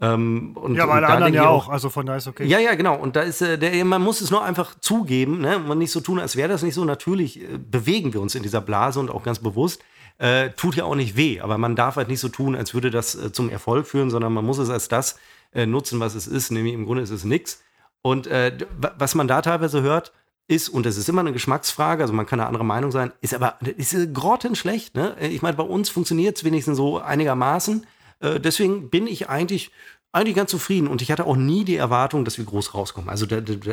Ähm, 0.00 0.56
und, 0.56 0.74
Ja, 0.74 0.86
da 0.86 1.08
anderen 1.08 1.34
ja 1.34 1.48
auch. 1.48 1.68
Also 1.68 1.90
von 1.90 2.06
daher 2.06 2.18
ist 2.18 2.26
okay. 2.26 2.46
ja, 2.46 2.58
ja, 2.58 2.74
genau. 2.74 2.96
Und 2.96 3.16
da 3.16 3.20
ist 3.20 3.42
äh, 3.42 3.58
der, 3.58 3.84
man 3.84 4.02
muss 4.02 4.20
es 4.20 4.30
nur 4.30 4.42
einfach 4.42 4.78
zugeben, 4.80 5.40
ne? 5.40 5.58
Man 5.58 5.78
nicht 5.78 5.90
so 5.90 6.00
tun, 6.00 6.18
als 6.18 6.36
wäre 6.36 6.48
das 6.48 6.62
nicht 6.62 6.74
so. 6.74 6.84
Natürlich 6.84 7.40
äh, 7.40 7.58
bewegen 7.58 8.14
wir 8.14 8.20
uns 8.20 8.34
in 8.34 8.42
dieser 8.42 8.62
Blase 8.62 8.98
und 8.98 9.10
auch 9.10 9.22
ganz 9.22 9.38
bewusst. 9.38 9.82
Äh, 10.18 10.50
tut 10.50 10.76
ja 10.76 10.84
auch 10.84 10.94
nicht 10.94 11.16
weh, 11.16 11.40
aber 11.40 11.56
man 11.58 11.76
darf 11.76 11.96
halt 11.96 12.08
nicht 12.08 12.20
so 12.20 12.28
tun, 12.28 12.54
als 12.54 12.74
würde 12.74 12.90
das 12.90 13.14
äh, 13.14 13.32
zum 13.32 13.48
Erfolg 13.48 13.86
führen, 13.86 14.10
sondern 14.10 14.32
man 14.32 14.44
muss 14.44 14.58
es 14.58 14.70
als 14.70 14.88
das 14.88 15.18
äh, 15.52 15.66
nutzen, 15.66 16.00
was 16.00 16.14
es 16.14 16.26
ist. 16.26 16.50
Nämlich 16.50 16.74
im 16.74 16.86
Grunde 16.86 17.02
ist 17.02 17.10
es 17.10 17.24
nix. 17.24 17.62
Und 18.02 18.26
äh, 18.26 18.56
was 18.98 19.14
man 19.14 19.28
da 19.28 19.42
teilweise 19.42 19.82
hört, 19.82 20.12
ist, 20.50 20.68
und 20.68 20.84
das 20.84 20.96
ist 20.96 21.08
immer 21.08 21.20
eine 21.20 21.32
Geschmacksfrage, 21.32 22.02
also 22.02 22.12
man 22.12 22.26
kann 22.26 22.40
eine 22.40 22.48
andere 22.48 22.64
Meinung 22.64 22.90
sein, 22.90 23.12
ist 23.20 23.34
aber 23.34 23.56
ist 23.76 23.94
äh, 23.94 24.06
grottenschlecht. 24.06 24.94
Ne? 24.96 25.16
Äh, 25.20 25.28
Ich 25.28 25.42
meine, 25.42 25.56
bei 25.56 25.62
uns 25.62 25.88
funktioniert 25.88 26.36
es 26.36 26.44
wenigstens 26.44 26.76
so 26.76 26.98
einigermaßen. 26.98 27.86
Äh, 28.20 28.40
deswegen 28.40 28.90
bin 28.90 29.06
ich 29.06 29.28
eigentlich, 29.28 29.70
eigentlich 30.12 30.36
ganz 30.36 30.50
zufrieden 30.50 30.88
und 30.88 31.02
ich 31.02 31.10
hatte 31.12 31.24
auch 31.24 31.36
nie 31.36 31.64
die 31.64 31.76
Erwartung, 31.76 32.24
dass 32.24 32.36
wir 32.36 32.44
groß 32.44 32.74
rauskommen. 32.74 33.08
Also, 33.08 33.26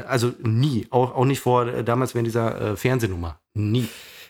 also 0.08 0.34
nie, 0.44 0.88
auch, 0.92 1.16
auch 1.16 1.26
nicht 1.26 1.40
vor 1.42 1.68
äh, 1.68 1.84
damals 1.84 2.14
während 2.14 2.28
dieser 2.28 2.62
äh, 2.62 2.76
Fernsehnummer. 2.78 3.40
Nie. 3.56 3.88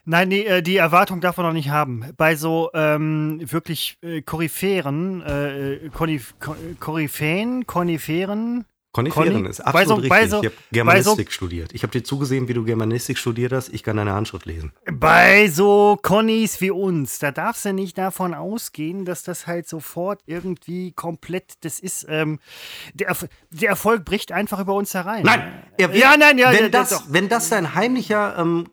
Nein, 0.10 0.30
nee, 0.30 0.44
äh, 0.46 0.62
die 0.62 0.78
Erwartung 0.78 1.20
darf 1.20 1.36
man 1.36 1.48
noch 1.48 1.54
nicht 1.54 1.70
haben. 1.70 2.06
Bei 2.16 2.38
so 2.38 2.70
ähm, 2.74 3.42
wirklich 3.44 3.98
äh, 4.02 4.22
Koryphären, 4.22 5.22
äh, 5.22 5.90
Ko- 5.94 6.56
Koryphäen, 6.80 7.68
Koniferen, 7.68 8.64
Koniferen 8.94 9.34
Conny? 9.34 9.50
ist 9.50 9.60
absolut 9.60 9.88
so- 10.06 10.14
richtig. 10.14 10.30
so- 10.32 10.40
ich 10.40 10.46
habe 10.46 10.56
Germanistik 10.72 11.32
studiert. 11.32 11.74
Ich 11.74 11.84
habe 11.84 11.92
dir 11.92 12.04
zugesehen, 12.04 12.48
wie 12.48 12.54
du 12.54 12.64
Germanistik 12.64 13.18
studiert 13.18 13.52
hast. 13.54 13.70
Ich 13.70 13.84
kann 13.84 13.98
deine 13.98 14.14
Handschrift 14.14 14.46
lesen. 14.46 14.72
bei 14.92 15.50
so 15.50 16.00
Connies 16.02 16.62
wie 16.62 16.72
uns, 16.72 17.20
da 17.20 17.32
darfst 17.32 17.66
du 17.66 17.74
nicht 17.74 17.98
davon 17.98 18.34
ausgehen, 18.34 19.06
dass 19.06 19.22
das 19.24 19.46
halt 19.46 19.68
sofort 19.68 20.22
irgendwie 20.26 20.94
komplett, 20.94 21.54
das 21.62 21.80
ist, 21.80 22.08
ähm, 22.10 22.40
der, 22.94 23.16
der 23.52 23.70
Erfolg 23.70 24.04
bricht 24.06 24.32
einfach 24.32 24.60
über 24.60 24.74
uns 24.74 24.94
herein. 24.94 25.24
er 25.78 25.94
Ja, 25.96 26.16
nein, 26.18 26.38
ja, 26.40 26.52
wenn, 26.52 26.64
ja, 26.64 26.70
das, 26.70 26.90
doch. 26.90 27.04
wenn 27.10 27.30
das 27.30 27.50
dein 27.50 27.76
heimlicher, 27.76 28.36
ähm, 28.40 28.68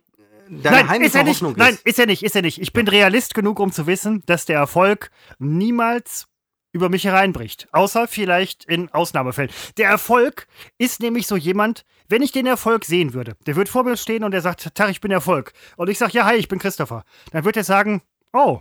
deine 0.48 0.76
Nein, 0.76 0.84
ist 0.84 0.90
heimliche 0.90 1.18
er 1.18 1.24
nicht. 1.24 1.34
Hoffnung 1.42 1.54
Nein, 1.58 1.76
ist 1.84 1.98
er 1.98 2.06
nicht, 2.06 2.22
ist 2.22 2.36
er 2.36 2.42
nicht. 2.42 2.60
Ich 2.62 2.72
bin 2.72 2.88
Realist 2.88 3.34
genug, 3.34 3.60
um 3.60 3.72
zu 3.72 3.86
wissen, 3.86 4.22
dass 4.26 4.46
der 4.46 4.56
Erfolg 4.58 5.10
niemals 5.38 6.28
über 6.74 6.88
mich 6.88 7.04
hereinbricht. 7.04 7.68
Außer 7.72 8.08
vielleicht 8.08 8.64
in 8.64 8.90
Ausnahmefällen. 8.90 9.50
Der 9.76 9.88
Erfolg 9.88 10.48
ist 10.76 11.00
nämlich 11.00 11.28
so 11.28 11.36
jemand, 11.36 11.84
wenn 12.08 12.20
ich 12.20 12.32
den 12.32 12.46
Erfolg 12.46 12.84
sehen 12.84 13.14
würde, 13.14 13.36
der 13.46 13.54
wird 13.54 13.68
vor 13.68 13.84
mir 13.84 13.96
stehen 13.96 14.24
und 14.24 14.32
der 14.32 14.40
sagt, 14.40 14.74
Tag, 14.74 14.90
ich 14.90 15.00
bin 15.00 15.12
Erfolg. 15.12 15.52
Und 15.76 15.88
ich 15.88 15.98
sage, 15.98 16.12
ja, 16.12 16.26
hi, 16.26 16.34
ich 16.34 16.48
bin 16.48 16.58
Christopher. 16.58 17.04
Dann 17.30 17.44
wird 17.44 17.56
er 17.56 17.62
sagen, 17.64 18.02
oh, 18.32 18.60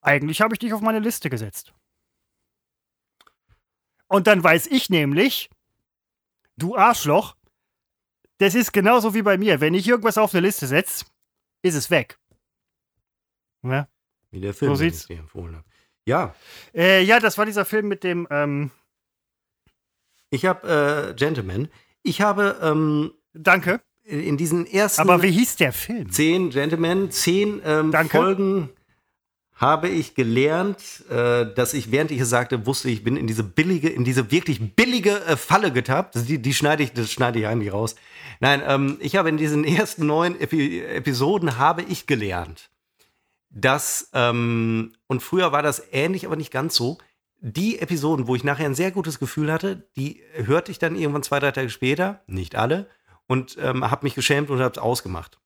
eigentlich 0.00 0.40
habe 0.40 0.54
ich 0.54 0.58
dich 0.58 0.72
auf 0.72 0.80
meine 0.80 0.98
Liste 0.98 1.30
gesetzt. 1.30 1.72
Und 4.08 4.26
dann 4.26 4.42
weiß 4.42 4.66
ich 4.66 4.90
nämlich, 4.90 5.50
du 6.56 6.76
Arschloch, 6.76 7.36
das 8.38 8.56
ist 8.56 8.72
genauso 8.72 9.14
wie 9.14 9.22
bei 9.22 9.38
mir. 9.38 9.60
Wenn 9.60 9.74
ich 9.74 9.86
irgendwas 9.86 10.18
auf 10.18 10.34
eine 10.34 10.44
Liste 10.44 10.66
setze, 10.66 11.04
ist 11.62 11.76
es 11.76 11.90
weg. 11.90 12.18
Ja, 13.62 13.88
Wie 14.32 14.40
der 14.40 14.52
Film, 14.52 14.74
So 14.74 14.82
den 14.82 14.92
ich 14.92 15.06
dir 15.06 15.18
empfohlen 15.20 15.54
habe. 15.54 15.69
Ja, 16.06 16.34
äh, 16.74 17.02
ja 17.02 17.20
das 17.20 17.38
war 17.38 17.46
dieser 17.46 17.64
Film 17.64 17.88
mit 17.88 18.04
dem, 18.04 18.26
ähm, 18.30 18.70
ich 20.30 20.46
habe 20.46 21.10
äh, 21.10 21.14
Gentleman. 21.14 21.68
Ich 22.02 22.20
habe 22.20 22.56
ähm, 22.62 23.12
danke, 23.34 23.80
in 24.04 24.36
diesen 24.36 24.66
ersten 24.66 25.02
aber 25.02 25.22
wie 25.22 25.30
hieß 25.30 25.56
der 25.56 25.72
Film? 25.72 26.10
zehn 26.10 26.50
Gentlemen, 26.50 27.10
zehn 27.10 27.60
ähm. 27.64 27.92
Folgen 28.08 28.70
habe 29.60 29.88
ich 29.88 30.14
gelernt, 30.14 31.04
äh, 31.10 31.44
dass 31.54 31.74
ich, 31.74 31.92
während 31.92 32.10
ich 32.10 32.20
es 32.20 32.30
sagte, 32.30 32.64
wusste, 32.64 32.88
ich 32.88 33.04
bin 33.04 33.18
in 33.18 33.26
diese 33.26 33.44
billige, 33.44 33.90
in 33.90 34.04
diese 34.04 34.30
wirklich 34.30 34.74
billige 34.74 35.20
äh, 35.26 35.36
Falle 35.36 35.70
getappt. 35.70 36.14
Die, 36.28 36.40
die 36.40 36.54
schneide 36.54 36.82
ich, 36.82 36.94
das 36.94 37.12
schneide 37.12 37.38
ich 37.38 37.46
eigentlich 37.46 37.70
raus. 37.70 37.94
Nein, 38.40 38.62
ähm, 38.66 38.96
ich 39.00 39.16
habe 39.16 39.28
in 39.28 39.36
diesen 39.36 39.64
ersten 39.64 40.06
neun 40.06 40.40
Epi 40.40 40.80
Episoden 40.80 41.58
habe 41.58 41.82
ich 41.82 42.06
gelernt, 42.06 42.70
dass, 43.50 44.10
ähm, 44.14 44.94
und 45.06 45.22
früher 45.22 45.52
war 45.52 45.62
das 45.62 45.82
ähnlich, 45.92 46.24
aber 46.26 46.36
nicht 46.36 46.52
ganz 46.52 46.74
so, 46.74 46.98
die 47.40 47.78
Episoden, 47.78 48.26
wo 48.26 48.36
ich 48.36 48.44
nachher 48.44 48.66
ein 48.66 48.74
sehr 48.74 48.90
gutes 48.90 49.18
Gefühl 49.18 49.52
hatte, 49.52 49.88
die 49.96 50.22
hörte 50.34 50.70
ich 50.70 50.78
dann 50.78 50.94
irgendwann 50.94 51.22
zwei, 51.22 51.40
drei 51.40 51.52
Tage 51.52 51.70
später, 51.70 52.22
nicht 52.26 52.54
alle, 52.54 52.88
und 53.26 53.56
ähm, 53.60 53.90
habe 53.90 54.04
mich 54.06 54.14
geschämt 54.14 54.50
und 54.50 54.60
habe 54.60 54.72
es 54.72 54.78
ausgemacht. 54.78 55.38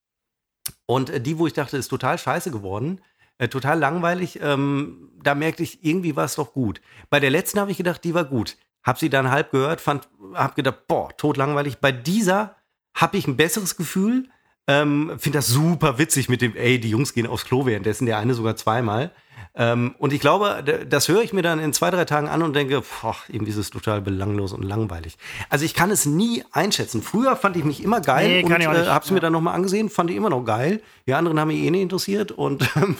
Und 0.86 1.10
äh, 1.10 1.20
die, 1.20 1.38
wo 1.38 1.46
ich 1.46 1.52
dachte, 1.52 1.76
ist 1.76 1.88
total 1.88 2.18
scheiße 2.18 2.50
geworden, 2.50 3.00
äh, 3.38 3.48
total 3.48 3.78
langweilig, 3.78 4.38
ähm, 4.42 5.10
da 5.22 5.34
merkte 5.34 5.62
ich, 5.62 5.84
irgendwie 5.84 6.16
war 6.16 6.24
es 6.24 6.34
doch 6.34 6.52
gut. 6.52 6.80
Bei 7.10 7.20
der 7.20 7.30
letzten 7.30 7.60
habe 7.60 7.70
ich 7.70 7.76
gedacht, 7.76 8.04
die 8.04 8.14
war 8.14 8.24
gut. 8.24 8.56
Hab 8.82 8.98
sie 8.98 9.08
dann 9.08 9.30
halb 9.30 9.50
gehört, 9.50 9.80
fand, 9.80 10.08
hab 10.34 10.56
gedacht, 10.56 10.86
boah, 10.88 11.16
tot 11.16 11.36
langweilig. 11.36 11.78
Bei 11.78 11.90
dieser 11.90 12.56
habe 12.94 13.16
ich 13.16 13.26
ein 13.26 13.36
besseres 13.36 13.76
Gefühl. 13.76 14.28
Ähm, 14.66 15.12
Finde 15.18 15.38
das 15.38 15.48
super 15.48 15.98
witzig 15.98 16.28
mit 16.28 16.40
dem, 16.40 16.56
ey, 16.56 16.80
die 16.80 16.90
Jungs 16.90 17.12
gehen 17.12 17.26
aufs 17.26 17.44
Klo 17.44 17.66
währenddessen, 17.66 18.06
der 18.06 18.18
eine 18.18 18.34
sogar 18.34 18.56
zweimal. 18.56 19.12
Ähm, 19.56 19.94
und 19.98 20.12
ich 20.12 20.20
glaube, 20.20 20.64
das 20.88 21.08
höre 21.08 21.22
ich 21.22 21.32
mir 21.32 21.42
dann 21.42 21.60
in 21.60 21.72
zwei, 21.72 21.90
drei 21.90 22.04
Tagen 22.04 22.28
an 22.28 22.42
und 22.42 22.54
denke, 22.56 22.82
boah, 23.00 23.14
irgendwie 23.28 23.52
ist 23.52 23.56
es 23.56 23.70
total 23.70 24.00
belanglos 24.00 24.52
und 24.52 24.64
langweilig. 24.64 25.16
Also 25.48 25.64
ich 25.64 25.74
kann 25.74 25.92
es 25.92 26.06
nie 26.06 26.42
einschätzen. 26.50 27.02
Früher 27.02 27.36
fand 27.36 27.56
ich 27.56 27.64
mich 27.64 27.82
immer 27.82 28.00
geil 28.00 28.42
Nee, 28.42 28.44
und 28.44 28.50
äh, 28.50 28.86
habe 28.86 29.04
es 29.04 29.10
mir 29.12 29.20
dann 29.20 29.32
nochmal 29.32 29.54
angesehen, 29.54 29.90
fand 29.90 30.10
ich 30.10 30.16
immer 30.16 30.30
noch 30.30 30.44
geil. 30.44 30.82
Die 31.06 31.14
anderen 31.14 31.38
haben 31.38 31.48
mich 31.48 31.58
eh 31.62 31.70
nicht 31.70 31.82
interessiert 31.82 32.32
und 32.32 32.68
ähm, 32.76 32.96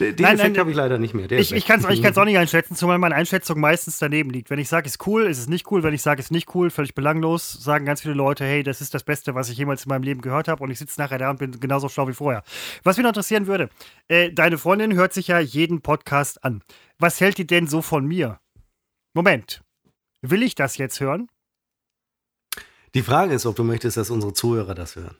Den 0.00 0.14
nein, 0.18 0.38
Effekt 0.38 0.58
habe 0.58 0.70
ich 0.70 0.76
leider 0.76 0.98
nicht 0.98 1.12
mehr. 1.12 1.28
Der 1.28 1.38
ich 1.38 1.52
ich 1.52 1.66
kann 1.66 1.80
es 1.80 1.86
ich 1.88 2.16
auch 2.16 2.24
nicht 2.24 2.38
einschätzen, 2.38 2.74
zumal 2.74 2.98
meine 2.98 3.14
Einschätzung 3.14 3.60
meistens 3.60 3.98
daneben 3.98 4.30
liegt. 4.30 4.48
Wenn 4.48 4.58
ich 4.58 4.68
sage, 4.68 4.86
ist 4.86 5.06
cool, 5.06 5.26
ist 5.26 5.38
es 5.38 5.46
nicht 5.46 5.70
cool. 5.70 5.82
Wenn 5.82 5.92
ich 5.92 6.02
sage, 6.02 6.20
ist 6.20 6.30
nicht 6.30 6.54
cool, 6.54 6.70
völlig 6.70 6.94
belanglos, 6.94 7.52
sagen 7.52 7.84
ganz 7.84 8.00
viele 8.00 8.14
Leute, 8.14 8.44
hey, 8.44 8.62
das 8.62 8.80
ist 8.80 8.94
das 8.94 9.04
Beste, 9.04 9.34
was 9.34 9.50
ich 9.50 9.58
jemals 9.58 9.84
in 9.84 9.90
meinem 9.90 10.02
Leben 10.02 10.22
gehört 10.22 10.48
habe. 10.48 10.62
Und 10.62 10.70
ich 10.70 10.78
sitze 10.78 11.00
nachher 11.00 11.18
da 11.18 11.30
und 11.30 11.38
bin 11.38 11.60
genauso 11.60 11.88
schlau 11.88 12.08
wie 12.08 12.14
vorher. 12.14 12.42
Was 12.82 12.96
mich 12.96 13.04
noch 13.04 13.10
interessieren 13.10 13.46
würde, 13.46 13.68
äh, 14.08 14.32
deine 14.32 14.56
Freundin 14.56 14.94
hört 14.94 15.12
sich 15.12 15.28
ja 15.28 15.38
jeden 15.38 15.82
Podcast 15.82 16.42
an. 16.44 16.62
Was 16.98 17.20
hält 17.20 17.38
die 17.38 17.46
denn 17.46 17.66
so 17.66 17.82
von 17.82 18.06
mir? 18.06 18.40
Moment. 19.12 19.62
Will 20.22 20.42
ich 20.42 20.54
das 20.54 20.78
jetzt 20.78 21.00
hören? 21.00 21.28
Die 22.94 23.02
Frage 23.02 23.34
ist, 23.34 23.46
ob 23.46 23.54
du 23.54 23.64
möchtest, 23.64 23.96
dass 23.96 24.10
unsere 24.10 24.32
Zuhörer 24.32 24.74
das 24.74 24.96
hören. 24.96 25.16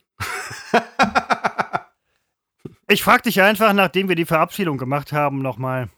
ich 2.91 3.03
frage 3.03 3.23
dich 3.23 3.41
einfach, 3.41 3.73
nachdem 3.73 4.09
wir 4.09 4.17
die 4.17 4.25
Verabschiedung 4.25 4.79
gemacht 4.79 5.13
haben, 5.13 5.43
nochmal. 5.43 5.89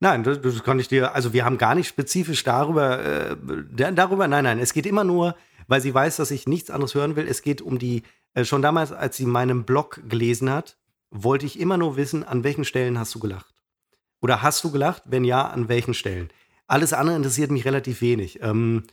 Nein, 0.00 0.22
das, 0.22 0.40
das, 0.40 0.62
kann 0.62 0.78
ich 0.78 0.88
dir, 0.88 1.14
also 1.14 1.32
wir 1.32 1.44
haben 1.44 1.58
gar 1.58 1.74
nicht 1.74 1.88
spezifisch 1.88 2.44
darüber, 2.44 3.04
äh, 3.04 3.36
darüber, 3.92 4.28
nein, 4.28 4.44
nein, 4.44 4.58
es 4.60 4.72
geht 4.72 4.86
immer 4.86 5.04
nur, 5.04 5.34
weil 5.66 5.80
sie 5.80 5.92
weiß, 5.92 6.16
dass 6.16 6.30
ich 6.30 6.46
nichts 6.46 6.70
anderes 6.70 6.94
hören 6.94 7.16
will. 7.16 7.26
Es 7.26 7.42
geht 7.42 7.60
um 7.60 7.78
die, 7.78 8.02
äh, 8.34 8.44
schon 8.44 8.62
damals, 8.62 8.92
als 8.92 9.16
sie 9.16 9.26
meinen 9.26 9.64
Blog 9.64 10.00
gelesen 10.08 10.50
hat, 10.50 10.76
wollte 11.10 11.46
ich 11.46 11.58
immer 11.58 11.76
nur 11.76 11.96
wissen, 11.96 12.22
an 12.22 12.44
welchen 12.44 12.64
Stellen 12.64 12.98
hast 12.98 13.14
du 13.14 13.18
gelacht? 13.18 13.54
Oder 14.20 14.42
hast 14.42 14.62
du 14.62 14.70
gelacht? 14.70 15.02
Wenn 15.06 15.24
ja, 15.24 15.46
an 15.46 15.68
welchen 15.68 15.94
Stellen? 15.94 16.30
Alles 16.66 16.92
andere 16.92 17.16
interessiert 17.16 17.50
mich 17.50 17.64
relativ 17.64 18.00
wenig. 18.00 18.40
Ähm, 18.42 18.84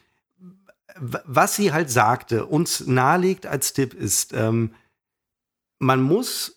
was 0.98 1.56
sie 1.56 1.74
halt 1.74 1.90
sagte, 1.92 2.46
uns 2.46 2.88
nahelegt 2.88 3.46
als 3.46 3.74
Tipp 3.74 3.94
ist, 3.94 4.34
ähm, 4.34 4.74
man 5.80 6.02
muss, 6.02 6.55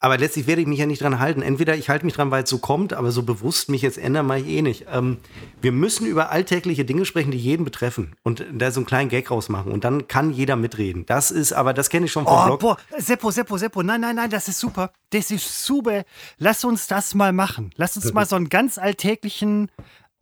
aber 0.00 0.16
letztlich 0.16 0.46
werde 0.46 0.62
ich 0.62 0.66
mich 0.66 0.78
ja 0.78 0.86
nicht 0.86 1.02
dran 1.02 1.18
halten. 1.20 1.42
Entweder 1.42 1.76
ich 1.76 1.90
halte 1.90 2.06
mich 2.06 2.14
dran, 2.14 2.30
weil 2.30 2.44
es 2.44 2.50
so 2.50 2.58
kommt, 2.58 2.94
aber 2.94 3.12
so 3.12 3.22
bewusst 3.22 3.68
mich 3.68 3.82
jetzt 3.82 3.98
ändern 3.98 4.26
mache 4.26 4.40
ich 4.40 4.46
eh 4.48 4.62
nicht. 4.62 4.86
Ähm, 4.90 5.18
wir 5.60 5.72
müssen 5.72 6.06
über 6.06 6.30
alltägliche 6.30 6.86
Dinge 6.86 7.04
sprechen, 7.04 7.30
die 7.30 7.38
jeden 7.38 7.64
betreffen 7.64 8.16
und 8.22 8.44
da 8.52 8.70
so 8.70 8.80
einen 8.80 8.86
kleinen 8.86 9.10
Gag 9.10 9.30
rausmachen 9.30 9.70
und 9.70 9.84
dann 9.84 10.08
kann 10.08 10.30
jeder 10.30 10.56
mitreden. 10.56 11.04
Das 11.04 11.30
ist, 11.30 11.52
aber 11.52 11.74
das 11.74 11.90
kenne 11.90 12.06
ich 12.06 12.12
schon 12.12 12.24
vom 12.24 12.34
oh, 12.34 12.46
Blog. 12.46 12.60
Boah, 12.60 12.78
Seppo, 12.96 13.30
Seppo, 13.30 13.58
Seppo, 13.58 13.82
nein, 13.82 14.00
nein, 14.00 14.16
nein, 14.16 14.30
das 14.30 14.48
ist 14.48 14.58
super. 14.58 14.90
Das 15.10 15.30
ist 15.30 15.66
super. 15.66 16.04
Lass 16.38 16.64
uns 16.64 16.86
das 16.86 17.14
mal 17.14 17.32
machen. 17.32 17.72
Lass 17.76 17.96
uns 17.96 18.12
mal 18.14 18.24
so 18.24 18.36
einen 18.36 18.48
ganz 18.48 18.78
alltäglichen 18.78 19.70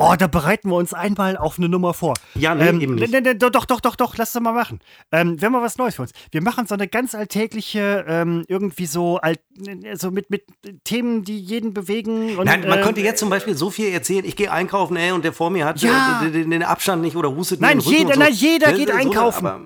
Oh, 0.00 0.14
da 0.16 0.28
bereiten 0.28 0.70
wir 0.70 0.76
uns 0.76 0.94
einmal 0.94 1.36
auf 1.36 1.58
eine 1.58 1.68
Nummer 1.68 1.92
vor. 1.92 2.14
Ja, 2.36 2.54
nee, 2.54 2.68
ähm, 2.68 2.80
eben 2.80 2.94
nicht. 2.94 3.12
Ne, 3.12 3.20
ne, 3.20 3.34
doch, 3.34 3.50
doch, 3.64 3.80
doch, 3.80 3.96
doch, 3.96 4.16
lass 4.16 4.30
das 4.30 4.40
mal 4.40 4.52
machen. 4.52 4.78
Ähm, 5.10 5.40
wir 5.40 5.46
haben 5.46 5.52
mal 5.52 5.62
was 5.62 5.76
Neues 5.76 5.96
für 5.96 6.02
uns. 6.02 6.12
Wir 6.30 6.40
machen 6.40 6.68
so 6.68 6.74
eine 6.74 6.86
ganz 6.86 7.16
alltägliche, 7.16 8.04
ähm, 8.06 8.44
irgendwie 8.46 8.86
so, 8.86 9.16
alt, 9.16 9.40
so 9.94 10.12
mit, 10.12 10.30
mit 10.30 10.44
Themen, 10.84 11.24
die 11.24 11.40
jeden 11.40 11.74
bewegen. 11.74 12.38
Und, 12.38 12.44
Nein, 12.44 12.60
man 12.68 12.78
äh, 12.78 12.82
könnte 12.82 13.00
jetzt 13.00 13.18
zum 13.18 13.28
Beispiel 13.28 13.56
so 13.56 13.70
viel 13.70 13.88
erzählen, 13.88 14.24
ich 14.24 14.36
gehe 14.36 14.52
einkaufen, 14.52 14.96
ey, 14.96 15.10
und 15.10 15.24
der 15.24 15.32
vor 15.32 15.50
mir 15.50 15.66
hat 15.66 15.82
ja. 15.82 16.22
äh, 16.24 16.30
den, 16.30 16.52
den, 16.52 16.62
Abstand 16.62 17.02
nicht 17.02 17.16
oder 17.16 17.34
hustet 17.34 17.60
nein, 17.60 17.78
nicht. 17.78 17.90
Jeder, 17.90 18.14
so. 18.14 18.20
Nein, 18.20 18.32
jeder 18.32 18.72
geht 18.74 18.90
so 18.90 18.94
einkaufen. 18.94 19.46
aber, 19.46 19.64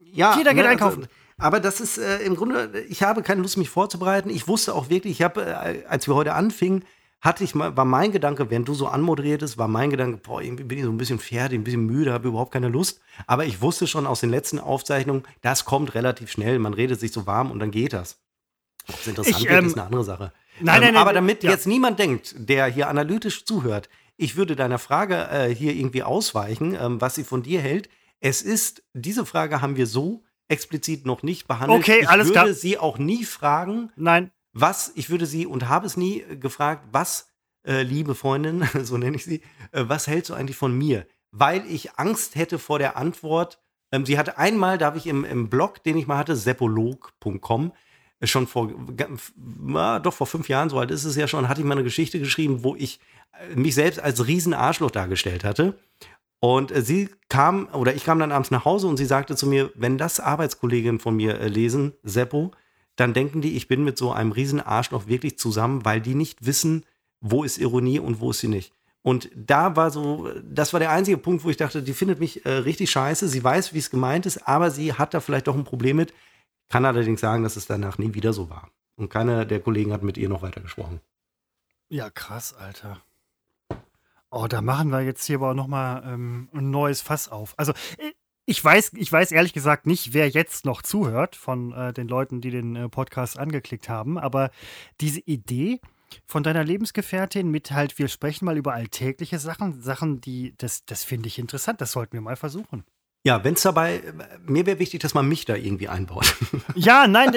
ja, 0.00 0.36
jeder 0.36 0.54
geht 0.54 0.64
ne, 0.64 0.70
also, 0.70 0.86
einkaufen. 0.86 1.06
aber 1.38 1.60
das 1.60 1.80
ist 1.80 1.98
äh, 1.98 2.18
im 2.18 2.34
Grunde, 2.34 2.84
ich 2.88 3.04
habe 3.04 3.22
keine 3.22 3.42
Lust, 3.42 3.56
mich 3.56 3.70
vorzubereiten. 3.70 4.28
Ich 4.28 4.48
wusste 4.48 4.74
auch 4.74 4.90
wirklich, 4.90 5.20
ich 5.20 5.22
habe, 5.22 5.46
äh, 5.46 5.84
als 5.86 6.08
wir 6.08 6.16
heute 6.16 6.34
anfingen, 6.34 6.82
hatte 7.20 7.42
ich 7.42 7.54
mal, 7.54 7.76
war 7.76 7.84
mein 7.84 8.12
Gedanke, 8.12 8.50
während 8.50 8.68
du 8.68 8.74
so 8.74 8.86
anmoderiertest, 8.86 9.58
war 9.58 9.66
mein 9.66 9.90
Gedanke, 9.90 10.18
boah, 10.18 10.40
irgendwie 10.40 10.64
bin 10.64 10.78
ich 10.78 10.84
so 10.84 10.90
ein 10.90 10.98
bisschen 10.98 11.18
fertig, 11.18 11.58
ein 11.58 11.64
bisschen 11.64 11.84
müde, 11.84 12.12
habe 12.12 12.28
überhaupt 12.28 12.52
keine 12.52 12.68
Lust. 12.68 13.00
Aber 13.26 13.44
ich 13.44 13.60
wusste 13.60 13.86
schon 13.86 14.06
aus 14.06 14.20
den 14.20 14.30
letzten 14.30 14.60
Aufzeichnungen, 14.60 15.24
das 15.42 15.64
kommt 15.64 15.94
relativ 15.94 16.30
schnell. 16.30 16.58
Man 16.58 16.74
redet 16.74 17.00
sich 17.00 17.12
so 17.12 17.26
warm 17.26 17.50
und 17.50 17.58
dann 17.58 17.72
geht 17.72 17.92
das. 17.92 18.20
Ob 18.88 19.00
es 19.00 19.06
interessant 19.06 19.40
ich, 19.40 19.50
ähm, 19.50 19.66
ist 19.66 19.74
eine 19.74 19.86
andere 19.86 20.04
Sache. 20.04 20.32
Nein, 20.60 20.76
ähm, 20.76 20.82
nein, 20.82 20.94
nein, 20.94 20.96
aber 20.96 21.12
damit 21.12 21.42
ja. 21.42 21.50
jetzt 21.50 21.66
niemand 21.66 21.98
denkt, 21.98 22.34
der 22.38 22.66
hier 22.66 22.88
analytisch 22.88 23.44
zuhört, 23.44 23.88
ich 24.16 24.36
würde 24.36 24.54
deiner 24.54 24.78
Frage 24.78 25.28
äh, 25.30 25.54
hier 25.54 25.74
irgendwie 25.74 26.04
ausweichen, 26.04 26.76
ähm, 26.80 27.00
was 27.00 27.16
sie 27.16 27.24
von 27.24 27.42
dir 27.42 27.60
hält. 27.60 27.88
Es 28.20 28.42
ist, 28.42 28.82
diese 28.94 29.26
Frage 29.26 29.60
haben 29.60 29.76
wir 29.76 29.86
so 29.86 30.24
explizit 30.48 31.04
noch 31.04 31.22
nicht 31.22 31.46
behandelt. 31.46 31.80
Okay, 31.80 32.00
ich 32.02 32.08
alles 32.08 32.28
würde 32.28 32.40
klar. 32.40 32.52
sie 32.52 32.78
auch 32.78 32.98
nie 32.98 33.24
fragen. 33.24 33.90
Nein 33.96 34.30
was, 34.60 34.92
ich 34.94 35.10
würde 35.10 35.26
sie 35.26 35.46
und 35.46 35.68
habe 35.68 35.86
es 35.86 35.96
nie 35.96 36.20
äh, 36.20 36.36
gefragt, 36.36 36.88
was, 36.92 37.28
äh, 37.66 37.82
liebe 37.82 38.14
Freundin, 38.14 38.68
so 38.82 38.96
nenne 38.98 39.16
ich 39.16 39.24
sie, 39.24 39.42
äh, 39.72 39.84
was 39.86 40.06
hältst 40.06 40.30
du 40.30 40.34
eigentlich 40.34 40.56
von 40.56 40.76
mir? 40.76 41.06
Weil 41.30 41.64
ich 41.66 41.98
Angst 41.98 42.36
hätte 42.36 42.58
vor 42.58 42.78
der 42.78 42.96
Antwort. 42.96 43.60
Ähm, 43.92 44.06
sie 44.06 44.18
hatte 44.18 44.38
einmal, 44.38 44.78
da 44.78 44.86
habe 44.86 44.98
ich 44.98 45.06
im, 45.06 45.24
im 45.24 45.48
Blog, 45.48 45.82
den 45.82 45.96
ich 45.96 46.06
mal 46.06 46.18
hatte, 46.18 46.36
sepolog.com, 46.36 47.72
äh, 48.20 48.26
schon 48.26 48.46
vor, 48.46 48.70
äh, 48.70 50.00
doch 50.00 50.14
vor 50.14 50.26
fünf 50.26 50.48
Jahren, 50.48 50.70
so 50.70 50.78
alt 50.78 50.90
ist 50.90 51.04
es 51.04 51.16
ja 51.16 51.28
schon, 51.28 51.48
hatte 51.48 51.60
ich 51.60 51.66
mal 51.66 51.74
eine 51.74 51.84
Geschichte 51.84 52.18
geschrieben, 52.18 52.64
wo 52.64 52.74
ich 52.74 53.00
äh, 53.32 53.54
mich 53.54 53.74
selbst 53.74 54.00
als 54.00 54.26
Riesenarschloch 54.26 54.90
dargestellt 54.90 55.44
hatte. 55.44 55.78
Und 56.40 56.72
sie 56.72 57.08
kam, 57.28 57.68
oder 57.72 57.94
ich 57.94 58.04
kam 58.04 58.20
dann 58.20 58.30
abends 58.30 58.52
nach 58.52 58.64
Hause 58.64 58.86
und 58.86 58.96
sie 58.96 59.06
sagte 59.06 59.34
zu 59.34 59.48
mir, 59.48 59.72
wenn 59.74 59.98
das 59.98 60.20
Arbeitskolleginnen 60.20 61.00
von 61.00 61.16
mir 61.16 61.36
lesen, 61.48 61.94
Seppo, 62.04 62.52
dann 62.98 63.14
denken 63.14 63.40
die, 63.40 63.56
ich 63.56 63.68
bin 63.68 63.84
mit 63.84 63.96
so 63.96 64.10
einem 64.10 64.32
riesen 64.32 64.60
Arschloch 64.60 65.06
wirklich 65.06 65.38
zusammen, 65.38 65.84
weil 65.84 66.00
die 66.00 66.16
nicht 66.16 66.44
wissen, 66.44 66.84
wo 67.20 67.44
ist 67.44 67.58
Ironie 67.58 68.00
und 68.00 68.18
wo 68.18 68.30
ist 68.30 68.40
sie 68.40 68.48
nicht. 68.48 68.72
Und 69.02 69.30
da 69.36 69.76
war 69.76 69.92
so, 69.92 70.28
das 70.42 70.72
war 70.72 70.80
der 70.80 70.90
einzige 70.90 71.16
Punkt, 71.16 71.44
wo 71.44 71.50
ich 71.50 71.56
dachte, 71.56 71.82
die 71.82 71.92
findet 71.94 72.18
mich 72.18 72.44
äh, 72.44 72.50
richtig 72.50 72.90
scheiße. 72.90 73.28
Sie 73.28 73.42
weiß, 73.42 73.72
wie 73.72 73.78
es 73.78 73.90
gemeint 73.90 74.26
ist, 74.26 74.48
aber 74.48 74.72
sie 74.72 74.92
hat 74.92 75.14
da 75.14 75.20
vielleicht 75.20 75.46
doch 75.46 75.54
ein 75.54 75.62
Problem 75.64 75.96
mit. 75.96 76.12
Kann 76.68 76.84
allerdings 76.84 77.20
sagen, 77.20 77.44
dass 77.44 77.54
es 77.54 77.66
danach 77.66 77.98
nie 77.98 78.14
wieder 78.14 78.32
so 78.32 78.50
war. 78.50 78.68
Und 78.96 79.10
keiner 79.10 79.44
der 79.44 79.60
Kollegen 79.60 79.92
hat 79.92 80.02
mit 80.02 80.18
ihr 80.18 80.28
noch 80.28 80.42
weiter 80.42 80.60
gesprochen. 80.60 81.00
Ja, 81.88 82.10
krass, 82.10 82.52
Alter. 82.52 83.00
Oh, 84.30 84.46
da 84.48 84.60
machen 84.60 84.90
wir 84.90 85.02
jetzt 85.02 85.24
hier 85.24 85.36
aber 85.36 85.54
noch 85.54 85.68
mal 85.68 86.02
ähm, 86.04 86.48
ein 86.52 86.70
neues 86.70 87.00
Fass 87.00 87.28
auf. 87.28 87.54
Also 87.56 87.72
äh, 87.96 88.12
ich 88.48 88.64
weiß, 88.64 88.92
ich 88.94 89.12
weiß 89.12 89.30
ehrlich 89.32 89.52
gesagt 89.52 89.86
nicht, 89.86 90.14
wer 90.14 90.26
jetzt 90.26 90.64
noch 90.64 90.80
zuhört 90.80 91.36
von 91.36 91.72
äh, 91.72 91.92
den 91.92 92.08
Leuten, 92.08 92.40
die 92.40 92.50
den 92.50 92.76
äh, 92.76 92.88
Podcast 92.88 93.38
angeklickt 93.38 93.90
haben, 93.90 94.16
aber 94.16 94.50
diese 95.02 95.20
Idee 95.20 95.80
von 96.24 96.42
deiner 96.42 96.64
Lebensgefährtin 96.64 97.50
mit 97.50 97.72
halt, 97.72 97.98
wir 97.98 98.08
sprechen 98.08 98.46
mal 98.46 98.56
über 98.56 98.72
alltägliche 98.72 99.38
Sachen, 99.38 99.82
Sachen, 99.82 100.22
die, 100.22 100.54
das, 100.56 100.86
das 100.86 101.04
finde 101.04 101.28
ich 101.28 101.38
interessant, 101.38 101.82
das 101.82 101.92
sollten 101.92 102.14
wir 102.14 102.22
mal 102.22 102.36
versuchen. 102.36 102.84
Ja, 103.28 103.44
wenn 103.44 103.52
es 103.52 103.60
dabei, 103.60 104.00
mir 104.46 104.64
wäre 104.64 104.78
wichtig, 104.78 105.00
dass 105.00 105.12
man 105.12 105.28
mich 105.28 105.44
da 105.44 105.54
irgendwie 105.54 105.88
einbaut. 105.88 106.34
Ja, 106.74 107.08
nein, 107.08 107.32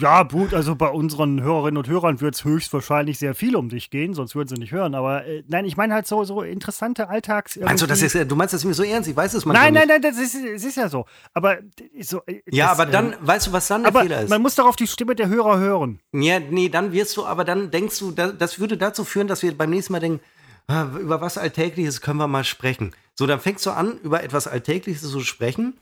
ja, 0.00 0.22
gut, 0.24 0.52
also 0.52 0.74
bei 0.74 0.88
unseren 0.88 1.40
Hörerinnen 1.40 1.78
und 1.78 1.88
Hörern 1.88 2.20
wird 2.20 2.34
es 2.34 2.44
höchstwahrscheinlich 2.44 3.18
sehr 3.18 3.34
viel 3.34 3.54
um 3.54 3.68
dich 3.68 3.90
gehen, 3.90 4.12
sonst 4.12 4.34
würden 4.34 4.48
sie 4.48 4.56
nicht 4.56 4.72
hören. 4.72 4.94
Aber 4.94 5.24
äh, 5.24 5.44
nein, 5.46 5.64
ich 5.64 5.76
meine 5.76 5.94
halt 5.94 6.06
so, 6.06 6.24
so 6.24 6.42
interessante 6.42 7.08
Alltags. 7.08 7.56
Meinst 7.56 7.82
du, 7.82 7.86
das 7.86 8.02
ist, 8.02 8.14
du 8.14 8.36
meinst 8.36 8.52
das 8.52 8.64
mir 8.64 8.74
so 8.74 8.82
ernst? 8.82 9.08
Ich 9.08 9.16
weiß 9.16 9.34
es 9.34 9.44
manchmal 9.46 9.70
Nein, 9.70 9.86
nein, 9.86 10.02
nein, 10.02 10.02
das 10.02 10.20
ist, 10.20 10.34
das 10.34 10.64
ist 10.64 10.76
ja 10.76 10.88
so. 10.88 11.06
Aber 11.32 11.58
so. 12.00 12.22
Äh, 12.26 12.42
ja, 12.50 12.66
das, 12.66 12.80
aber 12.80 12.90
dann, 12.90 13.12
äh, 13.12 13.16
weißt 13.20 13.46
du, 13.46 13.52
was 13.52 13.68
dann 13.68 13.84
der 13.84 13.92
Fehler 13.92 14.22
ist? 14.22 14.30
Man 14.30 14.42
muss 14.42 14.56
doch 14.56 14.66
auf 14.66 14.76
die 14.76 14.88
Stimme 14.88 15.14
der 15.14 15.28
Hörer 15.28 15.58
hören. 15.58 16.00
Ja, 16.12 16.40
nee, 16.40 16.68
dann 16.68 16.92
wirst 16.92 17.16
du, 17.16 17.24
aber 17.24 17.44
dann 17.44 17.70
denkst 17.70 17.98
du, 18.00 18.10
das 18.10 18.58
würde 18.58 18.76
dazu 18.76 19.04
führen, 19.04 19.28
dass 19.28 19.42
wir 19.42 19.56
beim 19.56 19.70
nächsten 19.70 19.92
Mal 19.92 20.00
denken, 20.00 20.20
über 20.68 21.20
was 21.20 21.38
Alltägliches 21.38 22.00
können 22.00 22.18
wir 22.18 22.28
mal 22.28 22.44
sprechen. 22.44 22.92
So, 23.14 23.26
dann 23.26 23.40
fängst 23.40 23.66
du 23.66 23.70
an, 23.70 23.98
über 24.02 24.22
etwas 24.22 24.46
Alltägliches 24.46 25.10
zu 25.10 25.20
sprechen. 25.20 25.78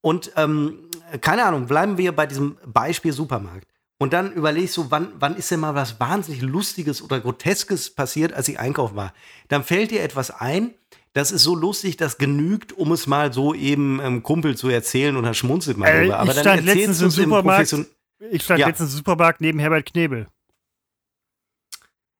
Und 0.00 0.32
ähm, 0.36 0.80
keine 1.20 1.44
Ahnung, 1.44 1.66
bleiben 1.66 1.96
wir 1.96 2.12
bei 2.12 2.26
diesem 2.26 2.56
Beispiel 2.66 3.12
Supermarkt. 3.12 3.66
Und 3.98 4.12
dann 4.12 4.32
überlegst 4.32 4.76
du, 4.76 4.90
wann, 4.90 5.12
wann 5.18 5.36
ist 5.36 5.50
denn 5.50 5.60
mal 5.60 5.74
was 5.74 5.98
wahnsinnig 6.00 6.42
Lustiges 6.42 7.00
oder 7.00 7.20
Groteskes 7.20 7.94
passiert, 7.94 8.32
als 8.32 8.48
ich 8.48 8.58
einkaufen 8.58 8.96
war. 8.96 9.14
Dann 9.48 9.64
fällt 9.64 9.92
dir 9.92 10.02
etwas 10.02 10.30
ein, 10.30 10.74
das 11.14 11.30
ist 11.30 11.44
so 11.44 11.54
lustig, 11.54 11.96
das 11.96 12.18
genügt, 12.18 12.72
um 12.72 12.90
es 12.92 13.06
mal 13.06 13.32
so 13.32 13.54
eben 13.54 14.00
ähm, 14.02 14.22
Kumpel 14.22 14.56
zu 14.56 14.68
erzählen 14.68 15.16
und 15.16 15.24
er 15.24 15.34
schmunzelt 15.34 15.78
mal 15.78 15.86
äh, 15.86 16.00
drüber. 16.02 16.18
Aber 16.18 16.30
ich 16.30 16.34
dann 16.34 16.42
stand 16.42 16.64
letztens 16.64 17.00
im 17.00 17.10
Supermarkt. 17.10 17.76
Ich 18.30 18.42
stand 18.42 18.60
ja. 18.60 18.66
letztens 18.66 18.90
im 18.90 18.96
Supermarkt 18.98 19.40
neben 19.40 19.60
Herbert 19.60 19.86
Knebel. 19.86 20.26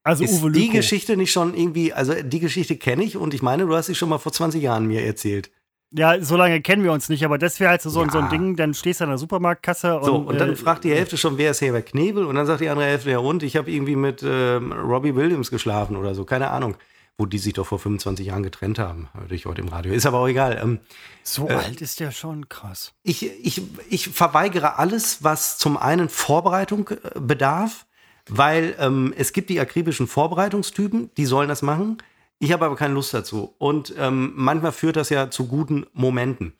Also 0.04 0.22
ist 0.22 0.34
Uwe 0.34 0.48
Lüko. 0.48 0.60
die 0.60 0.68
Geschichte 0.68 1.16
nicht 1.16 1.32
schon 1.32 1.54
irgendwie, 1.54 1.92
also 1.92 2.14
die 2.14 2.38
Geschichte 2.38 2.76
kenne 2.76 3.02
ich 3.04 3.16
und 3.16 3.32
ich 3.32 3.42
meine, 3.42 3.66
du 3.66 3.74
hast 3.74 3.86
sie 3.86 3.94
schon 3.94 4.10
mal 4.10 4.18
vor 4.18 4.32
20 4.32 4.62
Jahren 4.62 4.86
mir 4.86 5.04
erzählt. 5.04 5.50
Ja, 5.96 6.20
so 6.20 6.36
lange 6.36 6.60
kennen 6.60 6.82
wir 6.82 6.92
uns 6.92 7.08
nicht, 7.08 7.24
aber 7.24 7.38
das 7.38 7.60
wäre 7.60 7.70
halt 7.70 7.80
so, 7.80 8.02
ja. 8.02 8.10
so 8.10 8.18
ein 8.18 8.28
Ding, 8.28 8.56
dann 8.56 8.74
stehst 8.74 9.00
du 9.00 9.04
an 9.04 9.10
der 9.10 9.18
Supermarktkasse 9.18 9.96
und. 9.96 10.04
So, 10.04 10.16
und 10.16 10.40
dann 10.40 10.52
äh, 10.52 10.56
fragt 10.56 10.84
die 10.84 10.92
Hälfte 10.92 11.16
schon, 11.16 11.38
wer 11.38 11.52
ist 11.52 11.60
Herbert 11.60 11.86
Knebel? 11.86 12.24
Und 12.26 12.34
dann 12.34 12.46
sagt 12.46 12.60
die 12.60 12.68
andere 12.68 12.86
Hälfte, 12.86 13.12
ja 13.12 13.18
und, 13.18 13.42
ich 13.42 13.56
habe 13.56 13.70
irgendwie 13.70 13.96
mit 13.96 14.22
äh, 14.22 14.54
Robbie 14.56 15.14
Williams 15.14 15.50
geschlafen 15.50 15.96
oder 15.96 16.14
so, 16.14 16.24
keine 16.24 16.50
Ahnung. 16.50 16.76
Wo 17.16 17.26
die 17.26 17.38
sich 17.38 17.52
doch 17.52 17.64
vor 17.64 17.78
25 17.78 18.26
Jahren 18.26 18.42
getrennt 18.42 18.80
haben, 18.80 19.08
hörte 19.16 19.36
ich 19.36 19.46
heute 19.46 19.60
im 19.60 19.68
Radio. 19.68 19.92
Ist 19.92 20.04
aber 20.04 20.18
auch 20.18 20.26
egal. 20.26 20.58
Ähm, 20.60 20.80
so 21.22 21.48
äh, 21.48 21.52
alt 21.52 21.80
ist 21.80 22.00
der 22.00 22.10
schon, 22.10 22.48
krass. 22.48 22.92
Ich, 23.04 23.22
ich, 23.22 23.62
ich 23.88 24.08
verweigere 24.08 24.80
alles, 24.80 25.22
was 25.22 25.56
zum 25.56 25.76
einen 25.76 26.08
Vorbereitung 26.08 26.88
äh, 26.88 27.20
bedarf 27.20 27.86
weil 28.28 28.74
ähm, 28.78 29.12
es 29.16 29.32
gibt 29.32 29.50
die 29.50 29.60
akribischen 29.60 30.06
Vorbereitungstypen, 30.06 31.10
die 31.16 31.26
sollen 31.26 31.48
das 31.48 31.62
machen. 31.62 31.98
Ich 32.38 32.52
habe 32.52 32.64
aber 32.66 32.76
keine 32.76 32.94
Lust 32.94 33.14
dazu. 33.14 33.54
Und 33.58 33.94
ähm, 33.98 34.32
manchmal 34.34 34.72
führt 34.72 34.96
das 34.96 35.10
ja 35.10 35.30
zu 35.30 35.46
guten 35.46 35.86
Momenten. 35.92 36.52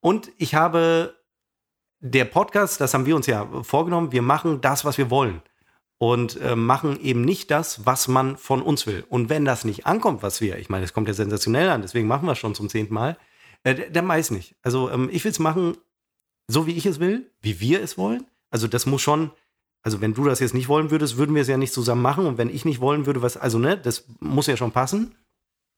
Und 0.00 0.30
ich 0.38 0.54
habe 0.54 1.16
der 2.00 2.24
Podcast, 2.24 2.80
das 2.80 2.94
haben 2.94 3.06
wir 3.06 3.16
uns 3.16 3.26
ja 3.26 3.46
vorgenommen, 3.62 4.12
wir 4.12 4.22
machen 4.22 4.60
das, 4.60 4.84
was 4.84 4.98
wir 4.98 5.10
wollen. 5.10 5.42
und 5.98 6.40
äh, 6.40 6.54
machen 6.54 7.00
eben 7.00 7.22
nicht 7.22 7.50
das, 7.50 7.84
was 7.84 8.08
man 8.08 8.36
von 8.36 8.62
uns 8.62 8.86
will. 8.86 9.04
Und 9.08 9.28
wenn 9.28 9.44
das 9.44 9.64
nicht 9.64 9.84
ankommt, 9.86 10.22
was 10.22 10.40
wir, 10.40 10.56
ich 10.58 10.68
meine, 10.68 10.84
es 10.84 10.92
kommt 10.92 11.08
ja 11.08 11.14
sensationell 11.14 11.68
an, 11.68 11.82
deswegen 11.82 12.06
machen 12.06 12.26
wir 12.26 12.32
es 12.32 12.38
schon 12.38 12.54
zum 12.54 12.68
zehnten 12.68 12.94
Mal, 12.94 13.18
äh, 13.64 13.90
dann 13.90 14.06
weiß 14.06 14.30
nicht. 14.30 14.54
Also 14.62 14.90
ähm, 14.90 15.08
ich 15.12 15.24
will 15.24 15.32
es 15.32 15.40
machen, 15.40 15.76
so 16.46 16.66
wie 16.66 16.76
ich 16.76 16.86
es 16.86 17.00
will, 17.00 17.30
wie 17.40 17.60
wir 17.60 17.82
es 17.82 17.98
wollen. 17.98 18.26
Also 18.50 18.68
das 18.68 18.86
muss 18.86 19.02
schon, 19.02 19.32
also 19.82 20.00
wenn 20.00 20.14
du 20.14 20.24
das 20.24 20.40
jetzt 20.40 20.54
nicht 20.54 20.68
wollen 20.68 20.90
würdest, 20.90 21.16
würden 21.16 21.34
wir 21.34 21.42
es 21.42 21.48
ja 21.48 21.56
nicht 21.56 21.72
zusammen 21.72 22.02
machen. 22.02 22.26
Und 22.26 22.38
wenn 22.38 22.50
ich 22.50 22.64
nicht 22.64 22.80
wollen 22.80 23.06
würde, 23.06 23.22
was, 23.22 23.36
also 23.36 23.58
ne, 23.58 23.76
das 23.76 24.04
muss 24.20 24.46
ja 24.46 24.56
schon 24.56 24.72
passen. 24.72 25.14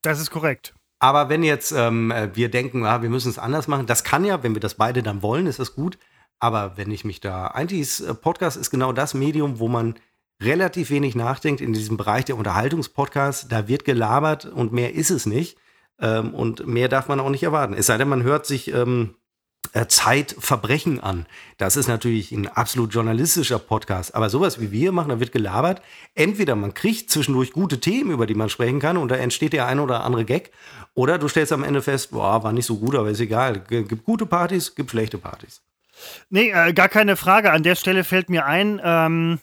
Das 0.03 0.21
ist 0.21 0.31
korrekt. 0.31 0.75
Aber 0.99 1.29
wenn 1.29 1.43
jetzt 1.43 1.73
ähm, 1.73 2.11
äh, 2.11 2.35
wir 2.35 2.51
denken, 2.51 2.85
ah, 2.85 3.03
wir 3.03 3.11
müssen 3.11 3.31
es 3.31 3.39
anders 3.39 3.69
machen, 3.69 3.87
das 3.87 4.05
kann 4.05 4.25
ja, 4.25 4.43
wenn 4.43 4.55
wir 4.55 4.61
das 4.61 4.75
beide 4.75 5.03
dann 5.03 5.23
wollen, 5.23 5.47
ist 5.47 5.59
das 5.59 5.75
gut. 5.75 5.99
Aber 6.39 6.77
wenn 6.77 6.91
ich 6.91 7.05
mich 7.05 7.21
da, 7.21 7.49
eigentlich 7.49 8.07
äh, 8.07 8.15
Podcast 8.15 8.57
ist 8.57 8.71
genau 8.71 8.93
das 8.93 9.15
Medium, 9.15 9.59
wo 9.59 9.69
man 9.69 9.95
relativ 10.43 10.91
wenig 10.91 11.15
nachdenkt 11.15 11.61
in 11.61 11.73
diesem 11.73 11.97
Bereich 11.97 12.25
der 12.25 12.37
Unterhaltungspodcasts. 12.37 13.49
Da 13.49 13.69
wird 13.69 13.85
gelabert 13.85 14.47
und 14.47 14.73
mehr 14.73 14.95
ist 14.95 15.11
es 15.11 15.27
nicht. 15.27 15.59
Ähm, 16.01 16.35
und 16.35 16.67
mehr 16.67 16.89
darf 16.89 17.09
man 17.09 17.21
auch 17.21 17.31
nicht 17.31 17.43
erwarten. 17.43 17.75
Es 17.75 17.87
sei 17.87 17.99
denn, 17.99 18.09
man 18.09 18.23
hört 18.23 18.47
sich 18.47 18.73
ähm, 18.73 19.15
äh, 19.73 19.87
Zeitverbrechen 19.87 21.01
an. 21.01 21.27
Das 21.57 21.77
ist 21.77 21.87
natürlich 21.87 22.33
ein 22.33 22.49
absolut 22.49 22.93
journalistischer 22.93 23.59
Podcast. 23.59 24.15
Aber 24.15 24.29
sowas 24.29 24.61
wie 24.61 24.73
wir 24.73 24.91
machen, 24.91 25.11
da 25.11 25.21
wird 25.21 25.33
gelabert. 25.33 25.81
Entweder 26.15 26.57
man 26.57 26.75
kriegt 26.75 27.11
zwischendurch 27.11 27.53
gute 27.53 27.79
Themen, 27.79 28.11
über 28.11 28.27
die 28.27 28.35
man 28.35 28.49
sprechen 28.49 28.81
kann, 28.81 28.97
und 28.97 29.11
da 29.11 29.17
entsteht 29.17 29.53
der 29.53 29.67
eine 29.67 29.83
oder 29.83 30.03
andere 30.05 30.25
Gag. 30.25 30.51
Oder 30.95 31.19
du 31.19 31.29
stellst 31.29 31.53
am 31.53 31.63
Ende 31.63 31.83
fest, 31.83 32.11
boah, 32.11 32.43
war 32.43 32.53
nicht 32.53 32.67
so 32.67 32.79
gut, 32.79 32.95
aber 32.97 33.11
ist 33.11 33.21
egal. 33.21 33.61
Gibt 33.61 34.05
gute 34.05 34.27
Partys, 34.27 34.75
gibt 34.75 34.91
schlechte 34.91 35.19
Partys. 35.19 35.63
Nee, 36.31 36.51
äh, 36.51 36.73
gar 36.73 36.89
keine 36.89 37.17
Frage. 37.17 37.53
An 37.53 37.63
der 37.63 37.77
Stelle 37.77 38.05
fällt 38.05 38.31
mir 38.31 38.47
ein, 38.47 38.81
ähm, 38.83 39.39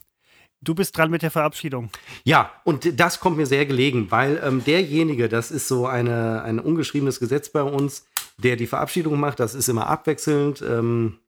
Du 0.62 0.74
bist 0.74 0.98
dran 0.98 1.12
mit 1.12 1.22
der 1.22 1.32
Verabschiedung. 1.32 1.90
Ja, 2.24 2.52
und 2.64 3.00
das 3.00 3.20
kommt 3.20 3.38
mir 3.38 3.46
sehr 3.46 3.66
gelegen, 3.66 4.10
weil 4.10 4.42
ähm, 4.44 4.64
derjenige, 4.64 5.30
das 5.30 5.52
ist 5.52 5.68
so 5.68 5.86
eine, 5.86 6.42
ein 6.44 6.60
ungeschriebenes 6.60 7.20
Gesetz 7.20 7.50
bei 7.50 7.62
uns, 7.62 8.06
der 8.38 8.56
die 8.56 8.68
Verabschiedung 8.68 9.20
macht, 9.20 9.40
das 9.40 9.56
ist 9.56 9.70
immer 9.70 9.88
abwechselnd. 9.88 10.62
Ähm, 10.62 11.20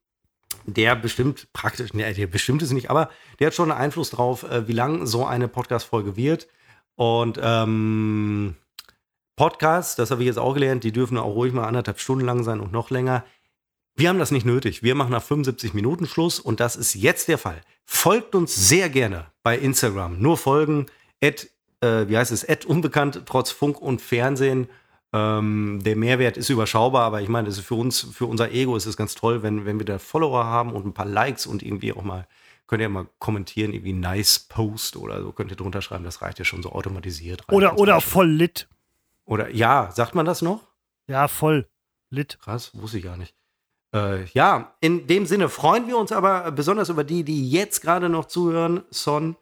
der 0.65 0.95
bestimmt 0.95 1.47
praktisch, 1.53 1.93
ne, 1.93 2.13
der 2.13 2.27
bestimmt 2.27 2.61
es 2.61 2.71
nicht, 2.71 2.89
aber 2.89 3.09
der 3.39 3.47
hat 3.47 3.55
schon 3.55 3.71
einen 3.71 3.79
Einfluss 3.79 4.09
drauf, 4.11 4.43
äh, 4.43 4.67
wie 4.67 4.73
lang 4.73 5.05
so 5.05 5.25
eine 5.25 5.47
Podcast-Folge 5.47 6.15
wird. 6.15 6.47
Und 6.95 7.39
ähm, 7.41 8.55
Podcasts, 9.35 9.95
das 9.95 10.11
habe 10.11 10.21
ich 10.21 10.27
jetzt 10.27 10.39
auch 10.39 10.53
gelernt, 10.53 10.83
die 10.83 10.91
dürfen 10.91 11.17
auch 11.17 11.33
ruhig 11.33 11.53
mal 11.53 11.65
anderthalb 11.65 11.99
Stunden 11.99 12.25
lang 12.25 12.43
sein 12.43 12.59
und 12.59 12.71
noch 12.71 12.89
länger. 12.89 13.23
Wir 13.99 14.07
haben 14.07 14.17
das 14.17 14.31
nicht 14.31 14.45
nötig. 14.45 14.81
Wir 14.81 14.95
machen 14.95 15.11
nach 15.11 15.21
75 15.21 15.73
Minuten 15.73 16.07
Schluss 16.07 16.39
und 16.39 16.61
das 16.61 16.77
ist 16.77 16.93
jetzt 16.93 17.27
der 17.27 17.37
Fall. 17.37 17.59
Folgt 17.83 18.33
uns 18.33 18.55
sehr 18.55 18.89
gerne 18.89 19.25
bei 19.43 19.57
Instagram. 19.57 20.21
Nur 20.21 20.37
folgen, 20.37 20.85
at, 21.21 21.49
äh, 21.81 22.07
wie 22.07 22.17
heißt 22.17 22.31
es, 22.31 22.47
at 22.47 22.63
unbekannt 22.63 23.23
trotz 23.25 23.51
Funk 23.51 23.81
und 23.81 24.01
Fernsehen. 24.01 24.69
Ähm, 25.11 25.81
der 25.83 25.97
Mehrwert 25.97 26.37
ist 26.37 26.47
überschaubar, 26.47 27.03
aber 27.03 27.21
ich 27.21 27.27
meine, 27.27 27.49
das 27.49 27.57
ist 27.57 27.65
für 27.65 27.75
uns, 27.75 27.99
für 27.99 28.25
unser 28.25 28.53
Ego 28.53 28.77
ist 28.77 28.85
es 28.85 28.95
ganz 28.95 29.15
toll, 29.15 29.43
wenn, 29.43 29.65
wenn 29.65 29.79
wir 29.79 29.85
da 29.85 29.99
Follower 29.99 30.45
haben 30.45 30.71
und 30.71 30.85
ein 30.85 30.93
paar 30.93 31.05
Likes 31.05 31.45
und 31.45 31.61
irgendwie 31.61 31.91
auch 31.91 32.03
mal, 32.03 32.25
könnt 32.67 32.81
ihr 32.81 32.87
mal 32.87 33.07
kommentieren, 33.17 33.73
irgendwie 33.73 33.91
nice 33.91 34.39
Post 34.39 34.95
oder 34.95 35.21
so, 35.21 35.33
könnt 35.33 35.51
ihr 35.51 35.57
drunter 35.57 35.81
schreiben, 35.81 36.05
das 36.05 36.21
reicht 36.21 36.39
ja 36.39 36.45
schon 36.45 36.63
so 36.63 36.71
automatisiert. 36.71 37.43
Oder, 37.51 37.77
oder 37.77 37.99
voll 37.99 38.29
lit. 38.29 38.69
Oder 39.25 39.49
ja, 39.49 39.91
sagt 39.91 40.15
man 40.15 40.25
das 40.25 40.41
noch? 40.41 40.61
Ja, 41.07 41.27
voll 41.27 41.67
lit. 42.09 42.37
Krass, 42.41 42.71
wusste 42.75 42.99
ich 42.99 43.03
gar 43.03 43.17
nicht. 43.17 43.35
Äh, 43.93 44.25
ja, 44.33 44.75
in 44.81 45.07
dem 45.07 45.25
Sinne 45.25 45.49
freuen 45.49 45.87
wir 45.87 45.97
uns 45.97 46.11
aber 46.11 46.51
besonders 46.51 46.89
über 46.89 47.03
die, 47.03 47.23
die 47.23 47.49
jetzt 47.49 47.81
gerade 47.81 48.09
noch 48.09 48.25
zuhören, 48.25 48.83
Son. 48.91 49.35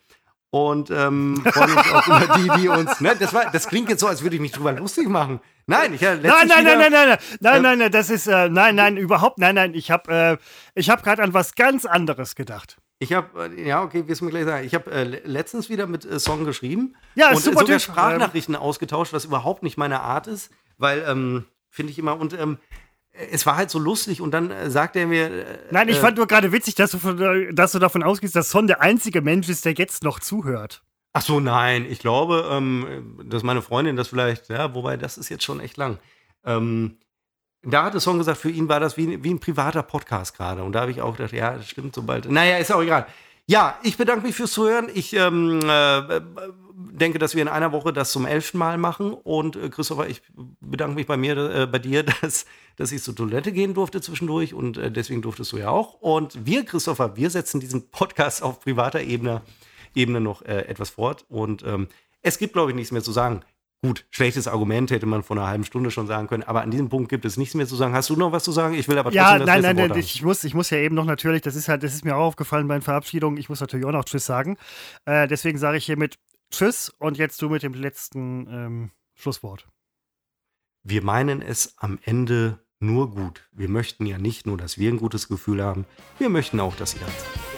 Und 0.49 0.90
ähm, 0.90 1.44
freuen 1.53 1.78
uns 1.78 1.91
auch 1.91 2.07
über 2.07 2.38
die, 2.38 2.61
die 2.61 2.69
uns. 2.69 3.02
Ne, 3.02 3.15
das, 3.19 3.34
war, 3.34 3.52
das 3.52 3.68
klingt 3.68 3.90
jetzt 3.90 3.99
so, 3.99 4.07
als 4.07 4.24
würde 4.24 4.38
ich 4.38 4.41
mich 4.41 4.53
drüber 4.53 4.72
lustig 4.72 5.10
machen. 5.10 5.41
Nein, 5.65 5.94
ich 5.94 6.03
habe 6.03 6.22
nein, 6.22 6.48
nein, 6.48 6.61
wieder, 6.61 6.78
nein, 6.78 6.80
nein, 6.80 6.91
nein, 6.91 6.91
nein, 6.91 7.19
nein, 7.41 7.61
nein, 7.61 7.80
nein, 7.80 7.91
das 7.91 8.10
ist 8.10 8.28
äh, 8.28 8.48
nein, 8.48 8.76
nein, 8.76 8.95
überhaupt, 8.95 9.38
nein, 9.38 9.56
nein. 9.56 9.74
Ich 9.74 9.91
habe, 9.91 10.11
äh, 10.11 10.38
ich 10.76 10.90
habe 10.90 11.03
gerade 11.03 11.22
an 11.24 11.34
was 11.34 11.56
ganz 11.56 11.86
anderes 11.86 12.36
gedacht. 12.36 12.78
Ich 12.99 13.11
habe, 13.11 13.53
äh, 13.53 13.68
ja, 13.68 13.84
okay, 13.84 14.07
wirst 14.07 14.22
du 14.22 14.26
mir 14.26 14.32
gleich 14.32 14.45
sagen. 14.45 14.65
Ich 14.65 14.74
habe 14.74 14.90
äh, 14.90 15.03
letztens 15.03 15.69
wieder 15.69 15.86
mit 15.86 16.06
äh, 16.06 16.19
Song 16.19 16.45
geschrieben 16.45 16.95
ja, 17.15 17.32
und 17.32 17.38
super 17.38 17.60
sogar 17.60 17.80
Sprachnachrichten 17.80 18.56
ähm, 18.56 18.61
ausgetauscht, 18.61 19.11
was 19.11 19.26
überhaupt 19.26 19.61
nicht 19.64 19.78
meine 19.78 19.99
Art 19.99 20.28
ist, 20.28 20.49
weil 20.78 21.03
ähm, 21.06 21.45
finde 21.69 21.91
ich 21.91 21.99
immer 21.99 22.18
und 22.18 22.34
ähm, 22.34 22.57
es 23.31 23.45
war 23.45 23.57
halt 23.57 23.69
so 23.69 23.80
lustig 23.80 24.22
und 24.22 24.31
dann 24.31 24.52
äh, 24.52 24.69
sagt 24.69 24.95
er 24.95 25.07
mir. 25.07 25.26
Äh, 25.26 25.45
Nein, 25.72 25.89
ich 25.89 25.98
äh, 25.98 25.99
fand 25.99 26.18
nur 26.18 26.27
gerade 26.27 26.52
witzig, 26.52 26.76
dass 26.76 26.91
du, 26.91 26.99
von, 26.99 27.56
dass 27.56 27.72
du 27.72 27.80
davon 27.80 28.03
ausgehst, 28.03 28.35
dass 28.35 28.49
Son 28.49 28.68
der 28.68 28.81
einzige 28.81 29.22
Mensch 29.22 29.49
ist, 29.49 29.65
der 29.65 29.73
jetzt 29.73 30.03
noch 30.03 30.19
zuhört. 30.19 30.84
Ach 31.14 31.22
so, 31.22 31.39
nein. 31.39 31.85
Ich 31.89 31.99
glaube, 31.99 32.48
ähm, 32.52 33.18
dass 33.26 33.44
meine 33.44 33.61
Freundin 33.61 33.95
das 33.95 34.10
vielleicht, 34.10 34.49
ja, 34.49 34.73
wobei 34.76 34.98
das 34.98 35.18
ist 35.18 35.30
jetzt 35.30 35.44
schon 35.44 35.60
echt 35.60 35.77
lang. 35.77 35.98
Ähm, 36.45 36.98
da 37.64 37.85
hat 37.85 37.99
Son 37.99 38.19
gesagt, 38.19 38.38
für 38.38 38.52
ihn 38.52 38.69
war 38.69 38.80
das 38.80 38.98
wie, 38.98 39.23
wie 39.23 39.34
ein 39.34 39.39
privater 39.39 39.84
Podcast 39.84 40.38
gerade. 40.38 40.64
Und 40.64 40.73
da 40.73 40.81
habe 40.81 40.91
ich 40.91 41.02
auch 41.02 41.18
gedacht, 41.18 41.34
ja, 41.34 41.53
das 41.56 41.69
stimmt 41.69 41.95
sobald. 41.95 42.30
Naja, 42.30 42.57
ist 42.57 42.72
auch 42.72 42.81
egal. 42.81 43.07
Ja, 43.48 43.80
ich 43.81 43.98
bedanke 43.98 44.27
mich 44.27 44.35
fürs 44.35 44.52
Zuhören. 44.52 44.89
Ich 44.94 45.14
ähm, 45.14 45.60
äh, 45.64 46.22
denke, 46.78 47.18
dass 47.18 47.34
wir 47.34 47.41
in 47.41 47.48
einer 47.48 47.72
Woche 47.72 47.91
das 47.91 48.12
zum 48.12 48.26
elften 48.26 48.58
Mal 48.58 48.78
machen. 48.78 49.14
Und 49.14 49.56
äh, 49.56 49.70
Christopher, 49.70 50.08
ich 50.08 50.22
bedanke 50.62 50.95
mich 50.95 51.08
bei 51.08 51.18
mir, 51.18 51.38
äh, 51.38 51.66
bei 51.66 51.80
dir, 51.80 52.04
dass, 52.22 52.45
dass 52.76 52.91
ich 52.91 53.02
zur 53.02 53.16
Toilette 53.16 53.52
gehen 53.52 53.74
durfte 53.74 53.99
zwischendurch. 53.99 54.54
Und 54.54 54.78
äh, 54.78 54.91
deswegen 54.91 55.22
durftest 55.22 55.52
du 55.52 55.58
ja 55.58 55.70
auch. 55.70 55.95
Und 55.95 56.45
wir, 56.45 56.66
Christopher, 56.66 57.16
wir 57.16 57.30
setzen 57.30 57.60
diesen 57.60 57.90
Podcast 57.90 58.44
auf 58.44 58.60
privater 58.60 59.02
Ebene, 59.02 59.41
Ebene 59.95 60.22
noch 60.22 60.44
äh, 60.44 60.66
etwas 60.68 60.91
fort. 60.91 61.26
Und 61.30 61.64
ähm, 61.64 61.88
es 62.22 62.38
gibt, 62.38 62.54
glaube 62.54 62.72
ich, 62.72 62.76
nichts 62.76 62.91
mehr 62.91 63.04
zu 63.04 63.12
sagen. 63.12 63.41
Gut, 63.84 64.06
schlechtes 64.10 64.48
Argument 64.48 64.90
hätte 64.90 65.06
man 65.06 65.22
vor 65.22 65.38
einer 65.38 65.48
halben 65.48 65.64
Stunde 65.64 65.91
schon 65.91 66.08
sagen 66.08 66.28
können, 66.28 66.41
aber 66.41 66.64
an 66.64 66.72
diesem 66.72 66.90
Punkt 66.90 67.10
gibt 67.10 67.26
es 67.26 67.38
nichts 67.38 67.54
mehr 67.54 67.68
zu 67.68 67.76
sagen. 67.76 67.94
Hast 67.94 68.10
du 68.10 68.16
noch 68.16 68.32
was 68.32 68.44
zu 68.44 68.52
sagen? 68.52 68.74
Ich 68.74 68.88
will 68.88 68.98
aber 68.98 69.12
trotzdem 69.12 69.24
ja, 69.24 69.38
das 69.38 69.45
nein, 69.45 69.62
nein, 69.62 69.76
nein, 69.76 69.99
ich 69.99 70.24
muss, 70.24 70.44
ich 70.44 70.56
muss 70.56 70.72
ja 70.72 70.80
eben 70.80 70.95
noch 70.95 71.06
natürlich, 71.06 71.44
das 71.44 71.56
ist 71.56 71.70
halt, 71.70 71.84
das 71.84 71.94
ist 71.94 72.04
mir 72.04 72.16
auch 72.16 72.26
aufgefallen 72.26 72.68
bei 72.68 72.76
den 72.76 72.82
Verabschiedungen, 72.82 73.38
ich 73.38 73.49
muss 73.49 73.62
natürlich 73.62 73.86
auch 73.86 73.91
noch 73.91 74.04
Tschüss 74.04 74.26
sagen. 74.26 74.58
Äh, 75.06 75.28
deswegen 75.28 75.60
sage 75.60 75.78
ich 75.78 75.86
hiermit 75.86 76.16
Tschüss 76.52 76.90
und 76.99 77.18
jetzt 77.18 77.41
du 77.41 77.49
mit 77.49 77.64
dem 77.64 77.74
letzten 77.74 78.48
ähm, 78.48 78.91
Schlusswort. 79.15 79.68
Wir 80.84 81.03
meinen 81.03 81.41
es 81.41 81.78
am 81.78 81.99
Ende 82.03 82.65
nur 82.80 83.11
gut. 83.11 83.49
Wir 83.52 83.69
möchten 83.69 84.06
ja 84.06 84.18
nicht 84.18 84.45
nur, 84.45 84.57
dass 84.57 84.78
wir 84.78 84.90
ein 84.90 84.98
gutes 84.98 85.28
Gefühl 85.28 85.64
haben, 85.64 85.86
wir 86.19 86.30
möchten 86.30 86.60
auch, 86.60 86.76
dass 86.76 86.95
ihr 86.95 87.02
habt. 87.02 87.56